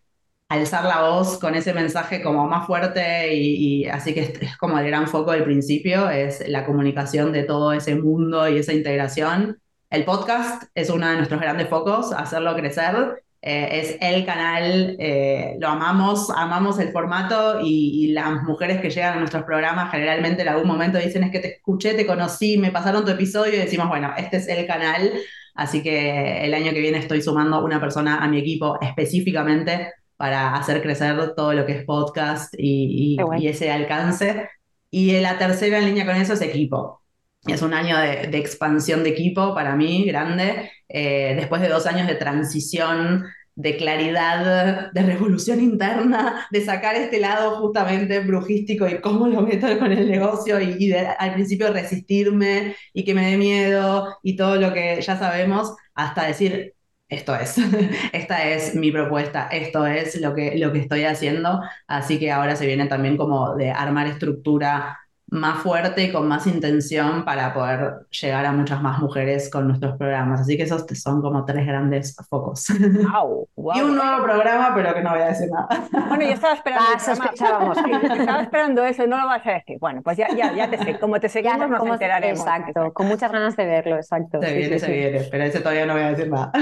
alzar 0.49 0.84
la 0.84 1.03
voz 1.03 1.38
con 1.38 1.55
ese 1.55 1.74
mensaje 1.74 2.22
como 2.22 2.46
más 2.46 2.66
fuerte 2.66 3.34
y, 3.34 3.84
así 3.86 4.14
que 4.14 4.20
es, 4.20 4.57
como 4.57 4.78
el 4.78 4.86
gran 4.86 5.07
foco 5.07 5.32
del 5.32 5.44
principio, 5.44 6.09
es 6.11 6.46
la 6.49 6.64
comunicación 6.64 7.32
de 7.32 7.44
todo 7.44 7.72
ese 7.72 7.96
mundo 7.96 8.49
y 8.49 8.59
esa 8.59 8.72
integración. 8.72 9.61
El 9.90 10.05
podcast 10.05 10.64
es 10.74 10.90
uno 10.90 11.09
de 11.09 11.16
nuestros 11.16 11.40
grandes 11.40 11.68
focos, 11.68 12.12
hacerlo 12.12 12.55
crecer. 12.57 13.22
Eh, 13.40 13.80
es 13.80 13.99
el 14.01 14.26
canal, 14.26 14.96
eh, 14.99 15.57
lo 15.61 15.68
amamos, 15.68 16.28
amamos 16.30 16.80
el 16.80 16.90
formato 16.90 17.61
y, 17.62 18.05
y, 18.05 18.12
las 18.12 18.42
mujeres 18.42 18.80
que 18.80 18.90
llegan 18.90 19.16
a 19.16 19.20
nuestros 19.20 19.44
programas 19.44 19.92
generalmente 19.92 20.42
en 20.42 20.49
algún 20.49 20.66
momento 20.66 20.99
dicen 20.99 21.22
es 21.22 21.30
que 21.30 21.38
te 21.38 21.55
escuché, 21.57 21.94
te 21.94 22.05
conocí, 22.05 22.59
me 22.59 22.72
pasaron 22.72 23.05
tu 23.05 23.12
episodio 23.12 23.55
y 23.55 23.59
decimos, 23.59 23.88
bueno, 23.88 24.12
este 24.16 24.38
es 24.38 24.49
el 24.49 24.66
canal, 24.66 25.12
así 25.55 25.84
que 25.84 26.44
el 26.44 26.53
año 26.53 26.72
que 26.72 26.80
viene 26.80 26.99
estoy 26.99 27.22
sumando 27.22 27.64
una 27.64 27.80
persona 27.80 28.18
a 28.18 28.26
mi 28.28 28.38
equipo 28.38 28.76
específicamente 28.80 29.92
para 30.19 30.55
hacer 30.57 30.83
crecer 30.83 31.35
todo 31.37 31.55
lo 31.55 31.64
que 31.64 31.73
es 31.73 31.85
podcast 31.85 32.53
y, 32.59 33.16
ese 33.43 33.71
alcance. 33.71 34.49
Y 34.91 35.12
la 35.21 35.39
tercera 35.39 35.79
en 35.79 35.87
línea 35.87 36.05
con 36.05 36.16
eso 36.16 36.35
es 36.35 36.43
equipo. 36.43 37.03
Es 37.47 37.62
un 37.62 37.73
año 37.73 37.97
de, 37.99 38.37
expansión 38.37 39.05
de 39.05 39.11
equipo 39.11 39.55
para 39.55 39.77
mí 39.77 40.05
grande, 40.05 40.71
eh, 40.89 41.35
después 41.37 41.62
de 41.62 41.69
dos 41.69 41.87
años 41.87 42.09
de 42.09 42.16
transición, 42.16 43.27
de 43.55 43.77
claridad, 43.77 44.91
de 44.93 45.03
revolución 45.03 45.61
interna, 45.61 46.47
de 46.51 46.64
sacar 46.64 46.97
este 46.97 47.21
lado 47.21 47.61
justamente 47.61 48.19
brujístico 48.21 48.89
y 48.89 49.01
cómo 49.01 49.29
lo 49.29 49.43
meto 49.43 49.66
con 49.79 49.93
el 49.93 50.11
negocio 50.11 50.61
y, 50.61 50.93
al 50.93 51.35
principio 51.35 51.73
resistirme 51.73 52.75
y 52.93 53.05
que 53.05 53.14
me 53.14 53.31
dé 53.31 53.37
miedo 53.37 54.16
y 54.23 54.37
todo 54.37 54.57
lo 54.57 54.73
que 54.75 55.01
ya 55.01 55.16
sabemos, 55.16 55.75
hasta 55.95 56.27
decir, 56.27 56.75
esto 57.09 57.34
es, 57.34 57.56
esta 58.12 58.44
es 58.48 58.74
mi 58.74 58.92
propuesta, 58.92 59.48
esto 59.48 59.86
es 59.86 60.20
lo 60.20 60.34
que, 60.34 60.59
lo 60.59 60.72
que 60.72 60.80
estoy 60.80 61.04
haciendo, 61.04 61.61
así 61.86 62.18
que 62.18 62.30
ahora 62.32 62.56
se 62.56 62.66
viene 62.66 62.86
también 62.86 63.16
como 63.16 63.54
de 63.56 63.70
armar 63.70 64.06
estructura 64.06 64.98
más 65.31 65.62
fuerte 65.62 66.05
y 66.05 66.12
con 66.12 66.26
más 66.26 66.47
intención 66.47 67.24
para 67.24 67.53
poder 67.53 68.07
llegar 68.11 68.47
a 68.47 68.53
muchas 68.53 68.81
más 68.81 68.99
mujeres 68.99 69.51
con 69.51 69.66
nuestros 69.68 69.97
programas. 69.97 70.41
Así 70.41 70.57
que 70.57 70.62
esos 70.62 70.87
son 70.95 71.20
como 71.20 71.45
tres 71.45 71.66
grandes 71.66 72.16
focos. 72.29 72.66
Wow, 73.12 73.47
y 73.74 73.81
un 73.81 73.95
nuevo 73.95 74.22
programa, 74.22 74.72
pero 74.74 74.95
que 74.95 75.03
no 75.03 75.11
voy 75.11 75.20
a 75.20 75.26
decir 75.29 75.51
nada. 75.51 75.68
Bueno, 76.09 76.24
yo 76.24 76.31
estaba 76.31 76.55
esperando. 76.55 76.87
Ah, 76.95 76.99
sospechábamos. 76.99 77.79
estaba 78.18 78.43
esperando 78.43 78.85
eso 78.85 79.05
y 79.05 79.09
no 79.09 79.20
lo 79.20 79.26
vas 79.26 79.47
a 79.47 79.53
decir. 79.53 79.79
Bueno, 79.79 80.01
pues 80.03 80.16
ya, 80.16 80.29
ya, 80.35 80.53
ya 80.55 80.70
te 80.70 80.79
sé. 80.79 80.99
Como 80.99 81.20
te 81.20 81.29
seguimos, 81.29 81.68
nos 81.68 81.79
como- 81.81 81.93
enteraremos. 81.95 82.41
Exacto, 82.41 82.93
con 82.95 83.07
muchas 83.07 83.31
ganas 83.31 83.57
de 83.57 83.66
verlo, 83.66 83.97
exacto. 83.97 84.41
Se 84.41 84.49
sí, 84.49 84.55
viene, 84.55 84.74
sí, 84.79 84.81
se 84.81 84.87
sí. 84.87 84.93
viene, 84.93 85.20
pero 85.31 85.45
ese 85.45 85.61
todavía 85.61 85.87
no 85.87 85.93
voy 85.95 86.03
a 86.03 86.11
decir 86.11 86.31
nada. 86.31 86.53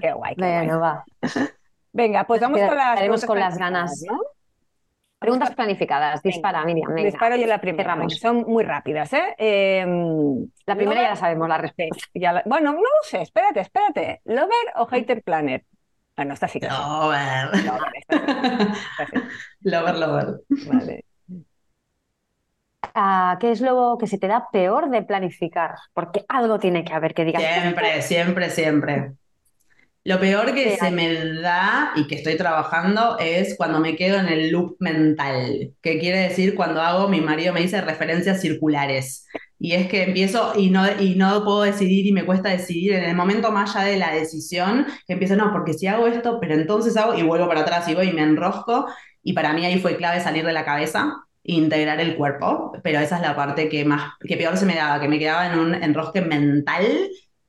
Qué 0.00 0.12
guay, 0.12 0.34
qué 0.36 0.42
guay. 0.42 0.66
Bueno, 0.66 0.80
va. 0.80 1.04
Venga, 1.92 2.24
pues 2.24 2.40
vamos 2.40 2.60
con 2.60 3.38
las. 3.38 3.54
Con 3.54 3.58
ganas. 3.58 4.02
¿no? 4.08 4.20
Preguntas 5.18 5.54
planificadas. 5.54 6.22
Dispara, 6.22 6.64
Miriam. 6.64 6.94
venga. 6.94 7.10
Disparo 7.10 7.36
yo 7.36 7.46
la 7.46 7.60
primera. 7.60 7.92
Cerramos. 7.92 8.18
Son 8.18 8.44
muy 8.46 8.62
rápidas, 8.64 9.12
¿eh? 9.14 9.34
Em, 9.38 10.46
La 10.66 10.76
primera 10.76 11.02
ya 11.02 11.10
la 11.10 11.16
sabemos, 11.16 11.48
la 11.48 11.58
respuesta. 11.58 11.96
Ya 12.14 12.32
la- 12.32 12.42
Bueno, 12.44 12.72
no 12.72 12.80
lo 12.80 12.88
sé, 13.04 13.22
espérate, 13.22 13.60
espérate. 13.60 14.20
¿Lover 14.24 14.72
o 14.76 14.86
Hater 14.86 15.22
Planet? 15.22 15.64
Bueno, 16.16 16.34
esta 16.34 16.46
sí 16.46 16.60
que 16.60 16.68
sí. 16.68 16.72
Lover. 16.76 17.48
Lover. 17.64 18.02
Lover, 19.62 19.94
lover. 19.96 20.26
Vale. 20.66 21.04
Ah, 22.94 23.38
¿Qué 23.40 23.50
es 23.50 23.60
lo 23.60 23.96
que 23.98 24.06
se 24.06 24.18
te 24.18 24.28
da 24.28 24.48
peor 24.52 24.90
de 24.90 25.02
planificar? 25.02 25.74
Porque 25.94 26.24
algo 26.28 26.58
tiene 26.58 26.84
que 26.84 26.92
haber 26.92 27.14
que 27.14 27.24
digas. 27.24 27.42
Siempre, 27.42 28.02
siempre, 28.02 28.50
siempre. 28.50 29.12
Lo 30.04 30.20
peor 30.20 30.52
que 30.52 30.76
se 30.76 30.90
me 30.90 31.40
da 31.40 31.92
y 31.96 32.06
que 32.06 32.16
estoy 32.16 32.36
trabajando 32.36 33.16
es 33.18 33.56
cuando 33.56 33.80
me 33.80 33.96
quedo 33.96 34.18
en 34.18 34.28
el 34.28 34.50
loop 34.50 34.76
mental, 34.78 35.72
que 35.80 35.98
quiere 35.98 36.18
decir 36.18 36.54
cuando 36.54 36.82
hago, 36.82 37.08
mi 37.08 37.22
marido 37.22 37.54
me 37.54 37.62
dice 37.62 37.80
referencias 37.80 38.42
circulares. 38.42 39.26
Y 39.58 39.72
es 39.72 39.88
que 39.88 40.02
empiezo 40.02 40.52
y 40.58 40.68
no, 40.68 40.84
y 41.00 41.14
no 41.14 41.42
puedo 41.42 41.62
decidir 41.62 42.06
y 42.06 42.12
me 42.12 42.26
cuesta 42.26 42.50
decidir 42.50 42.92
en 42.92 43.04
el 43.04 43.16
momento 43.16 43.50
más 43.50 43.74
allá 43.76 43.88
de 43.88 43.96
la 43.96 44.12
decisión, 44.12 44.86
que 45.06 45.14
empiezo, 45.14 45.36
no, 45.36 45.50
porque 45.52 45.72
si 45.72 45.86
hago 45.86 46.06
esto, 46.06 46.38
pero 46.38 46.52
entonces 46.54 46.98
hago 46.98 47.14
y 47.14 47.22
vuelvo 47.22 47.48
para 47.48 47.60
atrás 47.62 47.88
y 47.88 47.94
voy 47.94 48.08
y 48.08 48.12
me 48.12 48.22
enrosco. 48.22 48.86
Y 49.22 49.32
para 49.32 49.54
mí 49.54 49.64
ahí 49.64 49.80
fue 49.80 49.96
clave 49.96 50.20
salir 50.20 50.44
de 50.44 50.52
la 50.52 50.66
cabeza 50.66 51.14
e 51.42 51.54
integrar 51.54 51.98
el 52.00 52.14
cuerpo, 52.16 52.72
pero 52.82 52.98
esa 53.00 53.16
es 53.16 53.22
la 53.22 53.34
parte 53.34 53.70
que 53.70 53.86
más, 53.86 54.12
que 54.20 54.36
peor 54.36 54.58
se 54.58 54.66
me 54.66 54.74
daba, 54.74 55.00
que 55.00 55.08
me 55.08 55.18
quedaba 55.18 55.50
en 55.50 55.58
un 55.58 55.74
enrosque 55.74 56.20
mental 56.20 56.84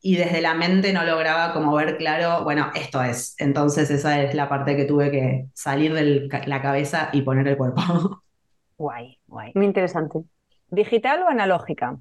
y 0.05 0.17
desde 0.17 0.39
la 0.39 0.53
mente 0.53 0.93
no 0.93 1.03
lograba 1.03 1.51
como 1.51 1.73
ver 1.73 1.97
claro, 1.97 2.43
bueno, 2.43 2.69
esto 2.75 3.01
es. 3.01 3.33
Entonces 3.39 3.89
esa 3.89 4.21
es 4.21 4.35
la 4.35 4.47
parte 4.47 4.75
que 4.75 4.85
tuve 4.85 5.09
que 5.09 5.47
salir 5.55 5.95
de 5.95 6.29
la 6.45 6.61
cabeza 6.61 7.09
y 7.11 7.23
poner 7.23 7.47
el 7.47 7.57
cuerpo. 7.57 7.81
Guay, 8.77 9.19
guay. 9.27 9.51
Muy 9.55 9.65
interesante. 9.65 10.19
¿Digital 10.69 11.23
o 11.23 11.27
analógica? 11.27 11.97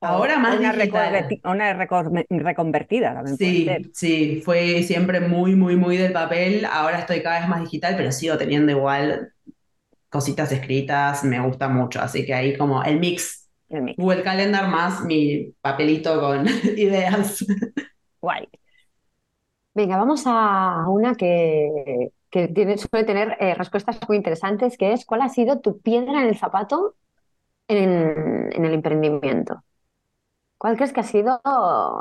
Ahora 0.00 0.38
más 0.38 0.58
una 0.58 0.72
digital. 0.72 1.38
Una 1.44 1.74
reconvertida 1.74 3.14
también 3.14 3.36
Sí, 3.36 3.68
sí, 3.94 4.40
fue 4.42 4.82
siempre 4.84 5.20
muy, 5.20 5.54
muy, 5.54 5.76
muy 5.76 5.96
del 5.98 6.12
papel. 6.12 6.64
Ahora 6.64 7.00
estoy 7.00 7.22
cada 7.22 7.40
vez 7.40 7.48
más 7.48 7.60
digital, 7.62 7.94
pero 7.96 8.10
sigo 8.10 8.38
teniendo 8.38 8.72
igual 8.72 9.32
cositas 10.08 10.52
escritas, 10.52 11.24
me 11.24 11.40
gusta 11.40 11.68
mucho. 11.68 12.00
Así 12.00 12.26
que 12.26 12.34
ahí 12.34 12.56
como 12.56 12.82
el 12.84 13.00
mix, 13.00 13.41
El 13.72 13.82
mix. 13.82 13.98
Google 13.98 14.22
Calendar 14.22 14.68
más 14.68 15.02
mi 15.04 15.52
papelito 15.62 16.20
con 16.20 16.46
ideas. 16.76 17.44
Guay. 18.22 18.46
Venga, 19.74 19.96
vamos 19.96 20.24
a 20.26 20.84
una 20.88 21.14
que, 21.14 22.12
que 22.30 22.48
tiene, 22.48 22.76
suele 22.78 23.06
tener 23.06 23.36
eh, 23.40 23.54
respuestas 23.54 23.98
muy 24.06 24.18
interesantes, 24.18 24.76
que 24.76 24.92
es 24.92 25.06
¿cuál 25.06 25.22
ha 25.22 25.28
sido 25.30 25.60
tu 25.60 25.80
piedra 25.80 26.20
en 26.22 26.28
el 26.28 26.36
zapato 26.38 26.94
en, 27.68 28.50
en 28.54 28.64
el 28.66 28.74
emprendimiento? 28.74 29.62
¿Cuál 30.58 30.76
crees 30.76 30.92
que 30.92 31.00
ha 31.00 31.02
sido 31.04 31.40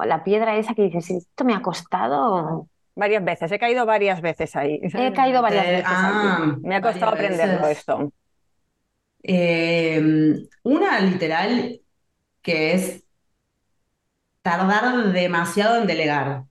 la 0.05 0.24
piedra 0.24 0.57
esa 0.57 0.76
que 0.76 0.84
dices, 0.84 1.09
esto 1.11 1.43
me 1.45 1.53
ha 1.55 1.61
costado? 1.61 2.67
Varias 2.95 3.24
veces, 3.24 3.51
he 3.51 3.59
caído 3.59 3.86
varias 3.86 4.22
veces 4.22 4.55
ahí. 4.55 4.80
He 4.95 5.13
caído 5.13 5.41
varias 5.41 5.69
Eh, 5.69 5.74
veces 5.74 5.86
ah, 5.93 6.01
aquí. 6.03 6.57
Me 6.61 6.76
ha 6.76 6.82
costado 6.82 7.13
aprenderlo 7.13 7.67
veces. 7.67 7.67
esto. 7.67 8.11
Eh, 9.24 10.01
una 10.63 10.99
literal 10.99 11.82
que 12.41 12.74
es 12.74 13.03
tardar 14.41 15.11
demasiado 15.13 15.82
en 15.82 15.88
delegar, 15.88 16.45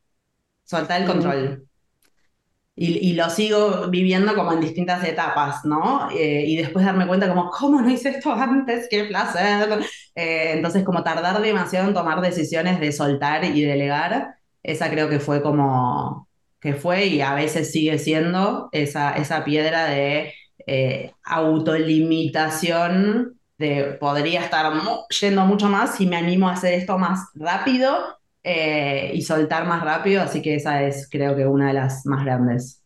soltar 0.64 1.02
el 1.02 1.06
control. 1.08 1.66
Y, 2.76 3.10
y 3.10 3.12
lo 3.14 3.28
sigo 3.28 3.88
viviendo 3.90 4.34
como 4.34 4.52
en 4.52 4.60
distintas 4.60 5.04
etapas, 5.04 5.64
¿no? 5.64 6.10
Eh, 6.12 6.44
y 6.46 6.56
después 6.56 6.84
darme 6.86 7.06
cuenta 7.06 7.28
como, 7.28 7.50
¿cómo 7.50 7.82
no 7.82 7.90
hice 7.90 8.10
esto 8.10 8.32
antes? 8.32 8.86
¡Qué 8.90 9.04
placer! 9.04 9.68
Eh, 10.14 10.52
entonces, 10.54 10.82
como 10.84 11.02
tardar 11.02 11.42
demasiado 11.42 11.88
en 11.88 11.94
tomar 11.94 12.20
decisiones 12.22 12.80
de 12.80 12.92
soltar 12.92 13.44
y 13.44 13.62
delegar, 13.62 14.36
esa 14.62 14.88
creo 14.90 15.10
que 15.10 15.20
fue 15.20 15.42
como, 15.42 16.28
que 16.60 16.74
fue 16.74 17.06
y 17.06 17.20
a 17.20 17.34
veces 17.34 17.70
sigue 17.70 17.98
siendo 17.98 18.68
esa, 18.72 19.12
esa 19.16 19.44
piedra 19.44 19.86
de 19.86 20.32
eh, 20.70 21.12
autolimitación, 21.24 23.38
de 23.58 23.96
podría 24.00 24.42
estar 24.44 24.72
mu- 24.74 25.04
yendo 25.20 25.44
mucho 25.46 25.68
más 25.68 25.94
si 25.96 26.06
me 26.06 26.16
animo 26.16 26.48
a 26.48 26.52
hacer 26.54 26.74
esto 26.74 26.98
más 26.98 27.28
rápido 27.34 28.18
eh, 28.42 29.10
y 29.14 29.22
soltar 29.22 29.66
más 29.66 29.82
rápido, 29.84 30.22
así 30.22 30.42
que 30.42 30.54
esa 30.56 30.82
es 30.84 31.08
creo 31.10 31.36
que 31.36 31.46
una 31.46 31.68
de 31.68 31.74
las 31.74 32.06
más 32.06 32.24
grandes. 32.24 32.82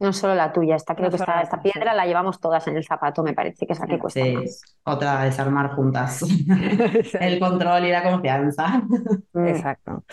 No 0.00 0.12
solo 0.12 0.34
la 0.34 0.52
tuya, 0.52 0.74
esta 0.76 0.94
creo 0.96 1.06
No 1.06 1.10
que 1.10 1.16
esta, 1.16 1.62
piedra 1.62 1.94
la 1.94 2.06
llevamos 2.06 2.40
todas 2.40 2.66
en 2.66 2.76
el 2.76 2.84
zapato, 2.84 3.22
me 3.22 3.34
parece 3.34 3.66
que 3.68 3.74
es 3.74 3.78
la 3.80 3.86
que 3.86 3.98
cuesta 4.00 4.24
Sí, 4.24 4.26
más. 4.26 4.62
otra 4.84 5.22
desarmar 5.24 5.74
juntas. 5.74 6.22
El 7.20 7.38
control 7.38 7.84
y 7.86 7.90
la 7.92 8.02
confianza. 8.02 8.82
Mm. 9.32 9.46
Exacto. 9.48 10.04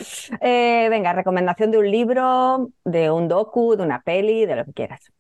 Eh, 0.42 0.88
venga, 0.90 1.14
recomendación 1.14 1.72
de 1.72 1.78
un 1.80 1.90
libro, 1.92 2.70
de 2.86 3.12
un 3.12 3.28
docu, 3.28 3.76
de 3.76 3.84
una 3.84 4.02
peli, 4.02 4.46
de 4.46 4.56
lo 4.56 4.66
que 4.66 4.74
quieras. 4.74 5.12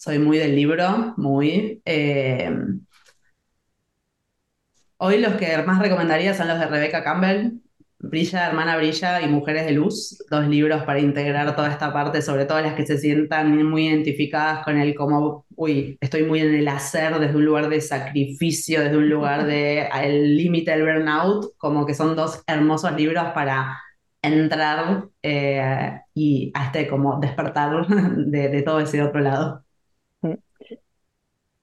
Soy 0.00 0.18
muy 0.18 0.38
del 0.38 0.56
libro, 0.56 1.12
muy. 1.18 1.82
eh, 1.84 2.50
hoy 4.98 5.18
los 5.18 5.34
que 5.34 5.56
más 5.62 5.80
recomendaría 5.80 6.34
son 6.34 6.48
los 6.48 6.58
de 6.58 6.66
Rebecca 6.66 7.02
Campbell, 7.04 7.52
Brilla, 7.98 8.46
Hermana 8.48 8.76
Brilla 8.78 9.20
y 9.20 9.28
Mujeres 9.28 9.66
de 9.66 9.72
Luz, 9.72 10.24
dos 10.30 10.46
libros 10.48 10.84
para 10.84 11.00
integrar 11.00 11.54
toda 11.54 11.70
esta 11.70 11.92
parte, 11.92 12.22
sobre 12.22 12.46
todo 12.46 12.60
las 12.60 12.74
que 12.74 12.86
se 12.86 12.98
sientan 12.98 13.62
muy 13.66 13.88
identificadas 13.88 14.64
con 14.64 14.78
el 14.78 14.94
como, 14.94 15.44
uy, 15.54 15.98
estoy 16.00 16.22
muy 16.24 16.40
en 16.40 16.54
el 16.54 16.68
hacer 16.68 17.18
desde 17.18 17.36
un 17.36 17.44
lugar 17.44 17.68
de 17.68 17.80
sacrificio, 17.80 18.80
desde 18.82 18.96
un 18.96 19.08
lugar 19.10 19.44
de 19.46 19.86
el 20.02 20.36
límite 20.36 20.70
del 20.70 20.84
burnout, 20.84 21.56
como 21.58 21.84
que 21.86 21.94
son 21.94 22.16
dos 22.16 22.42
hermosos 22.46 22.92
libros 22.96 23.24
para 23.34 23.78
entrar 24.22 25.08
eh, 25.22 26.00
y 26.14 26.52
a 26.54 26.66
este 26.66 26.88
como 26.88 27.20
despertar 27.20 27.86
de, 28.16 28.48
de 28.48 28.62
todo 28.62 28.80
ese 28.80 29.02
otro 29.02 29.20
lado. 29.20 29.64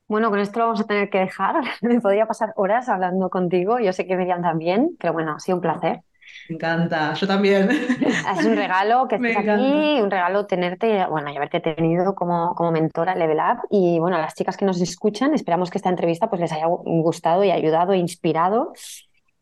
Bueno, 0.08 0.30
con 0.30 0.40
esto 0.40 0.60
lo 0.60 0.66
vamos 0.66 0.82
a 0.82 0.86
tener 0.86 1.10
que 1.10 1.20
dejar. 1.20 1.56
Me 1.82 2.00
podría 2.00 2.26
pasar 2.26 2.54
horas 2.56 2.90
hablando 2.90 3.30
contigo. 3.30 3.80
Yo 3.80 3.94
sé 3.94 4.06
que 4.08 4.16
Miriam 4.16 4.42
también, 4.42 4.96
pero 5.00 5.14
bueno, 5.14 5.34
ha 5.36 5.40
sido 5.40 5.58
un 5.58 5.62
placer. 5.62 6.02
Me 6.50 6.56
encanta, 6.56 7.14
yo 7.14 7.28
también. 7.28 7.70
Es 8.40 8.46
un 8.46 8.56
regalo 8.56 9.08
que 9.08 9.18
Me 9.20 9.32
estés 9.32 9.48
aquí, 9.48 10.02
un 10.02 10.12
regalo 10.12 10.46
tenerte, 10.46 11.06
bueno, 11.08 11.30
y 11.32 11.36
haberte 11.36 11.60
tenido 11.60 12.16
como, 12.16 12.56
como 12.56 12.72
mentora 12.72 13.14
en 13.14 13.20
Level 13.20 13.38
Up. 13.38 13.68
Y 13.70 14.00
bueno, 14.00 14.18
a 14.18 14.22
las 14.22 14.34
chicas 14.34 14.58
que 14.58 14.66
nos 14.66 14.82
escuchan, 14.82 15.34
esperamos 15.34 15.70
que 15.70 15.78
esta 15.78 15.90
entrevista 15.90 16.30
pues 16.30 16.42
les 16.42 16.52
haya 16.52 16.68
gustado 16.68 17.44
y 17.44 17.52
ayudado 17.52 17.94
e 17.94 17.98
inspirado 17.98 18.74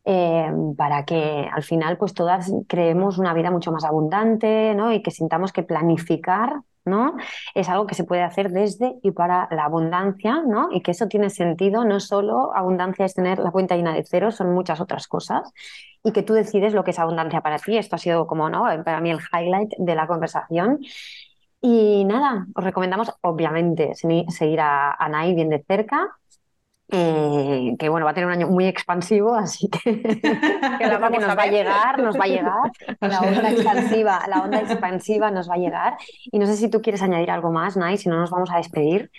eh, 0.05 0.51
para 0.77 1.03
que 1.03 1.47
al 1.51 1.63
final 1.63 1.97
pues 1.97 2.13
todas 2.13 2.51
creemos 2.67 3.17
una 3.17 3.33
vida 3.33 3.51
mucho 3.51 3.71
más 3.71 3.83
abundante, 3.83 4.73
¿no? 4.75 4.93
Y 4.93 5.01
que 5.01 5.11
sintamos 5.11 5.51
que 5.51 5.63
planificar, 5.63 6.61
¿no? 6.85 7.15
Es 7.55 7.69
algo 7.69 7.87
que 7.87 7.95
se 7.95 8.03
puede 8.03 8.23
hacer 8.23 8.51
desde 8.51 8.95
y 9.03 9.11
para 9.11 9.47
la 9.51 9.65
abundancia, 9.65 10.41
¿no? 10.45 10.69
Y 10.71 10.81
que 10.81 10.91
eso 10.91 11.07
tiene 11.07 11.29
sentido, 11.29 11.83
no 11.85 11.99
solo 11.99 12.55
abundancia 12.55 13.05
es 13.05 13.13
tener 13.15 13.39
la 13.39 13.51
cuenta 13.51 13.75
llena 13.75 13.93
de 13.93 14.03
ceros, 14.03 14.35
son 14.35 14.53
muchas 14.53 14.79
otras 14.81 15.07
cosas 15.07 15.51
y 16.03 16.11
que 16.11 16.23
tú 16.23 16.33
decides 16.33 16.73
lo 16.73 16.83
que 16.83 16.91
es 16.91 16.99
abundancia 16.99 17.41
para 17.41 17.57
ti. 17.59 17.77
Esto 17.77 17.95
ha 17.95 17.99
sido 17.99 18.27
como, 18.27 18.49
¿no? 18.49 18.63
Para 18.83 19.01
mí 19.01 19.09
el 19.11 19.19
highlight 19.33 19.71
de 19.77 19.95
la 19.95 20.07
conversación. 20.07 20.79
Y 21.61 22.05
nada, 22.05 22.45
os 22.55 22.63
recomendamos 22.63 23.11
obviamente 23.21 23.95
se- 23.95 24.25
seguir 24.29 24.59
a, 24.61 24.91
a 24.93 25.25
bien 25.33 25.49
de 25.49 25.63
cerca, 25.67 26.09
eh, 26.89 27.75
que 27.79 27.89
bueno, 27.89 28.05
va 28.05 28.11
a 28.11 28.13
tener 28.13 28.27
un 28.27 28.33
año 28.33 28.47
muy 28.47 28.65
expansivo, 28.67 29.35
así 29.35 29.69
que, 29.69 30.01
que 30.01 30.85
la 30.85 30.99
nos 31.09 31.37
va 31.37 31.43
a 31.43 31.47
llegar, 31.47 31.99
nos 31.99 32.17
va 32.17 32.25
a 32.25 32.27
llegar, 32.27 32.71
la 33.01 33.19
onda 33.21 33.51
expansiva, 33.51 34.21
la 34.27 34.41
onda 34.41 34.59
expansiva 34.59 35.31
nos 35.31 35.49
va 35.49 35.55
a 35.55 35.57
llegar. 35.57 35.97
Y 36.31 36.39
no 36.39 36.45
sé 36.45 36.55
si 36.55 36.69
tú 36.69 36.81
quieres 36.81 37.01
añadir 37.01 37.31
algo 37.31 37.51
más, 37.51 37.75
Nai, 37.75 37.97
si 37.97 38.09
no 38.09 38.19
nos 38.19 38.29
vamos 38.29 38.51
a 38.51 38.57
despedir. 38.57 39.11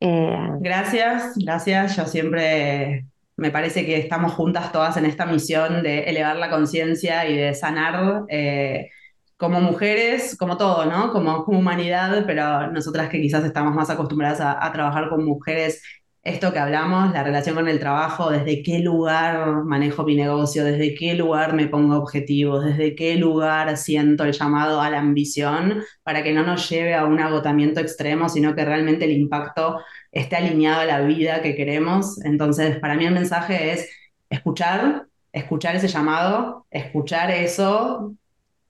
Eh, 0.00 0.48
Gracias, 0.60 1.32
gracias. 1.36 1.96
Yo 1.96 2.04
siempre 2.04 3.06
Me 3.38 3.50
parece 3.50 3.86
que 3.86 3.98
estamos 3.98 4.32
juntas 4.34 4.72
todas 4.72 4.96
en 4.96 5.06
esta 5.06 5.26
misión 5.26 5.82
de 5.82 6.04
elevar 6.04 6.36
la 6.36 6.50
conciencia 6.50 7.28
y 7.28 7.36
de 7.36 7.54
sanar 7.54 8.24
eh, 8.28 8.88
como 9.36 9.60
mujeres, 9.60 10.36
como 10.38 10.56
todo, 10.56 10.86
¿no? 10.86 11.12
Como, 11.12 11.44
humanidad, 11.44 12.24
pero 12.26 12.70
nosotras 12.72 13.08
que 13.10 13.20
quizás 13.20 13.44
estamos 13.44 13.74
más 13.74 13.90
acostumbradas 13.90 14.40
a, 14.40 14.72
trabajar 14.72 15.08
con 15.10 15.24
mujeres, 15.24 15.82
esto 16.26 16.52
que 16.52 16.58
hablamos, 16.58 17.12
la 17.12 17.22
relación 17.22 17.54
con 17.54 17.68
el 17.68 17.78
trabajo, 17.78 18.30
desde 18.30 18.60
qué 18.62 18.80
lugar 18.80 19.62
manejo 19.64 20.02
mi 20.02 20.16
negocio, 20.16 20.64
desde 20.64 20.92
qué 20.94 21.14
lugar 21.14 21.54
me 21.54 21.68
pongo 21.68 21.96
objetivos, 21.96 22.64
desde 22.64 22.96
qué 22.96 23.14
lugar 23.14 23.76
siento 23.76 24.24
el 24.24 24.32
llamado 24.32 24.80
a 24.80 24.90
la 24.90 24.98
ambición, 24.98 25.84
para 26.02 26.24
que 26.24 26.32
no 26.32 26.42
nos 26.42 26.68
lleve 26.68 26.94
a 26.94 27.04
un 27.04 27.20
agotamiento 27.20 27.78
extremo, 27.78 28.28
sino 28.28 28.56
que 28.56 28.64
realmente 28.64 29.04
el 29.04 29.12
impacto 29.12 29.78
esté 30.10 30.34
alineado 30.34 30.80
a 30.80 30.84
la 30.84 31.00
vida 31.02 31.42
que 31.42 31.54
queremos. 31.54 32.20
Entonces, 32.24 32.80
para 32.80 32.96
mí 32.96 33.06
el 33.06 33.14
mensaje 33.14 33.72
es 33.72 33.88
escuchar, 34.28 35.06
escuchar 35.32 35.76
ese 35.76 35.86
llamado, 35.86 36.66
escuchar 36.70 37.30
eso, 37.30 38.14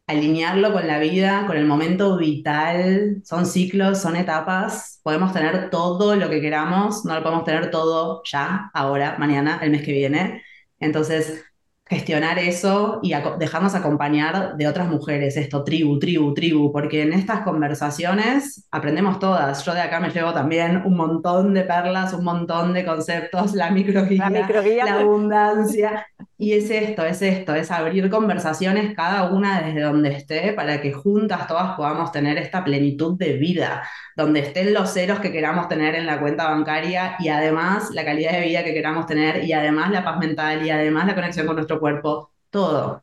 alinearlo 0.07 0.73
con 0.73 0.87
la 0.87 0.99
vida, 0.99 1.45
con 1.47 1.57
el 1.57 1.67
momento 1.67 2.17
vital. 2.17 3.23
Son 3.25 3.47
ciclos, 3.47 4.01
son 4.01 4.17
etapas. 4.17 5.01
Podemos 5.03 5.33
tener 5.33 5.71
todo 5.71 6.17
lo 6.17 6.31
que 6.31 6.41
queramos, 6.41 7.05
no 7.05 7.15
lo 7.15 7.23
podemos 7.23 7.45
tener 7.45 7.71
todo 7.71 8.23
ya, 8.25 8.71
ahora, 8.75 9.17
mañana, 9.19 9.59
el 9.63 9.71
mes 9.71 9.83
que 9.83 9.93
viene. 9.93 10.43
Entonces, 10.81 11.45
gestionar 11.89 12.39
eso 12.41 12.99
y 13.03 13.15
dejarnos 13.39 13.77
acompañar 13.77 14.57
de 14.57 14.67
otras 14.67 14.89
mujeres, 14.89 15.37
esto, 15.37 15.63
tribu, 15.63 16.01
tribu, 16.01 16.35
tribu, 16.35 16.73
porque 16.73 17.03
en 17.03 17.13
estas 17.13 17.43
conversaciones 17.43 18.67
aprendemos 18.73 19.21
todas. 19.21 19.65
Yo 19.65 19.73
de 19.73 19.83
acá 19.83 20.01
me 20.01 20.11
llevo 20.11 20.35
también 20.35 20.83
un 20.85 20.97
montón 20.97 21.55
de 21.55 21.63
perlas, 21.63 22.13
un 22.13 22.25
montón 22.25 22.73
de 22.73 22.85
conceptos, 22.85 23.55
la 23.55 23.71
microguía, 23.71 24.29
la, 24.29 24.85
la 24.85 25.01
abundancia. 25.01 26.07
Y 26.39 26.53
es 26.53 26.71
esto, 26.71 27.03
es 27.07 27.23
esto, 27.23 27.55
es 27.55 27.71
abrir 27.71 28.11
conversaciones 28.11 28.95
cada 28.95 29.31
una 29.31 29.63
desde 29.63 29.81
donde 29.81 30.11
esté 30.11 30.53
para 30.53 30.83
que 30.83 30.93
juntas 30.93 31.47
todas 31.47 31.77
podamos 31.77 32.13
tener 32.13 32.37
esta 32.37 32.63
plenitud 32.63 33.17
de 33.17 33.35
vida, 33.39 33.89
donde 34.15 34.41
estén 34.41 34.75
los 34.75 34.93
ceros 34.93 35.21
que 35.21 35.33
queramos 35.33 35.67
tener 35.69 35.95
en 35.95 36.05
la 36.05 36.21
cuenta 36.21 36.51
bancaria 36.51 37.17
y 37.21 37.29
además 37.29 37.91
la 37.93 38.05
calidad 38.05 38.33
de 38.33 38.43
vida 38.43 38.65
que 38.65 38.75
queramos 38.75 39.07
tener 39.07 39.45
y 39.45 39.55
además 39.55 39.91
la 39.91 40.05
paz 40.05 40.19
mental 40.19 40.67
y 40.67 40.69
además 40.69 41.07
la 41.07 41.15
conexión 41.15 41.47
con 41.47 41.57
nuestro 41.57 41.76
cuerpo, 41.81 42.33
todo. 42.51 43.03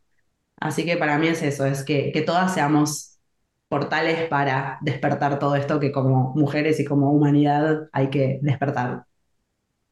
Así 0.58 0.86
que 0.86 0.98
para 0.98 1.18
mí 1.18 1.28
es 1.28 1.42
eso, 1.44 1.66
es 1.66 1.84
que, 1.84 2.12
que 2.12 2.22
todas 2.22 2.54
seamos 2.54 3.20
portales 3.68 4.28
para 4.30 4.78
despertar 4.82 5.40
todo 5.40 5.56
esto 5.56 5.80
que 5.80 5.92
como 5.92 6.34
mujeres 6.36 6.80
y 6.80 6.86
como 6.86 7.12
humanidad 7.12 7.90
hay 7.92 8.10
que 8.10 8.40
despertar. 8.42 9.06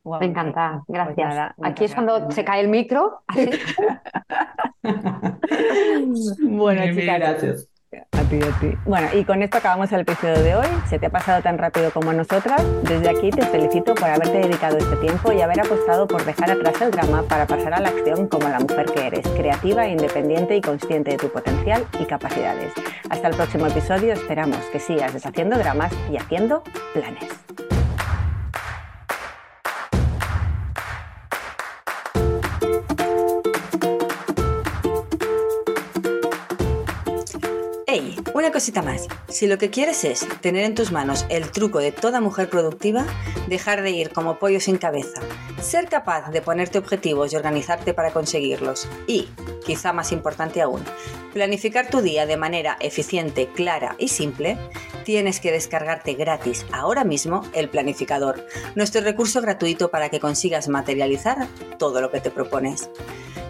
Me 0.03 0.25
encanta, 0.25 0.83
pues 0.87 0.97
gracias. 1.15 1.53
Aquí 1.61 1.85
es 1.85 1.93
cuando 1.93 2.31
se 2.31 2.43
cae 2.43 2.61
el 2.61 2.69
micro. 2.69 3.21
bueno, 6.41 6.81
chicas, 6.93 7.19
gracias. 7.19 7.70
A 7.93 8.21
ti, 8.23 8.39
a 8.41 8.59
ti. 8.59 8.77
Bueno, 8.85 9.09
y 9.13 9.25
con 9.25 9.41
esto 9.41 9.57
acabamos 9.57 9.91
el 9.91 10.01
episodio 10.01 10.41
de 10.41 10.55
hoy. 10.55 10.67
Se 10.87 10.97
te 10.97 11.07
ha 11.07 11.09
pasado 11.09 11.41
tan 11.41 11.57
rápido 11.57 11.91
como 11.91 12.11
a 12.11 12.13
nosotras. 12.13 12.63
Desde 12.83 13.09
aquí 13.09 13.31
te 13.31 13.45
felicito 13.45 13.95
por 13.95 14.09
haberte 14.09 14.37
dedicado 14.37 14.77
este 14.77 14.95
tiempo 14.95 15.33
y 15.33 15.41
haber 15.41 15.59
apostado 15.59 16.07
por 16.07 16.23
dejar 16.23 16.51
atrás 16.51 16.79
el 16.81 16.91
drama 16.91 17.23
para 17.23 17.45
pasar 17.47 17.73
a 17.73 17.81
la 17.81 17.89
acción 17.89 18.27
como 18.27 18.47
la 18.47 18.61
mujer 18.61 18.85
que 18.85 19.07
eres, 19.07 19.27
creativa, 19.27 19.87
independiente 19.87 20.55
y 20.55 20.61
consciente 20.61 21.11
de 21.11 21.17
tu 21.17 21.29
potencial 21.29 21.85
y 21.99 22.05
capacidades. 22.05 22.71
Hasta 23.09 23.27
el 23.27 23.35
próximo 23.35 23.67
episodio. 23.67 24.13
Esperamos 24.13 24.59
que 24.71 24.79
sigas 24.79 25.13
deshaciendo 25.13 25.57
dramas 25.57 25.91
y 26.09 26.15
haciendo 26.15 26.63
planes. 26.93 27.70
Una 38.33 38.51
cosita 38.53 38.81
más, 38.81 39.07
si 39.27 39.45
lo 39.45 39.57
que 39.57 39.69
quieres 39.69 40.05
es 40.05 40.25
tener 40.39 40.63
en 40.63 40.73
tus 40.73 40.93
manos 40.93 41.25
el 41.27 41.51
truco 41.51 41.79
de 41.79 41.91
toda 41.91 42.21
mujer 42.21 42.49
productiva, 42.49 43.05
dejar 43.49 43.81
de 43.81 43.91
ir 43.91 44.11
como 44.11 44.39
pollo 44.39 44.61
sin 44.61 44.77
cabeza, 44.77 45.19
ser 45.61 45.89
capaz 45.89 46.31
de 46.31 46.41
ponerte 46.41 46.77
objetivos 46.77 47.33
y 47.33 47.35
organizarte 47.35 47.93
para 47.93 48.11
conseguirlos 48.11 48.87
y, 49.05 49.27
quizá 49.65 49.91
más 49.91 50.13
importante 50.13 50.61
aún, 50.61 50.81
planificar 51.33 51.89
tu 51.89 52.01
día 52.01 52.25
de 52.25 52.37
manera 52.37 52.77
eficiente, 52.79 53.49
clara 53.53 53.97
y 53.99 54.07
simple, 54.07 54.57
tienes 55.03 55.41
que 55.41 55.51
descargarte 55.51 56.13
gratis 56.13 56.65
ahora 56.71 57.03
mismo 57.03 57.41
el 57.51 57.67
planificador, 57.67 58.47
nuestro 58.75 59.01
recurso 59.01 59.41
gratuito 59.41 59.91
para 59.91 60.07
que 60.07 60.21
consigas 60.21 60.69
materializar 60.69 61.47
todo 61.77 61.99
lo 61.99 62.11
que 62.11 62.21
te 62.21 62.31
propones. 62.31 62.89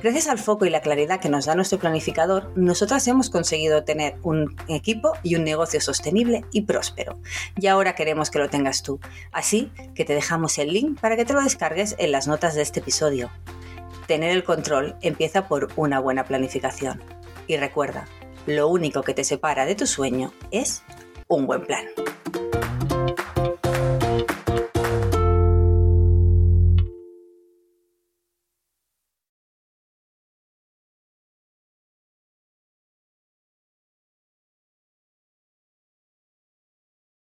Gracias 0.02 0.28
al 0.28 0.40
foco 0.40 0.66
y 0.66 0.72
la 0.72 0.82
claridad 0.82 1.20
que 1.20 1.30
nos 1.30 1.46
da 1.46 1.54
nuestro 1.54 1.78
planificador, 1.78 2.52
nosotras 2.56 3.08
hemos 3.08 3.30
conseguido 3.30 3.84
tener 3.84 4.16
un 4.24 4.56
equipo 4.74 5.13
y 5.24 5.36
un 5.36 5.43
negocio 5.43 5.82
sostenible 5.82 6.45
y 6.51 6.61
próspero. 6.61 7.19
Y 7.57 7.67
ahora 7.67 7.95
queremos 7.95 8.30
que 8.30 8.39
lo 8.39 8.49
tengas 8.49 8.84
tú. 8.84 8.99
Así 9.32 9.72
que 9.95 10.05
te 10.05 10.13
dejamos 10.13 10.57
el 10.57 10.74
link 10.74 10.99
para 10.99 11.15
que 11.15 11.26
te 11.26 11.34
lo 11.34 11.41
descargues 11.41 11.95
en 11.97 12.11
las 12.11 12.28
notas 12.28 12.55
de 12.55 12.61
este 12.61 12.80
episodio. 12.80 13.30
Tener 14.07 14.32
el 14.32 14.43
control 14.43 14.95
empieza 15.01 15.47
por 15.47 15.69
una 15.76 15.99
buena 15.99 16.26
planificación. 16.26 17.01
Y 17.47 17.57
recuerda, 17.57 18.07
lo 18.45 18.67
único 18.67 19.03
que 19.03 19.13
te 19.13 19.24
separa 19.24 19.65
de 19.65 19.76
tu 19.76 19.88
sueño 19.88 20.34
es 20.51 20.84
un 21.28 21.47
buen 21.47 21.65
plan. 21.65 21.86